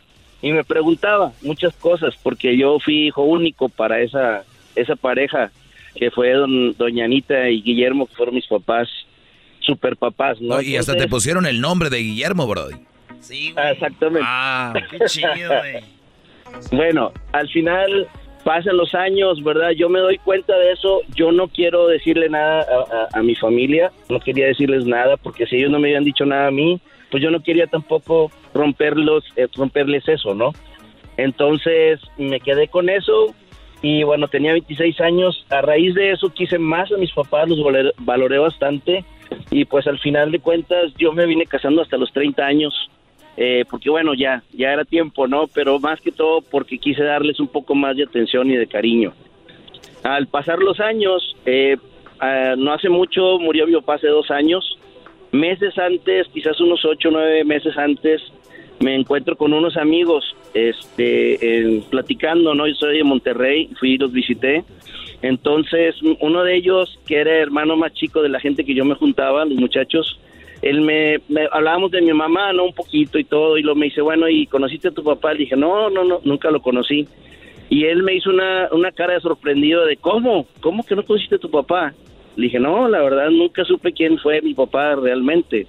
y 0.44 0.52
me 0.52 0.64
preguntaba 0.64 1.32
muchas 1.42 1.74
cosas 1.78 2.14
porque 2.22 2.56
yo 2.56 2.78
fui 2.80 3.08
hijo 3.08 3.24
único 3.24 3.68
para 3.70 4.00
esa, 4.02 4.44
esa 4.76 4.96
pareja 4.96 5.50
que 5.96 6.12
fue 6.12 6.32
don, 6.34 6.74
doña 6.78 7.06
Anita 7.06 7.50
y 7.50 7.62
Guillermo, 7.64 8.06
que 8.06 8.14
fueron 8.16 8.36
mis 8.36 8.46
papás, 8.48 8.88
super 9.62 9.96
papás, 9.98 10.40
¿no? 10.42 10.56
No, 10.56 10.62
y 10.62 10.76
hasta 10.76 10.96
te 10.96 11.08
pusieron 11.08 11.46
el 11.48 11.60
nombre 11.62 11.90
de 11.90 11.98
Guillermo, 12.00 12.46
Brody. 12.46 12.76
Sí, 13.22 13.54
Ah, 13.56 13.72
Exactamente. 13.72 14.28
Ah, 14.30 14.74
qué 14.92 15.00
chido, 15.08 15.50
güey. 15.60 15.84
Bueno, 16.72 17.12
al 17.32 17.48
final 17.50 18.08
pasan 18.44 18.76
los 18.78 18.94
años, 18.94 19.42
¿verdad? 19.44 19.70
Yo 19.72 19.88
me 19.90 20.00
doy 20.00 20.18
cuenta 20.18 20.56
de 20.58 20.74
eso. 20.74 21.00
Yo 21.16 21.32
no 21.32 21.48
quiero 21.48 21.88
decirle 21.88 22.28
nada 22.30 22.62
a, 22.64 23.18
a- 23.18 23.20
a 23.20 23.24
mi 23.24 23.36
familia, 23.36 23.92
no 24.10 24.20
quería 24.20 24.48
decirles 24.48 24.86
nada, 24.86 25.16
porque 25.18 25.46
si 25.48 25.56
ellos 25.56 25.72
no 25.72 25.80
me 25.80 25.88
habían 25.90 26.04
dicho 26.04 26.26
nada 26.26 26.48
a 26.48 26.52
mí, 26.52 26.80
pues 27.14 27.22
yo 27.22 27.30
no 27.30 27.44
quería 27.44 27.68
tampoco 27.68 28.32
romperlos, 28.56 29.24
eh, 29.36 29.48
romperles 29.56 30.08
eso, 30.08 30.34
¿no? 30.34 30.52
Entonces 31.16 32.00
me 32.18 32.40
quedé 32.40 32.70
con 32.70 32.90
eso 32.90 33.36
y 33.84 34.02
bueno, 34.02 34.28
tenía 34.28 34.54
26 34.54 35.00
años. 35.00 35.46
A 35.52 35.62
raíz 35.62 35.94
de 35.94 36.10
eso 36.10 36.34
quise 36.34 36.58
más 36.58 36.92
a 36.92 36.98
mis 36.98 37.12
papás, 37.12 37.48
los 37.48 37.60
valoré, 38.00 38.40
bastante 38.40 39.06
y 39.52 39.66
pues 39.66 39.86
al 39.86 40.00
final 40.00 40.32
de 40.32 40.40
cuentas 40.40 40.92
yo 40.98 41.12
me 41.12 41.28
vine 41.28 41.46
casando 41.46 41.84
hasta 41.84 41.98
los 41.98 42.12
30 42.14 42.44
años. 42.44 42.90
eh, 43.38 43.64
porque 43.70 43.92
bueno, 43.92 44.16
ya, 44.16 44.42
ya 44.52 44.74
era 44.74 44.84
tiempo, 44.84 45.28
¿no? 45.28 45.46
Pero 45.54 45.80
más 45.80 46.02
que 46.02 46.12
todo 46.12 46.42
porque 46.42 46.80
quise 46.80 47.04
darles 47.04 47.40
un 47.40 47.48
poco 47.48 47.76
más 47.76 47.96
de 47.96 48.06
atención 48.06 48.50
y 48.50 48.56
de 48.58 48.66
cariño. 48.66 49.14
Al 50.02 50.26
pasar 50.26 50.58
los 50.58 50.80
años, 50.80 51.36
eh, 51.46 51.78
ah, 52.20 52.56
no 52.58 52.74
hace 52.74 52.90
mucho 52.90 53.38
murió 53.38 53.68
mi 53.68 53.74
papá 53.74 53.96
hace 53.96 54.08
dos 54.08 54.32
años. 54.32 54.80
Meses 55.34 55.78
antes, 55.78 56.28
quizás 56.34 56.60
unos 56.62 56.86
ocho 56.86 57.10
o 57.10 57.12
nueve 57.12 57.44
meses 57.44 57.78
antes, 57.78 58.22
me 58.80 58.96
encuentro 58.96 59.36
con 59.36 59.52
unos 59.54 59.76
amigos 59.78 60.36
este, 60.54 61.58
en- 61.60 61.82
platicando, 61.84 62.54
¿no? 62.54 62.68
Yo 62.68 62.76
soy 62.76 62.98
de 62.98 63.04
Monterrey, 63.04 63.70
fui 63.80 63.94
y 63.94 63.98
los 63.98 64.12
visité. 64.14 64.64
Entonces, 65.22 65.96
uno 66.20 66.44
de 66.44 66.56
ellos, 66.56 67.00
que 67.08 67.16
era 67.18 67.32
hermano 67.38 67.76
más 67.76 67.94
chico 67.94 68.22
de 68.22 68.30
la 68.30 68.40
gente 68.40 68.64
que 68.66 68.74
yo 68.76 68.86
me 68.86 68.96
juntaba, 68.96 69.46
los 69.46 69.58
muchachos, 69.58 70.20
él 70.62 70.82
me, 70.82 71.20
me- 71.30 71.48
hablábamos 71.52 71.92
de 71.92 72.02
mi 72.02 72.14
mamá, 72.14 72.54
¿no? 72.54 72.66
Un 72.66 72.74
poquito 72.74 73.18
y 73.18 73.24
todo, 73.24 73.58
y 73.58 73.64
lo 73.64 73.74
me 73.76 73.86
dice, 73.86 74.02
bueno, 74.02 74.30
¿y 74.30 74.46
conociste 74.48 74.90
a 74.90 74.92
tu 74.92 75.04
papá? 75.04 75.34
Le 75.34 75.40
dije, 75.40 75.56
no, 75.56 75.90
no, 75.90 76.04
no, 76.04 76.20
nunca 76.24 76.52
lo 76.52 76.62
conocí. 76.62 77.08
Y 77.70 77.86
él 77.86 78.04
me 78.04 78.14
hizo 78.14 78.30
una, 78.30 78.68
una 78.72 78.92
cara 78.92 79.14
de 79.14 79.22
sorprendido 79.22 79.86
de, 79.86 79.98
¿cómo? 79.98 80.46
¿Cómo 80.62 80.86
que 80.86 80.96
no 80.96 81.04
conociste 81.04 81.36
a 81.36 81.40
tu 81.40 81.50
papá? 81.50 81.94
Le 82.36 82.46
dije, 82.46 82.60
no, 82.60 82.88
la 82.88 83.02
verdad 83.02 83.30
nunca 83.30 83.64
supe 83.64 83.94
quién 83.94 84.18
fue 84.18 84.42
mi 84.42 84.54
papá 84.54 84.96
realmente. 84.96 85.68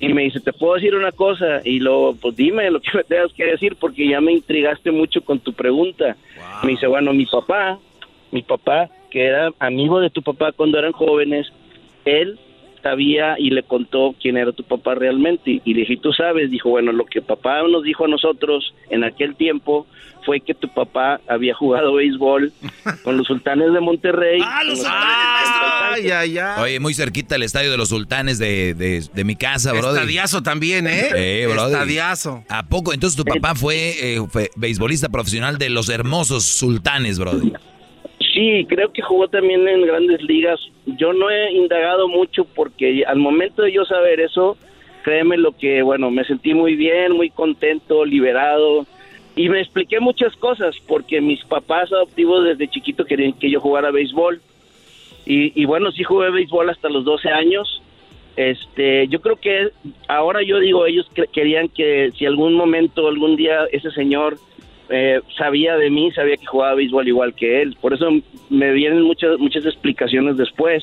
Y 0.00 0.12
me 0.12 0.22
dice, 0.22 0.40
¿te 0.40 0.52
puedo 0.52 0.74
decir 0.74 0.94
una 0.94 1.12
cosa? 1.12 1.60
Y 1.64 1.80
luego, 1.80 2.14
pues 2.14 2.36
dime 2.36 2.70
lo 2.70 2.80
que 2.80 2.90
me 2.94 3.04
tengas 3.04 3.32
que 3.32 3.44
decir 3.44 3.76
porque 3.76 4.08
ya 4.08 4.20
me 4.20 4.32
intrigaste 4.32 4.92
mucho 4.92 5.22
con 5.22 5.40
tu 5.40 5.52
pregunta. 5.52 6.16
Me 6.62 6.70
dice, 6.70 6.86
bueno, 6.86 7.12
mi 7.12 7.26
papá, 7.26 7.78
mi 8.30 8.42
papá, 8.42 8.88
que 9.10 9.24
era 9.24 9.50
amigo 9.58 10.00
de 10.00 10.10
tu 10.10 10.22
papá 10.22 10.52
cuando 10.52 10.78
eran 10.78 10.92
jóvenes, 10.92 11.52
él 12.04 12.38
sabía 12.82 13.36
y 13.38 13.50
le 13.50 13.62
contó 13.62 14.14
quién 14.20 14.36
era 14.36 14.52
tu 14.52 14.64
papá 14.64 14.94
realmente. 14.94 15.60
Y 15.64 15.74
le 15.74 15.80
dije, 15.80 15.96
¿tú 15.96 16.12
sabes? 16.12 16.50
Dijo, 16.50 16.70
bueno, 16.70 16.92
lo 16.92 17.06
que 17.06 17.22
papá 17.22 17.62
nos 17.62 17.82
dijo 17.82 18.04
a 18.04 18.08
nosotros 18.08 18.74
en 18.90 19.04
aquel 19.04 19.36
tiempo 19.36 19.86
fue 20.24 20.40
que 20.40 20.54
tu 20.54 20.68
papá 20.68 21.20
había 21.26 21.54
jugado 21.54 21.94
béisbol 21.94 22.52
con 23.04 23.16
los 23.16 23.26
sultanes 23.26 23.72
de 23.72 23.80
Monterrey. 23.80 24.40
¡Ah, 24.44 24.62
los 24.64 24.84
Ay, 24.84 26.10
ay, 26.10 26.38
ay. 26.38 26.62
Oye, 26.62 26.80
muy 26.80 26.92
cerquita 26.92 27.36
el 27.36 27.42
estadio 27.42 27.70
de 27.70 27.76
los 27.76 27.88
sultanes 27.88 28.38
de, 28.38 28.74
de, 28.74 29.02
de 29.12 29.24
mi 29.24 29.36
casa, 29.36 29.72
bro. 29.72 29.88
Estadiazo 29.90 30.42
también, 30.42 30.86
¿eh? 30.86 31.08
Eh, 31.14 31.46
brother. 31.46 31.72
Estadiazo. 31.72 32.44
¿A 32.48 32.66
poco? 32.66 32.92
Entonces 32.92 33.16
tu 33.16 33.24
papá 33.24 33.54
fue, 33.54 33.94
eh, 34.00 34.20
fue 34.28 34.50
beisbolista 34.56 35.08
profesional 35.08 35.56
de 35.56 35.70
los 35.70 35.88
hermosos 35.88 36.44
sultanes, 36.44 37.18
brother. 37.18 37.58
Sí, 38.38 38.66
creo 38.68 38.92
que 38.92 39.02
jugó 39.02 39.26
también 39.26 39.66
en 39.66 39.84
grandes 39.84 40.22
ligas. 40.22 40.60
Yo 40.86 41.12
no 41.12 41.28
he 41.28 41.50
indagado 41.54 42.06
mucho 42.06 42.44
porque 42.44 43.02
al 43.04 43.18
momento 43.18 43.62
de 43.62 43.72
yo 43.72 43.84
saber 43.84 44.20
eso, 44.20 44.56
créeme 45.02 45.36
lo 45.36 45.56
que, 45.56 45.82
bueno, 45.82 46.08
me 46.12 46.22
sentí 46.22 46.54
muy 46.54 46.76
bien, 46.76 47.16
muy 47.16 47.30
contento, 47.30 48.04
liberado. 48.04 48.86
Y 49.34 49.48
me 49.48 49.60
expliqué 49.60 49.98
muchas 49.98 50.36
cosas 50.36 50.76
porque 50.86 51.20
mis 51.20 51.44
papás 51.46 51.92
adoptivos 51.92 52.44
desde 52.44 52.68
chiquito 52.68 53.04
querían 53.04 53.32
que 53.32 53.50
yo 53.50 53.58
jugara 53.58 53.90
béisbol. 53.90 54.40
Y, 55.26 55.60
y 55.60 55.64
bueno, 55.64 55.90
sí 55.90 56.04
jugué 56.04 56.30
béisbol 56.30 56.70
hasta 56.70 56.88
los 56.88 57.04
12 57.04 57.30
años. 57.30 57.82
Este, 58.36 59.08
yo 59.08 59.20
creo 59.20 59.34
que 59.34 59.70
ahora 60.06 60.44
yo 60.44 60.60
digo, 60.60 60.86
ellos 60.86 61.10
querían 61.32 61.68
que 61.70 62.12
si 62.16 62.24
algún 62.24 62.54
momento, 62.54 63.08
algún 63.08 63.34
día 63.34 63.64
ese 63.72 63.90
señor 63.90 64.38
eh, 64.90 65.20
sabía 65.36 65.76
de 65.76 65.90
mí, 65.90 66.10
sabía 66.12 66.36
que 66.36 66.46
jugaba 66.46 66.74
béisbol 66.74 67.08
igual 67.08 67.34
que 67.34 67.62
él. 67.62 67.76
Por 67.80 67.94
eso 67.94 68.10
me 68.50 68.72
vienen 68.72 69.02
muchas 69.02 69.38
muchas 69.38 69.64
explicaciones 69.64 70.36
después. 70.36 70.82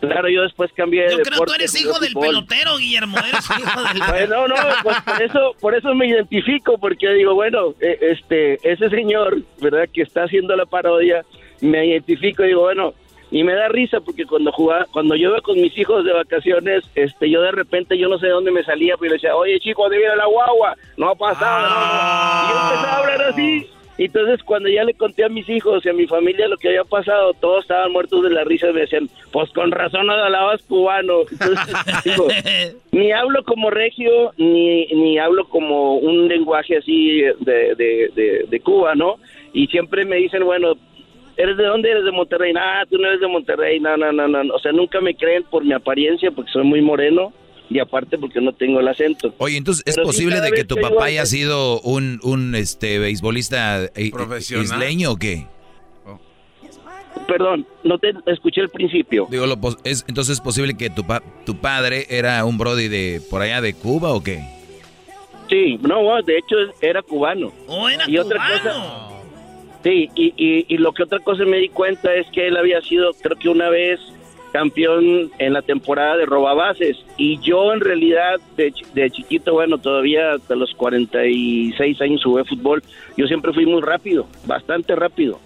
Claro, 0.00 0.30
yo 0.30 0.42
después 0.42 0.72
cambié 0.72 1.02
de 1.02 1.10
Yo 1.10 1.16
creo 1.16 1.24
que 1.24 1.30
tú 1.30 1.34
deporte, 1.34 1.54
eres 1.56 1.80
hijo 1.80 1.98
del 1.98 2.14
pelotero, 2.14 2.78
Guillermo. 2.78 3.18
Eres 3.18 3.44
hijo 3.50 3.82
del 3.82 4.02
Bueno, 4.08 4.48
no, 4.48 4.54
pues 4.82 4.96
por 5.02 5.22
eso, 5.22 5.56
por 5.60 5.74
eso 5.74 5.94
me 5.94 6.06
identifico, 6.08 6.78
porque 6.78 7.10
digo, 7.10 7.34
bueno, 7.34 7.74
eh, 7.80 7.98
este, 8.00 8.58
ese 8.62 8.88
señor, 8.88 9.42
¿verdad? 9.60 9.88
Que 9.92 10.02
está 10.02 10.24
haciendo 10.24 10.56
la 10.56 10.64
parodia, 10.64 11.22
me 11.60 11.86
identifico 11.86 12.44
y 12.44 12.48
digo, 12.48 12.62
bueno, 12.62 12.94
y 13.30 13.44
me 13.44 13.54
da 13.54 13.68
risa 13.68 14.00
porque 14.00 14.26
cuando 14.26 14.50
jugaba, 14.52 14.86
cuando 14.92 15.14
yo 15.14 15.30
iba 15.30 15.40
con 15.40 15.60
mis 15.60 15.76
hijos 15.78 16.04
de 16.04 16.12
vacaciones, 16.12 16.84
este, 16.94 17.30
yo 17.30 17.42
de 17.42 17.52
repente 17.52 17.96
yo 17.96 18.08
no 18.08 18.18
sé 18.18 18.26
de 18.26 18.32
dónde 18.32 18.50
me 18.50 18.64
salía, 18.64 18.96
pues 18.96 19.10
le 19.10 19.16
decía, 19.16 19.36
oye 19.36 19.60
chico, 19.60 19.82
¿dónde 19.82 19.98
viene 19.98 20.16
la 20.16 20.26
guagua? 20.26 20.76
No 20.96 21.10
ha 21.10 21.14
pasado. 21.14 21.68
no". 21.68 22.48
Y 22.48 22.52
yo 22.52 22.60
empezaba 22.60 22.92
a 22.92 22.98
hablar 22.98 23.22
así. 23.22 23.66
Entonces 23.98 24.42
cuando 24.42 24.68
ya 24.70 24.82
le 24.82 24.94
conté 24.94 25.24
a 25.24 25.28
mis 25.28 25.48
hijos 25.48 25.84
y 25.84 25.90
a 25.90 25.92
mi 25.92 26.06
familia 26.06 26.48
lo 26.48 26.56
que 26.56 26.68
había 26.68 26.84
pasado, 26.84 27.34
todos 27.34 27.62
estaban 27.62 27.92
muertos 27.92 28.22
de 28.22 28.30
la 28.30 28.44
risa 28.44 28.70
y 28.70 28.72
me 28.72 28.80
decían, 28.80 29.10
pues 29.30 29.50
con 29.50 29.70
razón 29.70 30.06
no 30.06 30.14
hablabas 30.14 30.62
cubano. 30.62 31.20
Entonces, 31.30 31.76
digo, 32.04 32.26
ni 32.92 33.12
hablo 33.12 33.44
como 33.44 33.70
regio, 33.70 34.32
ni, 34.38 34.86
ni 34.86 35.18
hablo 35.18 35.44
como 35.48 35.96
un 35.96 36.28
lenguaje 36.28 36.78
así 36.78 37.20
de, 37.40 37.74
de, 37.76 38.10
de, 38.14 38.46
de 38.48 38.60
Cuba, 38.60 38.94
¿no? 38.94 39.16
Y 39.52 39.66
siempre 39.66 40.04
me 40.06 40.16
dicen, 40.16 40.44
bueno, 40.44 40.76
¿eres 41.42 41.56
de 41.56 41.64
dónde? 41.64 41.90
¿Eres 41.90 42.04
de 42.04 42.12
Monterrey? 42.12 42.52
Ah, 42.56 42.84
tú 42.88 42.98
no 42.98 43.08
eres 43.08 43.20
de 43.20 43.28
Monterrey, 43.28 43.80
no, 43.80 43.96
no, 43.96 44.12
no, 44.12 44.28
no. 44.28 44.54
O 44.54 44.58
sea, 44.58 44.72
nunca 44.72 45.00
me 45.00 45.14
creen 45.14 45.44
por 45.50 45.64
mi 45.64 45.72
apariencia, 45.72 46.30
porque 46.30 46.50
soy 46.52 46.64
muy 46.64 46.80
moreno, 46.82 47.32
y 47.68 47.78
aparte 47.78 48.18
porque 48.18 48.40
no 48.40 48.52
tengo 48.52 48.80
el 48.80 48.88
acento. 48.88 49.34
Oye, 49.38 49.56
entonces, 49.56 49.82
¿es 49.86 49.94
Pero 49.94 50.06
sí, 50.06 50.18
posible 50.18 50.36
cada 50.36 50.46
de 50.50 50.52
que 50.56 50.64
tu 50.64 50.74
que 50.76 50.80
papá 50.82 51.04
haya 51.06 51.24
sido 51.26 51.80
un, 51.82 52.18
un 52.22 52.54
este, 52.54 52.98
beisbolista 52.98 53.84
eh, 53.94 54.10
Profesional. 54.12 54.64
isleño 54.64 55.12
o 55.12 55.16
qué? 55.16 55.46
Perdón, 57.26 57.66
no 57.84 57.98
te 57.98 58.12
escuché 58.26 58.60
el 58.60 58.68
principio. 58.70 59.26
Digo, 59.30 59.46
lo 59.46 59.56
pos- 59.56 59.78
es, 59.84 60.04
entonces 60.08 60.34
es 60.34 60.40
posible 60.40 60.76
que 60.76 60.90
tu, 60.90 61.04
pa- 61.04 61.22
tu 61.46 61.56
padre 61.56 62.06
era 62.08 62.44
un 62.44 62.58
brody 62.58 62.88
de 62.88 63.20
por 63.30 63.40
allá 63.42 63.60
de 63.60 63.74
Cuba 63.74 64.12
o 64.12 64.22
qué? 64.22 64.40
Sí, 65.48 65.78
no, 65.82 66.20
de 66.22 66.38
hecho 66.38 66.56
era 66.80 67.02
cubano. 67.02 67.52
Oh, 67.68 67.88
era 67.88 68.08
y 68.08 68.16
otra 68.18 68.38
cosa, 68.38 69.09
sí, 69.82 70.08
y, 70.14 70.34
y, 70.36 70.66
y 70.68 70.78
lo 70.78 70.92
que 70.92 71.04
otra 71.04 71.18
cosa 71.20 71.44
me 71.44 71.58
di 71.58 71.68
cuenta 71.68 72.14
es 72.14 72.26
que 72.32 72.48
él 72.48 72.56
había 72.56 72.80
sido, 72.82 73.12
creo 73.20 73.36
que 73.36 73.48
una 73.48 73.68
vez 73.68 74.00
campeón 74.52 75.30
en 75.38 75.52
la 75.52 75.62
temporada 75.62 76.16
de 76.16 76.26
robabases 76.26 76.96
y 77.16 77.38
yo 77.40 77.72
en 77.72 77.80
realidad 77.80 78.40
de, 78.56 78.72
de 78.94 79.10
chiquito, 79.10 79.52
bueno, 79.52 79.78
todavía 79.78 80.32
hasta 80.32 80.56
los 80.56 80.74
46 80.74 82.00
años 82.00 82.24
jugué 82.24 82.44
fútbol, 82.44 82.82
yo 83.16 83.26
siempre 83.26 83.52
fui 83.52 83.66
muy 83.66 83.80
rápido, 83.80 84.26
bastante 84.46 84.94
rápido. 84.96 85.40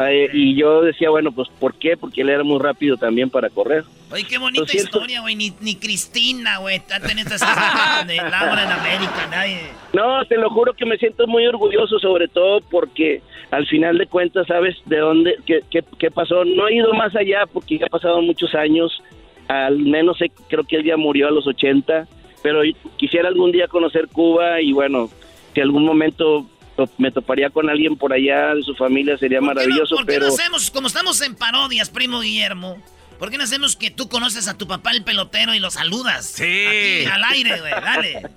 Eh, 0.00 0.28
y 0.32 0.54
yo 0.54 0.82
decía, 0.82 1.10
bueno, 1.10 1.32
pues 1.32 1.48
¿por 1.58 1.74
qué? 1.74 1.96
Porque 1.96 2.20
él 2.20 2.28
era 2.28 2.44
muy 2.44 2.60
rápido 2.60 2.96
también 2.96 3.30
para 3.30 3.50
correr. 3.50 3.84
Oye, 4.12 4.24
qué 4.24 4.38
bonita 4.38 4.72
historia, 4.72 5.20
güey. 5.20 5.34
Ni, 5.34 5.52
ni 5.60 5.74
Cristina, 5.74 6.58
güey. 6.58 6.76
Está 6.76 7.00
teniendo 7.00 7.34
estas 7.34 8.06
de 8.06 8.16
Laura 8.16 8.62
en 8.62 8.70
América, 8.70 9.26
nadie. 9.28 9.58
No, 9.92 10.24
te 10.26 10.36
lo 10.36 10.50
juro 10.50 10.72
que 10.72 10.86
me 10.86 10.96
siento 10.98 11.26
muy 11.26 11.44
orgulloso, 11.46 11.98
sobre 11.98 12.28
todo 12.28 12.60
porque 12.70 13.22
al 13.50 13.66
final 13.66 13.96
de 13.98 14.06
cuentas 14.06 14.46
sabes 14.46 14.76
de 14.86 14.98
dónde, 14.98 15.36
qué, 15.46 15.60
qué, 15.70 15.82
qué 15.98 16.10
pasó. 16.10 16.44
No 16.44 16.68
he 16.68 16.74
ido 16.76 16.92
más 16.94 17.14
allá 17.16 17.44
porque 17.52 17.78
ya 17.78 17.86
ha 17.86 17.90
pasado 17.90 18.20
muchos 18.22 18.54
años, 18.54 19.02
al 19.48 19.78
menos 19.78 20.18
sé- 20.18 20.30
creo 20.48 20.64
que 20.64 20.76
él 20.76 20.84
ya 20.84 20.96
murió 20.96 21.28
a 21.28 21.30
los 21.30 21.46
80, 21.46 22.06
pero 22.42 22.60
quisiera 22.96 23.28
algún 23.28 23.50
día 23.52 23.66
conocer 23.68 24.08
Cuba 24.08 24.60
y 24.60 24.72
bueno, 24.72 25.10
si 25.54 25.60
algún 25.60 25.84
momento 25.84 26.46
to- 26.76 26.88
me 26.98 27.10
toparía 27.10 27.50
con 27.50 27.68
alguien 27.70 27.96
por 27.96 28.12
allá 28.12 28.54
de 28.54 28.62
su 28.62 28.74
familia 28.74 29.16
sería 29.18 29.40
maravilloso, 29.40 29.96
¿Por 29.96 30.06
qué 30.06 30.12
pero 30.14 30.26
no 30.26 30.32
hacemos, 30.34 30.70
como 30.70 30.86
estamos 30.88 31.20
en 31.22 31.34
parodias, 31.34 31.88
primo 31.90 32.20
Guillermo? 32.20 32.76
¿Por 33.18 33.30
qué 33.30 33.38
no 33.38 33.42
hacemos 33.44 33.74
que 33.74 33.90
tú 33.90 34.08
conoces 34.08 34.46
a 34.46 34.56
tu 34.56 34.68
papá 34.68 34.92
el 34.92 35.02
pelotero 35.02 35.52
y 35.52 35.58
lo 35.58 35.70
saludas? 35.72 36.24
Sí. 36.26 36.44
Aquí, 36.44 37.04
al 37.06 37.24
aire, 37.32 37.58
güey. 37.58 37.72
Dale. 37.72 38.22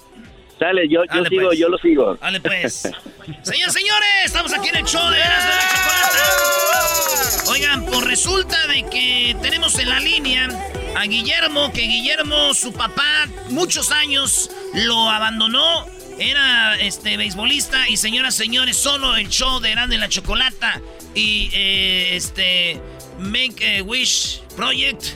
dale, 0.61 0.87
yo, 0.87 1.03
yo 1.03 1.15
Dale, 1.15 1.29
sigo, 1.29 1.47
pues. 1.47 1.59
yo 1.59 1.69
lo 1.69 1.77
sigo. 1.79 2.15
Dale, 2.15 2.39
pues. 2.39 2.73
Señores, 3.41 3.73
señores, 3.73 4.09
estamos 4.25 4.53
aquí 4.53 4.69
en 4.69 4.75
el 4.75 4.85
show 4.85 5.09
de 5.09 5.17
Erasmo 5.19 5.51
y 5.51 5.55
la 5.55 5.67
Chocolata. 5.73 7.51
Oigan, 7.51 7.85
pues 7.85 8.01
resulta 8.03 8.67
de 8.67 8.83
que 8.83 9.35
tenemos 9.41 9.77
en 9.79 9.89
la 9.89 9.99
línea 9.99 10.47
a 10.95 11.03
Guillermo, 11.05 11.71
que 11.73 11.81
Guillermo, 11.81 12.53
su 12.53 12.71
papá, 12.73 13.27
muchos 13.49 13.91
años 13.91 14.51
lo 14.73 15.09
abandonó. 15.09 15.85
Era 16.19 16.79
este 16.79 17.17
beisbolista 17.17 17.89
y 17.89 17.97
señoras, 17.97 18.35
señores, 18.35 18.77
solo 18.77 19.15
el 19.15 19.29
show 19.29 19.59
de 19.59 19.71
Erasmo 19.71 19.95
y 19.95 19.97
la 19.97 20.09
Chocolata 20.09 20.79
y 21.15 21.49
eh, 21.53 22.15
este 22.15 22.79
Make 23.17 23.79
a 23.79 23.83
Wish 23.83 24.41
Project. 24.55 25.15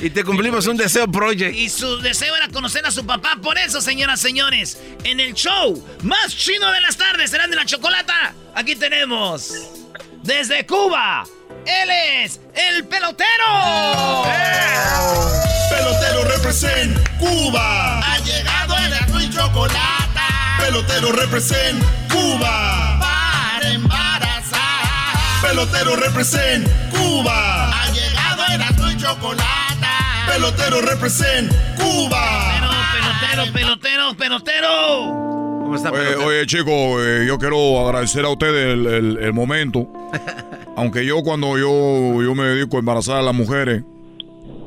Y 0.00 0.10
te 0.10 0.24
cumplimos 0.24 0.66
un 0.66 0.76
deseo, 0.76 1.10
Project. 1.10 1.54
Y 1.54 1.68
su 1.68 1.98
deseo 1.98 2.34
era 2.36 2.48
conocer 2.48 2.84
a 2.86 2.90
su 2.90 3.04
papá. 3.06 3.38
Por 3.42 3.58
eso, 3.58 3.80
señoras, 3.80 4.20
señores, 4.20 4.78
en 5.04 5.20
el 5.20 5.34
show 5.34 5.82
más 6.02 6.36
chino 6.36 6.70
de 6.70 6.80
las 6.80 6.96
tardes, 6.96 7.30
serán 7.30 7.50
de 7.50 7.56
la 7.56 7.64
chocolata. 7.64 8.34
Aquí 8.54 8.76
tenemos 8.76 9.52
desde 10.22 10.66
Cuba. 10.66 11.24
Él 11.64 11.90
es 12.22 12.40
el 12.54 12.84
pelotero. 12.84 14.24
Pelotero 15.70 16.24
represent 16.24 16.96
Cuba. 17.18 17.98
Ha 18.00 18.18
llegado 18.18 18.76
el 18.78 18.92
azul 18.92 19.22
y 19.22 19.30
chocolate. 19.30 20.20
Pelotero 20.58 21.12
represent 21.12 21.84
Cuba. 22.08 22.98
Para 23.00 23.70
embarazar. 23.70 25.40
Pelotero 25.42 25.96
represent 25.96 26.68
Cuba. 26.90 27.85
Y 28.96 29.00
chocolate. 29.02 29.86
Pelotero 30.26 30.80
represent 30.82 31.52
Cuba. 31.76 32.60
Pelotero, 32.92 33.52
pelotero, 33.52 34.14
pelotero. 34.16 35.26
Oye, 35.92 36.14
oye, 36.24 36.46
chicos, 36.46 37.00
eh, 37.00 37.24
yo 37.26 37.38
quiero 37.38 37.84
agradecer 37.86 38.24
a 38.24 38.28
ustedes 38.28 38.72
el, 38.74 38.86
el- 38.86 39.18
el 39.18 39.32
momento. 39.32 39.86
Aunque 40.76 41.04
yo 41.04 41.22
cuando 41.22 41.58
yo, 41.58 42.22
yo 42.22 42.34
me 42.34 42.44
dedico 42.44 42.76
a 42.76 42.80
embarazar 42.80 43.16
a 43.16 43.22
las 43.22 43.34
mujeres, 43.34 43.82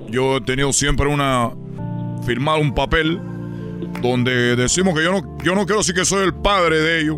yo 0.09 0.37
he 0.37 0.41
tenido 0.41 0.73
siempre 0.73 1.07
una... 1.07 1.51
firmar 2.25 2.59
un 2.59 2.73
papel 2.73 3.19
donde 4.01 4.55
decimos 4.55 4.93
que 4.95 5.03
yo 5.03 5.11
no, 5.11 5.37
yo 5.43 5.55
no 5.55 5.65
quiero 5.65 5.79
decir 5.79 5.95
que 5.95 6.03
soy 6.05 6.23
el 6.25 6.33
padre 6.33 6.79
de 6.79 7.01
ellos, 7.01 7.17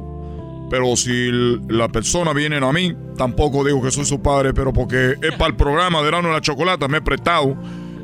pero 0.72 0.96
si 0.96 1.30
la 1.68 1.90
persona 1.90 2.32
viene 2.32 2.56
a 2.56 2.72
mí, 2.72 2.96
tampoco 3.18 3.66
digo 3.66 3.82
que 3.84 3.92
soy 3.92 4.06
su 4.06 4.22
padre, 4.22 4.54
pero 4.54 4.72
porque 4.72 5.16
es 5.22 5.36
para 5.36 5.48
el 5.48 5.58
programa 5.58 6.00
de 6.00 6.06
Verano 6.06 6.30
de 6.30 6.36
la 6.36 6.40
Chocolata, 6.40 6.88
me 6.88 7.00
he 7.00 7.02
prestado 7.02 7.58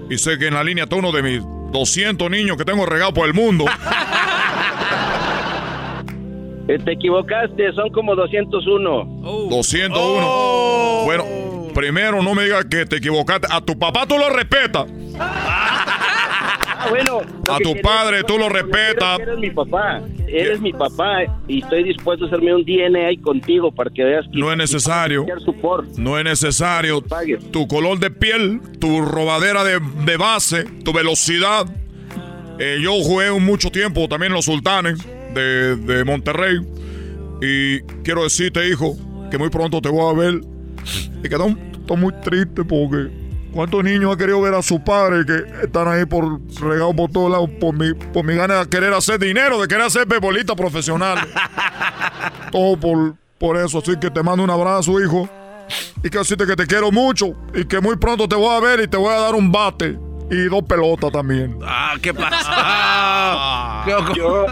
y 0.09 0.17
sé 0.17 0.37
que 0.37 0.47
en 0.47 0.53
la 0.53 0.65
línea 0.65 0.83
está 0.83 0.97
uno 0.97 1.13
de 1.13 1.23
mis 1.23 1.41
200 1.71 2.29
niños 2.29 2.57
que 2.57 2.65
tengo 2.65 2.85
regados 2.85 3.13
por 3.13 3.25
el 3.25 3.33
mundo. 3.33 3.65
Eh, 6.69 6.77
te 6.83 6.91
equivocaste, 6.91 7.71
son 7.71 7.89
como 7.91 8.13
201. 8.13 9.05
201. 9.49 11.03
Bueno, 11.05 11.23
primero 11.73 12.21
no 12.21 12.35
me 12.35 12.43
digas 12.43 12.65
que 12.65 12.85
te 12.85 12.97
equivocaste. 12.97 13.47
A 13.49 13.61
tu 13.61 13.79
papá 13.79 14.05
tú 14.05 14.17
lo 14.17 14.29
respetas. 14.29 14.85
Ah, 16.79 16.89
bueno. 16.89 17.21
lo 17.45 17.53
A 17.53 17.57
tu 17.59 17.73
padre 17.81 18.23
tú 18.23 18.37
lo 18.37 18.49
respetas. 18.49 19.19
Eres 19.19 19.39
mi 19.39 19.49
papá. 19.49 20.01
Eres 20.27 20.59
mi 20.59 20.73
papá 20.73 21.23
y 21.47 21.61
estoy 21.61 21.83
dispuesto 21.83 22.25
a 22.25 22.27
hacerme 22.27 22.53
un 22.53 22.63
DNA 22.63 23.21
contigo 23.21 23.71
para 23.71 23.89
que 23.89 24.03
veas 24.03 24.25
que 24.27 24.37
No 24.37 24.51
es 24.51 24.57
necesario. 24.57 25.25
No 25.97 26.17
es 26.17 26.23
necesario. 26.25 27.03
Tu 27.51 27.67
color 27.67 27.99
de 27.99 28.11
piel, 28.11 28.59
tu 28.79 29.01
robadera 29.01 29.63
de, 29.63 29.79
de 30.05 30.17
base, 30.17 30.65
tu 30.83 30.93
velocidad. 30.93 31.65
Eh, 32.59 32.79
yo 32.81 32.91
jugué 33.03 33.31
mucho 33.39 33.69
tiempo 33.69 34.07
también 34.07 34.31
en 34.31 34.35
los 34.35 34.45
sultanes 34.45 34.99
de, 35.33 35.75
de 35.75 36.03
Monterrey. 36.03 36.59
Y 37.41 37.81
quiero 38.03 38.23
decirte, 38.23 38.67
hijo, 38.67 38.97
que 39.29 39.37
muy 39.37 39.49
pronto 39.49 39.81
te 39.81 39.89
voy 39.89 40.13
a 40.13 40.17
ver. 40.17 40.41
Y 41.19 41.29
que 41.29 41.35
estoy 41.35 41.55
estoy 41.79 41.97
muy 41.97 42.13
triste 42.21 42.63
porque 42.63 43.26
cuántos 43.53 43.83
niños 43.83 44.11
han 44.11 44.17
querido 44.17 44.41
ver 44.41 44.53
a 44.53 44.61
su 44.61 44.83
padre 44.83 45.25
que 45.25 45.63
están 45.63 45.87
ahí 45.87 46.05
por 46.05 46.39
regados 46.61 46.95
por 46.95 47.11
todos 47.11 47.31
lados 47.31 47.49
por 47.59 47.73
mi, 47.73 47.93
por 47.93 48.23
mi 48.23 48.35
gana 48.35 48.63
de 48.63 48.69
querer 48.69 48.93
hacer 48.93 49.19
dinero, 49.19 49.61
de 49.61 49.67
querer 49.67 49.85
hacer 49.85 50.05
bebolita 50.07 50.55
profesional. 50.55 51.19
Todo 52.51 52.79
por, 52.79 53.15
por 53.37 53.57
eso. 53.57 53.79
Así 53.79 53.97
que 53.99 54.09
te 54.09 54.23
mando 54.23 54.43
un 54.43 54.49
abrazo, 54.49 54.99
hijo. 55.01 55.29
Y 56.03 56.09
que 56.09 56.17
decirte 56.17 56.45
que 56.45 56.55
te 56.55 56.65
quiero 56.65 56.91
mucho. 56.91 57.33
Y 57.53 57.65
que 57.65 57.79
muy 57.79 57.97
pronto 57.97 58.27
te 58.27 58.35
voy 58.35 58.55
a 58.55 58.59
ver 58.59 58.79
y 58.81 58.87
te 58.87 58.97
voy 58.97 59.13
a 59.13 59.19
dar 59.19 59.35
un 59.35 59.51
bate. 59.51 59.97
Y 60.29 60.43
dos 60.49 60.63
pelotas 60.63 61.11
también. 61.11 61.57
Ah, 61.63 61.95
¿qué 62.01 62.13
pasa? 62.13 63.83
Yo, 64.15 64.45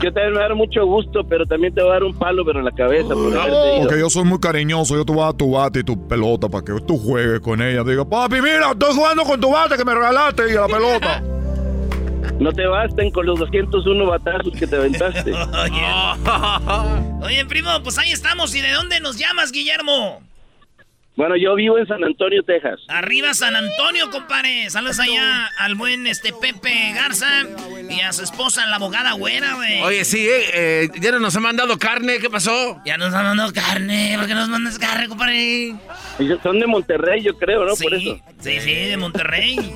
yo 0.00 0.12
también 0.12 0.26
me 0.26 0.32
voy 0.32 0.38
a 0.38 0.42
dar 0.42 0.54
mucho 0.54 0.86
gusto, 0.86 1.24
pero 1.28 1.44
también 1.46 1.74
te 1.74 1.82
voy 1.82 1.90
a 1.90 1.94
dar 1.94 2.04
un 2.04 2.16
palo, 2.16 2.44
pero 2.44 2.60
en 2.60 2.64
la 2.66 2.70
cabeza. 2.70 3.14
Por. 3.14 3.32
Porque 3.80 3.98
yo 3.98 4.08
soy 4.08 4.24
muy 4.24 4.38
cariñoso. 4.38 4.94
Yo 4.94 5.04
te 5.04 5.12
voy 5.12 5.22
a 5.22 5.26
dar 5.26 5.34
tu 5.34 5.50
bate 5.50 5.80
y 5.80 5.82
tu 5.82 6.06
pelota 6.06 6.48
para 6.48 6.64
que 6.64 6.72
tú 6.86 6.96
juegues 6.96 7.40
con 7.40 7.60
ella. 7.60 7.82
Diga, 7.82 8.04
papi, 8.04 8.40
mira, 8.40 8.70
estoy 8.70 8.94
jugando 8.94 9.24
con 9.24 9.40
tu 9.40 9.50
bate 9.50 9.76
que 9.76 9.84
me 9.84 9.94
regalaste 9.94 10.48
y 10.48 10.52
la 10.54 10.66
pelota. 10.66 11.22
No 12.40 12.52
te 12.52 12.66
basten 12.66 13.10
con 13.12 13.24
los 13.24 13.38
201 13.38 14.06
batazos 14.06 14.52
que 14.58 14.66
te 14.66 14.76
aventaste. 14.76 15.32
Oye, 17.22 17.46
primo, 17.46 17.70
pues 17.82 17.96
ahí 17.98 18.10
estamos. 18.10 18.54
¿Y 18.54 18.60
de 18.60 18.72
dónde 18.72 19.00
nos 19.00 19.16
llamas, 19.16 19.52
Guillermo? 19.52 20.20
Bueno, 21.16 21.34
yo 21.36 21.54
vivo 21.54 21.78
en 21.78 21.86
San 21.86 22.04
Antonio, 22.04 22.42
Texas. 22.42 22.78
Arriba 22.88 23.32
San 23.32 23.56
Antonio, 23.56 24.10
compadre. 24.10 24.68
Saludos 24.68 25.00
allá 25.00 25.46
al 25.58 25.74
buen 25.74 26.06
este 26.06 26.34
Pepe 26.38 26.92
Garza 26.94 27.26
y 27.88 28.00
a 28.00 28.12
su 28.12 28.22
esposa, 28.22 28.66
la 28.66 28.76
abogada 28.76 29.12
güera, 29.12 29.54
güey. 29.54 29.80
Oye, 29.80 30.04
sí, 30.04 30.26
eh, 30.28 30.50
eh, 30.52 30.88
ya 31.00 31.12
no 31.12 31.20
nos 31.20 31.34
han 31.34 31.42
mandado 31.42 31.78
carne, 31.78 32.18
¿qué 32.18 32.28
pasó? 32.28 32.82
Ya 32.84 32.98
nos 32.98 33.14
han 33.14 33.24
mandado 33.24 33.50
carne, 33.54 34.14
¿por 34.18 34.26
qué 34.26 34.34
nos 34.34 34.50
mandas 34.50 34.78
carne, 34.78 35.08
compadre? 35.08 35.74
Ellos 36.18 36.38
Son 36.42 36.60
de 36.60 36.66
Monterrey, 36.66 37.22
yo 37.22 37.36
creo, 37.38 37.64
¿no? 37.64 37.74
Por 37.76 37.94
eso. 37.94 38.20
Sí, 38.40 38.60
sí, 38.60 38.74
de 38.74 38.96
Monterrey. 38.98 39.72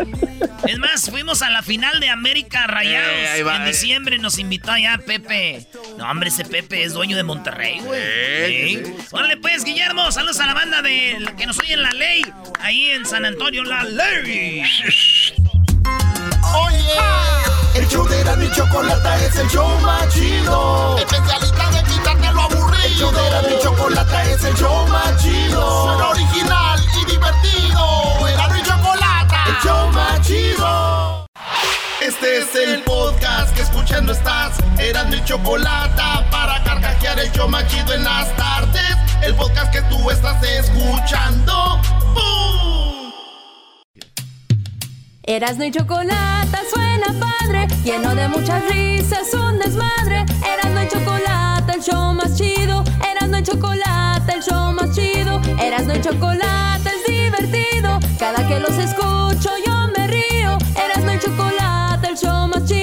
es 0.67 0.79
más, 0.79 1.11
fuimos 1.11 1.41
a 1.41 1.49
la 1.49 1.63
final 1.63 2.01
de 2.01 2.11
América 2.11 2.67
Rayados. 2.67 3.13
Eh, 3.13 3.29
ahí 3.29 3.43
va, 3.43 3.57
en 3.57 3.63
eh. 3.63 3.69
diciembre 3.69 4.19
nos 4.19 4.39
invitó 4.39 4.73
allá 4.73 5.01
Pepe. 5.07 5.67
No, 5.97 6.11
hombre, 6.11 6.29
ese 6.29 6.45
Pepe 6.45 6.83
es 6.83 6.93
dueño 6.93 7.17
de 7.17 7.23
Monterrey, 7.23 7.81
güey. 7.81 8.01
Eh, 8.03 8.57
Sí. 8.61 8.83
Órale, 9.13 9.37
pues, 9.39 9.65
Guillermo, 9.65 10.11
saludos 10.13 10.39
a 10.41 10.47
la 10.47 10.55
banda 10.55 10.83
de 10.83 11.30
la 11.31 11.37
que 11.37 11.47
nos 11.47 11.59
oye 11.59 11.75
en 11.75 11.83
la 11.83 11.91
ley. 11.91 12.23
Ahí 12.61 12.91
en 12.91 13.07
San 13.07 13.25
Antonio, 13.25 13.63
la 13.65 13.85
ley. 13.85 14.63
Oye, 16.55 16.99
el 17.75 17.89
show 17.89 18.07
de 18.07 18.25
la 18.25 18.33
y 18.43 18.51
chocolata 18.53 19.25
es 19.25 19.37
el 19.37 19.49
show 19.49 19.69
más 19.81 20.09
chido. 20.13 20.97
Especialista 20.99 21.71
de 21.71 21.83
quitarte 21.85 22.33
lo 22.33 22.43
aburrido. 22.43 22.85
El 22.85 22.95
show 22.95 23.13
de 23.13 23.31
la 23.31 23.55
y 23.55 23.63
chocolata 23.63 24.31
es 24.31 24.45
el 24.45 24.55
show 24.55 24.87
más 24.89 25.23
chido. 25.23 25.85
Suena 25.85 26.09
original 26.09 26.81
y 27.01 27.11
divertido. 27.11 28.29
Era 28.29 28.59
y 28.59 28.63
chocolata, 28.63 29.45
el 29.47 29.57
show 29.63 29.89
más 29.93 30.27
chido. 30.27 31.27
Este 32.01 32.39
es 32.39 32.55
el 32.55 32.83
podcast 32.83 33.55
que 33.55 33.63
escuchando 33.63 34.13
estás. 34.13 34.59
Eran 34.79 35.11
mi 35.11 35.23
chocolata 35.25 36.29
para 36.31 36.63
carcajear 36.65 37.19
el 37.21 37.31
show 37.33 37.49
más 37.49 37.67
chido 37.69 37.95
en 37.95 38.05
las 38.05 38.35
tardes. 38.37 39.10
El 39.23 39.35
podcast 39.35 39.71
que 39.73 39.83
tú 39.83 40.11
estás 40.11 40.43
escuchando. 40.43 41.79
¡Bum! 42.15 43.13
Erasno 45.25 45.65
y 45.65 45.71
chocolate 45.71 46.59
suena 46.73 47.07
padre, 47.21 47.67
lleno 47.85 48.15
de 48.15 48.29
muchas 48.29 48.63
risas, 48.71 49.33
un 49.35 49.59
desmadre. 49.59 50.25
Erasno 50.43 50.83
y 50.83 50.89
chocolate, 50.89 51.73
el 51.75 51.83
show 51.83 52.15
más 52.15 52.37
chido. 52.37 52.83
Erasno 53.11 53.39
y 53.39 53.43
chocolate, 53.43 54.33
el 54.33 54.43
show 54.43 54.73
más 54.73 54.95
chido. 54.95 55.41
Erasno 55.61 55.95
y 55.95 56.01
chocolate 56.01 56.89
es 56.89 57.07
divertido. 57.07 58.01
Cada 58.19 58.47
que 58.49 58.59
los 58.59 58.77
escucho 58.79 59.51
yo 59.67 59.89
me 59.97 60.07
río. 60.09 60.57
Erasno 60.83 61.13
y 61.13 61.19
chocolate, 61.19 62.09
el 62.09 62.17
show 62.17 62.49
más 62.49 62.65
chido. 62.65 62.80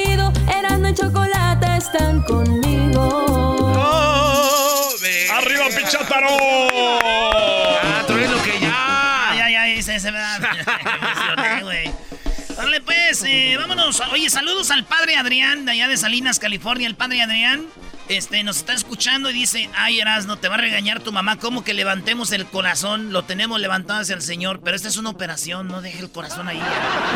Pichátaro! 6.27 6.99
Ah, 7.83 8.03
trueno 8.07 8.41
que 8.43 8.59
ya. 8.59 9.31
Ay, 9.31 9.39
ay, 9.39 9.55
ay, 9.55 9.81
se, 9.81 9.99
se 9.99 10.11
me 10.11 10.19
da. 10.19 10.39
Órale, 12.57 12.81
pues, 12.81 13.23
eh, 13.25 13.55
vámonos. 13.57 14.01
Oye, 14.11 14.29
saludos 14.29 14.71
al 14.71 14.83
padre 14.83 15.15
Adrián, 15.15 15.65
de 15.65 15.71
allá 15.73 15.87
de 15.87 15.97
Salinas, 15.97 16.39
California. 16.39 16.87
El 16.87 16.95
padre 16.95 17.21
Adrián 17.21 17.67
este, 18.09 18.43
nos 18.43 18.57
está 18.57 18.73
escuchando 18.73 19.29
y 19.29 19.33
dice: 19.33 19.69
Ay, 19.75 19.99
Erasno, 19.99 20.37
te 20.37 20.47
va 20.47 20.55
a 20.55 20.59
regañar 20.59 21.01
tu 21.01 21.11
mamá. 21.11 21.37
¿Cómo 21.37 21.63
que 21.63 21.73
levantemos 21.73 22.31
el 22.31 22.45
corazón? 22.45 23.11
Lo 23.13 23.23
tenemos 23.23 23.59
levantado 23.59 24.01
hacia 24.01 24.15
el 24.15 24.21
Señor, 24.21 24.61
pero 24.63 24.75
esta 24.75 24.87
es 24.87 24.97
una 24.97 25.09
operación, 25.09 25.67
no 25.67 25.81
deje 25.81 25.99
el 25.99 26.09
corazón 26.09 26.47
ahí. 26.47 26.61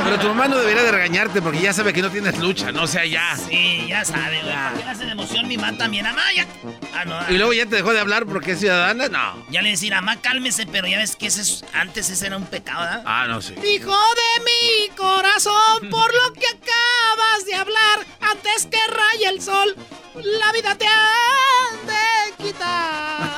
Pero 0.04 0.20
tu 0.20 0.28
mamá 0.30 0.48
no 0.48 0.58
debería 0.58 0.84
de 0.84 0.92
regañarte 0.92 1.42
porque 1.42 1.62
ya 1.62 1.74
sabe 1.74 1.94
que 1.94 2.02
no 2.02 2.10
tienes 2.10 2.38
lucha, 2.40 2.72
no 2.72 2.84
o 2.84 2.88
sea 2.88 3.06
ya. 3.06 3.36
Sí, 3.38 3.86
ya 3.88 4.04
sabe, 4.06 4.42
güey. 4.42 4.54
¿Por 4.56 4.78
qué 4.80 4.84
le 4.86 4.92
hace 4.92 5.06
de 5.06 5.12
emoción 5.12 5.48
mi 5.48 5.58
mamá 5.58 5.78
también? 5.78 6.06
Amá, 6.06 6.22
ya. 6.36 6.46
Ah, 6.94 7.06
no. 7.06 7.20
Y 7.34 7.38
luego 7.38 7.54
ya 7.54 7.66
te 7.66 7.76
dejó 7.78 7.94
de 7.94 8.00
hablar 8.00 8.26
porque 8.26 8.52
es 8.52 8.60
ciudadana, 8.60 9.08
no. 9.08 9.46
Ya 9.50 9.62
le 9.62 9.70
decir, 9.72 9.94
amá, 9.94 10.18
cálmese, 10.22 10.66
pero 10.68 10.88
ya 10.88 10.98
ves 10.98 11.16
que 11.16 11.28
ese 11.28 11.42
es- 11.42 11.64
antes 11.74 12.10
ese 12.10 12.28
era 12.28 12.38
un 12.38 12.46
pecado, 12.46 12.82
¿verdad? 12.82 13.04
Ah, 13.06 13.26
no, 13.28 13.42
sí. 13.42 13.54
Hijo 13.56 13.92
de 13.92 14.44
mi 14.44 14.96
corazón, 14.96 15.90
por 15.90 16.12
lo 16.14 16.34
que 16.34 16.48
acabas 16.48 17.46
de 17.46 17.56
hablar, 17.56 18.06
antes 18.22 18.66
que 18.66 18.78
raye 18.88 19.28
el 19.30 19.42
sol, 19.42 19.76
la 20.16 20.52
vida 20.52 20.76
te 20.78 20.86
han 20.88 21.88
de 21.88 22.44
quitar. 22.44 23.32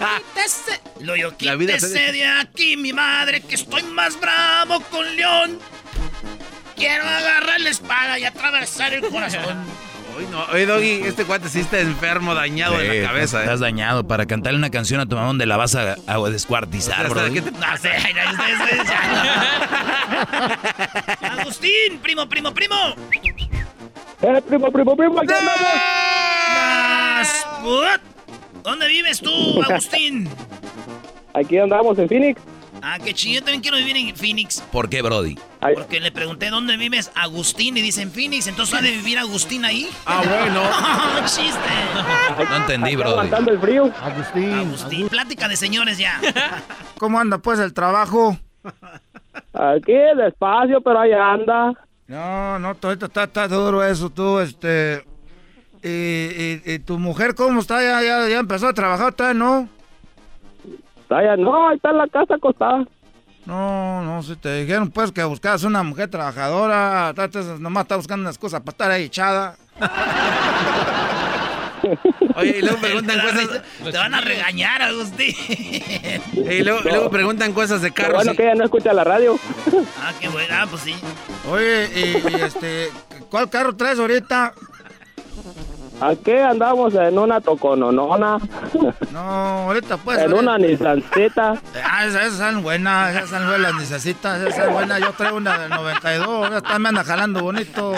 Quítese, 0.34 0.80
lo 1.00 1.16
yo, 1.16 1.32
La 1.40 1.54
vida 1.56 1.74
te 1.74 1.78
quítese 1.78 1.98
de- 2.06 2.12
de 2.12 2.26
aquí, 2.26 2.76
mi 2.76 2.92
madre, 2.92 3.40
que 3.42 3.54
estoy 3.54 3.82
más 3.84 4.18
bravo 4.20 4.80
con 4.90 5.16
León. 5.16 5.58
Quiero 6.76 7.04
agarrar 7.04 7.60
la 7.60 7.68
espada 7.70 8.18
y 8.18 8.24
atravesar 8.24 8.94
el 8.94 9.02
corazón. 9.08 9.64
Uy, 10.18 10.26
no. 10.30 10.44
Oye, 10.46 10.66
Doggy, 10.66 11.02
este 11.06 11.24
cuate 11.24 11.48
sí 11.48 11.60
está 11.60 11.78
enfermo, 11.78 12.34
dañado 12.34 12.80
en 12.80 12.90
Sí, 12.90 12.98
la 13.00 13.08
cabeza, 13.08 13.38
¿eh? 13.38 13.42
Estás 13.44 13.60
dañado. 13.60 14.08
Para 14.08 14.26
cantarle 14.26 14.58
una 14.58 14.70
canción 14.70 15.00
a 15.00 15.06
tu 15.06 15.14
mamá 15.14 15.28
donde 15.28 15.46
la 15.46 15.56
vas 15.56 15.76
a, 15.76 15.96
a 16.06 16.18
descuartizar, 16.30 17.06
O 17.06 17.14
sea, 17.14 17.24
bro. 17.24 17.32
¿qué 17.32 17.42
te 17.42 17.50
No 17.52 17.76
sé, 17.76 17.90
no. 21.22 21.28
Agustín, 21.40 21.98
primo, 22.02 22.28
primo, 22.28 22.52
primo. 22.52 22.94
¡Eh, 24.22 24.42
primo, 24.46 24.70
primo, 24.70 24.96
primo! 24.96 25.20
¡Aquí 25.20 25.32
Más, 25.44 27.46
what? 27.62 28.00
¿Dónde 28.62 28.88
vives 28.88 29.20
tú, 29.20 29.62
Agustín? 29.68 30.28
Aquí 31.34 31.58
andamos 31.58 31.98
en 31.98 32.08
Phoenix. 32.08 32.40
Ah, 32.82 32.98
qué 33.02 33.12
chido, 33.12 33.40
yo 33.40 33.44
también 33.44 33.60
quiero 33.60 33.76
vivir 33.76 33.96
en 33.96 34.16
Phoenix. 34.16 34.62
¿Por 34.72 34.88
qué, 34.88 35.02
Brody? 35.02 35.38
Porque 35.74 36.00
le 36.00 36.10
pregunté 36.12 36.48
dónde 36.48 36.78
vives, 36.78 37.10
Agustín, 37.14 37.76
y 37.76 37.82
dicen 37.82 38.10
Phoenix, 38.10 38.46
entonces 38.46 38.78
ha 38.78 38.82
de 38.82 38.90
vivir 38.90 39.18
Agustín 39.18 39.64
ahí. 39.66 39.88
Ah, 40.06 40.22
bueno. 40.26 40.62
chiste. 41.26 41.58
No 42.48 42.56
entendí, 42.56 42.96
Brody. 42.96 43.12
Aguantando 43.12 43.50
el 43.52 43.60
frío. 43.60 43.90
Agustín. 44.02 44.52
Agustín, 44.52 45.08
plática 45.08 45.48
de 45.48 45.56
señores 45.56 45.98
ya. 45.98 46.20
¿Cómo 46.98 47.20
anda 47.20 47.38
pues 47.38 47.58
el 47.58 47.74
trabajo? 47.74 48.38
Aquí 49.52 49.92
despacio, 50.16 50.80
pero 50.80 51.00
ahí 51.00 51.12
anda. 51.12 51.72
No, 52.10 52.58
no, 52.58 52.74
todo 52.74 52.90
esto 52.90 53.06
está, 53.06 53.22
está 53.24 53.46
duro 53.46 53.84
eso, 53.84 54.10
tú, 54.10 54.40
este... 54.40 55.04
Y, 55.82 55.88
y- 55.88 56.62
y 56.66 56.78
tu 56.80 56.98
mujer 56.98 57.36
cómo 57.36 57.60
está? 57.60 57.80
¿Ya, 57.80 58.02
ya, 58.02 58.28
ya 58.28 58.40
empezó 58.40 58.66
a 58.66 58.72
trabajar 58.74 59.12
todavía, 59.14 59.38
no? 59.38 59.68
Vaya, 61.08 61.36
no, 61.36 61.68
ahí 61.68 61.76
está 61.76 61.90
en 61.90 61.98
la 61.98 62.08
casa 62.08 62.34
acostada. 62.34 62.84
No, 63.46 64.02
no, 64.02 64.22
si 64.24 64.34
te 64.36 64.62
dijeron 64.62 64.90
pues 64.90 65.12
que 65.12 65.22
buscabas 65.24 65.62
una 65.62 65.82
mujer 65.84 66.10
trabajadora, 66.10 67.14
nomás 67.60 67.82
está 67.84 67.96
buscando 67.96 68.22
unas 68.24 68.38
cosas 68.38 68.60
para 68.60 68.72
estar 68.72 68.90
ahí 68.90 69.04
echada. 69.04 69.54
Oye, 72.36 72.58
y 72.58 72.62
luego 72.62 72.78
preguntan 72.80 73.20
a- 73.20 73.22
cosas. 73.22 73.48
Te 73.84 73.98
van 73.98 74.14
a 74.14 74.20
regañar, 74.20 74.82
Agustín. 74.82 75.34
Y 76.32 76.62
luego, 76.62 77.10
preguntan 77.10 77.52
cosas 77.52 77.82
de 77.82 77.90
carros. 77.92 78.14
bueno 78.14 78.32
y- 78.32 78.36
que 78.36 78.42
ella 78.44 78.54
no 78.54 78.64
escucha 78.64 78.92
la 78.92 79.04
radio. 79.04 79.36
Ah, 80.02 80.12
qué 80.20 80.28
buena, 80.28 80.66
pues 80.68 80.82
sí. 80.82 80.94
Oye, 81.50 81.88
y, 81.94 82.00
y, 82.36 82.40
este, 82.42 82.90
¿cuál 83.30 83.48
carro 83.50 83.74
traes 83.76 83.98
ahorita? 83.98 84.52
Aquí 86.02 86.32
andamos 86.32 86.94
en 86.94 87.18
una 87.18 87.42
tocononona. 87.42 88.38
No, 89.12 89.20
ahorita 89.20 89.98
pues. 89.98 90.18
En 90.20 90.32
una 90.32 90.56
Nissancita. 90.56 91.60
Ah, 91.84 92.06
esas, 92.06 92.32
son 92.38 92.62
buenas, 92.62 93.14
esas 93.16 93.28
son 93.28 93.46
buenas 93.46 93.74
Nissancitas, 93.74 94.40
esas 94.40 94.64
son 94.64 94.72
buenas. 94.72 94.98
Yo 95.00 95.12
traigo 95.12 95.36
una 95.36 95.58
del 95.58 95.68
92, 95.68 96.52
esta 96.54 96.78
me 96.78 96.88
anda 96.88 97.04
jalando 97.04 97.42
bonito. 97.42 97.92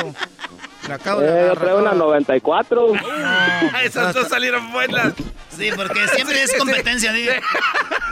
La 0.89 0.97
acabo 0.97 1.21
de 1.21 1.29
Eh, 1.29 1.47
yo 1.49 1.61
traigo 1.61 1.79
una 1.79 1.93
94. 1.93 2.93
Esas 3.85 4.15
dos 4.15 4.29
salieron 4.29 4.73
buenas. 4.73 5.15
Sí, 5.57 5.71
porque 5.77 6.09
siempre 6.09 6.43
es 6.43 6.55
competencia, 6.59 7.13
digo. 7.13 7.33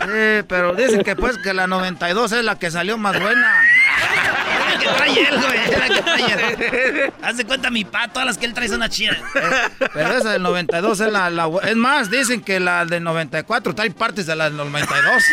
Sí, 0.03 0.45
pero 0.49 0.75
dicen 0.75 1.03
que 1.03 1.17
pues 1.17 1.39
que 1.39 1.53
la 1.55 1.67
92 1.67 2.33
es 2.33 2.45
la 2.45 2.59
que 2.59 2.71
salió 2.71 2.97
más 2.99 3.19
buena. 3.21 3.55
Que 4.81 4.87
trae 4.87 5.29
él, 5.29 5.39
güey. 5.39 5.59
es 5.59 5.79
La 5.89 5.89
que 5.95 6.03
trae 6.03 6.33
él. 6.33 7.13
Haz 7.23 7.37
de 7.37 7.45
cuenta 7.45 7.71
mi 7.71 7.85
pa, 7.85 8.09
todas 8.09 8.27
las 8.27 8.39
que 8.39 8.47
él 8.47 8.55
trae 8.55 8.69
son 8.69 8.81
las 8.81 8.91
chidas. 8.91 9.19
Pero 9.93 10.13
esa 10.13 10.31
del 10.31 10.43
92 10.43 11.01
es 11.01 11.13
la, 11.13 11.31
Es 11.65 11.77
más, 11.77 12.11
dicen 12.11 12.41
que 12.41 12.59
la 12.61 12.85
del 12.85 13.03
94 13.05 13.75
trae 13.75 13.91
partes 13.91 14.27
de 14.27 14.37
la 14.37 14.45
del 14.45 14.57
92. 14.57 15.23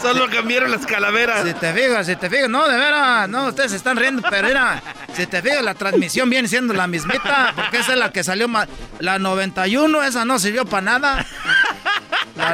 Solo 0.00 0.28
cambiaron 0.30 0.70
las 0.70 0.86
calaveras. 0.86 1.46
Si 1.46 1.52
te 1.52 1.74
fijas, 1.74 2.06
si 2.06 2.16
te 2.16 2.30
fijas, 2.30 2.48
no, 2.48 2.66
de 2.66 2.76
veras, 2.76 3.28
no, 3.28 3.48
ustedes 3.48 3.72
se 3.72 3.76
están 3.76 3.98
riendo, 3.98 4.22
pero 4.30 4.48
era, 4.48 4.82
si 5.12 5.26
te 5.26 5.42
fijas, 5.42 5.62
la 5.62 5.74
transmisión 5.74 6.30
viene 6.30 6.48
siendo 6.48 6.72
la 6.72 6.86
mismita, 6.86 7.52
porque 7.54 7.78
esa 7.78 7.92
es 7.92 7.98
la 7.98 8.10
que 8.10 8.24
salió 8.24 8.48
más. 8.48 8.66
La 8.98 9.18
91, 9.18 10.02
esa 10.02 10.24
no 10.24 10.38
sirvió 10.38 10.64
para 10.64 10.82
nada. 10.82 11.26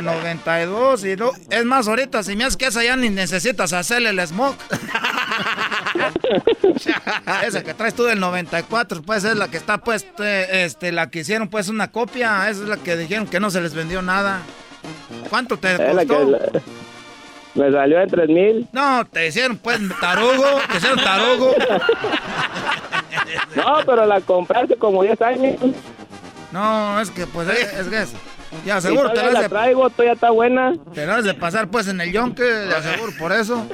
La 0.03 0.15
92, 0.15 1.05
y 1.05 1.17
no, 1.17 1.31
es 1.51 1.65
más, 1.65 1.89
ahorita, 1.89 2.23
si 2.23 2.37
me 2.37 2.45
haces 2.45 2.57
que 2.57 2.67
esa 2.67 2.83
ya 2.83 2.97
ni 2.97 3.11
necesitas 3.11 3.73
hacerle 3.73 4.11
el 4.11 4.27
smoke. 4.27 4.57
esa 7.47 7.63
que 7.63 7.75
traes 7.75 7.95
tú 7.95 8.05
del 8.05 8.21
94, 8.21 9.03
pues 9.03 9.25
es 9.25 9.37
la 9.37 9.49
que 9.49 9.57
está, 9.57 9.79
pues, 9.79 10.07
este, 10.19 10.93
la 10.93 11.11
que 11.11 11.21
hicieron, 11.21 11.49
pues, 11.49 11.69
una 11.69 11.91
copia, 11.91 12.49
esa 12.49 12.63
es 12.63 12.69
la 12.69 12.77
que 12.77 12.97
dijeron 12.97 13.27
que 13.27 13.41
no 13.41 13.51
se 13.51 13.61
les 13.61 13.75
vendió 13.75 14.03
nada. 14.03 14.41
¿Cuánto 15.31 15.57
te 15.57 15.73
Es 15.73 15.95
la 15.95 16.03
que 16.03 16.09
costó? 16.09 16.39
me 17.57 17.73
salió 17.73 18.01
en 18.01 18.09
3 18.09 18.29
mil. 18.29 18.69
No, 18.73 19.05
te 19.07 19.27
hicieron 19.27 19.57
pues 19.57 19.81
tarugo, 20.01 20.61
te 20.71 20.77
hicieron 20.77 21.03
tarugo. 21.03 21.55
No, 23.57 23.79
pero 23.85 24.07
la 24.07 24.21
compré 24.21 24.61
hace 24.61 24.77
como 24.77 25.03
10 25.03 25.21
años. 25.23 25.57
No, 26.53 27.01
es 27.01 27.11
que 27.11 27.27
pues 27.27 27.49
es, 27.49 27.73
es 27.73 27.89
que 27.89 28.03
es. 28.03 28.13
Ya 28.65 28.81
seguro 28.81 29.13
te 29.13 29.23
la 29.33 29.43
de, 29.43 29.49
traigo, 29.49 29.91
todavía 29.91 30.15
está 30.15 30.31
buena. 30.31 30.73
te 30.95 31.07
la 31.07 31.17
has 31.17 31.25
de 31.25 31.35
pasar 31.35 31.69
pues 31.69 31.89
en 31.89 32.01
el 32.01 32.13
yonque, 32.13 32.43
de 32.43 32.75
aseguro 32.77 33.13
por 33.19 33.33
eso. 33.33 33.67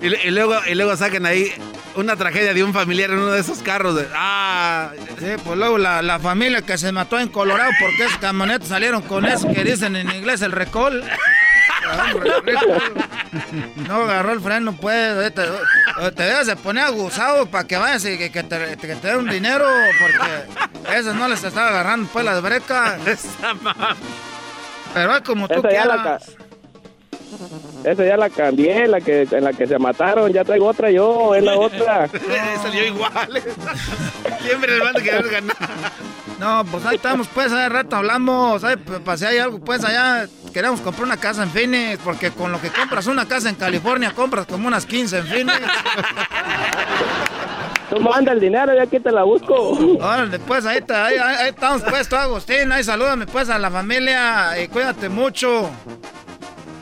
Y, 0.00 0.30
luego, 0.30 0.54
y 0.70 0.74
luego 0.74 0.96
sacan 0.96 1.26
ahí 1.26 1.52
una 1.94 2.16
tragedia 2.16 2.54
de 2.54 2.62
un 2.62 2.72
familiar 2.72 3.10
en 3.10 3.18
uno 3.18 3.32
de 3.32 3.40
esos 3.40 3.58
carros. 3.58 3.96
de- 3.96 4.06
ah, 4.14 4.90
Sí, 5.18 5.26
pues 5.44 5.58
luego 5.58 5.78
la, 5.78 6.00
la 6.02 6.18
familia 6.18 6.62
que 6.62 6.78
se 6.78 6.92
mató 6.92 7.18
en 7.18 7.28
Colorado 7.28 7.70
porque 7.80 8.04
esas 8.04 8.18
camionetas 8.18 8.68
salieron 8.68 9.02
con 9.02 9.24
eso 9.26 9.48
que 9.52 9.64
dicen 9.64 9.96
en 9.96 10.10
inglés 10.14 10.42
el 10.42 10.52
recall. 10.52 11.02
No 13.88 13.94
agarró 14.02 14.32
el 14.32 14.40
freno, 14.40 14.74
pues. 14.76 15.34
Te, 15.34 15.42
te 16.14 16.22
debes 16.22 16.46
de 16.46 16.56
poner 16.56 16.84
aguzado 16.84 17.46
para 17.46 17.66
que 17.66 17.76
vayas 17.76 18.04
y 18.04 18.18
que, 18.18 18.30
que 18.30 18.42
te, 18.42 18.76
que 18.76 18.94
te 18.96 19.06
den 19.08 19.16
un 19.18 19.28
dinero, 19.30 19.66
porque 20.00 20.96
esas 20.98 21.14
no 21.14 21.28
les 21.28 21.42
está 21.44 21.68
agarrando, 21.68 22.08
pues, 22.12 22.24
las 22.24 22.42
brecas. 22.42 22.98
Pero 24.94 25.16
es 25.16 25.22
como 25.22 25.48
tú 25.48 25.60
Esa 25.60 25.70
ya, 25.70 25.84
la 25.86 25.94
quieras. 25.96 26.36
esa 27.84 28.04
ya 28.04 28.16
la 28.16 28.30
cambié, 28.30 28.88
la 28.88 29.00
que, 29.00 29.22
en 29.30 29.44
la 29.44 29.52
que 29.52 29.66
se 29.66 29.78
mataron. 29.78 30.32
Ya 30.32 30.44
traigo 30.44 30.66
otra 30.68 30.90
yo, 30.90 31.34
es 31.34 31.42
la 31.44 31.56
otra. 31.56 32.08
salió 32.62 32.86
igual. 32.86 33.42
Siempre 34.40 34.74
el 34.74 34.80
bando 34.80 35.00
querer 35.00 35.28
ganar. 35.28 35.56
No, 36.38 36.64
pues 36.70 36.86
ahí 36.86 36.96
estamos, 36.96 37.26
pues, 37.28 37.50
hace 37.52 37.68
rato 37.68 37.96
hablamos, 37.96 38.62
pues, 39.04 39.18
si 39.20 39.26
hay 39.26 39.38
algo, 39.38 39.58
pues, 39.58 39.84
allá 39.84 40.28
queremos 40.54 40.80
comprar 40.80 41.04
una 41.06 41.16
casa 41.16 41.42
en 41.42 41.50
Phoenix, 41.50 41.98
porque 42.04 42.30
con 42.30 42.52
lo 42.52 42.60
que 42.60 42.70
compras 42.70 43.06
una 43.08 43.26
casa 43.26 43.48
en 43.48 43.56
California, 43.56 44.12
compras 44.12 44.46
como 44.46 44.68
unas 44.68 44.86
15 44.86 45.18
en 45.18 45.26
Phoenix. 45.26 45.58
¿Cómo 47.90 48.14
anda 48.14 48.32
el 48.32 48.40
dinero? 48.40 48.74
Ya 48.74 48.82
aquí 48.82 49.00
te 49.00 49.10
la 49.10 49.22
busco. 49.24 49.54
Órale, 50.00 50.38
pues, 50.40 50.66
ahí, 50.66 50.78
está, 50.78 51.06
ahí, 51.06 51.16
ahí- 51.16 51.36
ahí 51.36 51.48
estamos, 51.48 51.82
pues, 51.82 52.08
tú, 52.08 52.16
Agustín, 52.16 52.70
ahí 52.70 52.84
salúdame, 52.84 53.26
pues, 53.26 53.48
a 53.48 53.58
la 53.58 53.70
familia, 53.70 54.60
y 54.62 54.68
cuídate 54.68 55.08
mucho. 55.08 55.70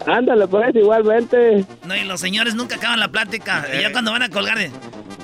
Ándale, 0.07 0.47
pues, 0.49 0.75
igualmente. 0.75 1.65
No, 1.85 1.95
y 1.97 2.05
los 2.05 2.21
señores 2.21 2.55
nunca 2.55 2.77
acaban 2.77 2.99
la 3.01 3.09
plática. 3.09 3.65
Y 3.77 3.83
ya 3.83 3.93
cuando 3.93 4.11
van 4.13 4.23
a 4.23 4.29
colgar 4.29 4.59
de... 4.59 4.71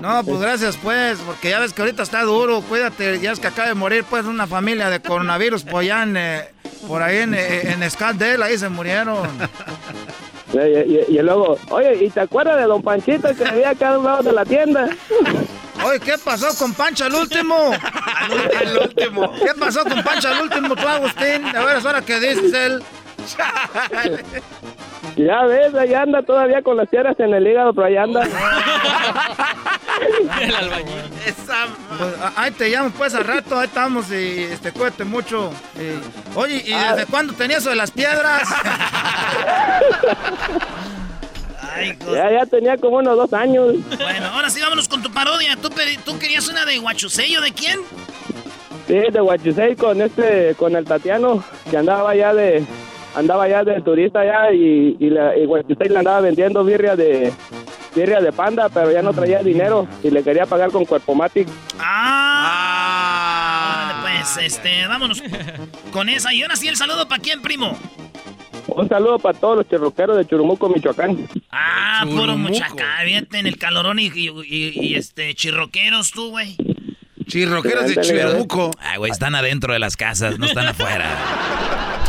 No, 0.03 0.24
pues 0.24 0.41
gracias, 0.41 0.77
pues, 0.83 1.19
porque 1.24 1.51
ya 1.51 1.61
ves 1.61 1.73
que 1.73 1.81
ahorita 1.83 2.03
está 2.03 2.23
duro, 2.23 2.61
cuídate, 2.62 3.20
ya 3.20 3.31
es 3.31 3.39
que 3.39 3.47
acaba 3.47 3.69
de 3.69 3.74
morir, 3.74 4.05
pues, 4.11 4.24
una 4.24 4.49
familia 4.49 4.91
de 4.91 5.01
coronavirus, 5.01 5.62
pues, 5.62 5.77
allá 5.89 6.03
en, 6.03 6.16
eh, 6.16 6.49
por 6.89 7.03
ahí 7.03 7.19
en, 7.19 7.35
eh, 7.35 7.70
en 7.73 7.89
Scottsdale, 7.89 8.43
ahí 8.45 8.59
se 8.59 8.69
murieron. 8.69 9.29
Y, 10.53 10.59
y- 10.59 11.05
y 11.09 11.23
luego, 11.23 11.57
oye, 11.70 12.05
¿y 12.05 12.11
te 12.11 12.20
acuerdas 12.20 12.57
de 12.59 12.65
Don 12.65 12.83
Panchito 12.83 13.29
que 13.35 13.45
vivía 13.45 13.70
acá 13.70 13.91
a 13.95 13.99
un 13.99 14.05
lado 14.05 14.23
de 14.24 14.33
la 14.33 14.45
tienda? 14.45 14.89
Oye, 15.85 16.01
¿qué 16.01 16.19
pasó 16.19 16.49
con 16.59 16.74
Pancho 16.74 17.05
al 17.05 17.15
último? 17.15 17.70
Al, 18.61 18.79
último. 18.79 19.33
¿Qué 19.39 19.55
pasó 19.59 19.85
con 19.85 20.03
Pancho 20.03 20.29
al 20.29 20.43
último, 20.43 20.74
tú, 20.77 20.87
Agustín? 20.87 21.45
De 21.53 21.59
veras, 21.65 21.87
ahora 21.87 22.03
que 22.03 22.19
dices 22.20 22.53
él. 22.53 22.83
Ya 25.16 25.44
ves, 25.44 25.74
ahí 25.74 25.93
anda 25.94 26.22
todavía 26.22 26.62
con 26.62 26.76
las 26.76 26.89
piedras 26.89 27.18
en 27.20 27.34
el 27.34 27.47
hígado, 27.47 27.74
pero 27.74 27.86
ahí 27.86 27.97
anda. 27.97 28.22
El 30.40 30.55
albañil. 30.55 31.02
Pues, 31.98 32.14
a- 32.20 32.32
ahí 32.36 32.51
te 32.52 32.68
llamo, 32.70 32.90
pues, 32.97 33.14
al 33.14 33.24
rato, 33.24 33.59
ahí 33.59 33.66
estamos 33.66 34.10
y 34.10 34.44
este, 34.44 34.72
cuídate 34.72 35.05
mucho. 35.05 35.52
Oye, 36.34 36.62
¿y 36.66 36.72
desde 36.72 37.06
cuándo 37.06 37.34
tenías 37.34 37.60
eso 37.60 37.70
de 37.70 37.76
las 37.76 37.90
piedras? 37.90 38.48
Ya, 42.12 42.30
ya 42.30 42.47
tenía 42.47 42.76
como 42.76 42.98
unos 42.98 43.16
dos 43.16 43.32
años. 43.32 43.74
Bueno, 43.98 44.26
ahora 44.34 44.51
sí 44.51 44.60
vámonos 44.60 44.89
con 44.89 45.02
tu 45.02 45.10
parodia. 45.10 45.56
¿Tú, 45.56 45.70
querías 46.18 46.47
una 46.48 46.64
de 46.66 46.78
Huachuseyo 46.78 47.40
de 47.40 47.52
quién? 47.52 47.80
Sí, 48.86 48.98
de 49.10 49.20
Huachusei 49.20 49.74
con 49.76 50.02
este, 50.02 50.55
con 50.56 50.76
el 50.76 50.84
Tatiano, 50.84 51.43
que 51.70 51.76
andaba 51.78 52.10
allá 52.10 52.34
de, 52.34 52.64
andaba 53.14 53.44
allá 53.44 53.64
de 53.64 53.80
turista 53.82 54.20
allá 54.20 54.52
y, 54.52 54.97
y, 54.98 55.10
la, 55.10 55.36
y 55.36 55.47
le 55.47 55.98
andaba 55.98 56.20
vendiendo 56.20 56.64
birria 56.64 56.97
de, 56.97 57.32
birria 57.94 58.20
de 58.20 58.32
panda, 58.32 58.68
pero 58.68 58.90
ya 58.93 59.02
no 59.02 59.12
traía 59.12 59.43
dinero 59.43 59.86
y 60.02 60.10
le 60.10 60.22
quería 60.22 60.47
pagar 60.47 60.70
con 60.70 60.84
Cuerpo 60.84 61.14
Matic. 61.14 61.48
Ah. 62.55 64.01
Pues, 64.02 64.36
este, 64.44 64.86
vámonos 64.86 65.22
con 65.93 66.09
esa. 66.09 66.32
Y 66.32 66.43
ahora 66.43 66.56
sí 66.56 66.68
el 66.68 66.76
saludo 66.76 67.06
para 67.09 67.22
quién, 67.22 67.43
primo. 67.43 67.76
Un 68.68 68.89
saludo 68.89 69.18
para 69.18 69.39
todos 69.39 69.56
los 69.59 69.68
chirroqueros 69.68 70.16
de 70.16 70.26
Churumuco, 70.26 70.68
Michoacán. 70.68 71.28
Ah, 71.51 72.02
puro 72.05 72.26
Churumuco. 72.26 72.55
Fíjate 73.05 73.39
en 73.39 73.47
el 73.47 73.59
calorón 73.59 73.98
y, 73.98 74.06
y- 74.06 74.30
y- 74.47 74.72
y, 74.80 74.94
este, 74.94 75.34
chirroqueros 75.34 76.12
tú, 76.12 76.30
güey. 76.30 76.56
Chirroqueros 77.24 77.89
de 77.89 78.01
Chirumuco. 78.01 78.70
Ah, 78.81 78.99
güey, 78.99 79.11
están 79.11 79.35
adentro 79.35 79.73
de 79.73 79.78
las 79.78 79.97
casas, 79.97 80.39
no 80.39 80.47
están 80.47 80.66
afuera. 80.69 81.07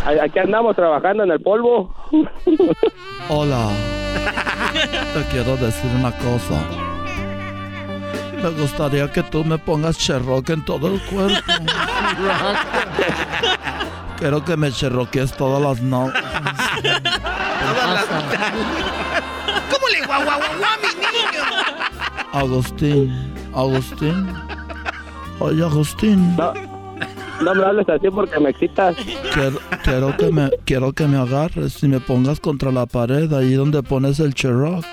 Aquí 0.23 0.39
andamos 0.39 0.75
trabajando 0.75 1.23
en 1.23 1.31
el 1.31 1.39
polvo. 1.39 1.95
Hola. 3.29 3.69
Te 5.13 5.23
quiero 5.31 5.55
decir 5.57 5.89
una 5.95 6.11
cosa. 6.11 6.61
Me 8.41 8.49
gustaría 8.49 9.09
que 9.09 9.23
tú 9.23 9.45
me 9.45 9.57
pongas 9.57 9.97
cherroque 9.97 10.51
en 10.51 10.65
todo 10.65 10.87
el 10.87 11.01
cuerpo. 11.03 11.39
Quiero 14.17 14.43
que 14.43 14.57
me 14.57 14.69
cherroquees 14.71 15.31
todas 15.31 15.61
las 15.61 15.81
noches. 15.81 16.21
¿Cómo 19.71 19.87
le 19.87 20.05
guau, 20.05 20.23
guau, 20.25 20.37
guau, 20.39 20.57
guau, 20.57 20.71
mi 20.81 20.87
niño? 20.99 21.43
Agustín, 22.33 23.33
Agustín. 23.55 24.27
Oye, 25.39 25.63
Agustín. 25.63 26.35
No, 26.35 26.53
no 27.41 27.55
me 27.55 27.65
hables 27.65 27.89
así 27.89 28.09
porque 28.09 28.39
me 28.39 28.51
excitas. 28.51 28.95
Quiero, 29.33 29.59
quiero 29.83 30.17
que 30.17 30.31
me, 30.31 30.49
quiero 30.65 30.93
que 30.93 31.07
me 31.07 31.17
agarres 31.17 31.81
y 31.83 31.87
me 31.87 31.99
pongas 31.99 32.39
contra 32.39 32.71
la 32.71 32.85
pared, 32.85 33.31
ahí 33.33 33.53
donde 33.53 33.83
pones 33.83 34.19
el 34.19 34.33
cherrock. 34.33 34.85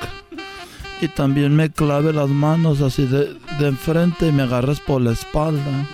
Y 1.01 1.09
también 1.09 1.57
me 1.57 1.71
clave 1.71 2.13
las 2.13 2.29
manos 2.29 2.83
así 2.83 3.07
de, 3.07 3.35
de 3.59 3.69
enfrente 3.69 4.29
y 4.29 4.33
me 4.33 4.43
agarres 4.43 4.81
por 4.81 5.01
la 5.01 5.13
espalda. 5.13 5.87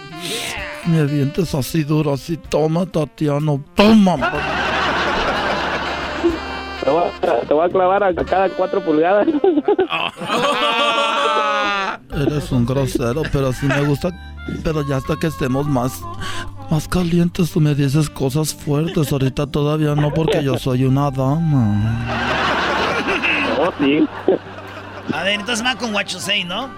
Me 0.86 1.00
avientes 1.00 1.54
así 1.54 1.84
duro, 1.84 2.12
así. 2.12 2.36
Toma, 2.36 2.86
Tatiano, 2.86 3.62
toma. 3.74 4.32
Te 6.82 6.90
voy, 6.90 7.02
a, 7.02 7.40
te 7.40 7.52
voy 7.52 7.66
a 7.66 7.68
clavar 7.68 8.04
a 8.04 8.14
cada 8.14 8.48
cuatro 8.50 8.80
pulgadas. 8.80 9.26
Eres 12.16 12.50
un 12.50 12.64
grosero, 12.64 13.22
pero 13.30 13.52
sí 13.52 13.66
me 13.66 13.82
gusta. 13.82 14.10
Pero 14.64 14.86
ya 14.88 14.96
hasta 14.96 15.16
que 15.16 15.26
estemos 15.26 15.66
más, 15.66 16.00
más 16.70 16.88
calientes, 16.88 17.50
tú 17.50 17.60
me 17.60 17.74
dices 17.74 18.08
cosas 18.08 18.54
fuertes. 18.54 19.12
Ahorita 19.12 19.46
todavía 19.46 19.94
no, 19.94 20.12
porque 20.12 20.42
yo 20.42 20.56
soy 20.58 20.84
una 20.84 21.10
dama. 21.10 22.06
Oh, 23.58 23.72
sí. 23.78 24.06
A 25.12 25.22
ver, 25.22 25.40
entonces 25.40 25.64
va 25.64 25.76
con 25.76 25.94
Huachusei, 25.94 26.44
¿no? 26.44 26.68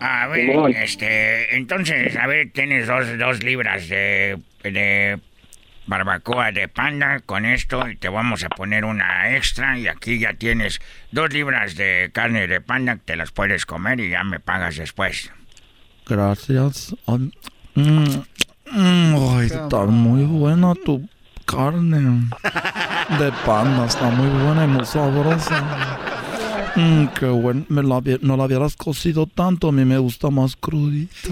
A 0.00 0.28
ver, 0.28 0.76
este, 0.76 1.56
entonces, 1.56 2.16
a 2.16 2.26
ver, 2.26 2.52
tienes 2.52 2.86
dos, 2.86 3.06
dos 3.18 3.42
libras 3.42 3.88
de, 3.88 4.38
de 4.62 5.18
barbacoa 5.88 6.52
de 6.52 6.68
panda 6.68 7.20
con 7.20 7.44
esto 7.44 7.88
y 7.88 7.96
te 7.96 8.08
vamos 8.08 8.44
a 8.44 8.50
poner 8.50 8.84
una 8.84 9.34
extra 9.34 9.78
y 9.78 9.88
aquí 9.88 10.20
ya 10.20 10.34
tienes 10.34 10.80
dos 11.10 11.32
libras 11.32 11.74
de 11.76 12.10
carne 12.12 12.46
de 12.46 12.60
panda, 12.60 12.98
te 13.02 13.16
las 13.16 13.32
puedes 13.32 13.66
comer 13.66 13.98
y 13.98 14.10
ya 14.10 14.22
me 14.22 14.38
pagas 14.38 14.76
después. 14.76 15.32
Gracias. 16.06 16.94
Ay, 17.06 17.32
mm, 17.74 18.04
mm, 18.70 19.40
está 19.40 19.86
muy 19.86 20.24
buena 20.24 20.74
tu 20.74 21.08
carne 21.46 22.28
de 23.18 23.32
panda, 23.44 23.86
está 23.86 24.10
muy 24.10 24.28
buena 24.28 24.64
y 24.64 24.68
muy 24.68 24.84
sabrosa. 24.84 25.98
Mm, 26.76 27.06
qué 27.18 27.26
bueno, 27.26 27.64
me 27.70 27.82
la, 27.82 28.00
no 28.20 28.36
la 28.36 28.44
hubieras 28.44 28.76
cocido 28.76 29.26
tanto, 29.26 29.68
a 29.68 29.72
mí 29.72 29.84
me 29.84 29.98
gusta 29.98 30.30
más 30.30 30.54
crudita. 30.54 31.28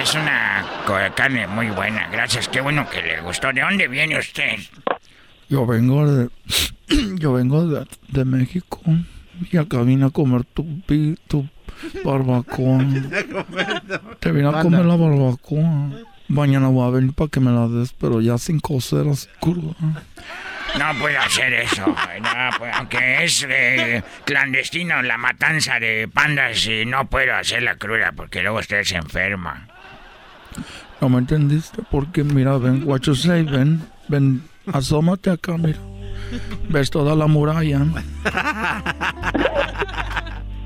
Es 0.00 0.14
una 0.14 0.53
carne 1.14 1.46
muy 1.46 1.70
buena, 1.70 2.08
gracias, 2.08 2.48
qué 2.48 2.60
bueno 2.60 2.88
que 2.88 3.02
le 3.02 3.20
gustó. 3.20 3.52
¿De 3.52 3.60
dónde 3.60 3.88
viene 3.88 4.18
usted? 4.18 4.58
Yo 5.48 5.66
vengo 5.66 6.06
de, 6.06 6.30
yo 7.18 7.32
vengo 7.32 7.66
de, 7.66 7.86
de 8.08 8.24
México 8.24 8.80
y 9.50 9.56
acá 9.56 9.82
vine 9.82 10.06
a 10.06 10.10
comer 10.10 10.44
tu, 10.44 10.66
tu 11.28 11.48
barbacoa. 12.04 12.78
Te 14.20 14.32
vine 14.32 14.48
a 14.48 14.62
comer 14.62 14.84
la 14.84 14.96
barbacoa. 14.96 15.90
Mañana 16.28 16.68
voy 16.68 16.88
a 16.88 16.90
venir 16.90 17.12
para 17.12 17.28
que 17.28 17.40
me 17.40 17.50
la 17.50 17.68
des, 17.68 17.92
pero 17.92 18.20
ya 18.20 18.38
sin 18.38 18.58
cocer 18.60 19.06
así 19.08 19.28
cruda. 19.40 19.74
No 20.78 20.98
puedo 20.98 21.20
hacer 21.20 21.52
eso, 21.52 21.86
no, 21.86 22.58
pues, 22.58 22.74
aunque 22.74 23.22
es 23.22 23.46
eh, 23.48 24.02
clandestino 24.24 25.02
la 25.02 25.16
matanza 25.16 25.78
de 25.78 26.08
pandas, 26.12 26.66
y 26.66 26.84
no 26.84 27.08
puedo 27.08 27.34
hacerla 27.34 27.76
cruda 27.76 28.12
porque 28.12 28.42
luego 28.42 28.58
usted 28.58 28.82
se 28.82 28.96
enferma. 28.96 29.68
¿No 31.00 31.08
me 31.08 31.18
entendiste? 31.18 31.82
Porque 31.90 32.24
mira, 32.24 32.56
ven, 32.58 32.82
what 32.86 33.00
you 33.02 33.14
say, 33.14 33.42
ven, 33.42 33.82
ven, 34.08 34.42
asómate 34.72 35.30
acá, 35.30 35.56
mira. 35.56 35.78
Ves 36.68 36.90
toda 36.90 37.14
la 37.14 37.26
muralla. 37.26 37.80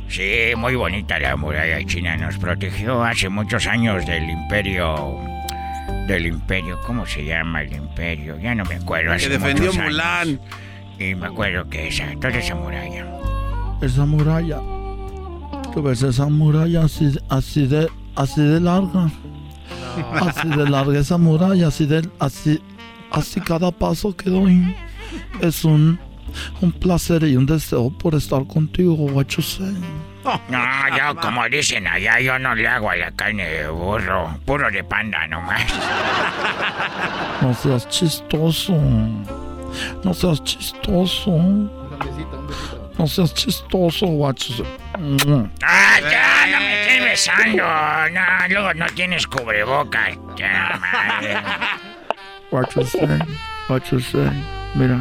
Sí, 0.08 0.52
muy 0.56 0.74
bonita 0.74 1.18
la 1.20 1.36
muralla 1.36 1.84
china. 1.84 2.16
Nos 2.16 2.38
protegió 2.38 3.04
hace 3.04 3.28
muchos 3.28 3.66
años 3.66 4.06
del 4.06 4.28
imperio. 4.28 5.16
Del 6.08 6.26
imperio, 6.26 6.80
¿cómo 6.86 7.04
se 7.04 7.24
llama 7.24 7.62
el 7.62 7.74
imperio? 7.74 8.38
Ya 8.40 8.54
no 8.54 8.64
me 8.64 8.76
acuerdo. 8.76 9.12
hace 9.12 9.28
Que 9.28 9.38
defendió 9.38 9.70
años. 9.70 9.84
Mulan. 9.84 10.40
Y 10.98 11.14
me 11.14 11.26
acuerdo 11.26 11.68
que 11.68 11.88
esa, 11.88 12.06
toda 12.14 12.30
esa 12.30 12.54
muralla. 12.54 13.06
Esa 13.82 14.06
muralla. 14.06 14.58
Tú 15.74 15.82
ves 15.82 16.02
esa 16.02 16.26
muralla 16.26 16.84
así, 16.84 17.16
así 17.28 17.66
de, 17.66 17.88
así 18.16 18.40
de 18.40 18.60
larga. 18.60 19.10
Así 20.20 20.48
de 20.48 20.68
larga 20.68 21.00
esa 21.00 21.18
muralla, 21.18 21.68
así 21.68 21.86
de, 21.86 22.08
así, 22.18 22.62
así 23.10 23.40
cada 23.40 23.70
paso 23.70 24.16
que 24.16 24.30
doy. 24.30 24.74
Es 25.40 25.64
un, 25.64 25.98
un 26.60 26.72
placer 26.72 27.24
y 27.24 27.36
un 27.36 27.46
deseo 27.46 27.90
por 27.90 28.14
estar 28.14 28.46
contigo, 28.46 29.08
say. 29.40 29.74
No, 30.48 30.96
yo, 30.96 31.20
como 31.20 31.48
dicen 31.48 31.86
allá, 31.86 32.20
yo 32.20 32.38
no 32.38 32.54
le 32.54 32.68
hago 32.68 32.90
a 32.90 32.96
la 32.96 33.10
carne 33.12 33.48
de 33.48 33.68
burro. 33.68 34.38
Puro 34.44 34.70
de 34.70 34.84
panda 34.84 35.26
nomás. 35.26 35.64
No 37.40 37.54
seas 37.54 37.88
chistoso. 37.88 38.74
No 40.04 40.12
seas 40.12 40.42
chistoso. 40.42 41.32
No 42.98 43.06
seas 43.06 43.32
chistoso, 43.32 44.06
say. 44.06 44.64
Ah, 45.62 46.00
ya, 46.00 46.46
no 46.50 46.58
me 46.58 46.82
estés 46.82 47.04
besando. 47.04 47.62
No, 47.62 48.48
luego 48.48 48.74
no 48.74 48.86
tienes 48.86 49.26
cubrebocas. 49.26 50.18
Ya, 50.36 50.78
madre. 50.80 51.36
You 53.90 54.00
say. 54.00 54.30
Mira, 54.74 54.98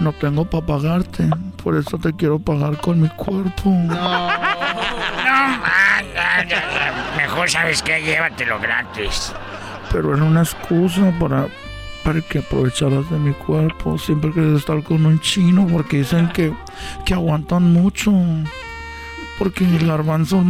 no 0.00 0.12
tengo 0.14 0.44
para 0.44 0.66
pagarte, 0.66 1.28
por 1.62 1.76
eso 1.76 1.98
te 1.98 2.12
quiero 2.14 2.38
pagar 2.38 2.76
con 2.78 3.00
mi 3.00 3.08
cuerpo. 3.10 3.70
No, 3.70 3.94
man, 3.94 6.04
ya, 6.14 6.42
ya, 6.42 6.48
ya. 6.48 7.14
Mejor 7.16 7.48
sabes 7.48 7.82
que 7.82 8.02
llévatelo 8.02 8.58
gratis. 8.58 9.32
Pero 9.92 10.14
era 10.14 10.24
una 10.24 10.42
excusa 10.42 11.12
para, 11.20 11.46
para 12.04 12.20
que 12.20 12.38
aprovecharas 12.38 13.10
de 13.10 13.18
mi 13.18 13.32
cuerpo. 13.32 13.98
Siempre 13.98 14.30
quería 14.30 14.56
estar 14.56 14.82
con 14.82 15.06
un 15.06 15.18
chino 15.20 15.66
porque 15.66 15.98
dicen 15.98 16.28
que, 16.28 16.52
que 17.04 17.14
aguantan 17.14 17.72
mucho. 17.72 18.12
Porque 19.38 19.64
el 19.64 19.86
garbanzo 19.86 20.44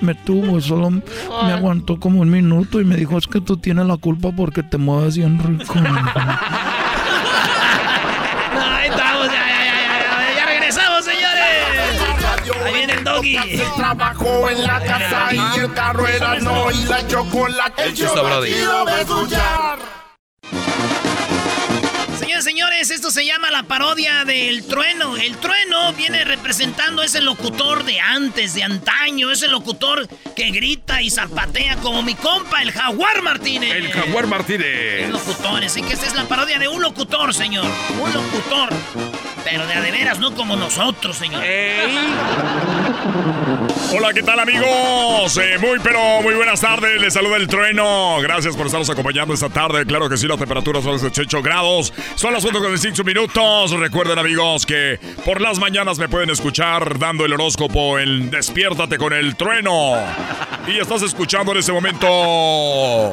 me 0.00 0.14
tuvo 0.14 0.58
y 0.58 0.62
solo 0.62 0.90
me 0.90 1.02
aguantó 1.52 2.00
como 2.00 2.20
un 2.20 2.30
minuto 2.30 2.80
y 2.80 2.84
me 2.84 2.96
dijo 2.96 3.16
es 3.18 3.26
que 3.26 3.40
tú 3.40 3.56
tienes 3.56 3.86
la 3.86 3.96
culpa 3.96 4.30
porque 4.32 4.62
te 4.62 4.78
mueves 4.78 5.16
bien 5.16 5.38
rico. 5.38 5.74
Ahí 8.58 8.88
estamos, 8.88 9.26
ya, 9.26 9.32
ya, 9.32 9.64
ya, 9.64 10.00
ya, 10.02 10.36
ya 10.36 10.46
regresamos, 10.46 11.04
señores. 11.04 12.62
Ahí 12.64 12.74
viene 12.74 12.94
el 12.94 13.04
doggy. 13.04 13.36
Trabajo 13.76 14.50
en 14.50 14.62
la 14.62 14.80
casa 14.80 15.28
y 15.32 15.60
el 15.60 15.72
carro 15.72 16.06
era 16.08 16.40
no 16.40 16.70
y 16.70 16.84
la 16.84 17.06
chocolate. 17.06 17.84
El 17.84 17.94
Señores, 22.18 22.44
señores, 22.44 22.90
esto 22.90 23.10
se 23.10 23.24
llama 23.24 23.50
la 23.50 23.62
parodia 23.62 24.24
del 24.24 24.66
trueno. 24.66 25.16
El 25.16 25.36
trueno 25.36 25.92
viene 25.92 26.24
representando 26.24 27.02
ese 27.02 27.20
locutor 27.20 27.84
de 27.84 28.00
antes, 28.00 28.54
de 28.54 28.62
antaño, 28.62 29.30
ese 29.30 29.48
locutor 29.48 30.08
que 30.34 30.50
grita 30.50 31.02
y 31.02 31.10
zapatea 31.10 31.76
como 31.76 32.02
mi 32.02 32.14
compa, 32.14 32.62
el 32.62 32.72
Jaguar 32.72 33.22
Martínez. 33.22 33.72
El 33.72 33.92
Jaguar 33.92 34.26
Martínez. 34.26 35.08
Locutores, 35.08 35.72
así 35.72 35.82
que 35.82 35.94
esta 35.94 36.06
es 36.06 36.14
la 36.14 36.24
parodia 36.24 36.58
de 36.58 36.68
un 36.68 36.82
locutor, 36.82 37.32
señor. 37.32 37.66
Un 38.00 38.12
locutor. 38.12 38.70
Pero 39.48 39.64
de 39.64 39.74
a 39.74 39.80
veras, 39.80 40.18
no 40.18 40.34
como 40.34 40.56
nosotros, 40.56 41.18
señor. 41.18 41.40
Hola, 43.96 44.12
¿qué 44.12 44.24
tal 44.24 44.40
amigos? 44.40 45.36
Eh, 45.36 45.56
muy 45.60 45.78
pero 45.78 46.20
muy 46.20 46.34
buenas 46.34 46.60
tardes, 46.60 47.00
les 47.00 47.14
saluda 47.14 47.36
el 47.36 47.46
trueno. 47.46 48.16
Gracias 48.20 48.56
por 48.56 48.66
estarnos 48.66 48.90
acompañando 48.90 49.34
esta 49.34 49.48
tarde. 49.48 49.86
Claro 49.86 50.08
que 50.08 50.16
sí, 50.16 50.26
la 50.26 50.36
temperatura 50.36 50.82
son 50.82 50.96
de 50.96 51.02
18 51.10 51.42
grados. 51.42 51.92
Son 52.16 52.32
las 52.32 52.42
5 52.42 53.04
minutos. 53.04 53.70
Recuerden 53.70 54.18
amigos 54.18 54.66
que 54.66 54.98
por 55.24 55.40
las 55.40 55.60
mañanas 55.60 56.00
me 56.00 56.08
pueden 56.08 56.30
escuchar 56.30 56.98
dando 56.98 57.24
el 57.24 57.32
horóscopo 57.32 58.00
en 58.00 58.30
Despiértate 58.30 58.98
con 58.98 59.12
el 59.12 59.36
trueno. 59.36 59.94
Y 60.66 60.80
estás 60.80 61.02
escuchando 61.02 61.52
en 61.52 61.58
este 61.58 61.70
momento... 61.70 63.12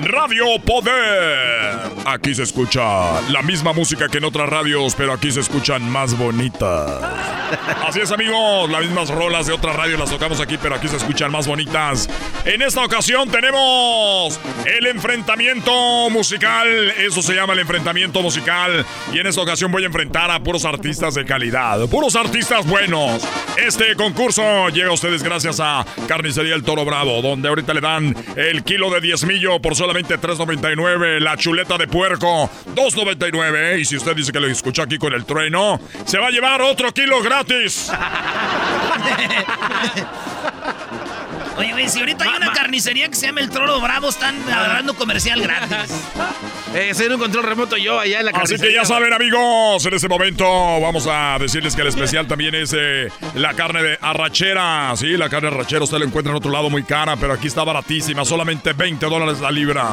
Radio 0.00 0.44
Poder. 0.64 1.90
Aquí 2.06 2.34
se 2.34 2.44
escucha 2.44 3.20
la 3.30 3.42
misma 3.42 3.72
música 3.72 4.08
que 4.08 4.18
en 4.18 4.24
otras 4.24 4.48
radios, 4.48 4.94
pero 4.94 5.12
aquí 5.12 5.32
se 5.32 5.40
escuchan 5.48 5.90
más 5.90 6.16
bonitas. 6.18 7.00
Así 7.86 8.00
es, 8.00 8.12
amigos. 8.12 8.68
Las 8.70 8.82
mismas 8.82 9.08
rolas 9.08 9.46
de 9.46 9.54
otras 9.54 9.74
radios 9.74 9.98
las 9.98 10.10
tocamos 10.10 10.40
aquí, 10.40 10.58
pero 10.60 10.74
aquí 10.74 10.88
se 10.88 10.96
escuchan 10.96 11.32
más 11.32 11.46
bonitas. 11.46 12.06
En 12.44 12.60
esta 12.60 12.84
ocasión 12.84 13.30
tenemos 13.30 14.38
el 14.66 14.86
enfrentamiento 14.86 16.10
musical. 16.10 16.68
Eso 16.98 17.22
se 17.22 17.34
llama 17.34 17.54
el 17.54 17.60
enfrentamiento 17.60 18.20
musical. 18.20 18.84
Y 19.14 19.20
en 19.20 19.26
esta 19.26 19.40
ocasión 19.40 19.72
voy 19.72 19.84
a 19.84 19.86
enfrentar 19.86 20.30
a 20.30 20.38
puros 20.40 20.66
artistas 20.66 21.14
de 21.14 21.24
calidad, 21.24 21.88
puros 21.88 22.14
artistas 22.14 22.66
buenos. 22.66 23.26
Este 23.56 23.96
concurso 23.96 24.68
llega 24.68 24.90
a 24.90 24.92
ustedes 24.92 25.22
gracias 25.22 25.60
a 25.60 25.86
Carnicería 26.06 26.54
El 26.54 26.62
Toro 26.62 26.84
Bravo, 26.84 27.22
donde 27.22 27.48
ahorita 27.48 27.72
le 27.72 27.80
dan 27.80 28.14
el 28.36 28.64
kilo 28.64 28.90
de 28.90 29.00
diezmillo 29.00 29.60
por 29.60 29.74
solamente 29.74 30.18
3.99, 30.18 31.20
la 31.20 31.38
chuleta 31.38 31.78
de 31.78 31.88
puerco 31.88 32.50
2.99. 32.74 33.80
Y 33.80 33.86
si 33.86 33.96
usted 33.96 34.14
dice 34.14 34.30
que 34.30 34.40
lo 34.40 34.46
escuchó 34.46 34.82
aquí 34.82 34.98
con 34.98 35.14
el 35.14 35.24
trueno, 35.24 35.37
se 36.04 36.18
va 36.18 36.26
a 36.28 36.30
llevar 36.30 36.60
otro 36.62 36.92
kilo 36.92 37.22
gratis. 37.22 37.90
Oye, 41.56 41.72
güey, 41.72 41.88
si 41.88 41.98
ahorita 41.98 42.24
hay 42.24 42.36
una 42.36 42.52
carnicería 42.52 43.08
que 43.08 43.16
se 43.16 43.26
llama 43.26 43.40
El 43.40 43.50
Toro 43.50 43.80
Bravo, 43.80 44.08
están 44.08 44.36
agarrando 44.48 44.94
comercial 44.94 45.40
gratis. 45.42 45.92
Eh, 46.74 46.92
soy 46.94 47.06
en 47.06 47.12
un 47.14 47.18
control 47.18 47.44
remoto 47.44 47.76
yo 47.76 47.98
allá 47.98 48.20
en 48.20 48.26
la 48.26 48.30
Así 48.30 48.40
que 48.40 48.46
carnicería. 48.58 48.82
ya 48.82 48.84
saben, 48.86 49.12
amigos, 49.12 49.84
en 49.84 49.94
este 49.94 50.06
momento 50.08 50.44
vamos 50.80 51.08
a 51.10 51.36
decirles 51.40 51.74
que 51.74 51.82
el 51.82 51.88
especial 51.88 52.28
también 52.28 52.54
es 52.54 52.72
eh, 52.78 53.08
la 53.34 53.54
carne 53.54 53.82
de 53.82 53.98
arrachera. 54.00 54.92
Sí, 54.96 55.16
la 55.16 55.28
carne 55.28 55.50
de 55.50 55.56
arrachera 55.56 55.82
usted 55.82 55.98
la 55.98 56.04
encuentra 56.04 56.30
en 56.30 56.36
otro 56.36 56.50
lado 56.52 56.70
muy 56.70 56.84
cara, 56.84 57.16
pero 57.16 57.32
aquí 57.32 57.48
está 57.48 57.64
baratísima, 57.64 58.24
solamente 58.24 58.72
20 58.72 59.04
dólares 59.06 59.40
la 59.40 59.50
libra. 59.50 59.86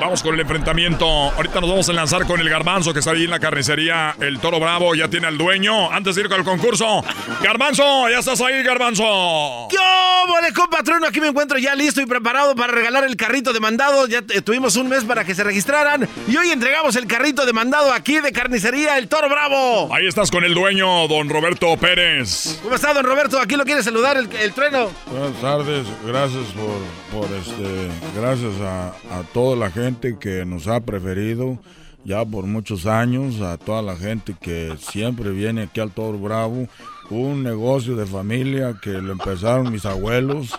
Vamos 0.00 0.22
con 0.22 0.34
el 0.34 0.40
enfrentamiento. 0.40 1.06
Ahorita 1.06 1.60
nos 1.60 1.70
vamos 1.70 1.88
a 1.88 1.92
lanzar 1.92 2.24
con 2.24 2.40
el 2.40 2.48
garbanzo 2.48 2.92
que 2.92 3.00
está 3.00 3.10
ahí 3.10 3.24
en 3.24 3.30
la 3.30 3.40
carnicería. 3.40 4.14
El 4.20 4.38
toro 4.38 4.60
bravo 4.60 4.94
ya 4.94 5.08
tiene 5.08 5.26
al 5.26 5.36
dueño. 5.36 5.90
Antes 5.90 6.14
de 6.14 6.22
ir 6.22 6.28
con 6.28 6.38
el 6.38 6.44
concurso. 6.44 7.04
Garbanzo, 7.42 8.08
ya 8.08 8.20
estás 8.20 8.40
ahí, 8.40 8.62
garbanzo. 8.62 9.02
Yo, 9.02 10.32
vale, 10.32 10.52
patrono, 10.70 11.06
aquí 11.08 11.20
me 11.20 11.26
encuentro 11.26 11.58
ya 11.58 11.74
listo 11.74 12.00
y 12.00 12.06
preparado 12.06 12.54
para 12.54 12.72
regalar 12.72 13.04
el 13.04 13.16
carrito 13.16 13.52
de 13.52 13.58
mandado. 13.58 14.06
Ya 14.06 14.22
tuvimos 14.22 14.76
un 14.76 14.88
mes 14.88 15.02
para 15.02 15.24
que 15.24 15.34
se 15.34 15.42
registraran. 15.42 16.08
Y 16.28 16.36
hoy 16.36 16.50
entregamos 16.50 16.94
el 16.94 17.08
carrito 17.08 17.44
de 17.44 17.52
mandado 17.52 17.92
aquí 17.92 18.20
de 18.20 18.30
carnicería 18.30 18.98
El 18.98 19.08
Toro 19.08 19.28
Bravo. 19.28 19.92
Ahí 19.92 20.06
estás 20.06 20.30
con 20.30 20.44
el 20.44 20.54
dueño, 20.54 21.08
don 21.08 21.28
Roberto 21.28 21.76
Pérez. 21.76 22.60
¿Cómo 22.62 22.76
está, 22.76 22.94
don 22.94 23.04
Roberto? 23.04 23.40
Aquí 23.40 23.56
lo 23.56 23.64
quiere 23.64 23.82
saludar 23.82 24.16
el, 24.16 24.52
trueno. 24.52 24.90
Buenas 25.06 25.40
tardes, 25.40 25.86
gracias 26.06 26.44
por, 26.52 27.20
por 27.20 27.36
este, 27.36 27.88
gracias 28.16 28.52
a, 28.60 28.88
a 29.18 29.22
toda 29.32 29.56
la 29.56 29.70
gente 29.70 29.87
que 29.96 30.44
nos 30.44 30.68
ha 30.68 30.80
preferido 30.80 31.58
ya 32.04 32.24
por 32.24 32.44
muchos 32.46 32.86
años, 32.86 33.40
a 33.40 33.56
toda 33.58 33.82
la 33.82 33.96
gente 33.96 34.34
que 34.40 34.74
siempre 34.78 35.30
viene 35.30 35.62
aquí 35.62 35.80
al 35.80 35.90
Toro 35.90 36.18
Bravo, 36.18 36.68
un 37.10 37.42
negocio 37.42 37.96
de 37.96 38.06
familia 38.06 38.78
que 38.80 38.90
lo 38.90 39.12
empezaron 39.12 39.72
mis 39.72 39.84
abuelos, 39.84 40.58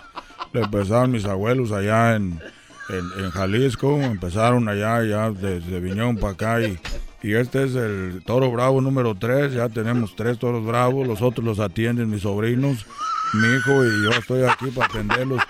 lo 0.52 0.64
empezaron 0.64 1.12
mis 1.12 1.24
abuelos 1.24 1.72
allá 1.72 2.16
en, 2.16 2.40
en, 2.88 3.30
Jalisco, 3.30 4.00
empezaron 4.00 4.68
allá, 4.68 5.02
ya 5.04 5.30
desde 5.30 5.80
Viñón 5.80 6.16
para 6.16 6.32
acá 6.32 6.60
y, 6.60 6.78
y 7.22 7.34
este 7.34 7.64
es 7.64 7.74
el 7.74 8.22
Toro 8.24 8.50
Bravo 8.50 8.80
número 8.80 9.14
3, 9.14 9.52
ya 9.52 9.68
tenemos 9.68 10.16
tres 10.16 10.38
Toros 10.38 10.64
Bravos, 10.64 11.06
los 11.06 11.22
otros 11.22 11.44
los 11.44 11.60
atienden 11.60 12.10
mis 12.10 12.22
sobrinos, 12.22 12.86
mi 13.34 13.48
hijo 13.48 13.84
y 13.84 14.04
yo 14.04 14.10
estoy 14.10 14.42
aquí 14.44 14.66
para 14.66 14.86
atenderlos. 14.86 15.40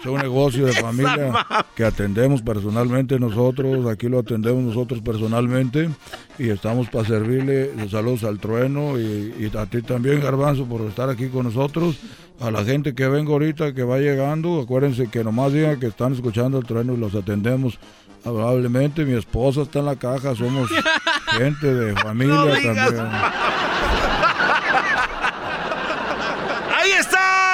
Es 0.00 0.06
un 0.06 0.18
negocio 0.18 0.66
de 0.66 0.72
familia 0.80 1.46
que 1.74 1.84
atendemos 1.84 2.40
personalmente 2.42 3.18
nosotros, 3.18 3.86
aquí 3.86 4.08
lo 4.08 4.20
atendemos 4.20 4.62
nosotros 4.62 5.00
personalmente 5.00 5.90
y 6.38 6.48
estamos 6.48 6.88
para 6.88 7.06
servirle. 7.06 7.70
Saludos 7.90 8.24
al 8.24 8.38
trueno 8.38 8.98
y, 8.98 9.50
a 9.56 9.66
ti 9.66 9.82
también, 9.82 10.20
Garbanzo, 10.20 10.64
por 10.64 10.82
estar 10.82 11.10
aquí 11.10 11.28
con 11.28 11.44
nosotros. 11.44 11.98
A 12.40 12.50
la 12.50 12.64
gente 12.64 12.94
que 12.94 13.06
venga 13.06 13.32
ahorita, 13.32 13.74
que 13.74 13.82
va 13.82 13.98
llegando, 13.98 14.60
acuérdense 14.62 15.08
que 15.08 15.22
nomás 15.22 15.52
digan 15.52 15.78
que 15.78 15.88
están 15.88 16.14
escuchando 16.14 16.58
el 16.58 16.64
trueno 16.64 16.94
y 16.94 16.96
los 16.96 17.14
atendemos 17.14 17.78
amablemente. 18.24 19.04
Mi 19.04 19.18
esposa 19.18 19.62
está 19.62 19.80
en 19.80 19.86
la 19.86 19.96
caja, 19.96 20.34
somos 20.34 20.70
gente 21.38 21.74
de 21.74 21.94
familia 21.96 22.54
también. 22.62 23.10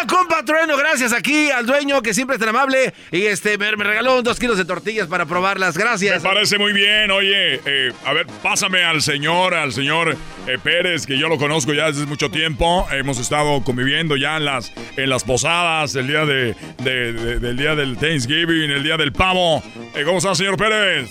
compa 0.06 0.35
Trueno, 0.47 0.77
gracias 0.77 1.12
aquí 1.12 1.51
al 1.51 1.66
dueño 1.66 2.01
que 2.01 2.14
siempre 2.14 2.36
es 2.36 2.40
tan 2.40 2.48
amable 2.48 2.94
y 3.10 3.27
este 3.27 3.59
me, 3.59 3.70
regaló 3.73 4.23
dos 4.23 4.39
kilos 4.39 4.56
de 4.56 4.64
tortillas 4.64 5.09
para 5.09 5.27
probarlas. 5.27 5.77
Gracias. 5.77 6.23
Me 6.23 6.28
parece 6.28 6.56
muy 6.56 6.73
bien. 6.73 7.10
Oye, 7.10 7.60
eh, 7.66 7.93
a 8.05 8.12
ver, 8.12 8.27
pásame 8.43 8.85
al 8.85 9.02
señor, 9.02 9.55
al 9.55 9.73
señor 9.73 10.16
eh, 10.47 10.59
Pérez, 10.62 11.05
que 11.05 11.18
yo 11.18 11.28
lo 11.28 11.36
conozco 11.36 11.74
ya 11.74 11.86
desde 11.86 12.06
mucho 12.06 12.31
tiempo. 12.31 12.86
Hemos 12.93 13.18
estado 13.18 13.62
conviviendo 13.64 14.16
ya 14.16 14.36
en 14.36 14.44
las, 14.47 14.73
en 14.97 15.10
las 15.10 15.24
posadas, 15.24 15.94
el 15.97 16.06
día 16.06 16.24
de, 16.24 16.55
del 16.78 17.56
día 17.56 17.74
del 17.74 17.97
Thanksgiving, 17.98 18.70
el 18.70 18.82
día 18.82 18.97
del 18.97 19.12
pavo. 19.12 19.62
Eh, 19.94 20.05
¿Cómo 20.05 20.18
está, 20.18 20.35
señor 20.35 20.56
Pérez? 20.56 21.10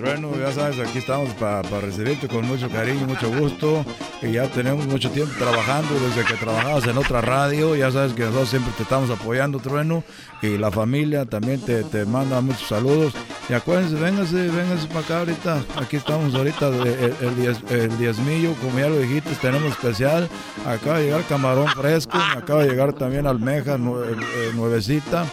Trueno, 0.00 0.30
ya 0.38 0.50
sabes, 0.50 0.78
aquí 0.78 0.96
estamos 0.96 1.28
para 1.34 1.60
recibirte 1.62 2.26
con 2.26 2.46
mucho 2.46 2.70
cariño, 2.70 3.06
mucho 3.06 3.28
gusto. 3.28 3.84
Y 4.22 4.32
ya 4.32 4.46
tenemos 4.46 4.86
mucho 4.86 5.10
tiempo 5.10 5.34
trabajando 5.38 5.90
desde 6.00 6.24
que 6.24 6.42
trabajabas 6.42 6.86
en 6.86 6.96
otra 6.96 7.20
radio. 7.20 7.76
Ya 7.76 7.90
sabes 7.90 8.14
que 8.14 8.22
nosotros 8.22 8.48
siempre 8.48 8.72
te 8.78 8.84
estamos 8.84 9.10
apoyando, 9.10 9.58
Trueno. 9.58 10.02
Y 10.40 10.56
la 10.56 10.70
familia 10.70 11.26
también 11.26 11.60
te, 11.60 11.84
te 11.84 12.06
manda 12.06 12.40
muchos 12.40 12.66
saludos. 12.66 13.12
Y 13.50 13.52
acuérdense, 13.52 13.94
véngase, 13.96 14.48
véngase 14.48 14.86
para 14.86 15.00
acá 15.00 15.18
ahorita. 15.18 15.62
Aquí 15.76 15.96
estamos 15.96 16.34
ahorita, 16.34 16.68
el, 16.68 17.56
el, 17.68 17.98
diezmillo, 17.98 18.54
como 18.54 18.78
ya 18.78 18.88
lo 18.88 18.98
dijiste, 18.98 19.34
tenemos 19.42 19.70
especial. 19.72 20.30
Acaba 20.66 20.98
de 20.98 21.06
llegar 21.06 21.24
camarón 21.24 21.68
fresco, 21.68 22.16
acaba 22.16 22.62
de 22.62 22.70
llegar 22.70 22.94
también 22.94 23.26
almeja 23.26 23.74
eh, 23.74 24.50
nuevecita. 24.54 25.26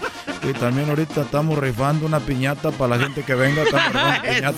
Y 0.44 0.54
también 0.54 0.90
ahorita 0.90 1.22
estamos 1.22 1.58
rifando 1.58 2.06
una 2.06 2.20
piñata 2.20 2.72
para 2.72 2.98
la 2.98 3.04
gente 3.04 3.24
que 3.24 3.36
venga. 3.36 3.64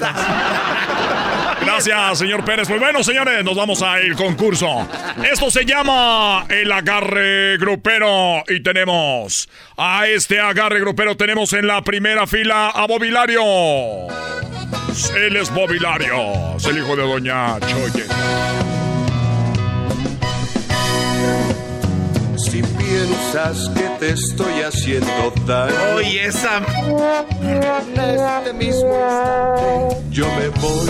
Gracias, 1.62 2.20
señor 2.20 2.44
Pérez. 2.46 2.68
Pues 2.68 2.80
bueno, 2.80 3.04
señores, 3.04 3.44
nos 3.44 3.56
vamos 3.56 3.82
al 3.82 4.16
concurso. 4.16 4.88
Esto 5.30 5.52
se 5.52 5.66
llama 5.66 6.46
el 6.50 6.72
agarre 6.72 7.58
grupero. 7.58 8.44
Y 8.48 8.62
tenemos 8.62 9.50
a 9.78 10.08
este 10.08 10.40
agarre 10.40 10.80
grupero. 10.80 11.16
Tenemos 11.16 11.54
en 11.54 11.68
la 11.68 11.82
primera 11.82 12.28
fila 12.28 12.70
a 12.70 12.88
Bobilario. 12.88 13.42
Él 15.16 15.36
es 15.36 15.54
Bobilario. 15.54 16.58
El 16.68 16.78
hijo 16.78 16.96
de 16.96 17.04
Doña 17.04 17.60
Choye. 17.60 18.06
Si 22.50 22.64
piensas 22.64 23.70
que 23.76 23.84
te 24.00 24.10
estoy 24.10 24.62
haciendo 24.64 25.32
daño. 25.46 25.76
Oye, 25.96 26.26
esa. 26.26 26.58
En 27.44 27.64
este 27.64 28.54
mismo 28.54 28.92
instante 28.92 29.98
yo 30.10 30.26
me 30.36 30.48
voy. 30.60 30.90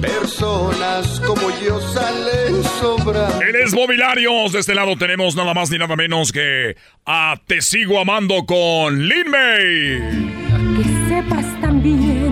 Personas 0.00 1.20
como 1.26 1.42
yo 1.62 1.78
salen 1.92 2.64
sobra. 2.80 3.28
Él 3.46 3.56
es 3.56 3.74
Mobiliarios. 3.74 4.52
De 4.52 4.60
este 4.60 4.74
lado 4.74 4.96
tenemos 4.96 5.36
nada 5.36 5.52
más 5.52 5.70
ni 5.70 5.76
nada 5.76 5.94
menos 5.94 6.32
que 6.32 6.76
a 7.04 7.38
Te 7.46 7.60
Sigo 7.60 8.00
Amando 8.00 8.46
con 8.46 9.06
Lin 9.06 9.30
May. 9.30 10.32
Que 10.76 10.84
sepas 11.08 11.60
también 11.60 12.25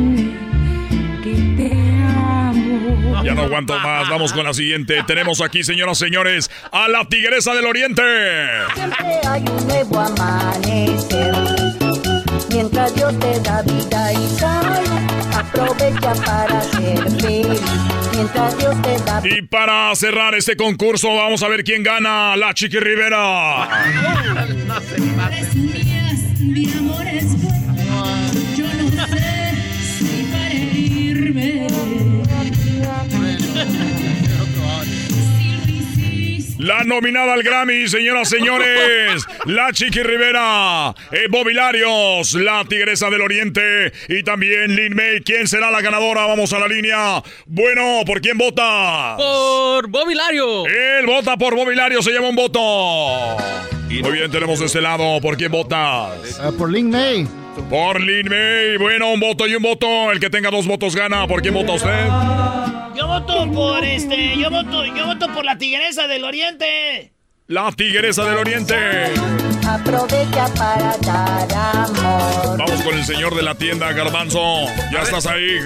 ya 3.25 3.35
no 3.35 3.43
aguanto 3.43 3.79
más. 3.79 4.09
Vamos 4.09 4.33
con 4.33 4.45
la 4.45 4.53
siguiente. 4.53 5.03
Tenemos 5.07 5.41
aquí, 5.41 5.65
señoras 5.65 6.01
y 6.01 6.05
señores, 6.05 6.51
a 6.71 6.89
la 6.89 7.05
Tigresa 7.07 7.55
del 7.55 7.67
Oriente. 7.67 8.03
Siempre 8.75 9.21
hay 9.29 9.43
un 9.43 9.67
nuevo 9.67 10.01
amanecer. 10.01 11.35
Mientras 12.51 12.95
Dios 12.95 13.19
te 13.19 13.41
da 13.41 13.63
vida 13.63 14.13
y 14.13 14.29
salud, 14.39 15.35
aprovecha 15.35 16.15
para 16.25 16.61
ser 16.61 17.11
feliz. 17.21 17.61
Mientras 18.13 18.59
Dios 18.59 18.83
te 18.83 18.99
da 18.99 19.23
Y 19.25 19.43
para 19.43 19.95
cerrar 19.97 20.35
este 20.35 20.57
concurso, 20.57 21.15
vamos 21.15 21.43
a 21.43 21.49
ver 21.49 21.65
quién 21.65 21.83
gana. 21.83 22.37
La 22.37 22.55
Chiqui 22.55 22.79
Rivera. 22.79 23.69
no 24.67 24.81
se 24.81 25.01
mi 26.45 26.71
amor 26.73 27.07
es 27.07 27.34
La 36.65 36.83
nominada 36.83 37.35
al 37.35 37.43
Grammy, 37.43 37.87
señoras 37.89 38.33
y 38.33 38.39
señores, 38.39 39.27
la 39.45 39.71
Chiqui 39.71 40.03
Rivera, 40.03 40.95
eh, 41.13 41.27
Bobilarios, 41.29 42.33
la 42.33 42.65
Tigresa 42.65 43.11
del 43.11 43.21
Oriente 43.21 43.93
y 44.09 44.23
también 44.23 44.75
Lin 44.75 44.97
May. 44.97 45.21
¿Quién 45.21 45.47
será 45.47 45.71
la 45.71 45.83
ganadora? 45.83 46.25
Vamos 46.25 46.55
a 46.55 46.59
la 46.59 46.67
línea. 46.67 47.23
Bueno, 47.45 48.01
¿por 48.07 48.23
quién 48.23 48.39
vota? 48.39 49.15
Por 49.19 49.91
Bobilario. 49.91 50.65
Él 50.65 51.05
vota 51.05 51.37
por 51.37 51.55
Bobilario, 51.55 52.01
se 52.01 52.13
llama 52.13 52.29
un 52.29 52.37
voto. 52.37 53.37
Muy 53.91 54.13
bien, 54.13 54.31
tenemos 54.31 54.59
de 54.59 54.65
este 54.65 54.81
lado. 54.81 55.21
¿Por 55.21 55.37
quién 55.37 55.53
votas? 55.53 56.41
Ah, 56.41 56.51
por 56.57 56.73
Lin 56.73 56.89
May. 56.89 57.44
Por 57.63 58.01
Lin 58.01 58.29
May. 58.29 58.77
Bueno, 58.79 59.13
un 59.13 59.21
voto 59.21 59.47
y 59.47 59.55
un 59.55 59.63
voto. 59.63 60.13
El 60.13 60.21
que 60.21 60.31
tenga 60.31 60.51
dos 60.51 60.67
votos 60.67 60.95
gana. 60.95 61.27
¿Por 61.27 61.43
quién 61.43 61.55
vota 61.55 61.73
usted? 61.73 62.07
Yo 62.97 63.07
voto 63.07 63.51
por 63.53 63.85
este, 63.85 64.37
yo 64.39 64.51
voto, 64.51 64.85
yo 64.85 65.07
voto 65.07 65.33
por 65.33 65.45
la 65.45 65.59
Tigresa 65.59 66.07
del 66.07 66.25
Oriente. 66.25 67.14
La 67.47 67.71
Tigresa 67.73 68.25
del 68.25 68.39
Oriente. 68.39 68.75
Aprovecha 69.69 70.49
para 70.55 70.97
dar 70.97 71.53
amor. 71.53 72.57
Vamos 72.57 72.83
con 72.83 72.95
el 72.95 73.05
señor 73.05 73.35
de 73.35 73.43
la 73.43 73.55
tienda, 73.55 73.93
Garbanzo. 73.93 74.65
Ya 74.91 75.03
estás 75.03 75.27
ahí. 75.27 75.59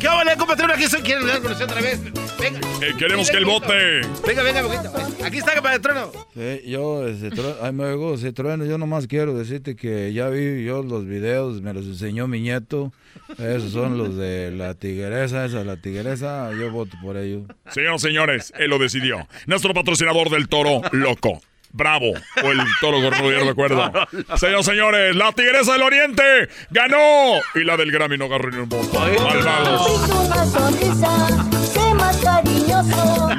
¿Qué 0.00 0.08
vale, 0.08 0.36
compatrón? 0.36 0.72
Aquí 0.72 0.88
soy. 0.88 1.02
¿Quieren 1.02 1.22
hablar 1.22 1.42
con 1.42 1.52
usted 1.52 1.66
otra 1.66 1.80
vez? 1.82 2.00
Venga. 2.36 2.58
Eh, 2.82 2.94
queremos 2.98 3.30
que 3.30 3.36
el 3.36 3.44
vote. 3.44 4.00
Venga, 4.26 4.42
venga, 4.42 4.62
poquito. 4.62 5.24
Aquí 5.24 5.38
está, 5.38 5.54
compatrón. 5.54 6.10
Sí, 6.34 6.62
yo, 6.68 7.06
ese 7.06 7.30
trueno, 7.30 7.54
ay, 7.62 7.72
me 7.72 7.84
oigo, 7.84 8.14
ese 8.14 8.32
trueno, 8.32 8.64
yo 8.64 8.76
nomás 8.76 9.06
quiero 9.06 9.32
decirte 9.36 9.76
que 9.76 10.12
ya 10.12 10.28
vi 10.30 10.64
yo 10.64 10.82
los 10.82 11.06
videos, 11.06 11.60
me 11.60 11.72
los 11.72 11.84
enseñó 11.84 12.26
mi 12.26 12.40
nieto. 12.40 12.92
Esos 13.38 13.72
son 13.72 13.98
los 13.98 14.16
de 14.16 14.50
la 14.50 14.74
tigresa, 14.74 15.44
esa 15.44 15.62
la 15.62 15.76
tigresa, 15.76 16.50
yo 16.58 16.70
voto 16.70 16.96
por 17.02 17.16
ellos. 17.16 17.42
Señoras 17.70 18.00
señores, 18.00 18.52
él 18.58 18.70
lo 18.70 18.78
decidió. 18.78 19.28
Nuestro 19.46 19.74
patrocinador 19.74 20.30
del 20.30 20.48
toro 20.48 20.80
loco. 20.92 21.29
Bravo, 21.72 22.12
o 22.42 22.50
el 22.50 22.60
toro 22.80 23.00
gordo, 23.00 23.30
ya 23.30 23.44
recuerdo. 23.44 23.92
Señoras 24.36 24.66
señores, 24.66 25.14
la 25.14 25.32
tigresa 25.32 25.74
del 25.74 25.82
oriente 25.82 26.48
ganó. 26.70 27.40
Y 27.54 27.64
la 27.64 27.76
del 27.76 27.92
Grammy 27.92 28.18
no 28.18 28.24
agarró 28.24 28.50
ni 28.50 28.58
un 28.58 28.68
voto. 28.68 28.98
Malvados. 28.98 30.10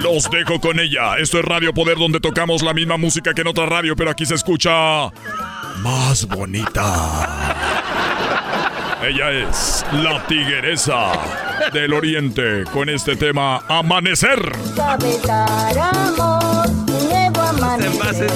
Los 0.02 0.30
dejo 0.30 0.60
con 0.62 0.80
ella. 0.80 1.18
Esto 1.18 1.40
es 1.40 1.46
Radio 1.46 1.74
Poder, 1.74 1.98
donde 1.98 2.20
tocamos 2.20 2.62
la 2.62 2.74
misma 2.74 2.98
música 2.98 3.34
que 3.34 3.42
en 3.42 3.48
otra 3.48 3.66
radio, 3.66 3.96
pero 3.96 4.12
aquí 4.12 4.26
se 4.26 4.36
escucha 4.36 5.10
más 5.82 6.26
bonita. 6.28 7.56
Ella 9.04 9.32
es 9.32 9.84
la 9.94 10.26
tigresa 10.28 11.12
del 11.74 11.94
oriente 11.94 12.64
con 12.72 12.88
este 12.88 13.16
tema 13.16 13.64
Amanecer 13.68 14.52
pasen, 17.78 17.94
pasen. 18.00 18.32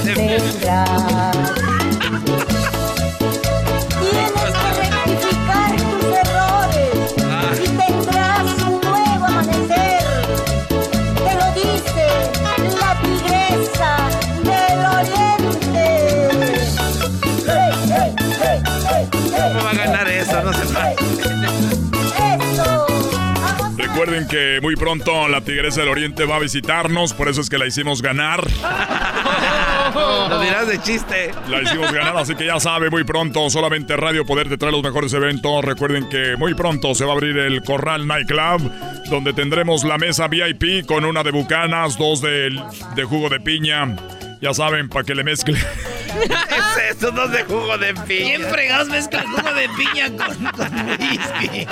Recuerden 24.05 24.27
que 24.27 24.59
muy 24.61 24.75
pronto 24.75 25.27
la 25.27 25.41
Tigresa 25.41 25.79
del 25.79 25.89
Oriente 25.89 26.25
va 26.25 26.35
a 26.35 26.39
visitarnos, 26.39 27.11
por 27.13 27.27
eso 27.27 27.41
es 27.41 27.49
que 27.49 27.57
la 27.57 27.65
hicimos 27.65 28.03
ganar. 28.03 28.39
Lo 30.29 30.39
dirás 30.39 30.67
de 30.67 30.79
chiste. 30.79 31.31
La 31.49 31.63
hicimos 31.63 31.91
ganar, 31.91 32.15
así 32.15 32.35
que 32.35 32.45
ya 32.45 32.59
sabe, 32.59 32.91
muy 32.91 33.03
pronto 33.03 33.49
solamente 33.49 33.97
Radio 33.97 34.23
Poder 34.23 34.47
te 34.47 34.59
trae 34.59 34.71
los 34.71 34.83
mejores 34.83 35.11
eventos. 35.13 35.65
Recuerden 35.65 36.07
que 36.07 36.35
muy 36.37 36.53
pronto 36.53 36.93
se 36.93 37.03
va 37.03 37.13
a 37.13 37.15
abrir 37.15 37.35
el 37.35 37.63
Corral 37.63 38.05
Nightclub, 38.05 38.71
donde 39.09 39.33
tendremos 39.33 39.83
la 39.83 39.97
mesa 39.97 40.27
VIP 40.27 40.85
con 40.85 41.03
una 41.03 41.23
de 41.23 41.31
bucanas, 41.31 41.97
dos 41.97 42.21
de, 42.21 42.51
de 42.95 43.03
jugo 43.05 43.29
de 43.29 43.39
piña. 43.39 43.95
Ya 44.41 44.53
saben, 44.53 44.89
para 44.89 45.03
que 45.05 45.15
le 45.15 45.23
mezcle. 45.23 45.57
¿Qué 45.57 46.33
es 46.89 46.97
eso? 46.97 47.11
Dos 47.11 47.31
de 47.31 47.43
jugo 47.43 47.77
de 47.77 47.93
piña. 47.93 48.05
¿Quién 48.37 48.41
fregados 48.43 48.87
mezcla 48.89 49.23
jugo 49.23 49.53
de 49.53 49.69
piña 49.69 50.07
con, 50.09 50.35
con 50.51 50.89
whisky? 50.89 51.67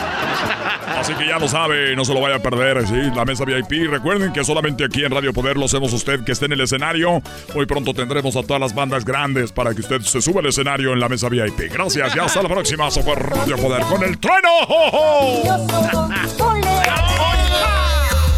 Así 0.97 1.13
que 1.13 1.27
ya 1.27 1.39
lo 1.39 1.47
sabe, 1.47 1.95
no 1.95 2.03
se 2.03 2.13
lo 2.13 2.21
vaya 2.21 2.37
a 2.37 2.39
perder, 2.39 2.85
¿sí? 2.87 2.95
La 3.15 3.25
mesa 3.25 3.45
VIP. 3.45 3.89
Recuerden 3.89 4.33
que 4.33 4.43
solamente 4.43 4.83
aquí 4.85 5.03
en 5.03 5.11
Radio 5.11 5.33
Poder 5.33 5.57
lo 5.57 5.65
hacemos 5.65 5.93
usted 5.93 6.23
que 6.23 6.31
esté 6.33 6.45
en 6.45 6.53
el 6.53 6.61
escenario. 6.61 7.21
Muy 7.53 7.65
pronto 7.65 7.93
tendremos 7.93 8.35
a 8.35 8.43
todas 8.43 8.59
las 8.59 8.73
bandas 8.75 9.05
grandes 9.05 9.51
para 9.51 9.73
que 9.73 9.81
usted 9.81 10.01
se 10.01 10.21
suba 10.21 10.41
al 10.41 10.47
escenario 10.47 10.93
en 10.93 10.99
la 10.99 11.09
mesa 11.09 11.29
VIP. 11.29 11.71
Gracias 11.71 12.15
y 12.15 12.19
hasta 12.19 12.41
la 12.41 12.49
próxima. 12.49 12.87
Eso 12.87 13.01
fue 13.03 13.15
Radio 13.15 13.57
Poder 13.57 13.81
con 13.83 14.03
el 14.03 14.17
trueno. 14.17 14.49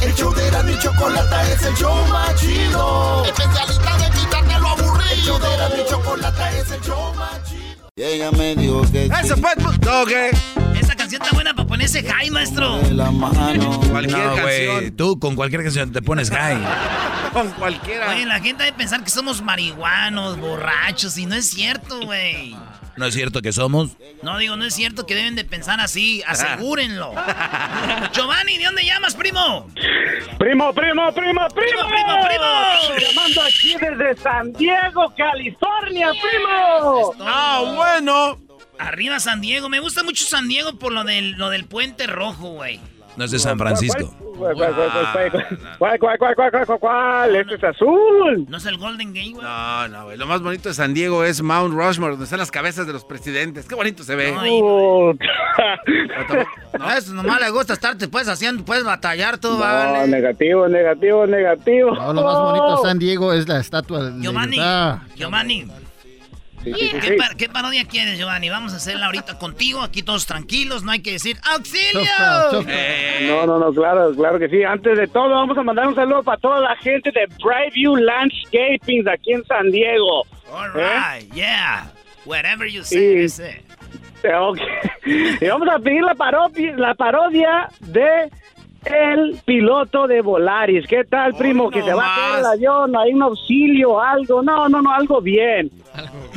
El 0.02 0.14
show 0.14 0.31
de 0.34 0.47
Erasmo 0.47 0.69
y 0.72 0.80
Chocolata 0.80 1.52
es 1.52 1.64
el 1.64 1.73
show 1.76 1.95
más 2.07 2.35
chido. 2.35 3.23
Especialista 3.26 3.97
de 3.97 4.15
Erasmo 5.34 5.76
y 5.84 5.89
Chocolata 5.89 6.52
es 6.57 6.72
el 6.72 6.81
show 6.81 7.14
más 7.15 7.43
chido. 7.49 7.89
Y 7.95 8.03
ella 8.03 8.31
me 8.31 8.56
dijo 8.56 8.81
que 8.91 9.06
Eso 9.06 9.35
fue. 9.38 9.49
¿Qué? 10.07 10.31
Esa 10.80 10.95
canción 10.95 11.22
está 11.22 11.34
buena 11.34 11.53
para 11.53 11.68
ponerse 11.68 12.03
high, 12.03 12.30
maestro. 12.30 12.80
la 12.91 13.10
mano. 13.11 13.80
Cualquier 13.91 14.18
No, 14.19 14.31
güey, 14.41 14.65
canción. 14.68 14.95
tú 14.95 15.19
con 15.19 15.35
cualquier 15.35 15.64
canción 15.64 15.91
te 15.91 16.02
pones 16.02 16.30
high. 16.30 16.61
Con 17.34 17.49
cualquiera. 17.52 18.11
Oye, 18.11 18.26
la 18.26 18.39
gente 18.39 18.64
debe 18.64 18.77
pensar 18.77 19.03
que 19.03 19.10
somos 19.10 19.41
marihuanos, 19.41 20.38
borrachos, 20.39 21.18
y 21.18 21.26
no 21.26 21.35
es 21.35 21.49
cierto, 21.49 21.99
güey. 22.02 22.56
¿No 22.98 23.06
es 23.06 23.14
cierto 23.14 23.42
que 23.42 23.52
somos? 23.52 23.98
No, 24.24 24.38
digo, 24.38 24.56
no 24.56 24.64
es 24.66 24.74
cierto 24.74 25.06
que 25.06 25.16
deben 25.16 25.36
de 25.36 25.44
pensar 25.44 25.80
así, 25.80 26.24
asegúrenlo. 26.26 27.14
Giovanni, 28.14 28.58
¿de 28.58 28.66
dónde 28.66 28.86
llamas, 28.86 29.16
primo? 29.16 29.68
Primo, 30.40 30.74
primo, 30.74 30.74
primo, 30.74 31.14
primo. 31.14 31.48
Primo, 31.50 31.88
primo, 31.88 32.28
primo. 32.28 33.00
Llamando 33.00 33.42
aquí 33.42 33.76
desde 33.80 34.16
San 34.22 34.54
Diego, 34.54 35.14
California, 35.18 36.12
primo. 36.12 37.14
Ah, 37.22 37.64
bueno. 37.76 38.40
Arriba 38.78 39.20
San 39.20 39.42
Diego, 39.42 39.70
me 39.70 39.80
gusta 39.80 40.04
mucho 40.04 40.26
San 40.26 40.48
Diego 40.48 40.78
por 40.78 40.92
lo 40.92 41.04
del, 41.04 41.32
lo 41.32 41.50
del 41.50 41.66
puente 41.66 42.08
rojo, 42.08 42.50
güey. 42.50 42.80
No 43.18 43.26
es 43.26 43.32
de 43.32 43.40
San 43.40 43.58
Francisco. 43.58 44.14
¿Cuál, 44.38 44.56
cuál, 46.00 46.18
cuál, 46.36 46.80
cuál, 46.80 47.36
Este 47.36 47.56
es 47.56 47.64
azul. 47.64 48.46
¿No 48.50 48.58
es 48.58 48.66
el 48.66 48.78
Golden 48.78 49.14
Gate, 49.14 49.32
güey? 49.32 49.44
No, 49.44 49.88
no, 49.88 50.04
güey. 50.06 50.18
Lo 50.18 50.28
más 50.28 50.42
bonito 50.42 50.68
de 50.70 50.76
San 50.76 50.94
Diego 50.94 51.24
es 51.24 51.42
Mount 51.42 51.74
Rushmore, 51.74 52.12
donde 52.12 52.26
están 52.26 52.40
las 52.40 52.52
cabezas 52.52 52.86
de 52.86 52.94
los 52.94 53.06
presidentes. 53.06 53.66
Qué 53.68 53.76
bonito 53.76 54.04
se 54.04 54.16
ve. 54.16 54.34
No, 54.34 55.14
no, 56.78 56.92
eso 56.92 57.14
nomás 57.14 57.40
le 57.40 57.50
gusta 57.50 57.74
estarte, 57.74 58.08
puedes 58.08 58.28
haciendo, 58.28 58.66
puedes 58.66 58.84
batallar 58.84 59.38
todo, 59.38 59.60
vale. 59.60 60.08
negativo, 60.08 60.68
negativo, 60.68 61.26
negativo. 61.26 61.96
No, 61.96 62.14
lo 62.14 62.24
más 62.24 62.40
bonito 62.40 62.76
de 62.76 62.88
San 62.88 63.00
Diego 63.00 63.32
es 63.32 63.48
la 63.48 63.60
estatua 63.60 64.10
de 64.10 64.22
Giovanni, 64.22 64.58
Giovanni. 65.16 65.66
Sí, 66.66 66.74
sí, 66.74 66.90
sí, 67.00 67.18
¿Qué, 67.38 67.48
parodia 67.48 67.86
quieres, 67.86 68.18
Giovanni? 68.18 68.50
Vamos 68.50 68.74
a 68.74 68.78
hacerla 68.78 69.06
ahorita 69.06 69.38
contigo, 69.38 69.82
aquí 69.82 70.02
todos 70.02 70.26
tranquilos, 70.26 70.82
no 70.84 70.92
hay 70.92 71.02
que 71.02 71.12
decir 71.12 71.38
¡Auxilio! 71.54 72.02
No, 73.28 73.46
no, 73.46 73.60
no, 73.60 73.72
claro, 73.72 74.14
claro 74.16 74.40
que 74.40 74.50
sí. 74.50 74.64
Antes 74.64 74.98
de 74.98 75.08
todo, 75.08 75.30
vamos 75.30 75.56
a 75.58 75.62
mandar 75.64 75.88
un 75.88 75.94
saludo 75.94 76.24
para 76.24 76.38
toda 76.40 76.60
la 76.60 76.76
gente 76.78 77.12
de 77.12 77.28
Brightview 77.44 77.96
Landscaping 77.98 79.08
aquí 79.08 79.34
en 79.34 79.46
San 79.46 79.70
Diego. 79.70 80.24
All 80.52 80.72
¿Eh? 80.76 81.20
right, 81.20 81.34
yeah. 81.34 81.92
Whatever 82.26 82.68
you 82.68 82.84
say, 82.84 83.30
Sí. 83.30 83.30
say. 83.30 83.62
Ok. 84.34 84.58
Y 85.06 85.48
vamos 85.48 85.68
a 85.70 85.78
pedir 85.78 86.02
la 86.02 86.16
parodia, 86.16 86.76
la 86.78 86.96
parodia 86.96 87.70
de 87.82 88.32
el 88.86 89.40
piloto 89.46 90.08
de 90.08 90.22
Volaris. 90.22 90.88
¿Qué 90.88 91.04
tal, 91.04 91.34
primo? 91.36 91.70
que 91.70 91.82
se 91.82 91.94
va 91.94 92.06
a 92.06 92.16
caer 92.16 92.40
el 92.40 92.46
avión, 92.46 92.96
hay 92.96 93.14
un 93.14 93.24
auxilio, 93.24 94.00
algo. 94.02 94.42
No, 94.42 94.70
no, 94.70 94.82
no, 94.82 94.92
algo 94.92 95.22
bien. 95.22 95.72
Algo 95.94 96.14
bien. 96.32 96.35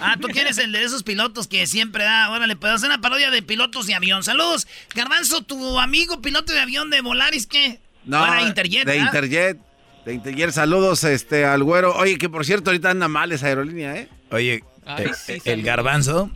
Ah, 0.00 0.16
tú 0.20 0.28
quieres 0.28 0.58
el 0.58 0.72
de 0.72 0.82
esos 0.82 1.02
pilotos 1.02 1.46
que 1.48 1.66
siempre 1.66 2.04
da. 2.04 2.30
Órale, 2.30 2.56
puedo 2.56 2.74
hacer 2.74 2.88
una 2.88 3.00
parodia 3.00 3.30
de 3.30 3.42
pilotos 3.42 3.86
de 3.86 3.94
avión. 3.94 4.24
Saludos. 4.24 4.66
Garbanzo, 4.94 5.42
tu 5.42 5.78
amigo 5.78 6.20
piloto 6.22 6.52
de 6.52 6.60
avión 6.60 6.90
de 6.90 7.00
Volaris, 7.00 7.46
¿qué? 7.46 7.80
No, 8.04 8.24
Era 8.24 8.42
Interjet, 8.42 8.86
de. 8.86 8.96
Interjet. 8.96 9.58
De 10.04 10.14
Interjet, 10.14 10.50
saludos 10.50 11.04
este, 11.04 11.44
al 11.44 11.62
güero. 11.62 11.94
Oye, 11.96 12.18
que 12.18 12.28
por 12.28 12.44
cierto, 12.44 12.70
ahorita 12.70 12.90
anda 12.90 13.08
mal 13.08 13.32
esa 13.32 13.46
aerolínea, 13.46 13.96
¿eh? 13.96 14.08
Oye, 14.30 14.62
Ay, 14.84 15.06
eh, 15.06 15.12
sí, 15.14 15.38
el 15.44 15.62
garbanzo, 15.62 16.30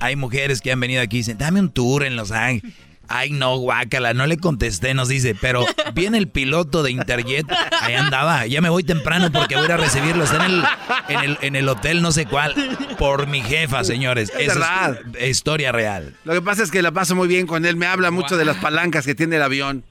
hay 0.00 0.16
mujeres 0.16 0.60
que 0.60 0.72
han 0.72 0.80
venido 0.80 1.02
aquí 1.02 1.16
y 1.16 1.20
dicen, 1.20 1.36
dame 1.36 1.60
un 1.60 1.70
tour 1.70 2.04
en 2.04 2.16
Los 2.16 2.30
Ángeles. 2.30 2.74
Ay, 3.08 3.30
no, 3.30 3.56
guácala, 3.58 4.14
no 4.14 4.26
le 4.26 4.36
contesté, 4.38 4.94
nos 4.94 5.08
dice, 5.08 5.34
pero 5.40 5.64
viene 5.94 6.18
el 6.18 6.28
piloto 6.28 6.82
de 6.82 6.90
Interjet, 6.90 7.46
ahí 7.80 7.94
andaba, 7.94 8.46
ya 8.46 8.60
me 8.60 8.68
voy 8.68 8.82
temprano 8.84 9.30
porque 9.32 9.54
voy 9.54 9.64
a 9.64 9.66
ir 9.66 9.72
a 9.72 9.76
recibirlo, 9.76 10.24
está 10.24 10.44
en 10.44 10.52
el, 10.52 10.64
en 11.08 11.20
el, 11.20 11.38
en 11.42 11.56
el 11.56 11.68
hotel 11.68 12.02
no 12.02 12.12
sé 12.12 12.26
cuál, 12.26 12.54
por 12.98 13.26
mi 13.26 13.40
jefa, 13.42 13.84
señores. 13.84 14.30
Es 14.38 14.48
Esa 14.50 14.54
verdad. 14.54 15.00
es 15.18 15.30
historia 15.30 15.72
real. 15.72 16.14
Lo 16.24 16.32
que 16.32 16.42
pasa 16.42 16.62
es 16.62 16.70
que 16.70 16.82
la 16.82 16.92
paso 16.92 17.14
muy 17.14 17.28
bien 17.28 17.46
con 17.46 17.64
él. 17.66 17.76
Me 17.76 17.86
habla 17.86 18.10
mucho 18.10 18.36
de 18.36 18.44
las 18.44 18.56
palancas 18.56 19.04
que 19.04 19.14
tiene 19.14 19.36
el 19.36 19.42
avión. 19.42 19.84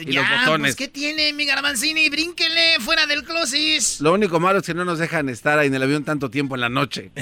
Y 0.00 0.12
ya, 0.12 0.20
los 0.22 0.30
botones. 0.40 0.76
pues, 0.76 0.76
¿qué 0.76 0.88
tiene 0.92 1.32
mi 1.32 1.44
Garbanzini? 1.46 2.08
Brínquele 2.10 2.76
fuera 2.80 3.06
del 3.06 3.24
closet. 3.24 4.00
Lo 4.00 4.12
único 4.12 4.40
malo 4.40 4.58
es 4.60 4.66
que 4.66 4.74
no 4.74 4.84
nos 4.84 4.98
dejan 4.98 5.28
estar 5.28 5.58
ahí 5.58 5.68
en 5.68 5.74
el 5.74 5.82
avión 5.82 6.04
tanto 6.04 6.30
tiempo 6.30 6.54
en 6.54 6.60
la 6.62 6.68
noche. 6.68 7.10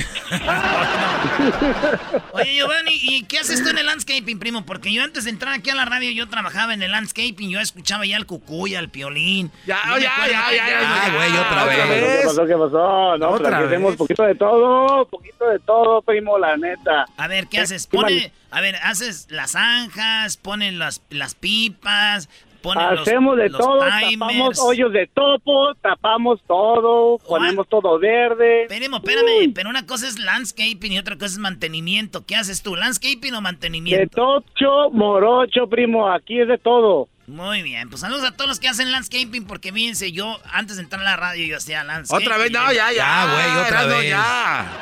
Oye, 2.32 2.54
Giovanni, 2.56 2.92
¿y 3.02 3.22
qué 3.24 3.38
haces 3.38 3.62
tú 3.62 3.70
en 3.70 3.78
el 3.78 3.86
landscaping, 3.86 4.38
primo? 4.38 4.64
Porque 4.64 4.92
yo 4.92 5.02
antes 5.02 5.24
de 5.24 5.30
entrar 5.30 5.54
aquí 5.54 5.70
a 5.70 5.74
la 5.74 5.84
radio, 5.84 6.10
yo 6.10 6.28
trabajaba 6.28 6.74
en 6.74 6.82
el 6.82 6.90
landscaping, 6.92 7.50
yo 7.50 7.60
escuchaba 7.60 8.06
ya 8.06 8.16
al 8.16 8.26
cucuy, 8.26 8.74
al 8.74 8.88
piolín. 8.90 9.50
Ya, 9.66 9.76
ya, 9.76 9.80
acuerdo 9.82 10.00
ya, 10.00 10.14
que- 10.50 10.56
ya, 10.56 10.68
ya, 10.68 11.04
Ah, 11.04 11.10
güey, 11.14 11.30
otra 11.36 11.64
vez. 11.64 11.76
¿Qué 12.20 12.26
pasó? 12.26 12.46
¿Qué 12.46 12.54
pasó? 12.54 13.16
No, 13.18 13.28
Otra 13.30 13.60
vez. 13.62 13.96
poquito 13.96 14.22
de 14.22 14.34
todo, 14.34 15.06
poquito 15.08 15.48
de 15.48 15.58
todo, 15.60 16.02
primo, 16.02 16.38
la 16.38 16.56
neta. 16.56 17.06
A 17.16 17.28
ver, 17.28 17.46
¿qué 17.48 17.60
haces? 17.60 17.86
¿Qué 17.86 17.96
Pone, 17.96 18.32
a 18.50 18.60
ver, 18.60 18.76
haces 18.76 19.26
las 19.30 19.52
zanjas, 19.52 20.36
ponen 20.36 20.78
las, 20.78 21.02
las 21.10 21.34
pipas, 21.34 22.28
ponen 22.62 22.90
los- 22.96 23.00
Hacemos 23.08 23.36
de 23.36 23.48
los 23.48 23.60
todo, 23.60 23.78
timers. 23.80 24.18
tapamos 24.18 24.58
hoyos 24.60 24.92
de 24.92 25.06
topo, 25.06 25.74
tapamos 25.80 26.40
todo, 26.46 27.18
ponemos 27.18 27.68
todo 27.68 27.98
verde. 27.98 28.62
Espérame, 28.62 28.94
espérame, 28.96 29.52
pero 29.54 29.70
una 29.70 29.86
cosa 29.86 30.06
es 30.08 30.18
landscaping 30.18 30.92
y 30.92 30.98
otra 30.98 31.14
cosa 31.16 31.26
es 31.26 31.38
mantenimiento. 31.38 32.24
¿Qué 32.26 32.36
haces 32.36 32.62
tú, 32.62 32.76
landscaping 32.76 33.32
o 33.32 33.36
De 33.36 33.40
mantenimiento? 33.42 34.16
tocho, 34.16 34.90
morocho, 34.92 35.68
primo, 35.68 36.10
aquí 36.10 36.40
es 36.40 36.48
de 36.48 36.58
todo. 36.58 37.08
Muy 37.26 37.62
bien, 37.62 37.90
pues 37.90 38.00
saludos 38.00 38.24
a 38.24 38.32
todos 38.32 38.48
los 38.48 38.58
que 38.58 38.68
hacen 38.68 38.90
landscaping, 38.90 39.44
porque 39.46 39.70
fíjense, 39.70 40.12
yo 40.12 40.38
antes 40.50 40.76
de 40.76 40.82
entrar 40.84 41.02
a 41.02 41.04
la 41.04 41.16
radio 41.16 41.46
yo 41.46 41.58
hacía 41.58 41.84
landscaping. 41.84 42.26
Otra 42.26 42.38
vez, 42.38 42.50
no, 42.50 42.72
ya, 42.72 42.90
ya. 42.90 42.92
Ya, 42.92 43.32
güey, 43.34 43.64
otra 43.66 43.84
vez. 43.86 44.08
ya. 44.10 44.72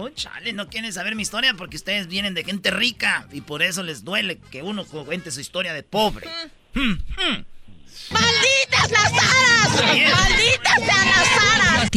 Oh, 0.00 0.08
chale, 0.08 0.54
no 0.54 0.68
quieren 0.68 0.92
saber 0.94 1.14
mi 1.14 1.20
historia 1.22 1.52
porque 1.54 1.76
ustedes 1.76 2.06
vienen 2.06 2.32
de 2.32 2.42
gente 2.44 2.70
rica 2.70 3.26
y 3.32 3.42
por 3.42 3.62
eso 3.62 3.82
les 3.82 4.02
duele 4.02 4.38
que 4.50 4.62
uno 4.62 4.84
cuente 4.86 5.30
su 5.30 5.40
historia 5.40 5.74
de 5.74 5.82
pobre. 5.82 6.26
¡Malditas 8.10 8.90
las 8.90 9.12
aras! 9.12 9.70
¡Malditas 9.76 10.74
sean 10.84 11.06
las 11.08 11.28
aras! 11.54 11.88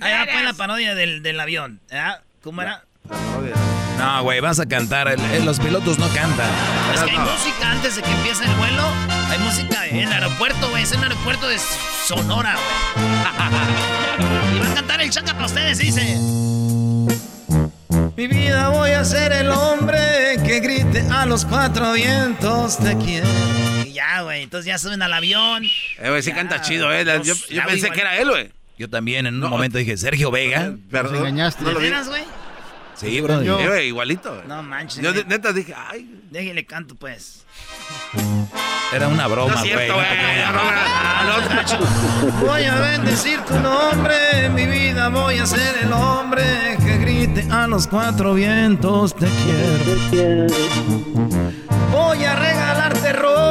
Ahí 0.00 0.12
va 0.12 0.26
pues 0.32 0.44
la 0.44 0.52
parodia 0.54 0.94
del, 0.94 1.22
del 1.22 1.40
avión. 1.40 1.80
¿ah? 1.92 2.20
¿Cómo 2.42 2.62
era? 2.62 2.84
No, 3.98 4.22
güey, 4.22 4.40
vas 4.40 4.60
a 4.60 4.66
cantar, 4.66 5.08
el- 5.08 5.20
el- 5.32 5.44
los 5.44 5.58
pilotos 5.58 5.98
no 5.98 6.08
cantan. 6.10 6.48
Es 6.94 7.00
que 7.02 7.10
hay 7.12 7.18
música 7.18 7.70
antes 7.70 7.96
de 7.96 8.02
que 8.02 8.10
empiece 8.10 8.44
el 8.44 8.54
vuelo. 8.56 8.82
Hay 9.30 9.38
música 9.38 9.86
en 9.86 9.96
el 10.00 10.12
aeropuerto, 10.12 10.68
güey. 10.70 10.82
Es 10.82 10.92
el 10.92 11.02
aeropuerto 11.02 11.48
de 11.48 11.58
Sonora, 12.06 12.54
güey. 12.56 13.06
y 14.56 14.58
va 14.60 14.66
a 14.70 14.74
cantar 14.74 15.00
el 15.00 15.08
chaca 15.10 15.32
para 15.32 15.46
ustedes, 15.46 15.78
dice. 15.78 16.18
Mi 18.16 18.28
vida 18.28 18.70
voy 18.70 18.92
a 18.92 19.04
ser 19.04 19.30
el 19.32 19.50
hombre 19.50 20.38
que 20.42 20.60
grite 20.60 21.04
a 21.12 21.26
los 21.26 21.44
cuatro 21.44 21.92
vientos 21.92 22.78
te 22.78 22.96
quiero. 22.96 23.28
Y 23.84 23.92
ya, 23.92 24.22
güey, 24.22 24.44
entonces 24.44 24.66
ya 24.66 24.78
suben 24.78 25.02
al 25.02 25.12
avión. 25.12 25.64
Eh, 25.64 26.08
güey, 26.08 26.22
sí 26.22 26.32
canta 26.32 26.62
chido, 26.62 26.90
eh. 26.90 27.04
Yo, 27.22 27.34
pensé 27.66 27.90
que 27.90 28.00
era 28.00 28.16
él, 28.16 28.30
güey. 28.30 28.50
Yo 28.78 28.88
también 28.88 29.26
en 29.26 29.42
un 29.42 29.50
momento 29.50 29.76
dije, 29.76 29.98
Sergio 29.98 30.30
Vega. 30.30 30.74
Perdón. 30.90 31.12
Nos 31.12 31.20
engañaste. 31.20 31.62
No 31.62 31.72
lo 31.72 31.78
vi. 31.78 31.84
¿Veras, 31.90 32.08
güey? 32.08 32.22
Sí, 32.96 33.20
bro. 33.20 33.40
Sí, 33.40 33.46
güey, 33.48 33.88
igualito. 33.88 34.34
güey. 34.34 34.46
No 34.48 34.62
manches. 34.62 35.02
Yo 35.02 35.12
neta 35.24 35.52
dije, 35.52 35.74
ay. 35.76 36.20
Déjale 36.30 36.64
canto, 36.66 36.94
pues. 36.94 37.44
Era 38.92 39.08
una 39.08 39.26
broma, 39.26 39.54
No 39.54 39.60
güey. 39.60 39.88
no 39.88 39.94
creas. 39.96 41.76
Voy 42.40 42.64
a 42.64 42.74
bendecir 42.76 43.40
tu 43.40 43.58
nombre, 43.58 44.48
mi 44.50 44.64
vida 44.66 45.08
voy 45.08 45.38
a 45.38 45.46
ser 45.46 45.76
el 45.82 45.92
hombre 45.92 46.76
que 46.84 46.98
grite 46.98 47.46
a 47.50 47.66
los 47.66 47.86
cuatro 47.86 48.34
vientos 48.34 49.14
te 49.16 49.26
quiero. 49.26 50.46
Voy 51.90 52.24
a 52.24 52.34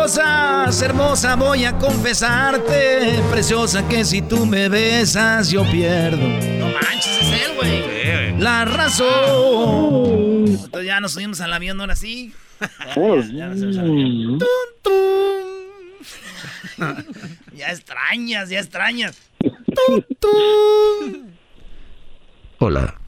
rosas, 0.06 0.82
hermosa, 0.84 1.36
voy 1.36 1.66
a 1.66 1.76
confesarte, 1.80 3.20
preciosa 3.32 3.88
que 3.88 4.06
si 4.06 4.22
tú 4.22 4.46
me 4.46 4.70
besas 4.70 5.50
yo 5.50 5.64
pierdo. 5.72 6.28
No 6.60 6.68
manches, 6.68 7.08
es 7.22 7.42
él, 7.42 7.56
güey. 7.56 8.40
La 8.40 8.66
razón. 8.66 10.46
Entonces 10.46 10.86
ya 10.86 11.00
nos 11.00 11.14
subimos 11.14 11.42
al 11.42 11.52
avión 11.54 11.82
ahora 11.82 11.96
sí. 11.96 12.36
Ya, 12.62 12.96
ya 13.34 13.48
nos 13.48 13.60
subimos 13.60 13.78
al 13.78 13.90
avión. 13.90 14.40
Tun. 14.84 14.94
Ya 17.56 17.72
extrañas, 17.72 18.50
ya 18.50 18.60
extrañas. 18.60 19.18
Hola. 22.60 23.00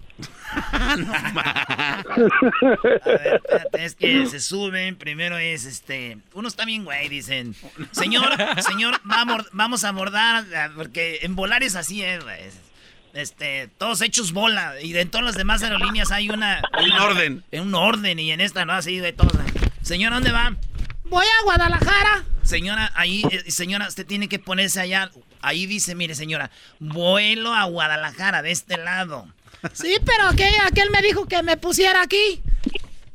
A 1.77 2.05
ver, 2.07 3.41
espérate, 3.43 3.85
es 3.85 3.95
que 3.95 4.25
se 4.27 4.39
suben. 4.39 4.95
Primero 4.95 5.38
es 5.38 5.65
este. 5.65 6.17
Uno 6.34 6.47
está 6.47 6.65
bien, 6.65 6.84
güey. 6.84 7.09
Dicen, 7.09 7.55
señor, 7.91 8.29
señor, 8.61 8.99
vamos, 9.03 9.45
vamos 9.51 9.84
a 9.84 9.89
abordar. 9.89 10.45
ah, 10.55 10.69
Porque 10.75 11.19
en 11.21 11.35
volar 11.35 11.63
es 11.63 11.75
así, 11.75 12.03
eh, 12.03 12.19
güey. 12.19 12.39
Este, 13.13 13.69
todos 13.77 14.01
hechos 14.01 14.31
bola. 14.31 14.75
Y 14.81 14.95
en 14.95 15.09
todas 15.09 15.25
las 15.25 15.35
demás 15.35 15.63
aerolíneas 15.63 16.11
hay 16.11 16.29
una. 16.29 16.61
Un 16.79 16.91
orden. 16.91 17.43
En 17.51 17.63
un 17.63 17.75
orden. 17.75 18.19
Y 18.19 18.31
en 18.31 18.41
esta, 18.41 18.65
¿no? 18.65 18.73
Así, 18.73 18.97
de 18.97 19.13
todos. 19.13 19.34
Señor, 19.81 20.13
¿dónde 20.13 20.31
va? 20.31 20.55
Voy 21.05 21.25
a 21.25 21.43
Guadalajara. 21.43 22.23
Señora, 22.43 22.91
ahí, 22.95 23.23
eh, 23.31 23.51
señora, 23.51 23.88
usted 23.88 24.05
tiene 24.05 24.27
que 24.29 24.39
ponerse 24.39 24.79
allá. 24.79 25.09
Ahí 25.41 25.65
dice, 25.65 25.95
mire, 25.95 26.15
señora, 26.15 26.49
vuelo 26.79 27.53
a 27.53 27.65
Guadalajara, 27.65 28.41
de 28.41 28.51
este 28.51 28.77
lado. 28.77 29.27
Sí, 29.73 29.97
pero 30.05 30.27
aquel, 30.29 30.53
aquel 30.65 30.89
me 30.91 31.01
dijo 31.01 31.27
que 31.27 31.41
me 31.43 31.57
pusiera 31.57 32.01
aquí. 32.01 32.41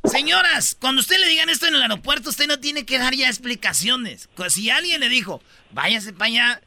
Señoras, 0.05 0.77
cuando 0.81 1.01
usted 1.01 1.19
le 1.19 1.29
digan 1.29 1.49
esto 1.49 1.67
en 1.67 1.77
el 1.77 1.83
aeropuerto, 1.83 2.31
usted 2.31 2.49
no 2.49 2.59
tiene 2.59 2.85
que 2.85 2.99
dar 2.99 3.15
ya 3.15 3.29
explicaciones. 3.29 4.29
Si 4.49 4.69
alguien 4.69 5.01
le 5.01 5.09
dijo, 5.09 5.41
váyase 5.71 6.13
para 6.13 6.27
allá, 6.27 6.63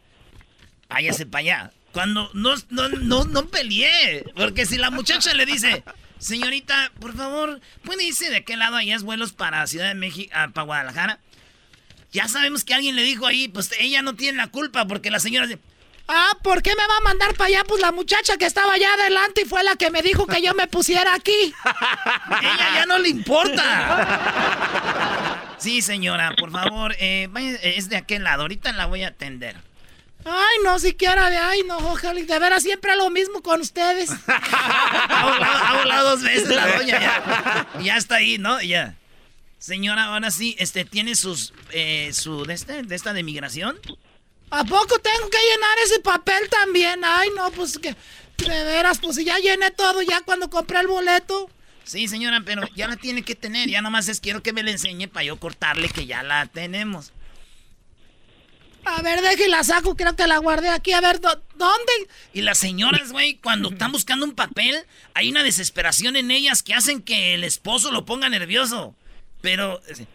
váyase 0.88 1.26
para 1.26 1.40
allá. 1.40 1.72
Cuando 1.92 2.30
no, 2.34 2.56
no, 2.70 2.90
no, 2.90 3.26
no 3.26 3.48
peleé. 3.48 4.26
Porque 4.36 4.66
si 4.66 4.78
la 4.78 4.90
muchacha 4.90 5.34
le 5.34 5.46
dice, 5.46 5.84
señorita, 6.18 6.92
por 7.00 7.16
favor, 7.16 7.60
¿puede 7.84 8.06
irse 8.06 8.30
de 8.30 8.44
qué 8.46 8.56
lado 8.56 8.78
allá 8.78 8.96
es 8.96 9.04
vuelos 9.04 9.34
para 9.34 9.68
Ciudad 9.68 9.90
de 9.90 9.96
México, 9.96 10.32
ah, 10.34 10.50
para 10.54 10.66
Guadalajara? 10.66 11.20
Ya 12.14 12.30
sabemos 12.30 12.64
que 12.64 12.74
alguien 12.74 12.96
le 12.96 13.04
dijo 13.04 13.28
ahí, 13.28 13.50
pues 13.50 13.70
ella 13.78 14.02
no 14.02 14.16
tiene 14.16 14.38
la 14.38 14.48
culpa 14.48 14.88
porque 14.88 15.12
la 15.12 15.20
señora 15.20 15.48
dice, 15.48 15.60
Ah, 16.08 16.38
¿por 16.44 16.62
qué 16.62 16.70
me 16.72 16.88
va 16.88 16.98
a 16.98 17.02
mandar 17.02 17.34
para 17.34 17.48
allá? 17.48 17.64
Pues 17.68 17.82
la 17.82 17.92
muchacha 17.92 18.38
que 18.38 18.46
estaba 18.46 18.74
allá 18.74 18.94
adelante 18.94 19.42
y 19.42 19.46
fue 19.46 19.64
la 19.64 19.76
que 19.76 19.90
me 19.90 20.04
dijo 20.04 20.28
que 20.28 20.42
yo 20.42 20.54
me 20.54 20.68
pusiera 20.68 21.16
aquí. 21.16 21.32
Ella 22.42 22.72
ya 22.76 22.86
no 22.86 23.00
le 23.00 23.10
importa. 23.10 24.46
Sí, 25.58 25.82
señora, 25.82 26.36
por 26.38 26.52
favor, 26.52 26.96
eh, 27.00 27.28
vaya, 27.32 27.56
es 27.56 27.90
de 27.90 27.98
aquel 27.98 28.24
lado. 28.24 28.44
Ahorita 28.44 28.72
la 28.74 28.86
voy 28.86 29.04
a 29.04 29.08
atender. 29.08 29.56
Ay, 30.26 30.58
no, 30.64 30.78
siquiera 30.80 31.30
de 31.30 31.38
ay, 31.38 31.64
no, 31.68 31.78
ojalá. 31.78 32.22
De 32.22 32.40
veras 32.40 32.64
siempre 32.64 32.96
lo 32.96 33.10
mismo 33.10 33.42
con 33.42 33.62
ustedes. 33.62 34.12
ha, 34.28 35.24
volado, 35.24 35.66
ha 35.66 35.78
volado 35.78 36.10
dos 36.12 36.22
veces 36.24 36.50
la 36.50 36.78
doña 36.78 37.00
ya. 37.00 37.68
Ya 37.82 37.98
está 37.98 38.16
ahí, 38.16 38.38
¿no? 38.38 38.62
Ya. 38.62 38.96
Señora, 39.58 40.06
ahora 40.06 40.30
sí, 40.30 40.56
este, 40.60 40.86
¿tiene 40.86 41.16
sus, 41.16 41.54
eh, 41.72 42.12
su, 42.14 42.46
de, 42.46 42.54
este, 42.54 42.84
de 42.84 42.96
esta 42.96 43.14
de 43.14 43.24
migración? 43.24 43.80
¿A 44.52 44.64
poco 44.64 45.00
tengo 45.00 45.30
que 45.30 45.38
llenar 45.38 45.78
ese 45.86 46.00
papel 46.00 46.50
también? 46.50 47.02
Ay, 47.04 47.30
no, 47.36 47.52
pues 47.52 47.78
que, 47.80 47.96
de 48.38 48.64
veras, 48.64 49.00
pues 49.00 49.16
si 49.18 49.26
ya 49.26 49.38
llené 49.40 49.72
todo 49.72 50.02
ya 50.02 50.22
cuando 50.22 50.50
compré 50.50 50.80
el 50.80 50.88
boleto. 50.88 51.50
Sí, 51.84 52.08
señora, 52.08 52.42
pero 52.46 52.68
ya 52.76 52.88
la 52.88 52.96
tiene 52.96 53.22
que 53.24 53.36
tener. 53.36 53.70
Ya 53.70 53.82
nomás 53.82 54.08
es 54.08 54.20
quiero 54.20 54.42
que 54.42 54.54
me 54.54 54.64
la 54.64 54.72
enseñe 54.72 55.08
para 55.08 55.26
yo 55.26 55.38
cortarle 55.40 55.90
que 55.90 56.06
ya 56.06 56.24
la 56.24 56.46
tenemos. 56.48 57.12
A 58.88 59.02
ver, 59.02 59.22
deje 59.22 59.48
y 59.48 59.50
la 59.50 59.64
saco, 59.64 59.96
creo 59.96 60.16
que 60.16 60.28
la 60.28 60.38
guardé 60.38 60.70
aquí. 60.70 60.94
A 60.94 61.02
ver, 61.02 61.20
¿dó- 61.20 61.42
¿dónde? 61.56 61.92
Y 62.34 62.42
las 62.42 62.60
señoras, 62.60 63.12
güey, 63.12 63.36
cuando 63.38 63.70
están 63.70 63.92
buscando 63.92 64.26
un 64.26 64.36
papel, 64.36 64.86
hay 65.16 65.30
una 65.30 65.44
desesperación 65.44 66.16
en 66.16 66.30
ellas 66.30 66.62
que 66.62 66.76
hacen 66.76 67.02
que 67.02 67.34
el 67.34 67.44
esposo 67.44 67.92
lo 67.92 68.06
ponga 68.06 68.30
nervioso. 68.30 68.96
Pero, 69.42 69.82
eh, 69.88 70.06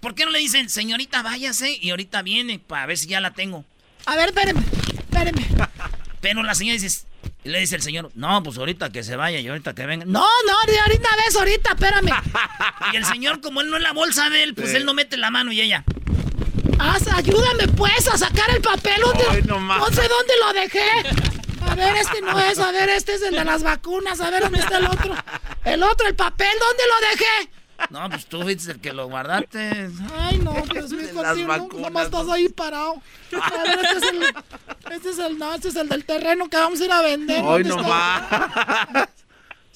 ¿por 0.00 0.14
qué 0.14 0.24
no 0.24 0.30
le 0.30 0.38
dicen, 0.38 0.68
señorita, 0.68 1.22
váyase 1.22 1.70
y 1.80 1.90
ahorita 1.90 2.22
viene 2.22 2.58
para 2.58 2.86
ver 2.86 2.98
si 2.98 3.06
ya 3.06 3.20
la 3.20 3.32
tengo? 3.32 3.64
A 4.06 4.16
ver, 4.16 4.28
espéreme, 4.30 4.60
espéreme. 4.98 5.46
Pero 6.20 6.42
la 6.42 6.54
señora 6.54 6.78
dice, 6.80 7.06
y 7.44 7.48
le 7.50 7.60
dice 7.60 7.76
el 7.76 7.82
señor, 7.82 8.10
no, 8.14 8.42
pues 8.42 8.58
ahorita 8.58 8.90
que 8.90 9.02
se 9.04 9.16
vaya 9.16 9.38
y 9.38 9.46
ahorita 9.48 9.74
que 9.74 9.86
venga. 9.86 10.04
No, 10.04 10.26
no, 10.46 10.72
de 10.72 10.78
ahorita 10.78 11.08
ves, 11.24 11.36
ahorita, 11.36 11.70
espérame. 11.70 12.10
y 12.92 12.96
el 12.96 13.04
señor, 13.04 13.40
como 13.40 13.60
él 13.60 13.70
no 13.70 13.76
es 13.76 13.82
la 13.82 13.92
bolsa 13.92 14.28
de 14.30 14.42
él, 14.42 14.54
pues 14.54 14.70
Sí. 14.70 14.76
él 14.76 14.84
no 14.84 14.94
mete 14.94 15.16
la 15.16 15.30
mano 15.30 15.52
y 15.52 15.60
ella. 15.60 15.84
Haz, 16.80 17.08
ayúdame 17.08 17.68
pues 17.76 18.06
a 18.08 18.16
sacar 18.18 18.50
el 18.50 18.60
papel. 18.62 19.00
¿Dónde, 19.00 19.24
Ay, 19.30 19.42
no 19.46 19.58
no 19.60 19.86
sé 19.86 20.02
dónde 20.08 20.34
lo 20.44 20.52
dejé. 20.52 20.90
A 21.68 21.74
ver, 21.74 21.96
este 21.96 22.20
no 22.22 22.38
es, 22.40 22.58
a 22.58 22.70
ver, 22.72 22.88
este 22.88 23.14
es 23.14 23.22
el 23.22 23.34
de 23.34 23.44
las 23.44 23.62
vacunas, 23.62 24.20
a 24.20 24.30
ver 24.30 24.44
dónde 24.44 24.60
está 24.60 24.78
el 24.78 24.86
otro. 24.86 25.14
El 25.64 25.82
otro, 25.82 26.06
el 26.08 26.14
papel, 26.14 26.48
¿dónde 26.60 26.82
lo 26.86 27.08
dejé? 27.10 27.50
No, 27.90 28.08
pues 28.10 28.26
tú 28.26 28.42
fuiste 28.42 28.72
el 28.72 28.80
que 28.80 28.92
lo 28.92 29.08
guardaste. 29.08 29.90
Ay, 30.18 30.38
no, 30.38 30.52
mío, 30.52 30.64
las 30.74 30.92
contigo, 31.12 31.48
vacunas, 31.48 31.80
nomás 31.80 32.04
estás 32.06 32.28
ahí 32.28 32.48
parado. 32.48 33.00
A 33.40 33.62
ver, 33.62 33.78
este 33.84 33.96
es 33.98 34.12
el, 34.12 34.22
este 34.92 35.10
es 35.10 35.18
el, 35.18 35.38
no, 35.38 35.54
este 35.54 35.68
es 35.68 35.76
el 35.76 35.88
del 35.88 36.04
terreno 36.04 36.48
que 36.48 36.56
vamos 36.56 36.80
a 36.80 36.84
ir 36.84 36.92
a 36.92 37.02
vender. 37.02 37.42
Hoy 37.44 37.62
¿Dónde 37.62 37.82
no 37.82 37.88
más. 37.88 39.08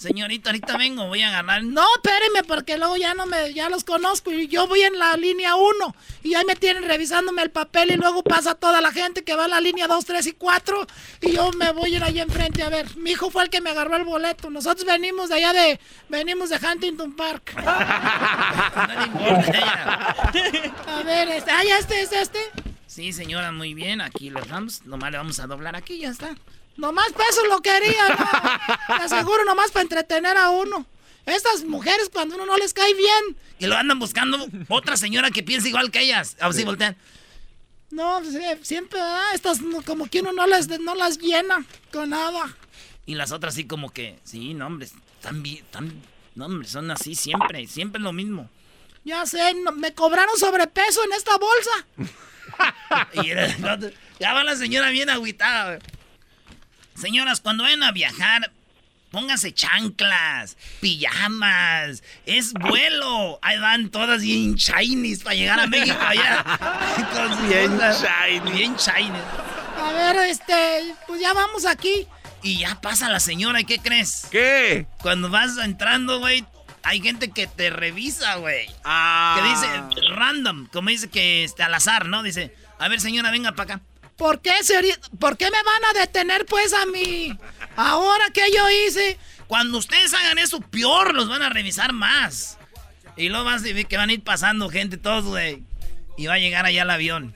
Señorita, 0.02 0.50
ahorita 0.50 0.76
vengo, 0.76 1.06
voy 1.06 1.22
a 1.22 1.28
agarrar. 1.28 1.62
No, 1.62 1.86
espéreme, 1.96 2.42
porque 2.42 2.76
luego 2.76 2.96
ya 2.96 3.14
no 3.14 3.24
me, 3.26 3.54
ya 3.54 3.68
los 3.68 3.84
conozco 3.84 4.32
y 4.32 4.48
yo 4.48 4.66
voy 4.66 4.82
en 4.82 4.98
la 4.98 5.16
línea 5.16 5.54
1 5.54 5.94
y 6.24 6.34
ahí 6.34 6.44
me 6.44 6.56
tienen 6.56 6.82
revisándome 6.82 7.42
el 7.42 7.52
papel 7.52 7.92
y 7.92 7.96
luego 7.96 8.24
pasa 8.24 8.56
toda 8.56 8.80
la 8.80 8.90
gente 8.90 9.22
que 9.22 9.36
va 9.36 9.44
a 9.44 9.48
la 9.48 9.60
línea 9.60 9.86
2, 9.86 10.04
3 10.04 10.26
y 10.26 10.32
4 10.32 10.86
y 11.20 11.32
yo 11.32 11.52
me 11.52 11.70
voy 11.70 11.94
a 11.94 11.96
ir 11.98 12.04
ahí 12.04 12.18
enfrente 12.18 12.64
a 12.64 12.68
ver. 12.68 12.96
Mi 12.96 13.12
hijo 13.12 13.30
fue 13.30 13.44
el 13.44 13.50
que 13.50 13.60
me 13.60 13.70
agarró 13.70 13.96
el 13.96 14.04
boleto. 14.04 14.50
Nosotros 14.50 14.84
venimos 14.84 15.28
de 15.28 15.36
allá 15.36 15.52
de, 15.52 15.78
venimos 16.08 16.50
de 16.50 16.56
Huntington 16.56 17.14
Park. 17.14 17.54
no 17.56 18.86
le 18.86 19.06
importa 19.06 19.58
ella. 19.58 20.16
A 20.88 21.02
ver, 21.04 21.28
este, 21.28 21.50
ah, 21.52 21.62
ya 21.64 21.78
este 21.78 22.02
es 22.02 22.10
este. 22.10 22.40
Sí, 22.88 23.12
señora, 23.12 23.52
muy 23.52 23.72
bien. 23.72 24.00
Aquí 24.00 24.30
lo 24.30 24.40
dejamos. 24.40 24.84
Nomás 24.84 25.12
le 25.12 25.18
vamos 25.18 25.38
a 25.38 25.46
doblar 25.46 25.76
aquí 25.76 26.00
ya 26.00 26.10
está. 26.10 26.34
Nomás 26.76 27.12
para 27.12 27.28
eso 27.28 27.44
lo 27.46 27.60
quería, 27.60 28.08
¿no? 28.08 28.96
Te 28.98 29.02
aseguro, 29.04 29.44
nomás 29.44 29.70
para 29.70 29.82
entretener 29.82 30.36
a 30.36 30.50
uno. 30.50 30.86
Estas 31.26 31.64
mujeres, 31.64 32.08
cuando 32.12 32.34
uno 32.34 32.46
no 32.46 32.56
les 32.56 32.72
cae 32.74 32.94
bien, 32.94 33.36
y 33.58 33.66
lo 33.66 33.76
andan 33.76 33.98
buscando 34.00 34.44
otra 34.68 34.96
señora 34.96 35.30
que 35.30 35.42
piensa 35.44 35.68
igual 35.68 35.90
que 35.92 36.00
ellas. 36.00 36.36
Así 36.40 36.64
voltean. 36.64 36.96
No, 37.90 38.20
siempre, 38.62 38.98
¿verdad? 38.98 39.34
Estas 39.34 39.60
no- 39.60 39.82
como 39.82 40.06
que 40.08 40.20
uno 40.20 40.32
no 40.32 40.46
las, 40.48 40.66
no 40.80 40.94
las 40.96 41.18
llena 41.18 41.64
con 41.92 42.10
nada. 42.10 42.56
Y 43.06 43.14
las 43.14 43.30
otras 43.30 43.54
sí 43.54 43.66
como 43.66 43.90
que, 43.90 44.18
sí, 44.24 44.54
no, 44.54 44.66
hombre, 44.66 44.86
están 44.86 45.42
bien, 45.42 45.64
no, 46.34 46.46
hombre, 46.46 46.66
son 46.68 46.90
así 46.90 47.14
siempre, 47.14 47.66
siempre 47.68 47.98
es 48.00 48.02
lo 48.02 48.12
mismo. 48.12 48.48
Ya 49.04 49.24
sé, 49.26 49.54
no- 49.54 49.72
me 49.72 49.92
cobraron 49.94 50.36
sobrepeso 50.38 51.04
en 51.04 51.12
esta 51.12 51.36
bolsa. 51.36 51.86
y 53.22 53.30
era- 53.30 53.78
ya 54.18 54.32
va 54.32 54.42
la 54.42 54.56
señora 54.56 54.90
bien 54.90 55.08
agüitada. 55.10 55.76
güey. 55.76 55.78
Señoras, 56.94 57.40
cuando 57.40 57.64
vayan 57.64 57.82
a 57.82 57.92
viajar, 57.92 58.52
pónganse 59.10 59.52
chanclas, 59.52 60.56
pijamas, 60.80 62.02
es 62.26 62.52
vuelo. 62.54 63.38
Ahí 63.42 63.58
van 63.58 63.90
todas 63.90 64.22
bien 64.22 64.54
shinies 64.56 65.22
para 65.22 65.36
llegar 65.36 65.60
a 65.60 65.66
México 65.66 65.98
allá. 66.00 66.44
Bien 67.48 67.78
shiny. 67.78 68.52
Bien 68.52 68.76
shiny. 68.76 69.18
A 69.78 69.92
ver, 69.92 70.16
este, 70.28 70.94
pues 71.06 71.20
ya 71.20 71.32
vamos 71.32 71.66
aquí. 71.66 72.06
Y 72.42 72.58
ya 72.58 72.80
pasa 72.80 73.08
la 73.08 73.20
señora, 73.20 73.60
¿y 73.60 73.64
qué 73.64 73.78
crees? 73.78 74.26
¿Qué? 74.30 74.86
Cuando 75.00 75.30
vas 75.30 75.56
entrando, 75.58 76.18
güey, 76.18 76.44
hay 76.82 77.00
gente 77.00 77.30
que 77.30 77.46
te 77.46 77.70
revisa, 77.70 78.36
güey. 78.36 78.68
Ah. 78.84 79.36
Que 79.38 79.48
dice 79.48 80.08
random, 80.14 80.66
como 80.72 80.88
dice 80.88 81.08
que 81.08 81.44
este, 81.44 81.62
al 81.62 81.74
azar, 81.74 82.06
¿no? 82.06 82.22
Dice, 82.22 82.54
a 82.78 82.88
ver, 82.88 83.00
señora, 83.00 83.30
venga 83.30 83.52
para 83.52 83.74
acá. 83.74 83.84
¿Por 84.16 84.40
qué, 84.40 84.62
señorita? 84.62 85.08
¿Por 85.18 85.36
qué 85.36 85.46
me 85.46 85.62
van 85.62 85.84
a 85.90 86.00
detener, 86.00 86.46
pues, 86.46 86.72
a 86.72 86.86
mí? 86.86 87.36
Ahora 87.76 88.30
que 88.32 88.42
yo 88.54 88.70
hice, 88.70 89.18
Cuando 89.46 89.78
ustedes 89.78 90.14
hagan 90.14 90.38
eso, 90.38 90.60
peor 90.60 91.14
los 91.14 91.28
van 91.28 91.42
a 91.42 91.50
revisar 91.50 91.92
más. 91.92 92.58
Y 93.16 93.28
luego 93.28 93.44
vas 93.44 93.60
a 93.62 93.64
ver 93.64 93.86
que 93.86 93.96
van 93.98 94.08
a 94.08 94.12
ir 94.14 94.22
pasando 94.22 94.70
gente, 94.70 94.96
todos, 94.96 95.24
güey. 95.24 95.62
Y 96.16 96.26
va 96.26 96.34
a 96.34 96.38
llegar 96.38 96.64
allá 96.64 96.82
el 96.82 96.90
avión. 96.90 97.34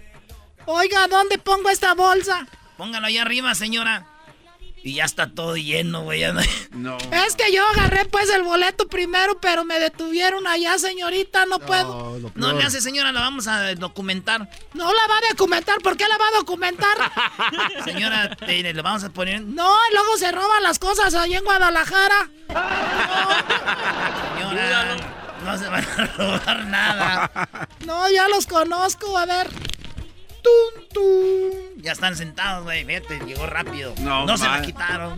Oiga, 0.65 1.07
¿dónde 1.09 1.39
pongo 1.39 1.69
esta 1.69 1.94
bolsa? 1.94 2.47
Póngalo 2.77 3.07
allá 3.07 3.23
arriba, 3.23 3.55
señora. 3.55 4.07
Y 4.86 4.94
ya 4.94 5.04
está 5.04 5.26
todo 5.26 5.56
lleno, 5.56 6.02
güey. 6.02 6.22
No. 6.70 6.96
Es 7.26 7.34
que 7.34 7.52
yo 7.52 7.66
agarré 7.70 8.04
pues 8.04 8.30
el 8.30 8.42
boleto 8.44 8.86
primero, 8.86 9.40
pero 9.40 9.64
me 9.64 9.80
detuvieron 9.80 10.46
allá, 10.46 10.78
señorita. 10.78 11.44
No, 11.46 11.58
puedo. 11.58 12.20
No 12.36 12.52
le 12.52 12.62
hace, 12.62 12.80
señora, 12.80 13.10
la 13.10 13.20
vamos 13.20 13.48
a 13.48 13.74
documentar. 13.74 14.48
No 14.74 14.84
la 14.84 15.08
va 15.08 15.16
a 15.16 15.32
documentar. 15.32 15.78
¿Por 15.80 15.96
qué 15.96 16.04
la 16.06 16.16
va 16.18 16.28
a 16.28 16.38
documentar? 16.38 16.96
señora, 17.84 18.36
le 18.46 18.82
vamos 18.82 19.02
a 19.02 19.08
poner. 19.08 19.40
No, 19.42 19.74
luego 19.90 20.16
se 20.18 20.30
roban 20.30 20.62
las 20.62 20.78
cosas 20.78 21.14
allá 21.14 21.38
en 21.38 21.44
Guadalajara. 21.44 22.30
Señora, 24.38 24.96
no 25.44 25.58
se 25.58 25.68
van 25.68 25.84
a 25.84 26.06
robar 26.16 26.64
nada. 26.66 27.58
No, 27.84 28.08
ya 28.10 28.28
los 28.28 28.46
conozco. 28.46 29.18
A 29.18 29.26
ver. 29.26 29.48
Ya 31.77 31.93
están 31.93 32.16
sentados, 32.16 32.64
güey. 32.64 32.85
Vete, 32.85 33.20
llegó 33.27 33.47
rápido. 33.47 33.94
No, 34.01 34.36
se 34.36 34.44
la 34.44 34.62
quitaron. 34.62 35.16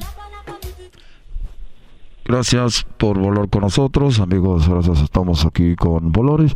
Gracias 2.29 2.87
por 2.99 3.19
volar 3.19 3.49
con 3.49 3.63
nosotros, 3.63 4.21
amigos. 4.21 4.69
Gracias, 4.69 5.01
estamos 5.01 5.47
aquí 5.47 5.75
con 5.77 6.13
Volaris. 6.13 6.53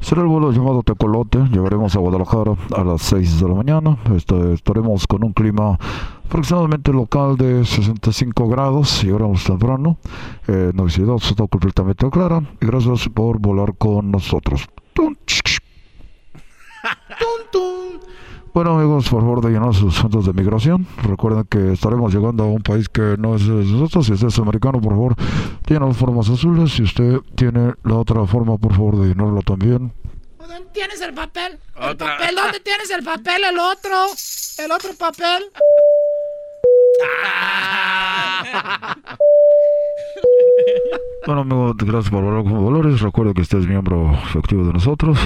Será 0.00 0.20
el 0.22 0.28
vuelo 0.28 0.52
llamado 0.52 0.84
Tecolote. 0.84 1.40
Llegaremos 1.50 1.96
a 1.96 1.98
Guadalajara 1.98 2.52
a 2.76 2.84
las 2.84 3.02
6 3.02 3.40
de 3.40 3.48
la 3.48 3.54
mañana. 3.56 3.98
Este, 4.14 4.52
estaremos 4.52 5.08
con 5.08 5.24
un 5.24 5.32
clima 5.32 5.76
aproximadamente 6.24 6.92
local 6.92 7.36
de 7.36 7.64
65 7.64 8.48
grados. 8.48 9.02
Llegaremos 9.02 9.42
temprano. 9.42 9.98
Eh, 10.46 10.70
no 10.72 10.84
visibilidad 10.84 11.16
está 11.16 11.48
completamente 11.48 12.08
clara. 12.10 12.40
Y 12.60 12.66
gracias 12.66 13.08
por 13.08 13.40
volar 13.40 13.74
con 13.76 14.12
nosotros. 14.12 14.68
Bueno 18.58 18.76
amigos, 18.76 19.08
por 19.08 19.20
favor 19.20 19.40
de 19.40 19.50
llenar 19.50 19.72
sus 19.72 19.94
centros 19.94 20.26
de 20.26 20.32
migración. 20.32 20.84
Recuerden 21.04 21.44
que 21.44 21.74
estaremos 21.74 22.12
llegando 22.12 22.42
a 22.42 22.46
un 22.48 22.60
país 22.60 22.88
que 22.88 23.14
no 23.16 23.36
es 23.36 23.46
de 23.46 23.52
nosotros. 23.52 24.06
Si 24.06 24.14
usted 24.14 24.26
es 24.26 24.38
americano, 24.40 24.80
por 24.80 24.94
favor, 24.94 25.14
tiene 25.64 25.86
las 25.86 25.96
formas 25.96 26.28
azules. 26.28 26.72
Si 26.72 26.82
usted 26.82 27.20
tiene 27.36 27.74
la 27.84 27.94
otra 27.94 28.26
forma, 28.26 28.58
por 28.58 28.72
favor 28.72 28.96
de 28.96 29.10
llenarlo 29.10 29.42
también. 29.42 29.92
¿Dónde 30.40 30.66
tienes 30.72 31.00
el 31.02 31.14
papel? 31.14 31.56
¿El 31.80 31.96
papel? 31.96 32.34
¿Dónde 32.34 32.58
tienes 32.58 32.90
el 32.90 33.04
papel? 33.04 33.44
El 33.44 33.58
otro. 33.60 34.06
El 34.58 34.72
otro 34.72 34.90
papel. 34.98 35.44
Bueno 41.26 41.42
amigos, 41.42 41.76
gracias 41.76 42.10
por 42.10 42.24
volar 42.24 42.42
con 42.42 42.64
valores. 42.64 43.00
Recuerde 43.02 43.34
que 43.34 43.42
usted 43.42 43.58
es 43.58 43.68
miembro 43.68 44.12
efectivo 44.24 44.64
de 44.64 44.72
nosotros. 44.72 45.16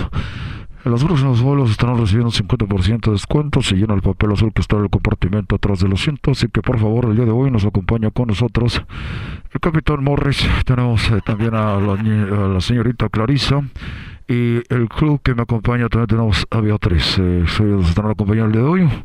En 0.84 0.90
los 0.90 1.04
próximos 1.04 1.40
vuelos 1.40 1.70
estarán 1.70 1.96
recibiendo 1.96 2.26
un 2.36 2.48
50% 2.48 3.06
de 3.06 3.12
descuento 3.12 3.62
si 3.62 3.76
llena 3.76 3.94
el 3.94 4.02
papel 4.02 4.32
azul 4.32 4.52
que 4.52 4.62
está 4.62 4.76
en 4.76 4.84
el 4.84 4.90
compartimento 4.90 5.54
atrás 5.54 5.78
del 5.78 5.92
asiento. 5.92 6.32
Así 6.32 6.48
que 6.48 6.60
por 6.60 6.78
favor, 6.78 7.04
el 7.04 7.14
día 7.14 7.24
de 7.24 7.30
hoy 7.30 7.52
nos 7.52 7.64
acompaña 7.64 8.10
con 8.10 8.28
nosotros 8.28 8.82
el 9.52 9.60
capitán 9.60 10.02
Morris. 10.02 10.44
Tenemos 10.64 11.08
eh, 11.10 11.20
también 11.24 11.54
a 11.54 11.78
la, 11.78 12.60
señorita 12.60 13.08
Clarisa. 13.08 13.62
Y 14.26 14.56
el 14.74 14.88
club 14.88 15.20
que 15.22 15.34
me 15.34 15.42
acompaña 15.42 15.88
también 15.88 16.08
tenemos 16.08 16.46
a 16.50 16.60
Beatriz. 16.60 17.16
Eh, 17.18 17.44
ellos 17.60 17.88
estarán 17.88 18.10
acompañando 18.10 18.46
el 18.46 18.52
día 18.52 18.62
de 18.62 18.68
hoy. 18.68 19.04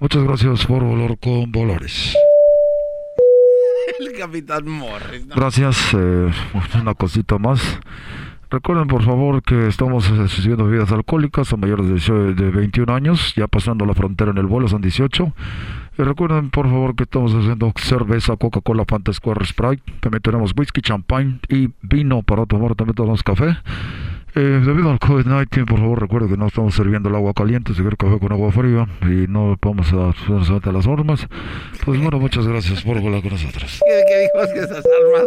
Muchas 0.00 0.22
gracias 0.22 0.64
por 0.64 0.82
volar 0.82 1.18
con 1.18 1.52
Volares. 1.52 2.16
El 3.98 4.12
capitán 4.12 4.66
Morris. 4.66 5.26
Gracias. 5.28 5.92
Eh, 5.92 6.30
una 6.80 6.94
cosita 6.94 7.38
más. 7.38 7.80
Recuerden 8.50 8.86
por 8.86 9.02
favor 9.02 9.42
que 9.42 9.66
estamos 9.66 10.08
recibiendo 10.08 10.64
bebidas 10.64 10.90
alcohólicas 10.90 11.52
a 11.52 11.56
mayores 11.58 12.06
de, 12.06 12.34
de 12.34 12.50
21 12.50 12.94
años, 12.94 13.34
ya 13.36 13.46
pasando 13.46 13.84
la 13.84 13.92
frontera 13.92 14.30
en 14.30 14.38
el 14.38 14.46
vuelo 14.46 14.68
son 14.68 14.80
18. 14.80 15.34
Y 15.98 16.02
recuerden 16.02 16.48
por 16.48 16.66
favor 16.66 16.94
que 16.94 17.02
estamos 17.02 17.34
haciendo 17.34 17.70
cerveza, 17.76 18.36
Coca-Cola, 18.36 18.84
Fanta 18.86 19.12
Square, 19.12 19.44
Sprite. 19.44 19.82
También 20.00 20.22
tenemos 20.22 20.54
whisky, 20.56 20.80
champagne 20.80 21.40
y 21.48 21.68
vino 21.82 22.22
para 22.22 22.46
tomar. 22.46 22.74
También 22.74 22.94
tenemos 22.94 23.22
café. 23.22 23.58
Eh, 24.34 24.62
debido 24.64 24.90
al 24.90 24.98
COVID-19, 24.98 25.66
por 25.66 25.78
favor 25.80 26.00
recuerden 26.00 26.30
que 26.30 26.36
no 26.36 26.46
estamos 26.46 26.74
sirviendo 26.74 27.08
el 27.08 27.16
agua 27.16 27.34
caliente, 27.34 27.74
si 27.74 27.82
café 27.82 28.18
con 28.18 28.32
agua 28.32 28.52
fría 28.52 28.86
y 29.02 29.26
no 29.28 29.58
vamos 29.60 29.92
a 29.92 30.72
las 30.72 30.86
normas. 30.86 31.26
Pues 31.84 32.00
bueno, 32.00 32.18
muchas 32.18 32.46
gracias 32.46 32.82
por 32.82 33.00
volar 33.00 33.20
con 33.20 33.32
nosotros. 33.32 33.80
¿Qué, 33.86 34.04
qué 34.08 34.52
que 34.54 34.58
esas 34.60 34.86
armas? 34.86 35.26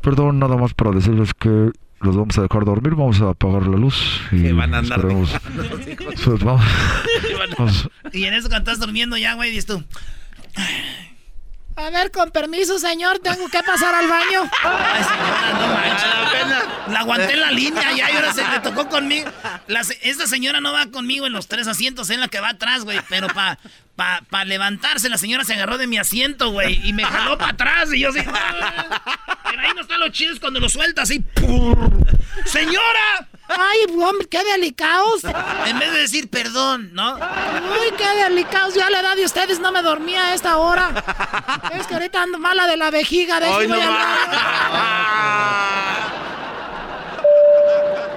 Perdón, 0.00 0.38
nada 0.38 0.56
más 0.56 0.72
para 0.72 0.92
decirles 0.92 1.34
que 1.34 1.72
los 2.00 2.16
vamos 2.16 2.38
a 2.38 2.42
dejar 2.42 2.64
dormir, 2.64 2.94
vamos 2.94 3.20
a 3.20 3.30
apagar 3.30 3.66
la 3.66 3.76
luz 3.76 4.20
y 4.32 4.50
van 4.52 4.74
a 4.74 4.78
andar 4.78 4.98
esperemos, 4.98 5.30
pues, 6.24 6.44
vamos, 6.44 7.90
Y 8.12 8.24
en 8.24 8.34
eso 8.34 8.48
cuando 8.48 8.70
estás 8.70 8.84
durmiendo 8.84 9.16
ya, 9.16 9.34
güey, 9.34 9.50
dices 9.50 9.66
tú. 9.66 9.84
A 11.76 11.90
ver, 11.90 12.10
con 12.10 12.30
permiso, 12.30 12.78
señor, 12.78 13.20
tengo 13.20 13.48
que 13.48 13.62
pasar 13.62 13.94
al 13.94 14.08
baño. 14.08 14.50
Ay, 14.62 15.04
señora, 15.04 15.52
no 15.52 15.74
manches. 15.74 16.20
La 16.88 17.00
aguanté 17.00 17.32
en 17.32 17.40
la 17.40 17.50
línea 17.50 17.92
ya 17.92 18.10
y 18.10 18.16
ahora 18.16 18.32
se 18.32 18.46
le 18.46 18.60
tocó 18.60 18.88
conmigo. 18.88 19.30
esta 20.02 20.26
señora 20.26 20.60
no 20.60 20.72
va 20.72 20.86
conmigo 20.86 21.26
en 21.26 21.32
los 21.32 21.46
tres 21.46 21.68
asientos, 21.68 22.10
en 22.10 22.20
la 22.20 22.28
que 22.28 22.40
va 22.40 22.50
atrás, 22.50 22.84
güey. 22.84 23.00
Pero 23.08 23.28
para 23.28 23.58
pa, 23.96 24.22
pa 24.28 24.44
levantarse, 24.44 25.08
la 25.08 25.18
señora 25.18 25.44
se 25.44 25.54
agarró 25.54 25.78
de 25.78 25.86
mi 25.86 25.98
asiento, 25.98 26.50
güey. 26.50 26.86
Y 26.86 26.92
me 26.92 27.04
jaló 27.04 27.38
para 27.38 27.52
atrás. 27.52 27.92
Y 27.92 28.00
yo 28.00 28.10
así. 28.10 28.20
Pero 28.20 29.62
ahí 29.62 29.70
no 29.74 29.82
están 29.82 30.00
los 30.00 30.10
chiles 30.10 30.40
cuando 30.40 30.60
lo 30.60 30.68
sueltas 30.68 31.04
así. 31.04 31.24
¡Señora! 32.44 33.28
Ay, 33.58 33.78
hombre, 33.98 34.26
qué 34.28 34.44
delicados. 34.44 35.24
En 35.66 35.78
vez 35.78 35.92
de 35.92 35.98
decir 35.98 36.30
perdón, 36.30 36.90
¿no? 36.92 37.14
Uy, 37.14 37.94
qué 37.96 38.22
delicados. 38.22 38.74
Ya 38.74 38.86
a 38.86 38.90
la 38.90 39.00
edad 39.00 39.16
de 39.16 39.24
ustedes 39.24 39.60
no 39.60 39.72
me 39.72 39.82
dormía 39.82 40.28
a 40.28 40.34
esta 40.34 40.56
hora. 40.58 40.90
Es 41.78 41.86
que 41.86 41.94
ahorita 41.94 42.22
ando 42.22 42.38
mala 42.38 42.66
de 42.66 42.76
la 42.76 42.90
vejiga. 42.90 43.40
De 43.40 43.46
Ay, 43.46 43.68
no 43.68 43.76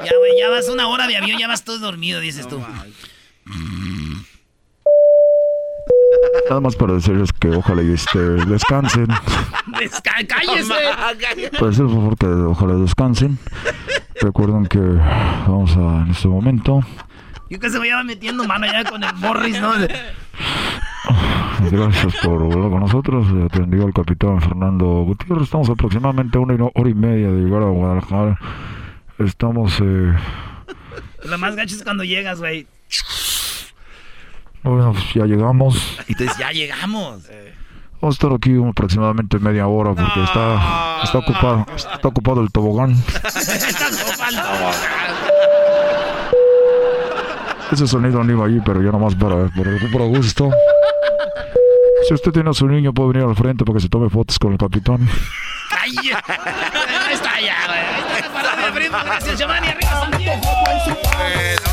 ya, 0.03 0.11
güey, 0.17 0.37
ya 0.37 0.49
vas 0.49 0.67
una 0.67 0.87
hora 0.87 1.07
de 1.07 1.15
avión, 1.15 1.39
ya 1.39 1.47
vas 1.47 1.63
todo 1.63 1.79
dormido, 1.79 2.19
dices 2.19 2.47
tú. 2.47 2.61
Nada 6.49 6.59
más 6.59 6.75
para 6.75 6.93
decirles 6.93 7.31
que 7.31 7.49
ojalá 7.49 7.83
y 7.83 7.93
este, 7.93 8.19
descansen. 8.19 9.07
¡Cállese! 10.27 10.73
Para 10.93 11.13
decirles, 11.13 11.51
por 11.59 11.73
favor, 11.73 12.17
que 12.17 12.25
ojalá 12.25 12.73
descansen. 12.75 13.39
Recuerden 14.23 14.65
que 14.67 14.79
vamos 14.79 15.75
a, 15.75 16.03
en 16.05 16.11
este 16.11 16.29
momento. 16.29 16.81
Yo 17.49 17.59
que 17.59 17.69
se 17.69 17.77
vaya 17.77 18.01
metiendo 18.03 18.45
mano 18.45 18.65
ya 18.65 18.89
con 18.89 19.03
el 19.03 19.13
Morris, 19.15 19.59
¿no? 19.59 19.73
Gracias 21.69 22.15
por 22.23 22.41
volver 22.41 22.71
con 22.71 22.79
nosotros. 22.79 23.27
Atendió 23.51 23.85
al 23.85 23.93
capitán 23.93 24.39
Fernando 24.39 24.85
Gutiérrez. 25.03 25.43
Estamos 25.43 25.69
aproximadamente 25.69 26.37
una 26.37 26.53
hora 26.53 26.89
y 26.89 26.93
media 26.93 27.29
de 27.31 27.41
llegar 27.41 27.63
a 27.63 27.65
Guadalajara. 27.65 28.39
Estamos. 29.19 29.77
Eh... 29.81 30.13
Lo 31.25 31.37
más 31.37 31.57
gacho 31.57 31.75
es 31.75 31.83
cuando 31.83 32.05
llegas, 32.05 32.39
güey. 32.39 32.65
Bueno, 34.63 34.93
pues 34.93 35.13
ya 35.15 35.25
llegamos. 35.25 35.99
Y 36.07 36.13
entonces 36.13 36.37
ya 36.37 36.51
llegamos. 36.53 37.29
Vamos 38.03 38.15
a 38.15 38.17
estar 38.17 38.33
aquí 38.33 38.51
aproximadamente 38.61 39.39
media 39.39 39.65
hora 39.65 39.93
porque 39.95 40.23
está, 40.23 40.99
está 41.05 41.19
ocupado 41.19 41.65
está 41.73 42.05
ocupado 42.09 42.41
el 42.41 42.51
tobogán. 42.51 42.91
está 42.91 43.87
ocupado 43.87 44.29
el 44.29 44.35
tobogán. 44.35 44.75
Ese 47.71 47.87
sonido 47.87 48.21
no 48.21 48.29
iba 48.29 48.45
allí, 48.45 48.59
pero 48.65 48.83
ya 48.83 48.91
nomás 48.91 49.15
para, 49.15 49.47
para, 49.47 49.71
para 49.93 50.05
gusto. 50.07 50.51
Si 52.05 52.13
usted 52.13 52.33
tiene 52.33 52.49
a 52.49 52.53
su 52.53 52.67
niño, 52.67 52.93
puede 52.93 53.13
venir 53.13 53.25
al 53.25 53.37
frente 53.37 53.63
para 53.63 53.77
que 53.77 53.83
se 53.83 53.87
tome 53.87 54.09
fotos 54.09 54.37
con 54.37 54.51
el 54.51 54.57
capitán. 54.57 55.07
¡Ay! 55.79 55.95
Está 57.09 57.39
ya, 57.39 57.55
güey. 57.67 57.79
Ahí 57.79 58.19
está 58.19 58.43
la 58.43 58.51
parodia, 58.51 58.73
primo. 58.73 58.97
Gracias, 59.05 59.39
Giovanni. 59.39 59.69
Arriba, 59.69 60.01
Santiago. 60.01 60.41
Bueno, 61.15 61.72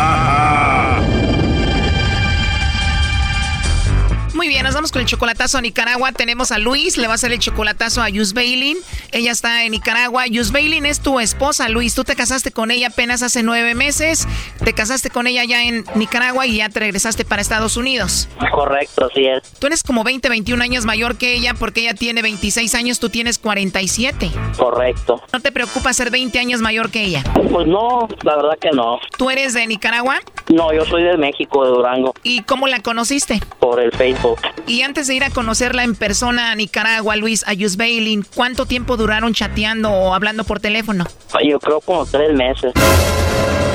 bien 4.51 4.65
nos 4.65 4.75
vamos 4.75 4.91
con 4.91 4.99
el 5.01 5.07
chocolatazo 5.07 5.59
a 5.59 5.61
Nicaragua. 5.61 6.11
Tenemos 6.11 6.51
a 6.51 6.59
Luis, 6.59 6.97
le 6.97 7.07
va 7.07 7.13
a 7.13 7.15
hacer 7.15 7.31
el 7.31 7.39
chocolatazo 7.39 8.01
a 8.01 8.09
Yus 8.09 8.33
Bailin. 8.33 8.77
Ella 9.13 9.31
está 9.31 9.63
en 9.63 9.71
Nicaragua. 9.71 10.27
Yus 10.27 10.51
Bailin 10.51 10.85
es 10.85 10.99
tu 10.99 11.21
esposa, 11.21 11.69
Luis. 11.69 11.95
Tú 11.95 12.03
te 12.03 12.17
casaste 12.17 12.51
con 12.51 12.69
ella 12.69 12.87
apenas 12.87 13.23
hace 13.23 13.43
nueve 13.43 13.75
meses. 13.75 14.27
Te 14.61 14.73
casaste 14.73 15.09
con 15.09 15.25
ella 15.25 15.45
ya 15.45 15.63
en 15.63 15.85
Nicaragua 15.95 16.47
y 16.47 16.57
ya 16.57 16.67
te 16.67 16.81
regresaste 16.81 17.23
para 17.23 17.41
Estados 17.41 17.77
Unidos. 17.77 18.27
Correcto, 18.51 19.07
así 19.09 19.25
es. 19.25 19.41
Tú 19.57 19.67
eres 19.67 19.83
como 19.83 20.03
20, 20.03 20.27
21 20.27 20.61
años 20.61 20.83
mayor 20.83 21.17
que 21.17 21.33
ella 21.33 21.53
porque 21.53 21.79
ella 21.81 21.93
tiene 21.93 22.21
26 22.21 22.75
años, 22.75 22.99
tú 22.99 23.07
tienes 23.07 23.39
47. 23.39 24.31
Correcto. 24.57 25.21
¿No 25.31 25.39
te 25.39 25.53
preocupa 25.53 25.93
ser 25.93 26.11
20 26.11 26.37
años 26.39 26.59
mayor 26.59 26.91
que 26.91 27.05
ella? 27.05 27.23
Pues 27.49 27.67
no, 27.67 28.09
la 28.23 28.35
verdad 28.35 28.57
que 28.59 28.71
no. 28.71 28.99
¿Tú 29.17 29.29
eres 29.29 29.53
de 29.53 29.65
Nicaragua? 29.65 30.19
No, 30.49 30.73
yo 30.73 30.83
soy 30.83 31.03
de 31.03 31.15
México, 31.15 31.63
de 31.63 31.69
Durango. 31.69 32.13
¿Y 32.21 32.43
cómo 32.43 32.67
la 32.67 32.81
conociste? 32.81 33.39
Por 33.59 33.79
el 33.79 33.93
Facebook. 33.93 34.40
Y 34.67 34.83
antes 34.83 35.07
de 35.07 35.15
ir 35.15 35.23
a 35.23 35.29
conocerla 35.29 35.83
en 35.83 35.95
persona 35.95 36.51
a 36.51 36.55
Nicaragua, 36.55 37.15
Luis, 37.15 37.43
a 37.47 37.53
Bailin, 37.77 38.25
¿cuánto 38.35 38.65
tiempo 38.65 38.97
duraron 38.97 39.33
chateando 39.33 39.91
o 39.91 40.13
hablando 40.13 40.43
por 40.43 40.59
teléfono? 40.59 41.05
Yo 41.43 41.59
creo 41.59 41.81
como 41.81 42.05
tres 42.05 42.33
meses. 42.33 42.71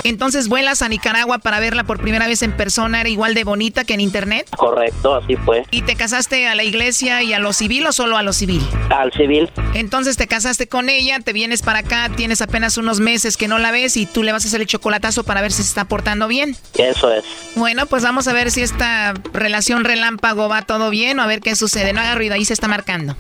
Entonces 0.09 0.47
vuelas 0.47 0.83
a 0.83 0.89
Nicaragua 0.89 1.39
para 1.39 1.59
verla 1.59 1.83
por 1.83 2.01
primera 2.01 2.29
vez 2.29 2.43
en 2.43 2.53
persona, 2.53 3.01
¿era 3.01 3.09
igual 3.09 3.35
de 3.35 3.43
bonita 3.43 3.83
que 3.83 3.95
en 3.95 4.01
internet? 4.01 4.47
Correcto, 4.57 5.17
así 5.17 5.35
fue. 5.35 5.65
¿Y 5.73 5.83
te 5.83 5.97
casaste 5.97 6.47
a 6.47 6.55
la 6.55 6.63
iglesia 6.63 7.25
y 7.25 7.33
a 7.33 7.41
lo 7.41 7.53
civil 7.53 7.85
o 7.89 7.93
solo 7.93 8.17
a 8.17 8.23
lo 8.23 8.33
civil? 8.33 8.63
Al 8.91 9.13
civil. 9.13 9.51
Entonces 9.75 10.17
te 10.17 10.29
casaste 10.29 10.69
con 10.69 10.89
ella, 10.91 11.19
te 11.19 11.33
vienes 11.33 11.63
para 11.63 11.81
acá, 11.81 12.09
tienes 12.15 12.41
apenas 12.41 12.79
unos 12.79 13.01
meses 13.01 13.37
que 13.37 13.49
no 13.49 13.59
la 13.59 13.73
ves 13.73 13.97
y 13.97 14.07
tú 14.07 14.23
le 14.23 14.31
vas 14.31 14.45
a 14.45 14.49
hacer 14.49 14.61
el 14.61 14.69
chocolatazo 14.69 15.25
para 15.25 15.41
ver 15.41 15.51
si 15.51 15.65
se 15.65 15.71
está 15.71 15.87
portando 15.87 16.29
bien. 16.29 16.57
Eso 16.79 17.13
es. 17.13 17.25
Bueno, 17.57 17.87
pues 17.87 18.05
vamos 18.05 18.29
a 18.29 18.33
ver 18.33 18.53
si 18.53 18.63
esta 18.63 19.13
relación 19.33 19.83
relámpago 19.83 20.49
va 20.49 20.63
todo 20.63 20.89
bien 20.89 21.19
o 21.19 21.23
a 21.23 21.27
ver 21.27 21.41
qué 21.41 21.57
sucede. 21.57 21.93
No 21.93 22.01
haga 22.01 22.15
ruido, 22.15 22.35
ahí 22.35 22.45
se 22.45 22.53
está 22.53 22.69
marcando. 22.69 23.17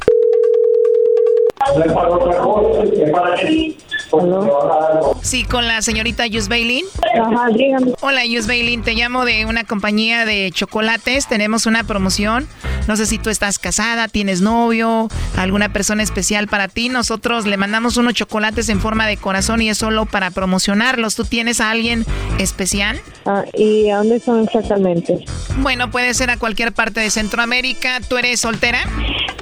Sí, 5.23 5.45
con 5.45 5.67
la 5.67 5.83
señorita 5.83 6.27
Yus 6.27 6.49
Bailin. 6.49 6.85
Ajá, 7.21 7.49
dígame. 7.53 7.93
Hola, 8.01 8.25
Yus 8.25 8.47
Bailin. 8.47 8.83
Te 8.83 8.95
llamo 8.95 9.25
de 9.25 9.47
una 9.47 9.65
compañía 9.65 10.25
de 10.25 10.51
chocolates. 10.53 11.27
Tenemos 11.27 11.67
una 11.67 11.85
promoción. 11.85 12.47
No 12.87 12.97
sé 12.97 13.07
si 13.07 13.19
tú 13.19 13.31
estás 13.31 13.59
casada, 13.59 14.07
tienes 14.07 14.43
novio, 14.43 15.09
alguna 15.37 15.73
persona 15.73 16.05
especial 16.05 16.47
para 16.47 16.69
ti. 16.69 16.89
Nosotros 16.89 17.45
le 17.47 17.57
mandamos 17.57 17.97
unos 17.97 18.15
chocolates 18.15 18.69
en 18.69 18.81
forma 18.81 19.07
de 19.07 19.17
corazón 19.17 19.61
y 19.61 19.71
es 19.71 19.79
solo 19.79 20.07
para 20.07 20.31
promocionarlos. 20.31 21.17
¿Tú 21.17 21.25
tienes 21.25 21.61
a 21.61 21.71
alguien 21.71 22.07
especial? 22.39 23.01
Ah, 23.25 23.45
¿Y 23.55 23.91
a 23.91 23.97
dónde 23.97 24.21
son 24.21 24.45
exactamente? 24.45 25.25
Bueno, 25.59 25.91
puede 25.91 26.15
ser 26.15 26.31
a 26.31 26.37
cualquier 26.37 26.73
parte 26.73 27.01
de 27.01 27.11
Centroamérica. 27.11 28.01
¿Tú 28.09 28.19
eres 28.19 28.41
soltera? 28.41 28.79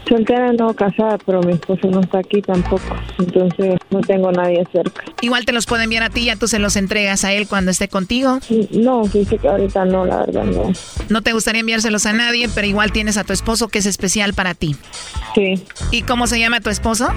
Soltera 0.08 0.52
no, 0.52 0.74
casada, 0.74 1.18
pero 1.24 1.42
mi 1.42 1.52
esposo 1.52 1.88
no 1.88 2.00
está 2.00 2.18
aquí 2.18 2.42
tampoco. 2.42 2.96
Entonces 3.18 3.76
no 3.90 4.00
tengo 4.00 4.30
nadie 4.32 4.64
cerca. 4.70 5.04
Igual 5.22 5.44
te 5.44 5.52
los 5.52 5.66
puedo 5.66 5.82
enviar 5.82 6.02
a 6.02 6.10
ti, 6.10 6.26
ya 6.26 6.36
tú 6.36 6.46
se 6.46 6.58
los 6.58 6.76
entregas 6.76 7.24
a 7.24 7.32
él 7.32 7.48
cuando 7.48 7.70
esté 7.70 7.88
contigo. 7.88 8.38
No, 8.70 9.02
dice 9.04 9.38
que 9.38 9.48
ahorita 9.48 9.84
no, 9.84 10.04
la 10.04 10.18
verdad 10.26 10.44
no. 10.44 10.72
No 11.08 11.22
te 11.22 11.32
gustaría 11.32 11.60
enviárselos 11.60 12.06
a 12.06 12.12
nadie, 12.12 12.48
pero 12.54 12.66
igual 12.66 12.92
tienes 12.92 13.16
a 13.16 13.24
tu 13.24 13.32
esposo 13.32 13.68
que 13.68 13.78
es 13.78 13.86
especial 13.86 14.34
para 14.34 14.54
ti. 14.54 14.76
Sí. 15.34 15.54
¿Y 15.90 16.02
cómo 16.02 16.26
se 16.26 16.38
llama 16.38 16.60
tu 16.60 16.70
esposo? 16.70 17.08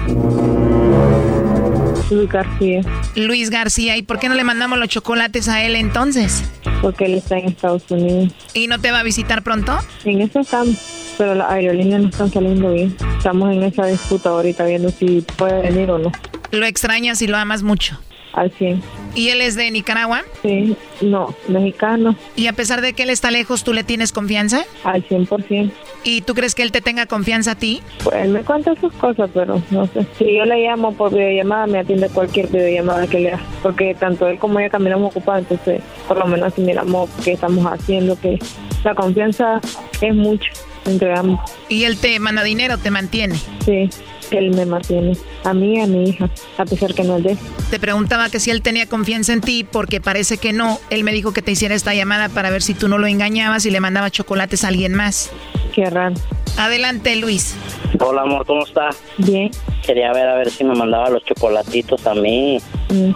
Luis 2.10 2.28
García. 2.30 2.80
Luis 3.16 3.50
García. 3.50 3.96
¿Y 3.96 4.02
por 4.02 4.18
qué 4.18 4.28
no 4.28 4.34
le 4.34 4.44
mandamos 4.44 4.78
los 4.78 4.88
chocolates 4.88 5.48
a 5.48 5.62
él 5.62 5.76
entonces? 5.76 6.42
Porque 6.80 7.04
él 7.04 7.14
está 7.14 7.38
en 7.38 7.48
Estados 7.48 7.82
Unidos. 7.90 8.32
¿Y 8.54 8.66
no 8.66 8.78
te 8.80 8.90
va 8.90 9.00
a 9.00 9.02
visitar 9.02 9.42
pronto? 9.42 9.76
En 10.04 10.22
eso 10.22 10.40
estamos, 10.40 10.76
pero 11.18 11.34
las 11.34 11.50
aerolíneas 11.50 12.00
no 12.00 12.08
están 12.08 12.30
saliendo 12.30 12.72
bien. 12.72 12.96
Estamos 13.18 13.52
en 13.52 13.64
esa 13.64 13.86
disputa 13.86 14.30
ahorita 14.30 14.64
viendo 14.64 14.88
si 14.88 15.20
puede 15.36 15.60
venir 15.60 15.90
o 15.90 15.98
no. 15.98 16.12
¿Lo 16.52 16.64
extrañas 16.64 17.20
y 17.20 17.26
lo 17.26 17.36
amas 17.36 17.62
mucho? 17.62 17.98
Al 18.32 18.52
100. 18.52 18.80
¿Y 19.14 19.30
él 19.30 19.40
es 19.40 19.56
de 19.56 19.70
Nicaragua? 19.70 20.22
Sí, 20.42 20.76
no, 21.00 21.34
mexicano. 21.48 22.14
¿Y 22.36 22.46
a 22.46 22.52
pesar 22.52 22.82
de 22.82 22.92
que 22.92 23.02
él 23.02 23.10
está 23.10 23.32
lejos, 23.32 23.64
tú 23.64 23.72
le 23.72 23.82
tienes 23.82 24.12
confianza? 24.12 24.64
Al 24.84 25.06
100%. 25.06 25.72
¿Y 26.04 26.20
tú 26.20 26.34
crees 26.34 26.54
que 26.54 26.62
él 26.62 26.70
te 26.70 26.80
tenga 26.80 27.06
confianza 27.06 27.52
a 27.52 27.54
ti? 27.56 27.82
Pues 28.04 28.14
él 28.16 28.28
me 28.30 28.42
cuenta 28.44 28.74
sus 28.80 28.92
cosas, 28.92 29.28
pero 29.34 29.60
no 29.70 29.86
sé. 29.88 30.06
Si 30.18 30.36
yo 30.36 30.44
le 30.44 30.62
llamo 30.62 30.92
por 30.92 31.10
videollamada, 31.10 31.66
me 31.66 31.80
atiende 31.80 32.08
cualquier 32.10 32.46
videollamada 32.46 33.08
que 33.08 33.18
le 33.18 33.32
haga. 33.32 33.42
Porque 33.62 33.96
tanto 33.98 34.28
él 34.28 34.38
como 34.38 34.60
ella 34.60 34.70
caminamos 34.70 35.10
ocupados, 35.10 35.42
entonces 35.42 35.82
por 36.06 36.18
lo 36.18 36.26
menos 36.26 36.54
si 36.54 36.60
miramos 36.60 37.10
qué 37.24 37.32
estamos 37.32 37.64
haciendo, 37.66 38.18
que 38.20 38.38
la 38.84 38.94
confianza 38.94 39.60
es 40.00 40.14
mucho 40.14 40.48
entre 40.88 41.16
ambos. 41.16 41.40
¿Y 41.68 41.84
él 41.84 41.98
te 41.98 42.18
manda 42.18 42.42
dinero, 42.42 42.78
te 42.78 42.90
mantiene? 42.90 43.36
Sí, 43.64 43.88
él 44.30 44.50
me 44.54 44.66
mantiene. 44.66 45.16
A 45.44 45.54
mí 45.54 45.76
y 45.76 45.80
a 45.80 45.86
mi 45.86 46.10
hija, 46.10 46.30
a 46.56 46.64
pesar 46.64 46.94
que 46.94 47.04
no 47.04 47.16
es 47.18 47.24
de 47.24 47.30
él. 47.32 47.38
Te 47.70 47.78
preguntaba 47.78 48.28
que 48.30 48.40
si 48.40 48.50
él 48.50 48.62
tenía 48.62 48.86
confianza 48.86 49.32
en 49.32 49.40
ti, 49.40 49.64
porque 49.70 50.00
parece 50.00 50.38
que 50.38 50.52
no. 50.52 50.78
Él 50.90 51.04
me 51.04 51.12
dijo 51.12 51.32
que 51.32 51.42
te 51.42 51.52
hiciera 51.52 51.74
esta 51.74 51.94
llamada 51.94 52.28
para 52.28 52.50
ver 52.50 52.62
si 52.62 52.74
tú 52.74 52.88
no 52.88 52.98
lo 52.98 53.06
engañabas 53.06 53.64
y 53.66 53.70
le 53.70 53.80
mandaba 53.80 54.10
chocolates 54.10 54.64
a 54.64 54.68
alguien 54.68 54.94
más. 54.94 55.30
Qué 55.74 55.88
raro. 55.88 56.14
Adelante, 56.56 57.14
Luis. 57.16 57.54
Hola, 58.00 58.22
amor, 58.22 58.44
¿cómo 58.46 58.64
está? 58.64 58.90
Bien. 59.18 59.50
Quería 59.86 60.12
ver 60.12 60.28
a 60.28 60.34
ver 60.34 60.50
si 60.50 60.64
me 60.64 60.74
mandaba 60.74 61.08
los 61.08 61.24
chocolatitos 61.24 62.06
a 62.06 62.14
mí. 62.14 62.58
Mm. 62.90 63.10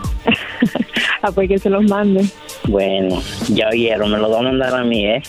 ah, 1.23 1.33
pues 1.35 1.49
que 1.49 1.59
se 1.59 1.69
los 1.69 1.85
mande. 1.85 2.25
Bueno, 2.69 3.21
ya 3.49 3.69
oyeron, 3.69 4.11
me 4.11 4.19
los 4.19 4.33
va 4.33 4.39
a 4.39 4.43
mandar 4.43 4.75
a 4.75 4.85
mí, 4.85 5.07
¿eh? 5.07 5.23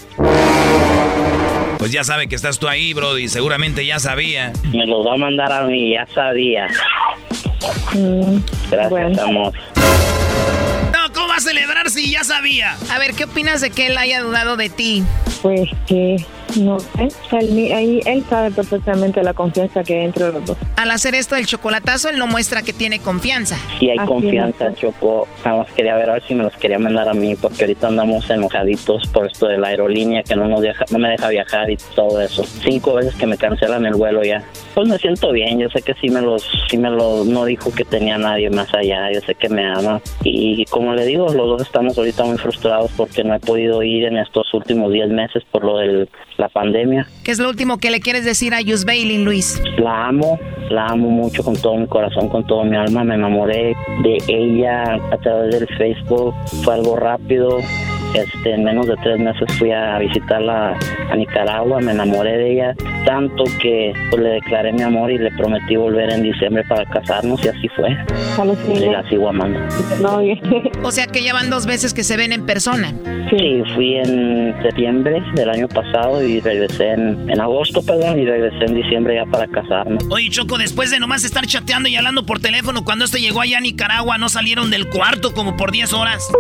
Pues 1.84 1.92
ya 1.92 2.06
sabe 2.06 2.30
que 2.30 2.36
estás 2.38 2.60
tú 2.60 2.70
ahí, 2.70 2.94
Brody. 2.94 3.28
Seguramente 3.28 3.86
ya 3.86 4.00
sabía. 4.00 4.54
Me 4.72 4.86
los 4.86 5.06
va 5.06 5.16
a 5.16 5.18
mandar 5.18 5.52
a 5.52 5.64
mí, 5.64 5.92
ya 5.92 6.08
sabía. 6.16 6.70
Mm, 7.94 8.38
Gracias, 8.72 8.90
bueno. 8.90 9.22
amor. 9.22 9.54
No, 10.94 11.14
¿cómo 11.14 11.28
va 11.28 11.36
a 11.36 11.42
celebrar 11.42 11.90
si 11.90 12.10
ya 12.10 12.24
sabía? 12.24 12.78
A 12.90 13.00
ver, 13.00 13.14
¿qué 13.16 13.26
opinas 13.26 13.60
de 13.60 13.70
que 13.70 13.88
él 13.88 13.98
haya 13.98 14.22
dudado 14.22 14.56
de 14.56 14.70
ti? 14.70 15.04
Pues 15.42 15.70
que 15.86 16.26
no 16.58 16.80
sé. 16.80 17.10
Ahí, 17.32 18.02
él 18.06 18.24
sabe 18.30 18.52
perfectamente 18.52 19.24
la 19.24 19.34
confianza 19.34 19.84
que 19.84 20.00
hay 20.00 20.06
entre 20.06 20.32
los 20.32 20.46
dos. 20.46 20.58
Al 20.76 20.92
hacer 20.92 21.16
esto 21.16 21.36
del 21.36 21.46
chocolatazo, 21.46 22.10
él 22.10 22.18
no 22.18 22.28
muestra 22.28 22.62
que 22.62 22.74
tiene 22.74 23.00
confianza. 23.00 23.58
Sí 23.80 23.90
hay 23.90 23.98
Así 23.98 24.08
confianza, 24.08 24.68
es. 24.68 24.76
Choco. 24.76 25.28
Nada 25.46 25.60
más 25.60 25.72
quería 25.72 25.96
ver 25.96 26.10
a 26.10 26.14
ver 26.14 26.24
si 26.24 26.36
me 26.36 26.44
los 26.44 26.56
quería 26.58 26.80
mandar 26.80 27.08
a 27.10 27.14
mí, 27.14 27.36
porque 27.36 27.64
ahorita 27.64 27.88
andamos 27.88 28.30
enojaditos 28.30 29.08
por 29.08 29.28
esto 29.28 29.48
de 29.48 29.58
la 29.58 29.70
aerolínea 29.70 30.24
que 30.24 30.36
no 30.36 30.48
nos 30.48 30.62
deja, 30.62 30.86
no 30.92 31.00
me 31.00 31.10
deja 31.10 31.30
viajar 31.30 31.70
y 31.70 31.78
todo 31.96 32.22
eso. 32.22 32.44
Cinco 32.44 32.96
veces 32.96 33.16
que 33.16 33.28
me 33.28 33.38
cancelan 33.38 33.86
el 33.86 33.96
vuelo 33.96 34.24
ya. 34.24 34.44
Pues 34.74 34.88
me 34.88 34.98
siento 34.98 35.32
bien, 35.32 35.60
yo 35.60 35.70
sé 35.70 35.82
que 35.82 35.94
sí 35.96 36.10
me 36.10 36.22
los, 36.22 36.48
sí 36.70 36.78
me 36.78 36.90
lo, 36.90 37.24
no 37.26 37.46
dijo 37.46 37.72
que 37.72 37.86
tenía 37.86 38.18
nadie 38.18 38.50
más 38.50 38.74
allá, 38.74 39.12
yo 39.12 39.22
sé 39.22 39.36
que 39.36 39.50
me 39.50 39.66
ama. 39.66 40.02
Y 40.24 40.66
como 40.66 40.94
le 40.94 41.06
digo, 41.06 41.26
los 41.32 41.48
dos 41.48 41.62
estamos 41.62 41.98
ahorita 41.98 42.24
muy 42.24 42.38
frustrados 42.38 42.92
porque 42.96 43.24
no 43.24 43.36
he 43.36 43.40
podido 43.40 43.84
ir 43.84 44.06
en 44.06 44.18
estos 44.18 44.54
últimos 44.54 44.92
10 44.92 45.10
meses 45.10 45.44
por 45.52 45.64
lo 45.64 45.78
de 45.78 46.08
la 46.44 46.50
pandemia. 46.50 47.08
¿Qué 47.24 47.32
es 47.32 47.40
lo 47.40 47.50
último 47.50 47.78
que 47.78 47.90
le 47.90 48.00
quieres 48.02 48.26
decir 48.26 48.54
a 48.54 48.62
Yus 48.62 48.84
Bailin, 48.84 49.24
Luis? 49.24 49.62
La 49.78 50.08
amo, 50.08 50.38
la 50.70 50.88
amo 50.88 51.10
mucho 51.10 51.44
con 51.44 51.56
todo 51.56 51.78
mi 51.78 51.88
corazón, 51.88 52.28
con 52.28 52.46
todo 52.46 52.66
mi 52.66 52.76
alma. 52.76 53.04
Me 53.04 53.16
enamoré 53.16 53.76
de 54.04 54.18
ella 54.28 55.00
a 55.12 55.18
través 55.18 55.60
del 55.60 55.68
Facebook. 55.78 56.34
Fue 56.64 56.74
algo 56.74 56.98
rápido. 56.98 57.60
Este, 58.14 58.54
en 58.54 58.64
menos 58.64 58.88
de 58.88 58.96
tres 58.98 59.20
meses 59.20 59.52
fui 59.58 59.72
a 59.72 59.98
visitarla 59.98 60.78
a 61.10 61.16
Nicaragua, 61.16 61.80
me 61.82 61.92
enamoré 61.92 62.38
de 62.38 62.52
ella 62.54 62.76
tanto 63.06 63.44
que 63.62 63.94
pues, 64.10 64.22
le 64.22 64.30
declaré 64.30 64.74
mi 64.74 64.82
amor 64.82 65.12
y 65.12 65.18
le 65.18 65.32
prometí 65.32 65.76
volver 65.76 66.10
en 66.12 66.24
diciembre 66.24 66.64
para 66.68 66.86
casarnos 66.86 67.44
y 67.44 67.50
así 67.50 67.68
fue. 67.70 67.90
Y 68.74 68.90
la 68.90 69.08
sigo 69.10 69.30
amando. 69.30 69.60
O 70.84 70.92
sea 70.92 71.08
que 71.08 71.24
ya 71.24 71.34
van 71.34 71.50
dos 71.50 71.66
veces 71.66 71.94
que 71.94 72.04
se 72.04 72.18
ven 72.18 72.34
en 72.34 72.46
persona. 72.46 72.94
Sí, 73.30 73.64
fui 73.74 73.96
en 73.96 74.56
septiembre 74.62 75.24
del 75.34 75.50
año 75.50 75.68
pasado 75.68 76.22
y 76.22 76.40
regresé 76.40 76.92
en, 76.92 77.30
en 77.30 77.40
agosto, 77.40 77.82
perdón, 77.82 78.20
y 78.20 78.26
regresé 78.26 78.66
en 78.66 78.76
diciembre 78.76 79.16
ya 79.16 79.26
para 79.26 79.48
casarnos. 79.48 80.04
Oye, 80.10 80.30
Choco, 80.30 80.58
después 80.58 80.92
de 80.92 81.00
nomás 81.00 81.24
estar 81.24 81.46
chateando 81.46 81.90
y 81.90 81.96
hablando 81.96 82.26
por 82.26 82.40
teléfono, 82.40 82.84
cuando 82.84 83.06
este 83.06 83.22
llegó 83.22 83.42
allá 83.42 83.58
a 83.58 83.62
Nicaragua, 83.62 84.18
¿no 84.18 84.30
salieron 84.30 84.70
del 84.70 84.90
cuarto 84.90 85.34
como 85.34 85.56
por 85.56 85.72
10 85.72 85.94
horas? 85.94 86.32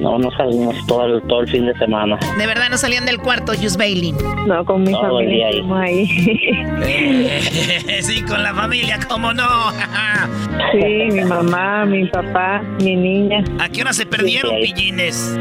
No, 0.00 0.18
no 0.18 0.30
salimos 0.36 0.74
todo 0.86 1.06
el, 1.06 1.22
todo 1.22 1.40
el 1.42 1.48
fin 1.48 1.66
de 1.66 1.74
semana. 1.78 2.18
De 2.38 2.46
verdad 2.46 2.68
no 2.70 2.76
salían 2.78 3.04
del 3.04 3.18
cuarto, 3.18 3.52
Yus 3.54 3.76
Bailin. 3.76 4.16
No, 4.46 4.64
con 4.64 4.82
mi 4.82 4.92
Todo 4.92 5.20
el 5.20 5.26
familia 5.26 5.48
día 5.50 5.80
ahí. 5.82 6.06
sí, 8.02 8.22
con 8.22 8.42
la 8.42 8.54
familia, 8.54 8.98
¿cómo 9.08 9.32
no? 9.32 9.42
sí, 10.72 10.84
mi 11.12 11.24
mamá, 11.24 11.84
mi 11.84 12.06
papá, 12.08 12.62
mi 12.82 12.96
niña. 12.96 13.44
¿A 13.60 13.68
qué 13.68 13.82
hora 13.82 13.92
se 13.92 14.06
perdieron, 14.06 14.52
Sí, 14.62 14.72
pillines? 14.72 15.38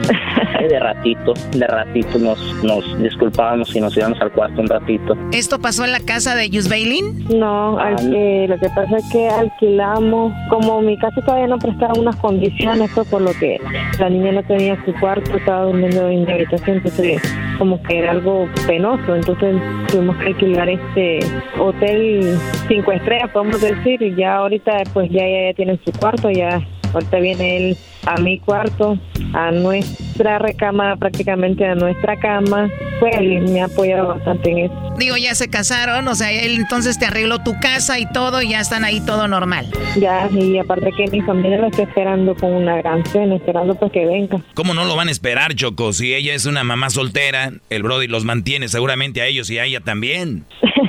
De 0.70 0.80
ratito, 0.80 1.34
de 1.54 1.66
ratito 1.68 2.20
nos, 2.20 2.40
nos 2.64 3.02
disculpábamos 3.02 3.76
y 3.76 3.80
nos 3.82 3.98
íbamos 3.98 4.22
al 4.22 4.32
cuarto 4.32 4.62
un 4.62 4.68
ratito. 4.68 5.16
¿Esto 5.32 5.60
pasó 5.60 5.86
en 5.86 5.92
la 5.92 6.00
casa 6.00 6.36
de 6.36 6.50
Yus 6.50 6.70
Bailin? 6.70 7.26
No, 7.30 7.80
al- 7.80 8.14
eh, 8.16 8.46
lo 8.48 8.60
que 8.60 8.70
pasa 8.70 8.98
es 8.98 9.10
que 9.12 9.28
alquilamos, 9.28 10.32
como 10.50 10.82
mi 10.82 10.98
casa 11.00 11.20
todavía 11.26 11.48
no 11.48 11.58
prestaba 11.58 11.94
unas 11.98 12.16
condiciones, 12.18 12.92
fue 12.92 13.04
por 13.06 13.22
lo 13.24 13.32
que 13.34 13.60
la 14.00 14.10
niña 14.10 14.34
no 14.34 14.44
tenía 14.44 14.76
su 14.86 14.94
cuarto, 15.00 15.38
estaba 15.38 15.66
durmiendo 15.66 16.10
en 16.10 16.26
mi 16.26 16.32
habitación, 16.32 16.78
entonces 16.78 17.22
como 17.58 17.82
que 17.84 18.00
era 18.00 18.12
algo 18.12 18.48
penoso, 18.66 19.16
entonces 19.16 19.56
tuvimos 19.88 20.16
que 20.18 20.28
alquilar 20.28 20.70
este 20.70 21.20
hotel 21.60 22.38
cinco 22.68 22.92
estrellas, 22.92 23.30
podemos 23.32 23.62
decir, 23.62 24.02
y 24.02 24.16
ya 24.16 24.36
ahorita 24.38 24.84
pues 24.94 25.10
ya 25.10 25.28
ya, 25.28 25.50
ya 25.50 25.54
tiene 25.54 25.80
su 25.86 25.92
cuarto, 25.92 26.30
ya 26.30 26.62
ahorita 26.94 27.20
viene 27.20 27.58
él 27.58 27.78
a 28.06 28.18
mi 28.20 28.40
cuarto, 28.40 28.98
a 29.34 29.52
nuestra 29.52 30.40
recámara, 30.40 30.96
prácticamente 30.96 31.66
a 31.66 31.76
nuestra 31.76 32.18
cama, 32.18 32.70
pues 33.00 33.16
él 33.16 33.42
me 33.50 33.62
ha 33.62 33.66
apoyado 33.66 34.08
bastante 34.08 34.52
en 34.52 34.58
eso. 34.60 34.94
Digo, 34.98 35.18
ya 35.18 35.36
se 35.36 35.50
casaron, 35.50 36.08
o 36.08 36.16
sea, 36.16 36.32
él 36.32 36.56
entonces 36.58 37.00
te 37.00 37.06
arregló 37.06 37.40
tu 37.40 37.54
casa 37.60 38.00
y 38.00 38.06
todo, 38.12 38.42
y 38.42 38.50
ya 38.50 38.60
están 38.60 38.84
ahí 38.86 39.02
todo 39.06 39.28
normal. 39.28 39.68
Ya, 40.00 40.30
y 40.32 40.58
aparte 40.58 40.92
que 40.96 41.08
mi 41.12 41.22
familia 41.22 41.60
lo 41.60 41.68
está 41.68 41.84
esperando 41.84 42.36
con 42.36 42.52
una 42.54 42.78
gran 42.78 43.06
cena, 43.06 43.36
esperando 43.36 43.76
pues 43.76 43.92
que 43.92 44.06
venga. 44.06 44.40
¿Cómo 44.54 44.74
no 44.74 44.86
lo 44.86 44.96
van 44.96 45.08
a 45.08 45.12
esperar, 45.12 45.56
Choco? 45.56 45.94
Si 45.94 46.14
ella 46.14 46.34
es 46.34 46.46
una 46.46 46.64
mamá 46.64 46.90
soltera, 46.90 47.52
el 47.70 47.84
Brody 47.84 48.08
los 48.08 48.26
mantiene 48.26 48.68
seguramente 48.68 49.22
a 49.22 49.28
ellos 49.28 49.50
y 49.50 49.60
a 49.60 49.66
ella 49.66 49.80
también. 49.82 50.46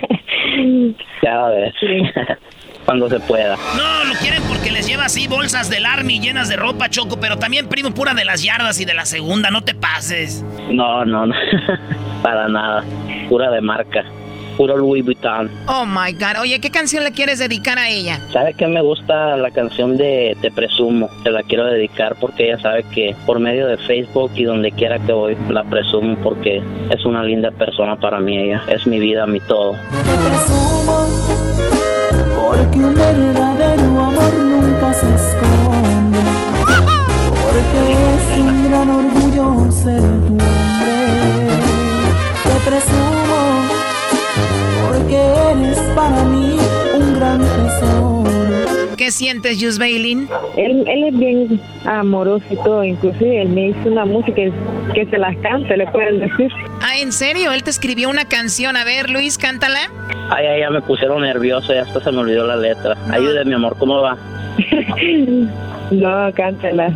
Ya 1.22 1.46
a 1.46 1.50
ver. 1.50 1.72
Cuando 2.84 3.08
se 3.08 3.20
pueda. 3.20 3.56
No, 3.76 4.04
lo 4.04 4.14
quieren 4.14 4.42
porque 4.44 4.70
les 4.70 4.86
lleva 4.86 5.04
así 5.04 5.26
bolsas 5.26 5.70
del 5.70 5.86
Army 5.86 6.20
llenas 6.20 6.48
de 6.48 6.56
ropa, 6.56 6.88
Choco, 6.88 7.18
pero 7.20 7.38
también 7.38 7.68
primo 7.68 7.92
pura 7.92 8.14
de 8.14 8.24
las 8.24 8.42
yardas 8.42 8.80
y 8.80 8.84
de 8.84 8.94
la 8.94 9.06
segunda, 9.06 9.50
no 9.50 9.62
te 9.62 9.74
pases. 9.74 10.44
No, 10.70 11.04
no, 11.04 11.26
no. 11.26 11.34
Para 12.22 12.48
nada. 12.48 12.84
Pura 13.28 13.50
de 13.50 13.60
marca. 13.60 14.04
Puro 14.56 14.76
Louis 14.76 15.04
Vuitton. 15.04 15.50
Oh 15.66 15.84
my 15.86 16.12
god. 16.12 16.40
Oye, 16.40 16.60
¿qué 16.60 16.70
canción 16.70 17.04
le 17.04 17.12
quieres 17.12 17.38
dedicar 17.38 17.78
a 17.78 17.88
ella? 17.88 18.20
¿Sabe 18.32 18.54
que 18.54 18.66
me 18.66 18.82
gusta 18.82 19.36
la 19.36 19.50
canción 19.50 19.96
de 19.96 20.36
Te 20.40 20.50
Presumo? 20.50 21.08
Te 21.24 21.30
la 21.30 21.42
quiero 21.42 21.64
dedicar 21.66 22.16
porque 22.20 22.44
ella 22.44 22.60
sabe 22.60 22.84
que 22.94 23.16
por 23.26 23.40
medio 23.40 23.66
de 23.66 23.78
Facebook 23.78 24.32
y 24.34 24.44
donde 24.44 24.70
quiera 24.72 24.98
que 24.98 25.12
voy 25.12 25.36
la 25.48 25.64
presumo 25.64 26.16
porque 26.22 26.62
es 26.90 27.04
una 27.04 27.22
linda 27.22 27.50
persona 27.50 27.96
para 27.96 28.20
mí 28.20 28.36
ella. 28.36 28.62
Es 28.68 28.86
mi 28.86 28.98
vida, 28.98 29.26
mi 29.26 29.40
todo. 29.40 29.74
Porque 32.36 32.78
un 32.78 32.94
verdadero 32.94 34.00
amor 34.00 34.34
nunca 34.34 34.92
se 34.94 35.08
esconde. 35.14 36.20
Porque 37.42 37.80
es 38.14 38.38
un 38.40 38.68
gran 38.68 38.88
orgullo 38.90 39.72
ser 39.72 40.00
tu 40.00 40.34
hombre. 40.34 40.92
Te 42.44 42.70
presumo, 42.70 43.40
porque 44.86 45.16
eres 45.50 45.78
para 45.94 46.24
mí 46.24 46.58
un 46.94 47.14
gran 47.14 47.38
tesoro. 47.40 48.11
¿Qué 49.02 49.10
sientes, 49.10 49.58
Jus 49.60 49.80
Bailin? 49.80 50.28
Él, 50.56 50.84
él 50.86 51.04
es 51.08 51.18
bien 51.18 51.60
amoroso 51.84 52.44
y 52.48 52.54
todo, 52.54 52.84
inclusive 52.84 53.42
él 53.42 53.48
me 53.48 53.70
hizo 53.70 53.88
una 53.88 54.04
música 54.04 54.42
que 54.94 55.06
se 55.06 55.18
las 55.18 55.36
cante, 55.38 55.76
le 55.76 55.88
pueden 55.88 56.20
decir. 56.20 56.52
Ah, 56.80 56.96
¿en 56.98 57.10
serio? 57.10 57.50
Él 57.50 57.64
te 57.64 57.70
escribió 57.70 58.08
una 58.08 58.26
canción. 58.26 58.76
A 58.76 58.84
ver, 58.84 59.10
Luis, 59.10 59.38
cántala. 59.38 59.90
Ay, 60.30 60.46
ay, 60.46 60.60
ya 60.60 60.70
me 60.70 60.80
pusieron 60.82 61.22
nervioso, 61.22 61.74
ya 61.74 61.82
hasta 61.82 62.00
se 62.00 62.12
me 62.12 62.18
olvidó 62.18 62.46
la 62.46 62.54
letra. 62.54 62.96
Ayúdame, 63.10 63.46
mi 63.46 63.54
amor, 63.54 63.76
¿cómo 63.76 64.00
va? 64.00 64.16
no, 65.90 66.32
cántala. 66.34 66.90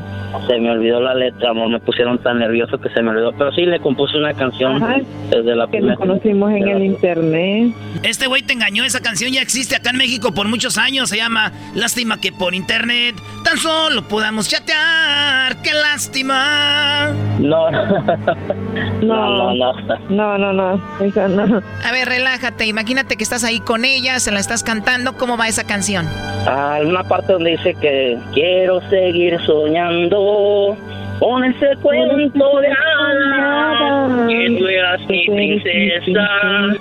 Se 0.48 0.58
me 0.58 0.70
olvidó 0.70 1.00
la 1.00 1.14
letra, 1.14 1.50
amor, 1.50 1.70
me 1.70 1.80
pusieron 1.80 2.18
tan 2.18 2.38
nervioso 2.40 2.78
que 2.78 2.90
se 2.90 3.00
me 3.00 3.10
olvidó. 3.10 3.32
Pero 3.38 3.52
sí, 3.52 3.62
le 3.64 3.78
compuse 3.80 4.18
una 4.18 4.34
canción 4.34 4.82
Ajá. 4.82 4.96
desde 5.30 5.56
la 5.56 5.64
Que 5.66 5.70
primera. 5.78 5.94
nos 5.94 5.98
conocimos 5.98 6.50
en 6.52 6.68
el 6.68 6.82
internet. 6.84 7.72
Este 8.02 8.26
güey 8.26 8.42
te 8.42 8.52
engañó, 8.52 8.84
esa 8.84 9.00
canción 9.00 9.32
ya 9.32 9.40
existe 9.40 9.76
acá 9.76 9.90
en 9.90 9.96
México 9.96 10.32
por 10.32 10.46
muchos 10.48 10.76
años, 10.76 11.08
se 11.08 11.16
llama 11.16 11.52
Lástima 11.74 12.20
que 12.20 12.32
por 12.32 12.54
internet 12.54 13.14
tan 13.44 13.56
solo 13.56 14.02
podamos 14.08 14.48
chatear, 14.48 15.62
qué 15.62 15.72
lástima. 15.72 17.12
No, 17.38 17.70
No, 17.70 19.54
no, 19.54 19.54
no. 19.54 19.72
no, 20.10 20.38
no, 20.38 20.52
no, 20.52 20.82
esa 21.04 21.28
no. 21.28 21.62
A 21.84 21.92
ver, 21.92 22.08
relájate, 22.08 22.66
imagínate 22.66 23.16
que 23.16 23.24
estás 23.24 23.44
ahí 23.44 23.60
con 23.60 23.84
ella, 23.84 24.18
se 24.20 24.32
la 24.32 24.40
estás 24.40 24.62
cantando, 24.62 25.16
¿cómo 25.16 25.36
va 25.38 25.48
esa 25.48 25.64
canción? 25.66 26.06
Ah, 26.46 26.78
una 26.84 27.04
parte 27.04 27.32
donde 27.32 27.45
dice 27.46 27.74
que 27.80 28.18
quiero 28.34 28.80
seguir 28.90 29.38
soñando 29.46 30.76
con 31.18 31.44
ese 31.44 31.76
cuento 31.80 32.60
de 32.60 32.68
hadas 32.68 34.28
que 34.28 34.56
tú 34.58 34.66
eras 34.66 35.00
mi 35.08 35.26
princesa 35.26 36.28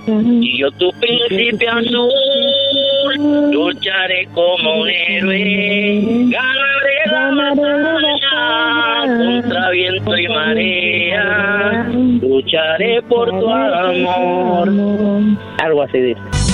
y 0.07 0.57
yo 0.59 0.71
tu 0.71 0.91
príncipe 0.99 1.67
azul. 1.67 2.11
Lucharé 3.51 4.27
como 4.33 4.81
un 4.81 4.89
héroe 4.89 6.27
ganaré 6.31 6.97
la 7.11 7.31
batalla 7.35 9.17
contra 9.17 9.69
viento 9.69 10.17
y 10.17 10.27
marea. 10.27 11.87
Lucharé 12.21 13.01
por 13.03 13.29
tu 13.29 13.49
amor. 13.49 14.69
Algo 15.59 15.83
así 15.83 15.99
dice 15.99 16.44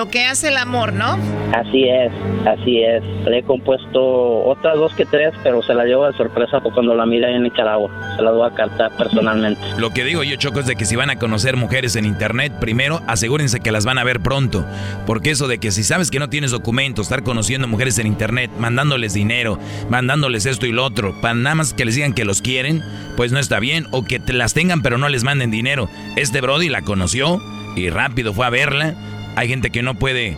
Lo 0.00 0.08
que 0.08 0.24
hace 0.24 0.48
el 0.48 0.56
amor, 0.56 0.94
¿no? 0.94 1.18
Así 1.52 1.84
es, 1.84 2.10
así 2.46 2.82
es. 2.82 3.02
Le 3.26 3.40
he 3.40 3.42
compuesto 3.42 4.46
otras 4.46 4.76
dos 4.76 4.94
que 4.94 5.04
tres, 5.04 5.34
pero 5.42 5.62
se 5.62 5.74
la 5.74 5.84
llevo 5.84 6.06
de 6.06 6.16
sorpresa 6.16 6.58
cuando 6.62 6.94
la 6.94 7.04
mira 7.04 7.30
en 7.30 7.42
Nicaragua. 7.42 7.90
Se 8.16 8.22
la 8.22 8.30
voy 8.30 8.48
a 8.48 8.54
cantar 8.54 8.96
personalmente. 8.96 9.60
Lo 9.76 9.90
que 9.90 10.02
digo 10.04 10.22
yo, 10.22 10.36
Choco, 10.36 10.60
es 10.60 10.66
de 10.66 10.74
que 10.74 10.86
si 10.86 10.96
van 10.96 11.10
a 11.10 11.16
conocer 11.16 11.58
mujeres 11.58 11.96
en 11.96 12.06
internet, 12.06 12.50
primero 12.58 13.02
asegúrense 13.08 13.60
que 13.60 13.72
las 13.72 13.84
van 13.84 13.98
a 13.98 14.04
ver 14.04 14.20
pronto. 14.20 14.64
Porque 15.04 15.32
eso 15.32 15.48
de 15.48 15.58
que 15.58 15.70
si 15.70 15.82
sabes 15.82 16.10
que 16.10 16.18
no 16.18 16.30
tienes 16.30 16.50
documentos, 16.50 17.08
estar 17.08 17.22
conociendo 17.22 17.68
mujeres 17.68 17.98
en 17.98 18.06
internet, 18.06 18.50
mandándoles 18.58 19.12
dinero, 19.12 19.58
mandándoles 19.90 20.46
esto 20.46 20.64
y 20.64 20.72
lo 20.72 20.82
otro, 20.82 21.14
para 21.20 21.34
nada 21.34 21.56
más 21.56 21.74
que 21.74 21.84
les 21.84 21.96
digan 21.96 22.14
que 22.14 22.24
los 22.24 22.40
quieren, 22.40 22.82
pues 23.18 23.32
no 23.32 23.38
está 23.38 23.60
bien. 23.60 23.84
O 23.90 24.02
que 24.02 24.18
te 24.18 24.32
las 24.32 24.54
tengan 24.54 24.80
pero 24.80 24.96
no 24.96 25.10
les 25.10 25.24
manden 25.24 25.50
dinero. 25.50 25.90
Este 26.16 26.40
Brody 26.40 26.70
la 26.70 26.80
conoció 26.80 27.38
y 27.76 27.90
rápido 27.90 28.32
fue 28.32 28.46
a 28.46 28.50
verla. 28.50 28.94
Hay 29.36 29.48
gente 29.48 29.70
que 29.70 29.82
no 29.82 29.94
puede 29.94 30.36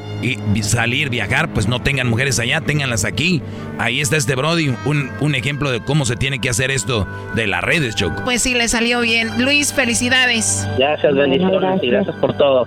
salir, 0.62 1.10
viajar, 1.10 1.48
pues 1.52 1.66
no 1.66 1.80
tengan 1.80 2.08
mujeres 2.08 2.38
allá, 2.38 2.60
ténganlas 2.60 3.04
aquí. 3.04 3.42
Ahí 3.78 4.00
está 4.00 4.16
este 4.16 4.34
Brody, 4.34 4.74
un, 4.84 5.10
un 5.20 5.34
ejemplo 5.34 5.70
de 5.70 5.80
cómo 5.80 6.04
se 6.04 6.16
tiene 6.16 6.38
que 6.40 6.48
hacer 6.50 6.70
esto 6.70 7.06
de 7.34 7.46
las 7.46 7.62
redes, 7.62 7.94
Choco. 7.96 8.22
Pues 8.24 8.42
sí, 8.42 8.54
le 8.54 8.68
salió 8.68 9.00
bien. 9.00 9.42
Luis, 9.42 9.72
felicidades. 9.72 10.66
Gracias, 10.78 11.14
bendiciones 11.14 11.82
y 11.82 11.88
gracias 11.88 12.16
por 12.16 12.36
todo. 12.36 12.66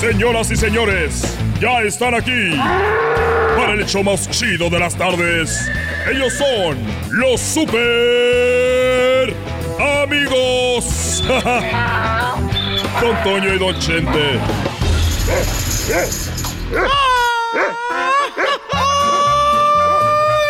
Señoras 0.00 0.50
y 0.50 0.56
señores, 0.56 1.36
ya 1.60 1.82
están 1.82 2.14
aquí 2.14 2.56
para 3.54 3.74
el 3.74 3.82
hecho 3.82 4.02
más 4.02 4.30
chido 4.30 4.70
de 4.70 4.78
las 4.78 4.94
tardes. 4.96 5.70
Ellos 6.10 6.32
son 6.32 6.78
los 7.10 7.38
super 7.38 9.34
amigos. 10.02 11.22
Don 13.02 13.22
Toño 13.22 13.54
y 13.54 13.58
Don 13.58 13.78
Chente. 13.78 14.40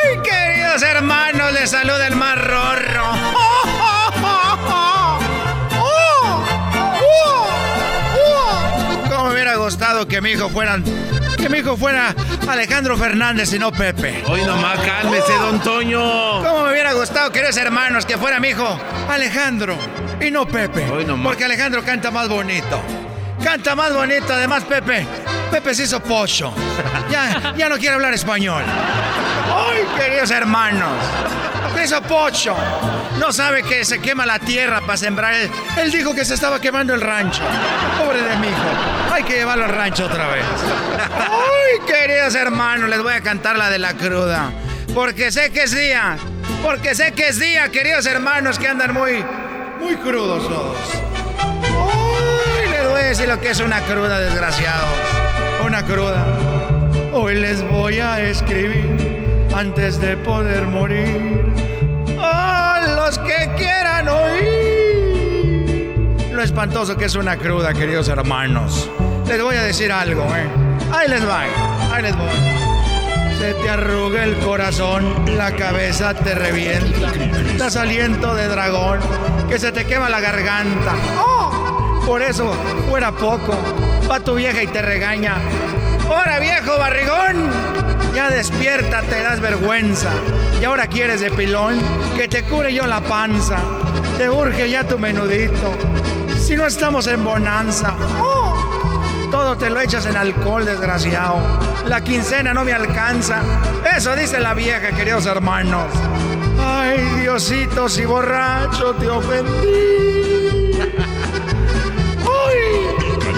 ¡Ay, 0.05 0.19
queridos 0.23 0.83
hermanos! 0.83 1.53
Les 1.55 1.71
saluda 1.71 2.07
el 2.07 2.15
más 2.15 2.39
rorro. 2.39 3.30
Que 10.07 10.21
mi 10.21 10.31
hijo 10.31 10.49
fueran... 10.49 10.85
Que 11.37 11.49
mi 11.49 11.59
hijo 11.59 11.77
fuera 11.77 12.15
Alejandro 12.49 12.97
Fernández 12.97 13.53
y 13.53 13.59
no 13.59 13.73
Pepe. 13.73 14.23
Hoy 14.27 14.43
nomás 14.43 14.79
cálmese, 14.81 15.33
don 15.39 15.61
Toño. 15.61 16.43
¿Cómo 16.43 16.65
me 16.65 16.73
hubiera 16.73 16.93
gustado, 16.93 17.33
queridos 17.33 17.57
hermanos, 17.57 18.05
que 18.05 18.19
fuera 18.19 18.39
mi 18.39 18.49
hijo 18.49 18.79
Alejandro 19.09 19.77
y 20.21 20.31
no 20.31 20.47
Pepe? 20.47 20.87
Porque 21.23 21.45
Alejandro 21.45 21.83
canta 21.83 22.11
más 22.11 22.29
bonito. 22.29 22.81
Canta 23.43 23.75
más 23.75 23.93
bonito, 23.95 24.33
además 24.33 24.65
Pepe. 24.65 25.07
Pepe 25.51 25.75
se 25.75 25.85
hizo 25.85 26.01
pocho. 26.01 26.53
Ya, 27.11 27.55
ya 27.57 27.69
no 27.69 27.77
quiere 27.79 27.95
hablar 27.95 28.13
español. 28.15 28.63
¡Ay, 28.65 29.85
queridos 29.99 30.31
hermanos! 30.31 30.93
Hizo 31.83 32.03
pocho. 32.03 32.55
No 33.19 33.33
sabe 33.33 33.63
que 33.63 33.85
se 33.85 34.01
quema 34.01 34.27
la 34.27 34.39
tierra 34.39 34.81
para 34.81 34.97
sembrar. 34.97 35.35
Él, 35.35 35.51
él 35.79 35.91
dijo 35.91 36.15
que 36.15 36.25
se 36.25 36.35
estaba 36.35 36.61
quemando 36.61 36.95
el 36.95 37.01
rancho. 37.01 37.43
Pobre 37.99 38.23
de 38.23 38.37
mi 38.37 38.49
hijo. 38.49 39.13
Hay 39.13 39.23
que 39.23 39.35
llevarlo 39.35 39.65
al 39.65 39.71
rancho 39.71 40.07
otra 40.07 40.29
vez. 40.29 40.45
¡Ay, 41.19 41.87
queridos 41.87 42.35
hermanos! 42.35 42.89
Les 42.89 43.03
voy 43.03 43.15
a 43.15 43.21
cantar 43.23 43.57
la 43.57 43.71
de 43.71 43.79
la 43.79 43.95
cruda. 43.95 44.51
Porque 44.95 45.31
sé 45.33 45.51
que 45.51 45.63
es 45.63 45.75
día. 45.75 46.17
Porque 46.63 46.95
sé 46.95 47.13
que 47.13 47.29
es 47.29 47.39
día, 47.41 47.71
queridos 47.71 48.05
hermanos, 48.07 48.59
que 48.59 48.69
andan 48.69 48.93
muy, 48.93 49.25
muy 49.81 49.97
crudos 49.97 50.47
todos. 50.47 50.77
¡Ay! 51.39 52.69
Les 52.71 52.89
voy 52.89 53.01
a 53.01 53.05
decir 53.05 53.29
lo 53.29 53.41
que 53.41 53.51
es 53.51 53.61
una 53.61 53.81
cruda, 53.81 54.21
desgraciado. 54.21 54.87
Una 55.65 55.85
cruda. 55.85 56.25
Hoy 57.13 57.37
les 57.37 57.63
voy 57.63 57.99
a 58.01 58.21
escribir 58.21 59.10
antes 59.55 60.01
de 60.01 60.17
poder 60.17 60.67
morir. 60.67 61.45
A 62.19 62.81
los 62.97 63.19
que 63.19 63.51
quieran 63.57 64.09
oír. 64.09 65.51
Lo 66.33 66.43
espantoso 66.43 66.97
que 66.97 67.05
es 67.07 67.15
una 67.15 67.37
cruda, 67.37 67.75
queridos 67.75 68.09
hermanos. 68.09 68.91
Les 69.27 69.43
voy 69.43 69.57
a 69.57 69.63
decir 69.63 69.93
algo, 69.93 70.25
¿eh? 70.35 70.47
Ahí 70.93 71.09
les 71.09 71.27
va, 71.29 71.43
ahí 71.93 72.03
les 72.03 72.17
voy. 72.17 72.29
Se 73.39 73.55
te 73.55 73.71
arruga 73.71 74.25
el 74.25 74.37
corazón, 74.39 75.25
la 75.37 75.53
cabeza 75.53 76.15
te 76.15 76.35
revienta. 76.35 77.13
Das 77.57 77.77
aliento 77.77 78.35
de 78.35 78.49
dragón, 78.49 78.99
que 79.49 79.59
se 79.59 79.73
te 79.73 79.87
quema 79.87 80.11
la 80.11 80.21
garganta. 80.21 80.95
¡Oh! 81.19 82.03
Por 82.07 82.23
eso, 82.23 82.53
fuera 82.89 83.13
poco. 83.13 83.57
Va 84.11 84.21
tu 84.21 84.35
vieja 84.35 84.63
y 84.63 84.67
te 84.67 84.83
regaña. 84.83 85.37
¡Hora 86.09 86.39
viejo 86.41 86.77
barrigón! 86.77 87.51
Ya 88.15 88.29
despierta, 88.29 89.03
te 89.03 89.23
das 89.23 89.41
vergüenza. 89.41 90.11
Y 90.61 90.65
ahora 90.65 90.87
quieres 90.87 91.21
de 91.21 91.31
pilón 91.31 91.81
que 92.17 92.29
te 92.29 92.43
cure 92.45 92.73
yo 92.75 92.87
la 92.87 93.01
panza. 93.01 93.59
Te 94.19 94.29
urge 94.29 94.69
ya 94.69 94.85
tu 94.85 94.99
menudito. 94.99 95.77
Si 96.39 96.57
no 96.57 96.67
estamos 96.67 97.07
en 97.07 97.25
bonanza. 97.25 97.95
¡Oh! 98.21 98.57
Todo 99.31 99.57
te 99.57 99.71
lo 99.71 99.81
echas 99.81 100.07
en 100.07 100.17
alcohol, 100.17 100.65
desgraciado. 100.65 101.39
La 101.87 102.03
quincena 102.03 102.53
no 102.53 102.65
me 102.65 102.73
alcanza. 102.73 103.43
Eso 103.97 104.17
dice 104.17 104.41
la 104.41 104.55
vieja, 104.55 104.91
queridos 104.91 105.27
hermanos. 105.27 105.87
Ay, 106.59 106.99
Diosito, 107.21 107.89
si 107.89 108.05
borracho 108.05 108.95
te 108.95 109.09
ofendí. 109.09 110.01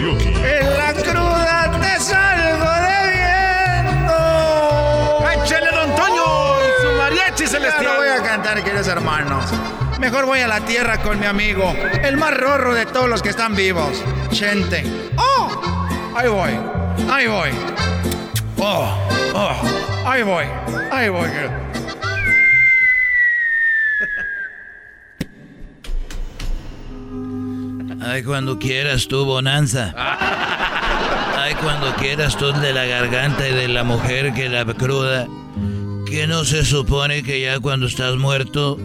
En 0.03 0.77
la 0.77 0.93
cruda 0.95 1.71
te 1.81 2.01
salgo 2.01 2.42
cantar, 8.53 8.65
queridos 8.65 8.89
hermanos. 8.89 9.45
Mejor 9.99 10.27
voy 10.27 10.41
a 10.41 10.49
la 10.49 10.61
tierra 10.61 10.99
con 10.99 11.19
mi 11.19 11.27
amigo, 11.27 11.75
el 12.03 12.17
más 12.17 12.37
rorro 12.37 12.75
de 12.75 12.87
todos 12.87 13.09
los 13.09 13.23
que 13.23 13.31
están 13.31 13.55
vivos, 13.55 14.03
Chente. 14.31 14.85
¡Oh! 15.17 15.87
Ahí 16.15 16.29
voy, 16.29 16.51
ahí 17.11 17.27
voy. 17.29 17.51
¡Oh! 18.59 18.99
¡Oh! 19.35 19.63
Ahí 20.05 20.23
voy, 20.23 20.45
ahí 20.91 21.09
voy. 21.09 21.29
Ay, 28.05 28.23
cuando 28.25 28.59
quieras 28.59 29.07
tú, 29.09 29.25
Bonanza. 29.25 29.95
Ay, 31.39 31.55
cuando 31.55 31.95
quieras 31.95 32.37
tú 32.37 32.53
de 32.53 32.73
la 32.73 32.85
garganta 32.85 33.49
y 33.49 33.55
de 33.55 33.69
la 33.69 33.85
mujer 33.85 34.35
que 34.35 34.49
la 34.49 34.65
cruda. 34.65 35.27
Que 36.13 36.27
no 36.27 36.45
se 36.45 36.67
supone 36.67 37.23
que 37.23 37.41
ya 37.41 37.59
cuando 37.59 37.87
estás 37.87 38.17
muerto 38.17 38.79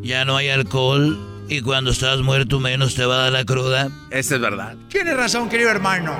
ya 0.00 0.24
no 0.24 0.36
hay 0.36 0.48
alcohol 0.48 1.16
y 1.48 1.60
cuando 1.60 1.92
estás 1.92 2.22
muerto 2.22 2.58
menos 2.58 2.96
te 2.96 3.06
va 3.06 3.14
a 3.14 3.18
dar 3.18 3.32
la 3.32 3.44
cruda. 3.44 3.88
Esa 4.10 4.34
es 4.34 4.40
verdad. 4.40 4.74
Tienes 4.88 5.16
razón, 5.16 5.48
querido 5.48 5.70
hermano. 5.70 6.12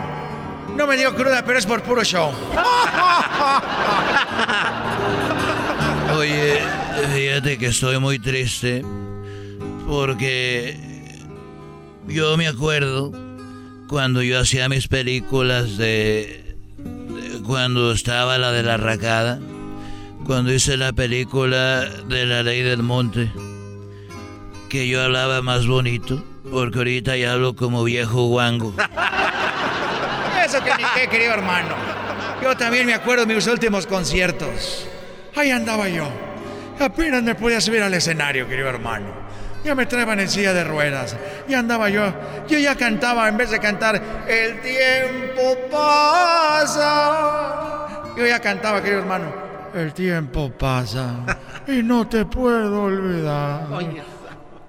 No 0.76 0.86
me 0.86 0.96
dio 0.96 1.16
cruda, 1.16 1.44
pero 1.44 1.58
es 1.58 1.66
por 1.66 1.82
puro 1.82 2.04
show. 2.04 2.30
Oye, 6.16 6.60
fíjate 7.12 7.58
que 7.58 7.66
estoy 7.66 7.98
muy 7.98 8.20
triste 8.20 8.84
porque 9.88 10.76
yo 12.06 12.36
me 12.36 12.46
acuerdo 12.46 13.10
cuando 13.88 14.22
yo 14.22 14.38
hacía 14.38 14.68
mis 14.68 14.86
películas 14.86 15.76
de, 15.76 16.54
de 16.78 17.42
cuando 17.44 17.90
estaba 17.90 18.38
la 18.38 18.52
de 18.52 18.62
la 18.62 18.76
racada, 18.76 19.40
cuando 20.24 20.52
hice 20.52 20.76
la 20.76 20.92
película 20.92 21.84
de 21.84 22.26
la 22.26 22.42
ley 22.42 22.62
del 22.62 22.82
monte, 22.82 23.30
que 24.68 24.88
yo 24.88 25.02
hablaba 25.02 25.42
más 25.42 25.66
bonito, 25.66 26.22
porque 26.50 26.78
ahorita 26.78 27.16
ya 27.16 27.32
hablo 27.32 27.54
como 27.54 27.84
viejo 27.84 28.26
guango. 28.26 28.74
Eso 30.44 30.62
que 30.62 30.70
ni 30.76 30.84
qué, 30.94 31.08
querido 31.08 31.32
hermano. 31.34 31.74
Yo 32.42 32.56
también 32.56 32.86
me 32.86 32.94
acuerdo 32.94 33.26
de 33.26 33.34
mis 33.34 33.46
últimos 33.46 33.86
conciertos. 33.86 34.86
Ahí 35.36 35.50
andaba 35.50 35.88
yo. 35.88 36.08
Apenas 36.80 37.22
me 37.22 37.34
podía 37.34 37.60
subir 37.60 37.82
al 37.82 37.94
escenario, 37.94 38.48
querido 38.48 38.68
hermano. 38.68 39.22
Ya 39.64 39.74
me 39.74 39.86
traían 39.86 40.20
en 40.20 40.28
silla 40.28 40.52
de 40.52 40.64
ruedas. 40.64 41.16
Y 41.48 41.54
andaba 41.54 41.88
yo. 41.88 42.12
Yo 42.48 42.58
ya 42.58 42.74
cantaba, 42.74 43.28
en 43.28 43.36
vez 43.36 43.50
de 43.50 43.60
cantar, 43.60 44.02
el 44.26 44.60
tiempo 44.60 45.56
pasa. 45.70 46.82
Yo 48.16 48.26
ya 48.26 48.40
cantaba, 48.40 48.82
querido 48.82 49.00
hermano. 49.02 49.51
El 49.74 49.94
tiempo 49.94 50.50
pasa 50.50 51.24
y 51.66 51.82
no 51.82 52.06
te 52.06 52.26
puedo 52.26 52.84
olvidar. 52.84 53.66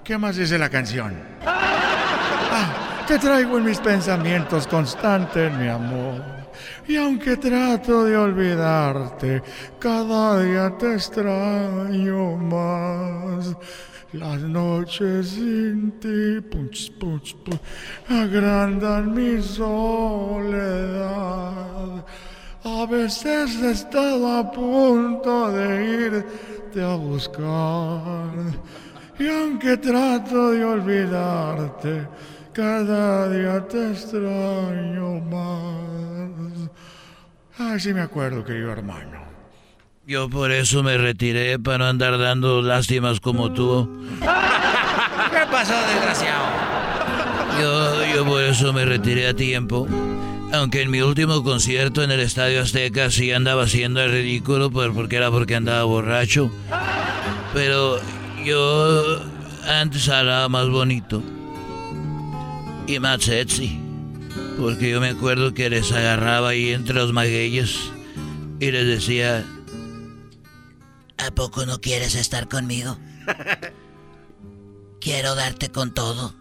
¿Qué 0.04 0.18
más 0.18 0.38
dice 0.38 0.58
la 0.58 0.70
canción? 0.70 1.14
Ah, 1.46 3.04
te 3.08 3.20
traigo 3.20 3.58
en 3.58 3.66
mis 3.66 3.80
pensamientos 3.80 4.66
constantes, 4.68 5.52
mi 5.54 5.68
amor. 5.68 6.22
Y 6.88 6.96
aunque 6.96 7.36
trato 7.38 8.06
de 8.06 8.16
olvidarte, 8.16 9.44
cada 9.80 10.42
día 10.42 10.78
te 10.78 10.94
extraño 10.94 12.38
más. 12.38 13.56
Las 14.14 14.40
noches 14.42 15.30
sin 15.30 16.00
ti 16.00 16.40
punch, 16.42 16.92
punch, 17.00 17.36
punch, 17.38 17.60
agrandan 18.08 19.14
mi 19.14 19.42
soledad. 19.42 21.04
A 22.66 22.86
veces 22.86 23.62
he 23.62 23.72
estado 23.72 24.38
a 24.40 24.50
punto 24.50 25.52
de 25.52 26.08
irte 26.08 26.82
a 26.82 26.96
buscar. 26.96 28.32
Y 29.20 29.28
aunque 29.28 29.76
trato 29.76 30.52
de 30.52 30.64
olvidarte, 30.64 32.08
cada 32.54 33.30
día 33.30 33.68
te 33.68 33.92
extraño 33.92 35.20
más. 35.30 36.70
Ay, 37.58 37.80
sí 37.82 37.94
me 37.94 38.02
acuerdo, 38.02 38.46
querido 38.46 38.72
hermano. 38.72 39.24
Yo 40.08 40.30
por 40.30 40.52
eso 40.52 40.84
me 40.84 40.98
retiré 40.98 41.60
para 41.60 41.80
no 41.80 41.86
andar 41.86 42.18
dando 42.18 42.62
lástimas 42.62 43.20
como 43.20 43.52
tú. 43.52 43.90
¿Qué 44.20 45.46
pasó, 45.52 45.74
desgraciado? 45.94 46.46
Yo, 47.60 48.16
yo 48.16 48.26
por 48.26 48.42
eso 48.42 48.72
me 48.72 48.86
retiré 48.86 49.28
a 49.28 49.34
tiempo. 49.34 49.86
Aunque 50.54 50.84
en 50.84 50.92
mi 50.92 51.02
último 51.02 51.44
concierto 51.44 52.04
en 52.04 52.12
el 52.12 52.20
Estadio 52.20 52.62
Azteca 52.62 53.10
sí 53.10 53.32
andaba 53.32 53.64
haciendo 53.64 54.02
el 54.04 54.12
ridículo, 54.12 54.70
por- 54.70 54.94
porque 54.94 55.16
era 55.16 55.32
porque 55.32 55.56
andaba 55.56 55.84
borracho. 55.84 56.52
Pero 57.56 58.00
yo 58.46 59.20
antes 59.68 60.08
hablaba 60.10 60.48
más 60.50 60.70
bonito. 60.70 61.24
Y 62.86 63.00
más 63.00 63.24
sexy. 63.24 63.80
Porque 64.60 64.92
yo 64.92 65.02
me 65.02 65.10
acuerdo 65.10 65.56
que 65.56 65.72
les 65.72 65.92
agarraba 65.92 66.50
ahí 66.50 66.70
entre 66.70 66.94
los 66.96 67.12
magueyes 67.14 67.76
y 68.60 68.70
les 68.70 68.86
decía, 68.86 69.44
¿a 71.18 71.32
poco 71.32 71.66
no 71.66 71.82
quieres 71.82 72.14
estar 72.14 72.48
conmigo? 72.48 72.98
Quiero 75.02 75.34
darte 75.36 75.70
con 75.70 75.94
todo. 75.94 76.36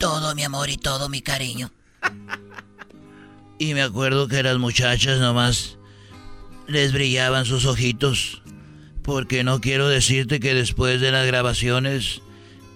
Todo 0.00 0.34
mi 0.34 0.42
amor 0.44 0.70
y 0.70 0.78
todo 0.78 1.10
mi 1.10 1.20
cariño. 1.20 1.70
Y 3.58 3.74
me 3.74 3.82
acuerdo 3.82 4.28
que 4.28 4.42
las 4.42 4.56
muchachas 4.56 5.18
nomás 5.18 5.76
les 6.66 6.94
brillaban 6.94 7.44
sus 7.44 7.66
ojitos. 7.66 8.40
Porque 9.02 9.44
no 9.44 9.60
quiero 9.60 9.90
decirte 9.90 10.40
que 10.40 10.54
después 10.54 11.02
de 11.02 11.12
las 11.12 11.26
grabaciones 11.26 12.22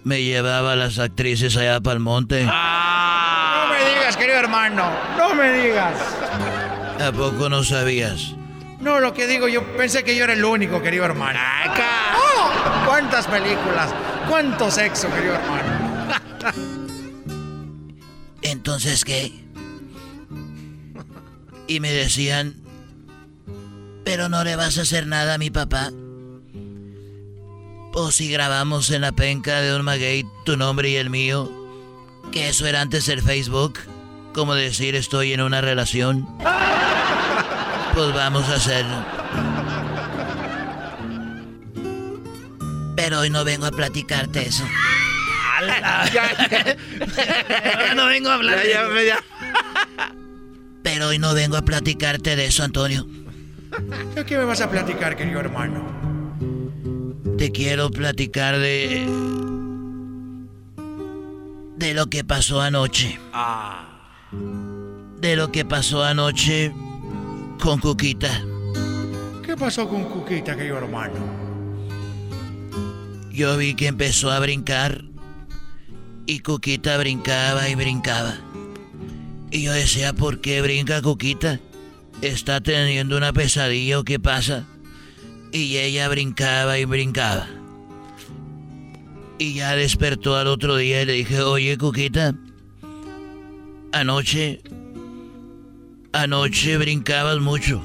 me 0.05 0.23
llevaba 0.23 0.73
a 0.73 0.77
las 0.77 0.99
actrices 0.99 1.57
allá 1.57 1.81
para 1.81 1.95
el 1.95 2.01
monte. 2.01 2.45
No 2.45 3.69
me 3.71 3.79
digas, 3.89 4.19
querido 4.19 4.39
hermano. 4.41 4.93
No 5.17 5.35
me 5.35 5.51
digas. 5.51 5.95
¿A 7.01 7.11
poco 7.11 7.49
no 7.49 7.65
sabías? 7.65 8.35
No, 8.81 9.01
lo 9.01 9.15
que 9.15 9.27
digo, 9.27 9.49
yo 9.49 9.65
pensé 9.79 10.05
que 10.05 10.15
yo 10.15 10.25
era 10.25 10.35
el 10.35 10.45
único, 10.45 10.83
querido 10.83 11.07
hermano. 11.07 11.41
¡Oh! 12.19 12.85
¿Cuántas 12.87 13.27
películas? 13.27 13.95
¿Cuánto 14.29 14.71
sexo, 14.71 15.09
querido 15.11 15.37
hermano? 15.37 16.74
Entonces, 18.45 19.05
¿qué? 19.05 19.33
Y 21.67 21.81
me 21.81 21.91
decían, 21.91 22.55
pero 24.05 24.29
no 24.29 24.45
le 24.45 24.55
vas 24.55 24.79
a 24.79 24.83
hacer 24.83 25.07
nada 25.07 25.35
a 25.35 25.39
mi 25.39 25.51
papá. 25.51 25.91
O 27.95 28.11
si 28.11 28.31
grabamos 28.31 28.91
en 28.91 29.01
la 29.01 29.13
penca 29.13 29.61
de 29.61 29.75
un 29.75 29.83
maguey 29.83 30.25
tu 30.45 30.57
nombre 30.57 30.91
y 30.91 30.97
el 30.97 31.11
mío, 31.11 31.51
que 32.33 32.49
eso 32.49 32.67
era 32.67 32.83
antes 32.83 33.09
el 33.09 33.23
Facebook, 33.23 33.79
como 34.35 34.55
decir 34.55 34.95
estoy 34.95 35.33
en 35.33 35.41
una 35.41 35.61
relación. 35.61 36.29
Pues 37.95 38.13
vamos 38.13 38.49
a 38.49 38.57
hacerlo. 38.57 39.05
Pero 42.97 43.21
hoy 43.21 43.31
no 43.31 43.45
vengo 43.45 43.67
a 43.67 43.71
platicarte 43.71 44.49
eso. 44.49 44.65
ya, 46.13 47.95
no 47.95 48.07
vengo 48.07 48.31
a 48.31 48.35
hablar. 48.35 48.59
Pero 50.83 51.09
hoy 51.09 51.19
no 51.19 51.35
vengo 51.35 51.57
a 51.57 51.63
platicarte 51.63 52.37
de 52.37 52.47
eso, 52.47 52.63
Antonio. 52.63 53.07
¿Qué 54.27 54.39
me 54.39 54.45
vas 54.45 54.61
a 54.61 54.71
platicar, 54.71 55.17
querido 55.17 55.41
hermano? 55.41 55.85
Te 57.39 57.51
quiero 57.51 57.91
platicar 57.91 58.59
de. 58.59 59.07
de 61.77 61.95
lo 61.95 62.07
que 62.07 62.25
pasó 62.25 62.61
anoche. 62.61 63.19
Ah. 63.33 63.89
De 65.21 65.37
lo 65.37 65.51
que 65.51 65.65
pasó 65.65 66.05
anoche 66.05 66.73
con 67.61 67.81
Cuquita. 67.81 68.43
¿Qué 69.45 69.57
pasó 69.57 69.89
con 69.89 70.05
Cuquita, 70.05 70.57
querido 70.57 70.79
hermano? 70.79 71.15
Yo 73.31 73.57
vi 73.57 73.75
que 73.75 73.89
empezó 73.89 74.31
a 74.31 74.39
brincar 74.39 75.03
y 76.27 76.41
Cuquita 76.41 76.97
brincaba 76.97 77.69
y 77.69 77.75
brincaba. 77.75 78.37
Y 79.51 79.63
yo 79.63 79.73
decía, 79.73 80.13
¿por 80.13 80.41
qué 80.41 80.63
brinca 80.63 81.03
Cuquita? 81.03 81.61
¿Está 82.23 82.61
teniendo 82.61 83.17
una 83.17 83.33
pesadilla 83.33 83.99
o 83.99 84.05
qué 84.05 84.19
pasa? 84.19 84.67
Y 85.53 85.77
ella 85.77 86.09
brincaba 86.09 86.79
y 86.79 86.85
brincaba. 86.85 87.47
Y 89.39 89.55
ya 89.55 89.77
despertó 89.77 90.37
al 90.37 90.47
otro 90.47 90.77
día 90.77 91.03
y 91.03 91.07
le 91.07 91.13
dije, 91.13 91.41
oye 91.43 91.77
Cuquita, 91.77 92.35
anoche, 93.93 94.63
anoche 96.13 96.79
brincabas 96.79 97.41
mucho. 97.41 97.83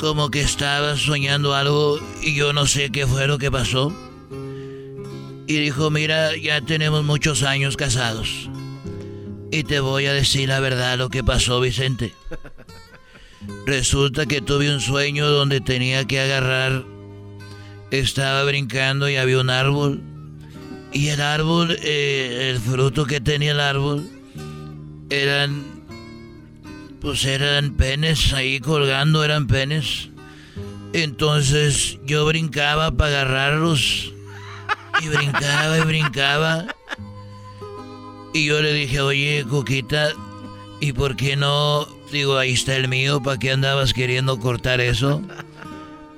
Como 0.00 0.30
que 0.30 0.40
estabas 0.40 1.00
soñando 1.00 1.54
algo 1.54 1.98
y 2.22 2.34
yo 2.34 2.52
no 2.52 2.66
sé 2.66 2.90
qué 2.90 3.06
fue 3.06 3.26
lo 3.26 3.38
que 3.38 3.50
pasó. 3.50 3.92
Y 5.46 5.58
dijo, 5.58 5.90
mira, 5.90 6.36
ya 6.36 6.60
tenemos 6.62 7.04
muchos 7.04 7.42
años 7.42 7.76
casados. 7.76 8.48
Y 9.50 9.64
te 9.64 9.80
voy 9.80 10.06
a 10.06 10.12
decir 10.12 10.48
la 10.48 10.60
verdad 10.60 10.98
lo 10.98 11.10
que 11.10 11.22
pasó, 11.22 11.60
Vicente. 11.60 12.12
Resulta 13.66 14.26
que 14.26 14.40
tuve 14.40 14.72
un 14.72 14.80
sueño 14.80 15.28
donde 15.28 15.60
tenía 15.60 16.04
que 16.06 16.20
agarrar. 16.20 16.84
Estaba 17.90 18.42
brincando 18.44 19.08
y 19.08 19.16
había 19.16 19.40
un 19.40 19.50
árbol. 19.50 20.02
Y 20.92 21.08
el 21.08 21.20
árbol, 21.20 21.76
eh, 21.82 22.50
el 22.50 22.60
fruto 22.60 23.04
que 23.04 23.20
tenía 23.20 23.52
el 23.52 23.60
árbol, 23.60 24.08
eran. 25.10 25.64
Pues 27.00 27.24
eran 27.26 27.74
penes 27.74 28.32
ahí 28.32 28.60
colgando, 28.60 29.24
eran 29.24 29.46
penes. 29.46 30.08
Entonces 30.94 31.98
yo 32.04 32.24
brincaba 32.24 32.92
para 32.92 33.22
agarrarlos. 33.22 34.12
Y 35.00 35.08
brincaba 35.08 35.78
y 35.78 35.80
brincaba. 35.82 36.64
Y 38.32 38.46
yo 38.46 38.60
le 38.60 38.72
dije, 38.72 39.00
oye, 39.00 39.44
Cuquita, 39.48 40.08
¿y 40.80 40.92
por 40.92 41.14
qué 41.16 41.36
no? 41.36 41.86
Digo, 42.10 42.36
ahí 42.36 42.52
está 42.52 42.74
el 42.74 42.88
mío, 42.88 43.22
¿para 43.22 43.38
qué 43.38 43.52
andabas 43.52 43.92
queriendo 43.92 44.38
cortar 44.40 44.80
eso? 44.80 45.22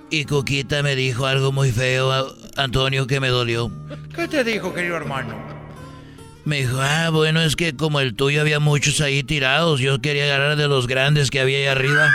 Y 0.08 0.24
Cuquita 0.24 0.82
me 0.82 0.96
dijo 0.96 1.26
algo 1.26 1.52
muy 1.52 1.72
feo, 1.72 2.34
Antonio, 2.56 3.06
que 3.06 3.20
me 3.20 3.28
dolió. 3.28 3.70
¿Qué 4.14 4.28
te 4.28 4.44
dijo, 4.44 4.72
querido 4.72 4.96
hermano? 4.96 5.34
Me 6.46 6.58
dijo, 6.58 6.78
ah, 6.80 7.10
bueno, 7.10 7.42
es 7.42 7.56
que 7.56 7.76
como 7.76 8.00
el 8.00 8.14
tuyo 8.14 8.40
había 8.40 8.60
muchos 8.60 9.00
ahí 9.00 9.22
tirados, 9.22 9.80
yo 9.80 10.00
quería 10.00 10.24
agarrar 10.24 10.56
de 10.56 10.68
los 10.68 10.86
grandes 10.86 11.30
que 11.30 11.40
había 11.40 11.58
ahí 11.58 11.66
arriba. 11.66 12.08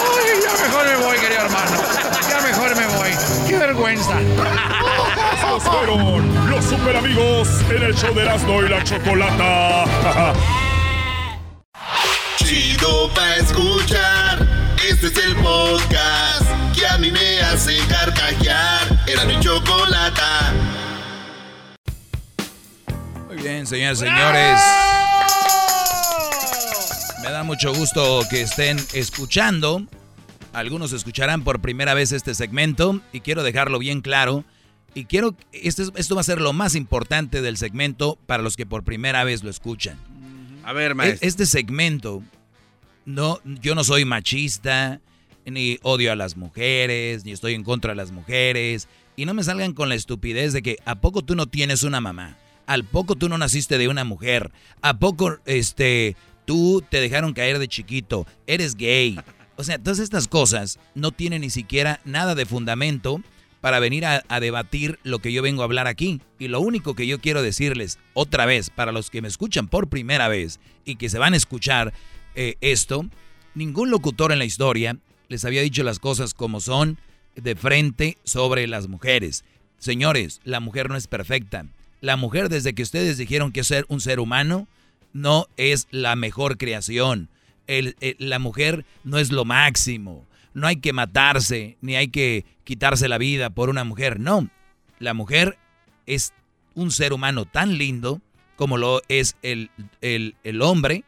Uy, 0.00 0.42
ya 0.42 0.66
mejor 0.66 0.86
me 0.86 0.96
voy, 0.96 1.16
querido 1.18 1.40
hermano. 1.42 1.82
Ya 2.28 2.40
mejor 2.42 2.76
me 2.76 2.86
voy. 2.88 3.10
¡Qué 3.48 3.56
vergüenza! 3.56 4.18
Los 5.52 6.64
super 6.64 6.96
amigos 6.96 7.46
en 7.68 7.82
el 7.82 7.94
show 7.94 8.14
de 8.14 8.22
Erasmo 8.22 8.62
y 8.62 8.70
la 8.70 8.82
Chocolata. 8.82 10.32
Chido 12.38 13.10
pa' 13.14 13.36
escuchar. 13.36 14.48
Este 14.88 15.08
es 15.08 15.16
el 15.18 15.36
podcast 15.36 16.46
que 16.74 16.86
a 16.86 16.96
mí 16.96 17.12
me 17.12 17.40
hace 17.42 17.76
carcajear. 17.86 19.04
Era 19.06 19.26
mi 19.26 19.38
chocolata. 19.40 20.54
Muy 23.26 23.36
bien, 23.36 23.66
señoras 23.66 23.98
y 23.98 24.06
señores. 24.06 24.60
Me 27.22 27.30
da 27.30 27.42
mucho 27.42 27.74
gusto 27.74 28.22
que 28.30 28.40
estén 28.40 28.78
escuchando. 28.94 29.82
Algunos 30.54 30.94
escucharán 30.94 31.44
por 31.44 31.60
primera 31.60 31.92
vez 31.92 32.12
este 32.12 32.34
segmento 32.34 33.02
y 33.12 33.20
quiero 33.20 33.42
dejarlo 33.42 33.78
bien 33.78 34.00
claro. 34.00 34.46
Y 34.94 35.06
quiero, 35.06 35.34
esto, 35.52 35.92
esto 35.96 36.14
va 36.14 36.20
a 36.20 36.24
ser 36.24 36.40
lo 36.40 36.52
más 36.52 36.74
importante 36.74 37.40
del 37.40 37.56
segmento 37.56 38.18
para 38.26 38.42
los 38.42 38.56
que 38.56 38.66
por 38.66 38.84
primera 38.84 39.24
vez 39.24 39.42
lo 39.42 39.50
escuchan. 39.50 39.98
A 40.64 40.72
ver, 40.72 40.92
E- 40.92 40.94
maestro. 40.94 41.28
Este 41.28 41.46
segmento, 41.46 42.22
no, 43.04 43.40
yo 43.44 43.74
no 43.74 43.84
soy 43.84 44.04
machista, 44.04 45.00
ni 45.46 45.78
odio 45.82 46.12
a 46.12 46.16
las 46.16 46.36
mujeres, 46.36 47.24
ni 47.24 47.32
estoy 47.32 47.54
en 47.54 47.64
contra 47.64 47.92
de 47.92 47.96
las 47.96 48.10
mujeres. 48.10 48.86
Y 49.16 49.24
no 49.24 49.34
me 49.34 49.44
salgan 49.44 49.72
con 49.72 49.88
la 49.88 49.94
estupidez 49.94 50.52
de 50.52 50.62
que 50.62 50.78
¿a 50.84 50.96
poco 50.96 51.22
tú 51.22 51.34
no 51.34 51.46
tienes 51.46 51.82
una 51.82 52.00
mamá? 52.00 52.36
¿Al 52.66 52.84
poco 52.84 53.16
tú 53.16 53.28
no 53.28 53.38
naciste 53.38 53.78
de 53.78 53.88
una 53.88 54.04
mujer? 54.04 54.50
¿A 54.82 54.98
poco 54.98 55.38
este 55.46 56.16
tú 56.44 56.82
te 56.88 57.00
dejaron 57.00 57.32
caer 57.32 57.58
de 57.58 57.68
chiquito? 57.68 58.26
¿Eres 58.46 58.76
gay? 58.76 59.18
O 59.56 59.64
sea, 59.64 59.78
todas 59.78 59.98
estas 59.98 60.28
cosas 60.28 60.78
no 60.94 61.12
tienen 61.12 61.42
ni 61.42 61.50
siquiera 61.50 62.00
nada 62.04 62.34
de 62.34 62.46
fundamento 62.46 63.20
para 63.62 63.78
venir 63.78 64.04
a, 64.04 64.40
debatir 64.40 64.98
lo 65.04 65.20
que 65.20 65.32
yo 65.32 65.40
vengo 65.40 65.62
a 65.62 65.66
hablar 65.66 65.86
aquí. 65.86 66.20
Y 66.40 66.48
lo 66.48 66.60
único 66.60 66.94
que 66.94 67.06
yo 67.06 67.20
quiero 67.20 67.42
decirles 67.42 67.98
otra 68.12 68.44
vez, 68.44 68.70
para 68.70 68.90
los 68.90 69.08
que 69.08 69.22
me 69.22 69.28
escuchan 69.28 69.68
por 69.68 69.88
primera 69.88 70.26
vez 70.26 70.58
y 70.84 70.96
que 70.96 71.08
se 71.08 71.18
van 71.18 71.32
a 71.32 71.36
escuchar 71.36 71.94
eh, 72.34 72.56
esto, 72.60 73.06
ningún 73.54 73.90
locutor 73.90 74.32
en 74.32 74.40
la 74.40 74.44
historia 74.44 74.96
les 75.28 75.44
había 75.44 75.62
dicho 75.62 75.84
las 75.84 76.00
cosas 76.00 76.34
como 76.34 76.60
son 76.60 76.98
de 77.36 77.54
frente 77.54 78.18
sobre 78.24 78.66
las 78.66 78.88
mujeres. 78.88 79.44
Señores, 79.78 80.40
la 80.42 80.58
mujer 80.58 80.90
no 80.90 80.96
es 80.96 81.06
perfecta. 81.06 81.64
La 82.00 82.16
mujer 82.16 82.48
desde 82.48 82.74
que 82.74 82.82
ustedes 82.82 83.16
dijeron 83.16 83.52
que 83.52 83.62
ser 83.62 83.84
un 83.86 84.00
ser 84.00 84.18
humano, 84.18 84.66
no 85.12 85.46
es 85.56 85.86
la 85.92 86.16
mejor 86.16 86.58
creación. 86.58 87.28
El- 87.68 87.94
la 88.18 88.40
mujer 88.40 88.84
no 89.04 89.18
es 89.18 89.30
lo 89.30 89.44
máximo. 89.44 90.26
No 90.54 90.66
hay 90.66 90.76
que 90.76 90.92
matarse, 90.92 91.76
ni 91.80 91.96
hay 91.96 92.08
que 92.08 92.44
quitarse 92.64 93.08
la 93.08 93.18
vida 93.18 93.50
por 93.50 93.70
una 93.70 93.84
mujer. 93.84 94.20
No, 94.20 94.48
la 94.98 95.14
mujer 95.14 95.58
es 96.06 96.32
un 96.74 96.90
ser 96.90 97.12
humano 97.12 97.44
tan 97.44 97.78
lindo 97.78 98.20
como 98.56 98.76
lo 98.78 99.02
es 99.08 99.36
el, 99.42 99.70
el- 100.00 100.36
el 100.44 100.62
hombre. 100.62 101.04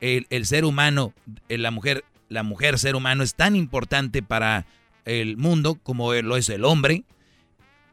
El, 0.00 0.26
el 0.30 0.46
ser 0.46 0.64
humano, 0.64 1.12
la 1.48 1.70
mujer, 1.70 2.04
la 2.28 2.42
mujer 2.42 2.78
ser 2.78 2.96
humano 2.96 3.22
es 3.22 3.34
tan 3.34 3.54
importante 3.54 4.22
para 4.22 4.64
el 5.04 5.36
mundo 5.36 5.74
como 5.82 6.12
lo 6.14 6.36
es 6.36 6.48
el 6.48 6.64
hombre. 6.64 7.04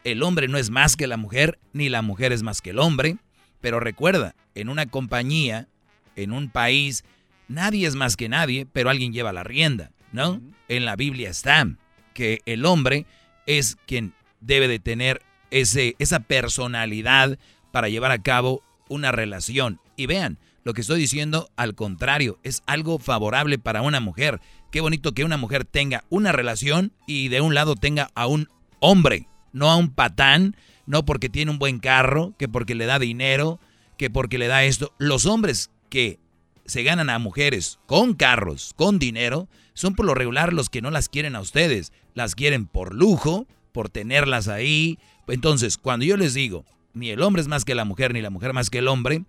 El 0.04 0.24
hombre 0.24 0.48
no 0.48 0.58
es 0.58 0.70
más 0.70 0.96
que 0.96 1.06
la 1.08 1.18
mujer, 1.18 1.60
ni 1.74 1.90
la 1.90 2.02
mujer 2.02 2.32
es 2.32 2.44
más 2.44 2.62
que 2.62 2.70
el 2.70 2.80
hombre. 2.80 3.18
Pero 3.60 3.80
recuerda, 3.80 4.36
en 4.56 4.70
una 4.70 4.86
compañía, 4.86 5.68
en 6.16 6.32
un 6.32 6.50
país, 6.50 7.04
nadie 7.50 7.88
es 7.88 7.96
más 7.96 8.16
que 8.16 8.30
nadie, 8.30 8.66
pero 8.72 8.90
alguien 8.90 9.12
lleva 9.12 9.34
la 9.34 9.44
rienda, 9.44 9.92
¿no? 10.12 10.42
En 10.68 10.86
la 10.86 10.96
Biblia 10.96 11.30
está 11.30 11.68
que 12.14 12.42
el 12.46 12.66
hombre 12.66 13.06
es 13.46 13.78
quien 13.86 14.14
debe 14.42 14.68
de 14.68 14.80
tener 14.80 15.22
ese, 15.52 15.96
esa 16.00 16.20
personalidad 16.20 17.38
para 17.72 17.90
llevar 17.90 18.12
a 18.12 18.22
cabo 18.22 18.64
una 18.90 19.12
relación. 19.12 19.80
Y 19.96 20.08
vean, 20.08 20.38
lo 20.64 20.74
que 20.74 20.82
estoy 20.82 21.00
diciendo, 21.00 21.50
al 21.56 21.76
contrario, 21.76 22.40
es 22.44 22.64
algo 22.66 23.00
favorable 23.00 23.58
para 23.58 23.82
una 23.82 24.00
mujer. 24.00 24.42
Qué 24.72 24.82
bonito 24.82 25.14
que 25.14 25.24
una 25.24 25.38
mujer 25.38 25.64
tenga 25.64 26.04
una 26.10 26.32
relación 26.32 26.92
y 27.06 27.30
de 27.30 27.40
un 27.42 27.54
lado 27.54 27.76
tenga 27.76 28.10
a 28.16 28.28
un 28.28 28.50
hombre, 28.80 29.28
no 29.54 29.70
a 29.70 29.78
un 29.78 29.92
patán, 29.92 30.56
no 30.86 31.06
porque 31.06 31.30
tiene 31.30 31.52
un 31.52 31.60
buen 31.60 31.80
carro, 31.80 32.34
que 32.38 32.48
porque 32.48 32.76
le 32.76 32.86
da 32.86 33.00
dinero, 33.00 33.60
que 33.98 34.10
porque 34.10 34.38
le 34.38 34.48
da 34.48 34.64
esto. 34.64 34.94
Los 34.98 35.26
hombres 35.26 35.72
que 35.90 36.20
se 36.66 36.84
ganan 36.84 37.10
a 37.10 37.20
mujeres 37.20 37.80
con 37.86 38.14
carros, 38.14 38.74
con 38.76 39.00
dinero, 39.00 39.48
son 39.78 39.94
por 39.94 40.08
lo 40.08 40.16
regular 40.16 40.54
los 40.54 40.70
que 40.70 40.82
no 40.82 40.90
las 40.90 41.08
quieren 41.08 41.36
a 41.36 41.40
ustedes. 41.40 41.94
Las 42.16 42.34
quieren 42.34 42.66
por 42.66 42.96
lujo, 42.96 43.46
por 43.72 43.90
tenerlas 43.90 44.48
ahí. 44.48 44.98
Entonces, 45.28 45.78
cuando 45.78 46.04
yo 46.04 46.18
les 46.18 46.34
digo, 46.34 46.66
ni 46.96 47.12
el 47.12 47.22
hombre 47.22 47.44
es 47.44 47.48
más 47.48 47.64
que 47.64 47.76
la 47.76 47.86
mujer, 47.86 48.12
ni 48.12 48.24
la 48.24 48.32
mujer 48.32 48.54
más 48.54 48.72
que 48.72 48.80
el 48.80 48.88
hombre, 48.88 49.24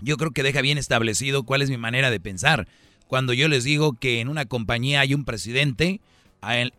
yo 0.00 0.16
creo 0.16 0.32
que 0.32 0.42
deja 0.42 0.62
bien 0.62 0.78
establecido 0.78 1.44
cuál 1.44 1.62
es 1.62 1.70
mi 1.70 1.76
manera 1.76 2.10
de 2.10 2.18
pensar. 2.18 2.66
Cuando 3.06 3.32
yo 3.32 3.46
les 3.46 3.62
digo 3.62 3.92
que 3.92 4.18
en 4.18 4.28
una 4.28 4.46
compañía 4.46 4.98
hay 4.98 5.14
un 5.14 5.24
presidente, 5.24 6.00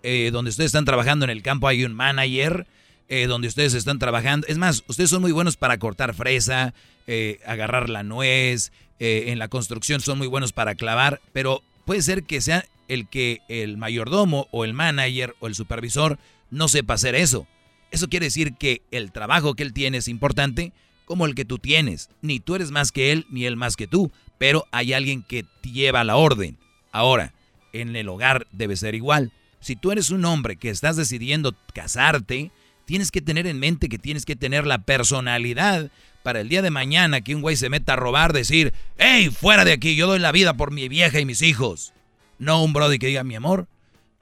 eh, 0.04 0.30
donde 0.34 0.50
ustedes 0.50 0.68
están 0.68 0.84
trabajando 0.84 1.24
en 1.24 1.32
el 1.32 1.42
campo 1.42 1.70
hay 1.70 1.86
un 1.86 1.94
manager, 1.94 2.68
eh, 3.08 3.28
donde 3.28 3.48
ustedes 3.48 3.76
están 3.76 3.98
trabajando. 3.98 4.46
Es 4.48 4.58
más, 4.58 4.84
ustedes 4.88 5.10
son 5.10 5.22
muy 5.22 5.32
buenos 5.32 5.56
para 5.56 5.80
cortar 5.80 6.14
fresa, 6.14 6.74
eh, 7.08 7.40
agarrar 7.46 7.90
la 7.90 8.04
nuez, 8.04 8.74
en 9.02 9.40
la 9.40 9.48
construcción 9.48 10.02
son 10.02 10.18
muy 10.18 10.28
buenos 10.28 10.52
para 10.52 10.76
clavar, 10.76 11.22
pero 11.32 11.64
puede 11.86 12.02
ser 12.02 12.24
que 12.24 12.42
sea 12.42 12.66
el 12.90 13.08
que 13.08 13.40
el 13.48 13.78
mayordomo 13.78 14.48
o 14.52 14.66
el 14.66 14.74
manager 14.74 15.36
o 15.40 15.48
el 15.48 15.56
supervisor 15.56 16.20
no 16.52 16.68
sepa 16.68 16.96
hacer 16.96 17.16
eso. 17.16 17.48
Eso 17.92 18.10
quiere 18.10 18.26
decir 18.26 18.56
que 18.56 18.82
el 18.92 19.12
trabajo 19.12 19.54
que 19.54 19.64
él 19.64 19.74
tiene 19.74 20.00
es 20.00 20.08
importante 20.08 20.74
como 21.06 21.26
el 21.26 21.34
que 21.34 21.46
tú 21.46 21.58
tienes. 21.58 22.10
Ni 22.22 22.40
tú 22.40 22.56
eres 22.56 22.72
más 22.72 22.92
que 22.92 23.12
él, 23.12 23.26
ni 23.30 23.46
él 23.46 23.56
más 23.56 23.76
que 23.76 23.88
tú, 23.88 24.12
pero 24.38 24.66
hay 24.72 24.94
alguien 24.94 25.24
que 25.24 25.44
te 25.62 25.72
lleva 25.72 26.04
la 26.04 26.18
orden. 26.18 26.58
Ahora, 26.92 27.34
en 27.74 27.96
el 27.96 28.10
hogar 28.10 28.48
debe 28.52 28.76
ser 28.76 28.96
igual. 28.96 29.32
Si 29.60 29.76
tú 29.76 29.92
eres 29.92 30.10
un 30.10 30.26
hombre 30.26 30.56
que 30.56 30.70
estás 30.70 30.96
decidiendo 30.96 31.56
casarte, 31.74 32.52
tienes 32.86 33.12
que 33.12 33.22
tener 33.22 33.48
en 33.48 33.60
mente 33.60 33.90
que 33.90 34.00
tienes 34.00 34.26
que 34.26 34.36
tener 34.36 34.66
la 34.66 34.80
personalidad 34.80 35.92
para 36.24 36.42
el 36.42 36.50
día 36.50 36.62
de 36.62 36.72
mañana 36.72 37.22
que 37.22 37.36
un 37.36 37.42
güey 37.42 37.56
se 37.56 37.70
meta 37.70 37.94
a 37.94 37.96
robar, 37.96 38.34
decir, 38.34 38.74
hey, 38.98 39.30
fuera 39.30 39.66
de 39.66 39.74
aquí, 39.74 39.96
yo 39.96 40.08
doy 40.08 40.20
la 40.20 40.32
vida 40.32 40.56
por 40.56 40.72
mi 40.72 40.90
vieja 40.90 41.20
y 41.20 41.26
mis 41.26 41.42
hijos. 41.42 41.94
No 42.40 42.64
un 42.64 42.74
brody 42.74 42.98
que 42.98 43.08
diga, 43.08 43.24
mi 43.24 43.36
amor, 43.36 43.68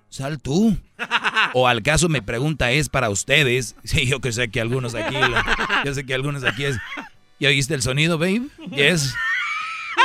sal 0.09 0.41
tú. 0.41 0.77
O 1.53 1.67
al 1.67 1.83
caso 1.83 2.09
mi 2.09 2.21
pregunta 2.21 2.71
es 2.71 2.89
para 2.89 3.09
ustedes, 3.09 3.75
sí, 3.83 4.05
yo 4.07 4.19
que 4.19 4.31
sé 4.31 4.49
que 4.49 4.59
algunos 4.59 4.95
aquí, 4.95 5.15
yo 5.85 5.93
sé 5.93 6.05
que 6.05 6.13
algunos 6.13 6.43
aquí 6.43 6.65
es, 6.65 6.77
¿ya 7.39 7.49
oíste 7.49 7.75
el 7.75 7.81
sonido, 7.81 8.17
babe? 8.17 8.47
Yes. 8.71 9.13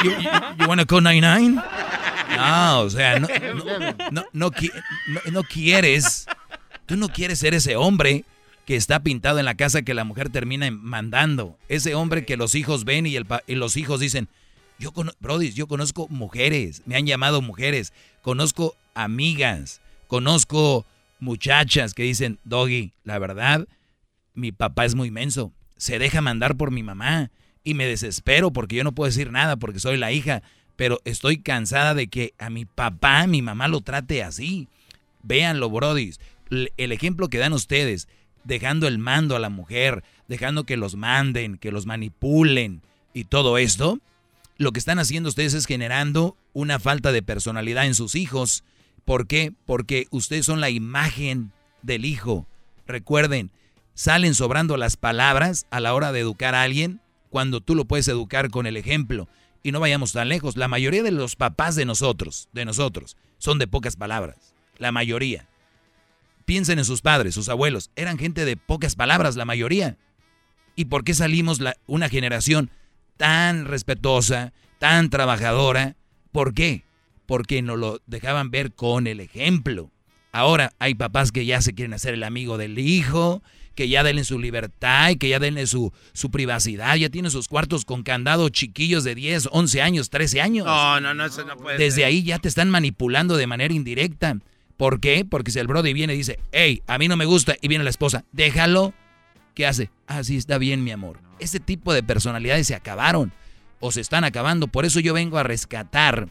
You, 0.04 0.10
you, 0.10 0.66
wanna 0.68 0.84
call 0.84 1.02
99? 1.02 1.62
No, 2.36 2.80
o 2.80 2.90
sea, 2.90 3.18
no, 3.18 3.28
no, 4.10 4.24
no, 4.32 4.50
no, 5.30 5.42
quieres, 5.42 6.26
tú 6.86 6.96
no 6.96 7.08
quieres 7.08 7.38
ser 7.38 7.54
ese 7.54 7.76
hombre 7.76 8.24
que 8.64 8.76
está 8.76 9.00
pintado 9.00 9.38
en 9.38 9.44
la 9.44 9.54
casa 9.54 9.82
que 9.82 9.94
la 9.94 10.04
mujer 10.04 10.30
termina 10.30 10.70
mandando. 10.70 11.58
Ese 11.68 11.94
hombre 11.94 12.24
que 12.24 12.36
los 12.36 12.54
hijos 12.54 12.84
ven 12.84 13.06
y, 13.06 13.16
el, 13.16 13.26
y 13.46 13.54
los 13.54 13.76
hijos 13.76 14.00
dicen, 14.00 14.28
yo, 14.82 14.92
Brody, 15.20 15.52
yo 15.52 15.68
conozco 15.68 16.08
mujeres, 16.08 16.82
me 16.86 16.96
han 16.96 17.06
llamado 17.06 17.40
mujeres, 17.40 17.92
conozco 18.20 18.74
amigas, 18.94 19.80
conozco 20.08 20.84
muchachas 21.20 21.94
que 21.94 22.02
dicen, 22.02 22.40
Doggy, 22.44 22.92
la 23.04 23.20
verdad, 23.20 23.68
mi 24.34 24.50
papá 24.50 24.84
es 24.84 24.96
muy 24.96 25.12
menso, 25.12 25.52
se 25.76 26.00
deja 26.00 26.20
mandar 26.20 26.56
por 26.56 26.72
mi 26.72 26.82
mamá 26.82 27.30
y 27.62 27.74
me 27.74 27.86
desespero 27.86 28.52
porque 28.52 28.74
yo 28.74 28.82
no 28.82 28.92
puedo 28.92 29.08
decir 29.08 29.30
nada 29.30 29.56
porque 29.56 29.78
soy 29.78 29.98
la 29.98 30.10
hija, 30.10 30.42
pero 30.74 31.00
estoy 31.04 31.38
cansada 31.38 31.94
de 31.94 32.08
que 32.08 32.34
a 32.38 32.50
mi 32.50 32.64
papá, 32.64 33.28
mi 33.28 33.40
mamá 33.40 33.68
lo 33.68 33.82
trate 33.82 34.24
así. 34.24 34.68
Véanlo, 35.22 35.70
brodis. 35.70 36.18
El 36.50 36.92
ejemplo 36.92 37.28
que 37.28 37.38
dan 37.38 37.52
ustedes, 37.52 38.08
dejando 38.42 38.88
el 38.88 38.98
mando 38.98 39.36
a 39.36 39.38
la 39.38 39.48
mujer, 39.48 40.02
dejando 40.26 40.64
que 40.64 40.76
los 40.76 40.96
manden, 40.96 41.56
que 41.56 41.70
los 41.70 41.86
manipulen 41.86 42.82
y 43.14 43.24
todo 43.24 43.58
esto, 43.58 44.00
lo 44.62 44.72
que 44.72 44.78
están 44.78 44.98
haciendo 44.98 45.28
ustedes 45.28 45.54
es 45.54 45.66
generando 45.66 46.36
una 46.52 46.78
falta 46.78 47.12
de 47.12 47.22
personalidad 47.22 47.84
en 47.84 47.94
sus 47.94 48.14
hijos. 48.14 48.64
¿Por 49.04 49.26
qué? 49.26 49.52
Porque 49.66 50.06
ustedes 50.10 50.46
son 50.46 50.60
la 50.60 50.70
imagen 50.70 51.52
del 51.82 52.04
hijo. 52.04 52.46
Recuerden, 52.86 53.50
salen 53.94 54.34
sobrando 54.34 54.76
las 54.76 54.96
palabras 54.96 55.66
a 55.70 55.80
la 55.80 55.94
hora 55.94 56.12
de 56.12 56.20
educar 56.20 56.54
a 56.54 56.62
alguien 56.62 57.00
cuando 57.28 57.60
tú 57.60 57.74
lo 57.74 57.86
puedes 57.86 58.06
educar 58.06 58.50
con 58.50 58.66
el 58.66 58.76
ejemplo. 58.76 59.28
Y 59.64 59.72
no 59.72 59.80
vayamos 59.80 60.12
tan 60.12 60.28
lejos. 60.28 60.56
La 60.56 60.68
mayoría 60.68 61.02
de 61.02 61.10
los 61.10 61.34
papás 61.34 61.74
de 61.74 61.84
nosotros, 61.84 62.48
de 62.52 62.64
nosotros, 62.64 63.16
son 63.38 63.58
de 63.58 63.66
pocas 63.66 63.96
palabras. 63.96 64.54
La 64.78 64.92
mayoría. 64.92 65.48
Piensen 66.44 66.78
en 66.78 66.84
sus 66.84 67.02
padres, 67.02 67.34
sus 67.34 67.48
abuelos. 67.48 67.90
Eran 67.96 68.18
gente 68.18 68.44
de 68.44 68.56
pocas 68.56 68.94
palabras, 68.94 69.34
la 69.34 69.44
mayoría. 69.44 69.96
¿Y 70.76 70.86
por 70.86 71.02
qué 71.02 71.14
salimos 71.14 71.60
una 71.86 72.08
generación 72.08 72.70
tan 73.22 73.66
respetuosa, 73.66 74.52
tan 74.80 75.08
trabajadora? 75.08 75.94
¿Por 76.32 76.54
qué? 76.54 76.82
Porque 77.24 77.62
nos 77.62 77.78
lo 77.78 78.00
dejaban 78.08 78.50
ver 78.50 78.72
con 78.72 79.06
el 79.06 79.20
ejemplo. 79.20 79.92
Ahora 80.32 80.72
hay 80.80 80.96
papás 80.96 81.30
que 81.30 81.46
ya 81.46 81.62
se 81.62 81.72
quieren 81.72 81.94
hacer 81.94 82.14
el 82.14 82.24
amigo 82.24 82.58
del 82.58 82.80
hijo, 82.80 83.40
que 83.76 83.88
ya 83.88 84.02
denle 84.02 84.24
su 84.24 84.40
libertad 84.40 85.10
y 85.10 85.18
que 85.18 85.28
ya 85.28 85.38
denle 85.38 85.68
su, 85.68 85.92
su 86.12 86.32
privacidad. 86.32 86.96
Ya 86.96 87.10
tiene 87.10 87.30
sus 87.30 87.46
cuartos 87.46 87.84
con 87.84 88.02
candado 88.02 88.48
chiquillos 88.48 89.04
de 89.04 89.14
10, 89.14 89.50
11 89.52 89.82
años, 89.82 90.10
13 90.10 90.40
años. 90.40 90.66
No, 90.66 90.98
no, 90.98 91.14
no, 91.14 91.26
eso 91.26 91.44
no 91.44 91.56
puede 91.56 91.78
Desde 91.78 92.04
ahí 92.04 92.24
ya 92.24 92.40
te 92.40 92.48
están 92.48 92.70
manipulando 92.70 93.36
de 93.36 93.46
manera 93.46 93.72
indirecta. 93.72 94.36
¿Por 94.76 94.98
qué? 94.98 95.24
Porque 95.24 95.52
si 95.52 95.60
el 95.60 95.68
brody 95.68 95.92
viene 95.92 96.14
y 96.14 96.16
dice, 96.16 96.40
hey, 96.50 96.82
a 96.88 96.98
mí 96.98 97.06
no 97.06 97.16
me 97.16 97.26
gusta, 97.26 97.54
y 97.60 97.68
viene 97.68 97.84
la 97.84 97.90
esposa, 97.90 98.24
déjalo. 98.32 98.94
¿Qué 99.54 99.64
hace? 99.64 99.90
Ah, 100.08 100.24
sí, 100.24 100.38
está 100.38 100.58
bien, 100.58 100.82
mi 100.82 100.90
amor. 100.90 101.20
Ese 101.42 101.58
tipo 101.58 101.92
de 101.92 102.02
personalidades 102.02 102.68
se 102.68 102.74
acabaron 102.74 103.32
o 103.80 103.90
se 103.90 104.00
están 104.00 104.24
acabando. 104.24 104.68
Por 104.68 104.84
eso 104.84 105.00
yo 105.00 105.12
vengo 105.12 105.38
a 105.38 105.42
rescatar 105.42 106.28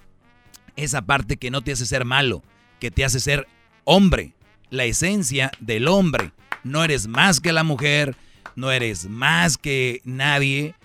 esa 0.75 1.01
parte 1.01 1.37
que 1.37 1.51
no 1.51 1.61
te 1.61 1.73
hace 1.73 1.85
ser 1.85 2.05
malo, 2.05 2.43
que 2.79 2.91
te 2.91 3.03
hace 3.03 3.19
ser 3.19 3.47
hombre. 3.83 4.33
La 4.69 4.85
esencia 4.85 5.51
del 5.59 5.89
hombre. 5.89 6.31
No 6.63 6.83
eres 6.83 7.07
más 7.07 7.41
que 7.41 7.51
la 7.51 7.63
mujer, 7.63 8.15
no 8.55 8.71
eres 8.71 9.09
más 9.09 9.57
que 9.57 10.01
nadie, 10.05 10.75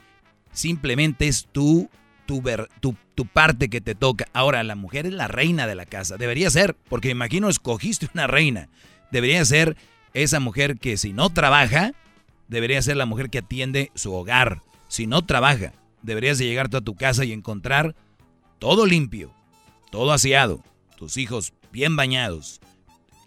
simplemente 0.53 1.29
es 1.29 1.47
tú, 1.53 1.89
tu, 2.25 2.43
tu, 2.81 2.97
tu, 3.15 3.27
parte 3.27 3.69
que 3.69 3.81
te 3.81 3.95
toca. 3.95 4.27
Ahora, 4.33 4.65
la 4.65 4.75
mujer 4.75 5.07
es 5.07 5.13
la 5.13 5.29
reina 5.29 5.67
de 5.67 5.75
la 5.75 5.87
casa, 5.87 6.17
debería 6.17 6.51
ser, 6.51 6.75
porque 6.89 7.11
imagino 7.11 7.49
escogiste 7.49 8.09
una 8.15 8.27
reina, 8.27 8.69
debería 9.13 9.45
ser 9.45 9.77
esa 10.15 10.41
mujer 10.41 10.79
que 10.79 10.97
si 10.97 11.13
no 11.13 11.31
trabaja, 11.31 11.93
debería 12.49 12.83
ser 12.83 12.97
la 12.97 13.07
mujer 13.07 13.31
que 13.31 13.39
atiende 13.39 13.91
su 13.95 14.15
hogar. 14.15 14.63
Si 14.89 15.07
no 15.07 15.25
trabaja, 15.25 15.73
deberías 16.03 16.39
de 16.39 16.47
llegar 16.47 16.69
a 16.73 16.81
tu 16.81 16.95
casa 16.95 17.25
y 17.25 17.33
encontrar 17.33 17.95
todo 18.59 18.87
limpio, 18.87 19.33
todo 19.91 20.13
aseado, 20.13 20.63
tus 20.97 21.17
hijos 21.17 21.53
bien 21.73 21.97
bañados, 21.97 22.61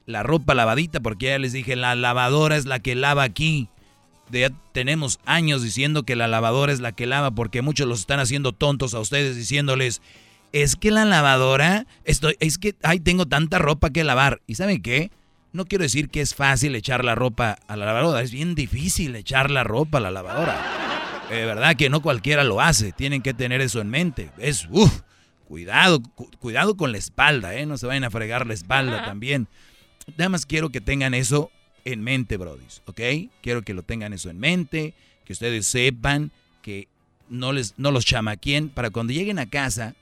la 0.05 0.23
ropa 0.23 0.55
lavadita, 0.55 0.99
porque 0.99 1.27
ya 1.27 1.39
les 1.39 1.53
dije, 1.53 1.75
la 1.75 1.95
lavadora 1.95 2.57
es 2.57 2.65
la 2.65 2.79
que 2.79 2.95
lava 2.95 3.23
aquí. 3.23 3.69
Ya 4.31 4.51
tenemos 4.71 5.19
años 5.25 5.61
diciendo 5.61 6.03
que 6.03 6.15
la 6.15 6.27
lavadora 6.27 6.71
es 6.71 6.79
la 6.79 6.91
que 6.91 7.05
lava, 7.05 7.31
porque 7.31 7.61
muchos 7.61 7.87
los 7.87 7.99
están 7.99 8.19
haciendo 8.19 8.51
tontos 8.51 8.93
a 8.93 8.99
ustedes 8.99 9.35
diciéndoles, 9.35 10.01
es 10.51 10.75
que 10.75 10.91
la 10.91 11.05
lavadora, 11.05 11.85
estoy, 12.05 12.35
es 12.39 12.57
que, 12.57 12.75
ay, 12.81 12.99
tengo 12.99 13.27
tanta 13.27 13.59
ropa 13.59 13.91
que 13.91 14.03
lavar. 14.03 14.41
¿Y 14.47 14.55
saben 14.55 14.81
qué? 14.81 15.11
No 15.51 15.65
quiero 15.65 15.83
decir 15.83 16.09
que 16.09 16.21
es 16.21 16.35
fácil 16.35 16.75
echar 16.75 17.03
la 17.03 17.15
ropa 17.15 17.57
a 17.67 17.75
la 17.75 17.85
lavadora, 17.85 18.21
es 18.21 18.31
bien 18.31 18.53
difícil 18.53 19.15
echar 19.15 19.49
la 19.49 19.63
ropa 19.63 19.97
a 19.97 20.01
la 20.01 20.11
lavadora. 20.11 21.25
De 21.29 21.45
verdad 21.45 21.75
que 21.75 21.89
no 21.89 22.01
cualquiera 22.01 22.43
lo 22.43 22.61
hace, 22.61 22.91
tienen 22.91 23.21
que 23.21 23.33
tener 23.33 23.61
eso 23.61 23.81
en 23.81 23.89
mente. 23.89 24.31
Es, 24.37 24.67
uff, 24.69 25.01
cuidado, 25.47 26.01
cuidado 26.39 26.77
con 26.77 26.91
la 26.91 26.99
espalda, 26.99 27.55
¿eh? 27.55 27.65
No 27.65 27.77
se 27.77 27.87
vayan 27.87 28.03
a 28.03 28.11
fregar 28.11 28.45
la 28.45 28.53
espalda 28.53 29.05
también. 29.05 29.47
Nada 30.17 30.29
más 30.29 30.45
quiero 30.45 30.69
que 30.69 30.81
tengan 30.81 31.13
eso 31.13 31.51
en 31.85 32.01
mente, 32.01 32.37
brodis, 32.37 32.81
¿ok? 32.85 33.01
Quiero 33.41 33.63
que 33.63 33.73
lo 33.73 33.83
tengan 33.83 34.13
eso 34.13 34.29
en 34.29 34.39
mente, 34.39 34.93
que 35.25 35.33
ustedes 35.33 35.65
sepan 35.67 36.31
que 36.61 36.87
no, 37.29 37.53
les, 37.53 37.73
no 37.77 37.91
los 37.91 38.05
chamaquien 38.05 38.69
para 38.69 38.89
cuando 38.91 39.13
lleguen 39.13 39.39
a 39.39 39.49
casa, 39.49 39.95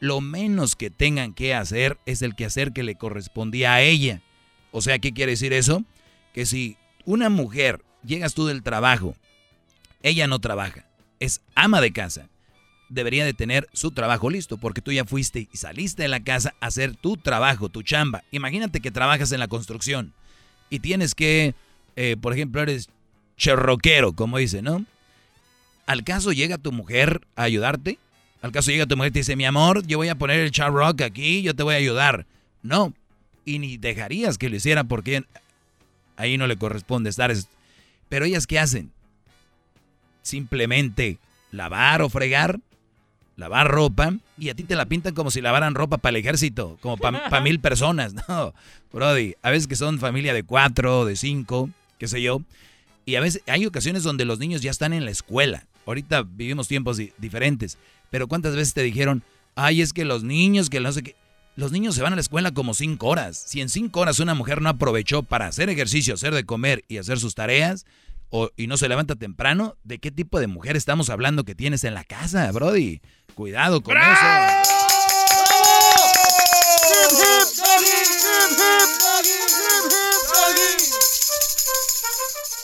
lo 0.00 0.20
menos 0.20 0.76
que 0.76 0.90
tengan 0.90 1.34
que 1.34 1.54
hacer 1.54 1.98
es 2.06 2.22
el 2.22 2.34
que 2.34 2.46
hacer 2.46 2.72
que 2.72 2.82
le 2.82 2.94
correspondía 2.94 3.74
a 3.74 3.82
ella. 3.82 4.22
O 4.72 4.80
sea, 4.82 4.98
¿qué 4.98 5.12
quiere 5.12 5.32
decir 5.32 5.52
eso? 5.52 5.84
Que 6.32 6.46
si 6.46 6.76
una 7.04 7.28
mujer, 7.28 7.82
llegas 8.04 8.34
tú 8.34 8.46
del 8.46 8.62
trabajo, 8.62 9.16
ella 10.02 10.26
no 10.26 10.38
trabaja, 10.38 10.86
es 11.18 11.40
ama 11.54 11.80
de 11.80 11.92
casa, 11.92 12.28
debería 12.88 13.24
de 13.24 13.34
tener 13.34 13.68
su 13.72 13.92
trabajo 13.92 14.30
listo, 14.30 14.58
porque 14.58 14.82
tú 14.82 14.92
ya 14.92 15.04
fuiste 15.04 15.48
y 15.50 15.56
saliste 15.56 16.02
de 16.02 16.08
la 16.08 16.20
casa 16.20 16.54
a 16.60 16.66
hacer 16.66 16.96
tu 16.96 17.16
trabajo, 17.16 17.68
tu 17.68 17.82
chamba. 17.82 18.24
Imagínate 18.30 18.80
que 18.80 18.90
trabajas 18.90 19.32
en 19.32 19.40
la 19.40 19.48
construcción 19.48 20.12
y 20.68 20.80
tienes 20.80 21.14
que, 21.14 21.54
eh, 21.96 22.16
por 22.20 22.32
ejemplo, 22.32 22.60
eres 22.62 22.90
cherroquero, 23.36 24.12
como 24.12 24.38
dice, 24.38 24.60
¿no? 24.62 24.84
¿Al 25.86 26.04
caso 26.04 26.32
llega 26.32 26.58
tu 26.58 26.72
mujer 26.72 27.22
a 27.36 27.44
ayudarte? 27.44 27.98
¿Al 28.42 28.52
caso 28.52 28.70
llega 28.70 28.86
tu 28.86 28.96
mujer 28.96 29.10
y 29.10 29.12
te 29.14 29.18
dice, 29.20 29.36
mi 29.36 29.44
amor, 29.44 29.86
yo 29.86 29.98
voy 29.98 30.08
a 30.08 30.14
poner 30.14 30.40
el 30.40 30.50
charrock 30.50 31.00
aquí, 31.02 31.42
yo 31.42 31.54
te 31.54 31.62
voy 31.62 31.74
a 31.74 31.78
ayudar? 31.78 32.26
No, 32.62 32.94
y 33.44 33.58
ni 33.58 33.76
dejarías 33.76 34.38
que 34.38 34.48
lo 34.48 34.56
hiciera 34.56 34.84
porque 34.84 35.24
ahí 36.16 36.38
no 36.38 36.46
le 36.46 36.56
corresponde 36.56 37.10
estar. 37.10 37.32
Pero 38.08 38.24
ellas, 38.24 38.46
¿qué 38.46 38.58
hacen? 38.58 38.90
Simplemente 40.22 41.18
lavar 41.50 42.02
o 42.02 42.08
fregar 42.08 42.60
lavar 43.40 43.68
ropa 43.68 44.14
y 44.38 44.50
a 44.50 44.54
ti 44.54 44.64
te 44.64 44.76
la 44.76 44.84
pintan 44.84 45.14
como 45.14 45.30
si 45.30 45.40
lavaran 45.40 45.74
ropa 45.74 45.96
para 45.96 46.10
el 46.10 46.16
ejército, 46.16 46.76
como 46.82 46.98
para 46.98 47.40
mil 47.40 47.58
personas. 47.58 48.14
No, 48.28 48.54
Brody, 48.92 49.34
a 49.42 49.50
veces 49.50 49.66
que 49.66 49.76
son 49.76 49.98
familia 49.98 50.34
de 50.34 50.42
cuatro, 50.42 51.06
de 51.06 51.16
cinco, 51.16 51.70
qué 51.98 52.06
sé 52.06 52.20
yo. 52.20 52.42
Y 53.06 53.16
a 53.16 53.20
veces 53.20 53.42
hay 53.46 53.64
ocasiones 53.66 54.02
donde 54.02 54.26
los 54.26 54.38
niños 54.38 54.60
ya 54.60 54.70
están 54.70 54.92
en 54.92 55.04
la 55.04 55.10
escuela. 55.10 55.66
ahorita 55.86 56.22
vivimos 56.22 56.68
tiempos 56.68 57.00
diferentes, 57.18 57.78
pero 58.10 58.28
¿cuántas 58.28 58.54
veces 58.54 58.74
te 58.74 58.82
dijeron, 58.82 59.22
ay, 59.56 59.80
es 59.80 59.92
que 59.92 60.04
los 60.04 60.22
niños, 60.22 60.68
que 60.68 60.80
no 60.80 60.92
sé 60.92 61.02
qué? 61.02 61.16
Los 61.56 61.72
niños 61.72 61.94
se 61.94 62.02
van 62.02 62.12
a 62.12 62.16
la 62.16 62.22
escuela 62.22 62.52
como 62.52 62.74
cinco 62.74 63.08
horas. 63.08 63.42
Si 63.46 63.60
en 63.60 63.68
cinco 63.68 64.00
horas 64.00 64.20
una 64.20 64.34
mujer 64.34 64.62
no 64.62 64.68
aprovechó 64.68 65.22
para 65.22 65.46
hacer 65.46 65.68
ejercicio, 65.68 66.14
hacer 66.14 66.32
de 66.34 66.44
comer 66.44 66.84
y 66.88 66.98
hacer 66.98 67.18
sus 67.18 67.34
tareas, 67.34 67.86
o, 68.30 68.50
y 68.56 68.68
no 68.68 68.76
se 68.76 68.88
levanta 68.88 69.16
temprano, 69.16 69.76
¿de 69.82 69.98
qué 69.98 70.12
tipo 70.12 70.38
de 70.38 70.46
mujer 70.46 70.76
estamos 70.76 71.10
hablando 71.10 71.44
que 71.44 71.56
tienes 71.56 71.82
en 71.84 71.94
la 71.94 72.04
casa, 72.04 72.50
Brody? 72.52 73.00
Cuidado 73.34 73.82
con 73.82 73.96
eso. 73.96 74.06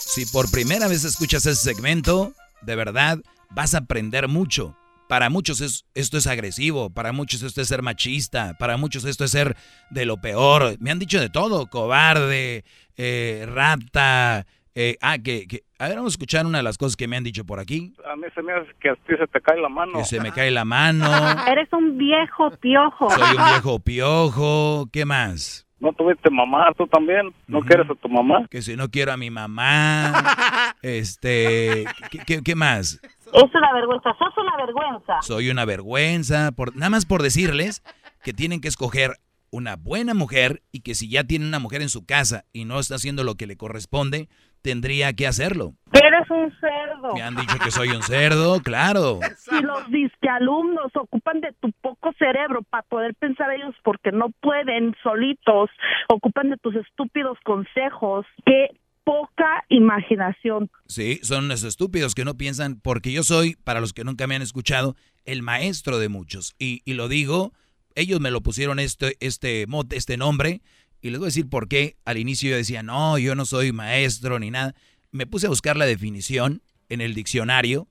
Si 0.09 0.25
por 0.27 0.51
primera 0.51 0.87
vez 0.89 1.05
escuchas 1.05 1.45
ese 1.45 1.63
segmento, 1.63 2.33
de 2.63 2.77
verdad 2.77 3.19
vas 3.51 3.75
a 3.75 3.79
aprender 3.79 4.29
mucho. 4.29 4.77
Para 5.09 5.31
muchos 5.31 5.85
esto 5.95 6.17
es 6.17 6.27
agresivo, 6.27 6.91
para 6.91 7.13
muchos 7.13 7.43
esto 7.43 7.61
es 7.61 7.69
ser 7.69 7.83
machista, 7.83 8.55
para 8.59 8.77
muchos 8.77 9.05
esto 9.05 9.25
es 9.25 9.31
ser 9.31 9.57
de 9.91 10.05
lo 10.05 10.17
peor. 10.17 10.77
Me 10.81 10.91
han 10.91 10.99
dicho 10.99 11.21
de 11.21 11.29
todo, 11.29 11.67
cobarde, 11.69 12.65
eh, 12.97 13.47
rata. 13.49 14.47
Eh, 14.75 14.99
ah, 15.01 15.17
que, 15.17 15.47
que, 15.47 15.63
A 15.79 15.89
ver, 15.89 15.97
vamos 15.97 16.13
a 16.13 16.17
escuchar 16.17 16.45
una 16.45 16.59
de 16.59 16.65
las 16.65 16.77
cosas 16.77 16.97
que 16.97 17.09
me 17.09 17.17
han 17.17 17.25
dicho 17.25 17.47
por 17.47 17.61
aquí. 17.61 17.95
A 18.05 18.17
mí 18.17 18.25
se 18.35 18.43
me 18.43 18.53
hace 18.53 18.71
que 18.79 18.91
a 18.91 18.95
ti 18.95 19.15
se 19.19 19.27
te 19.27 19.41
cae 19.41 19.59
la 19.61 19.69
mano. 19.69 19.93
Que 19.95 20.05
se 20.05 20.21
me 20.21 20.33
cae 20.33 20.51
la 20.51 20.65
mano. 20.65 21.07
Eres 21.49 21.73
un 21.73 21.97
viejo 21.97 22.51
piojo. 22.61 23.09
Soy 23.11 23.37
un 23.37 23.45
viejo 23.45 23.79
piojo. 23.79 24.87
¿Qué 24.93 25.05
más? 25.05 25.67
¿No 25.79 25.93
tuviste 25.93 26.31
mamá 26.31 26.73
tú 26.77 26.87
también? 26.87 27.33
¿No 27.47 27.61
quieres 27.61 27.89
a 27.89 27.95
tu 27.95 28.09
mamá? 28.09 28.47
Que 28.51 28.61
si 28.61 28.77
no 28.77 28.91
quiero 28.91 29.13
a 29.13 29.17
mi 29.17 29.31
mamá. 29.31 30.75
este, 30.83 31.85
¿qué, 32.27 32.43
qué 32.43 32.55
más? 32.55 33.01
Es 33.33 33.55
una 33.55 33.73
vergüenza, 33.73 34.15
sos 34.19 34.37
una 34.37 34.57
vergüenza. 34.57 35.23
Soy 35.23 35.51
una 35.51 35.65
vergüenza, 35.65 36.53
por, 36.53 36.77
nada 36.77 36.91
más 36.91 37.07
por 37.07 37.23
decirles 37.23 37.83
que 38.23 38.33
tienen 38.33 38.61
que 38.61 38.69
escoger 38.69 39.13
una 39.51 39.77
buena 39.77 40.15
mujer 40.15 40.63
y 40.73 40.81
que 40.81 40.95
si 40.95 41.09
ya 41.09 41.25
tiene 41.25 41.47
una 41.47 41.59
mujer 41.59 41.83
en 41.83 41.89
su 41.89 42.05
casa 42.05 42.45
y 42.53 42.65
no 42.65 42.79
está 42.79 42.97
haciendo 42.97 43.25
lo 43.25 43.37
que 43.37 43.47
le 43.47 43.57
corresponde, 43.57 44.29
tendría 44.63 45.13
que 45.13 45.27
hacerlo. 45.27 45.75
Eres 45.93 46.29
un 46.31 46.53
cerdo. 46.61 47.15
Me 47.15 47.23
han 47.23 47.37
dicho 47.37 47.57
que 47.63 47.71
soy 47.71 47.91
un 47.91 48.03
cerdo, 48.03 48.61
claro. 48.61 49.21
Si 49.39 49.61
los 49.63 49.89
disque 49.91 50.29
alumnos 50.29 50.91
ocupan 50.95 51.41
de 51.41 51.53
tu 51.61 51.71
poco 51.81 52.13
cerebro 52.19 52.63
para 52.63 52.83
poder 52.83 53.15
pensar 53.15 53.53
ellos 53.53 53.75
porque 53.85 54.13
no 54.13 54.31
pueden 54.41 54.95
solitos, 55.03 55.71
ocupan 56.09 56.51
de 56.51 56.57
tus 56.57 56.75
estúpidos 56.75 57.39
consejos, 57.45 58.27
que 58.45 58.71
poca 59.07 59.65
imaginación. 59.69 60.69
Sí, 60.89 61.21
son 61.23 61.45
unos 61.45 61.63
estúpidos 61.63 62.17
que 62.17 62.25
no 62.25 62.37
piensan, 62.37 62.81
porque 62.81 63.13
yo 63.13 63.23
soy, 63.23 63.55
para 63.63 63.81
los 63.81 63.93
que 63.93 64.03
nunca 64.03 64.27
me 64.27 64.35
han 64.35 64.43
escuchado, 64.43 64.97
el 65.25 65.43
maestro 65.43 66.01
de 66.01 66.09
muchos. 66.09 66.57
Y, 66.59 66.83
y 66.85 66.95
lo 66.95 67.09
digo, 67.09 67.53
ellos 67.95 68.21
me 68.21 68.33
lo 68.33 68.43
pusieron 68.43 68.81
este, 68.81 69.17
este, 69.21 69.65
este 69.93 70.17
nombre, 70.17 70.61
y 71.01 71.11
les 71.11 71.21
voy 71.21 71.27
a 71.27 71.29
decir 71.29 71.49
por 71.49 71.69
qué. 71.69 71.97
Al 72.05 72.19
inicio 72.19 72.51
yo 72.51 72.57
decía, 72.57 72.83
no, 72.83 73.17
yo 73.17 73.37
no 73.37 73.47
soy 73.47 73.71
maestro 73.71 74.41
ni 74.41 74.51
nada. 74.51 74.75
Me 75.13 75.25
puse 75.25 75.47
a 75.47 75.51
buscar 75.51 75.77
la 75.77 75.87
definición 75.87 76.63
en 76.89 77.01
el 77.01 77.15
diccionario, 77.15 77.87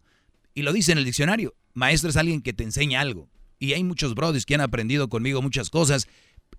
y 0.54 0.64
lo 0.64 0.74
dice 0.74 0.92
en 0.92 0.98
el 0.98 1.06
diccionario. 1.06 1.56
Maestro 1.74 2.10
es 2.10 2.18
alguien 2.18 2.42
que 2.42 2.52
te 2.52 2.66
enseña 2.66 3.00
algo. 3.00 3.30
Y 3.58 3.72
hay 3.72 3.86
muchos 3.86 4.16
brothers 4.16 4.46
que 4.46 4.56
han 4.56 4.62
aprendido 4.62 5.08
conmigo 5.08 5.42
muchas 5.42 5.70
cosas. 5.70 6.10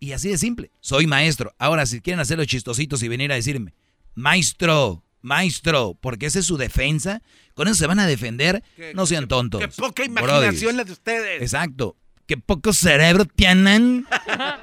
Y 0.00 0.12
así 0.12 0.30
de 0.30 0.38
simple, 0.38 0.70
soy 0.80 1.06
maestro. 1.06 1.52
Ahora, 1.58 1.84
si 1.84 2.00
quieren 2.00 2.20
hacer 2.20 2.38
los 2.38 2.46
chistositos 2.46 3.02
y 3.02 3.08
venir 3.08 3.32
a 3.32 3.34
decirme, 3.34 3.74
Maestro, 4.16 5.04
maestro, 5.20 5.96
porque 6.00 6.26
esa 6.26 6.40
es 6.40 6.46
su 6.46 6.56
defensa. 6.56 7.22
Con 7.54 7.68
eso 7.68 7.76
se 7.76 7.86
van 7.86 8.00
a 8.00 8.06
defender. 8.06 8.64
No 8.94 9.06
sean 9.06 9.28
tontos. 9.28 9.60
Qué 9.60 9.68
poca 9.68 10.04
imaginación 10.04 10.76
la 10.76 10.84
de 10.84 10.92
ustedes. 10.92 11.42
Exacto. 11.42 11.96
Qué 12.26 12.36
poco 12.36 12.72
cerebro 12.72 13.24
tienen. 13.24 14.04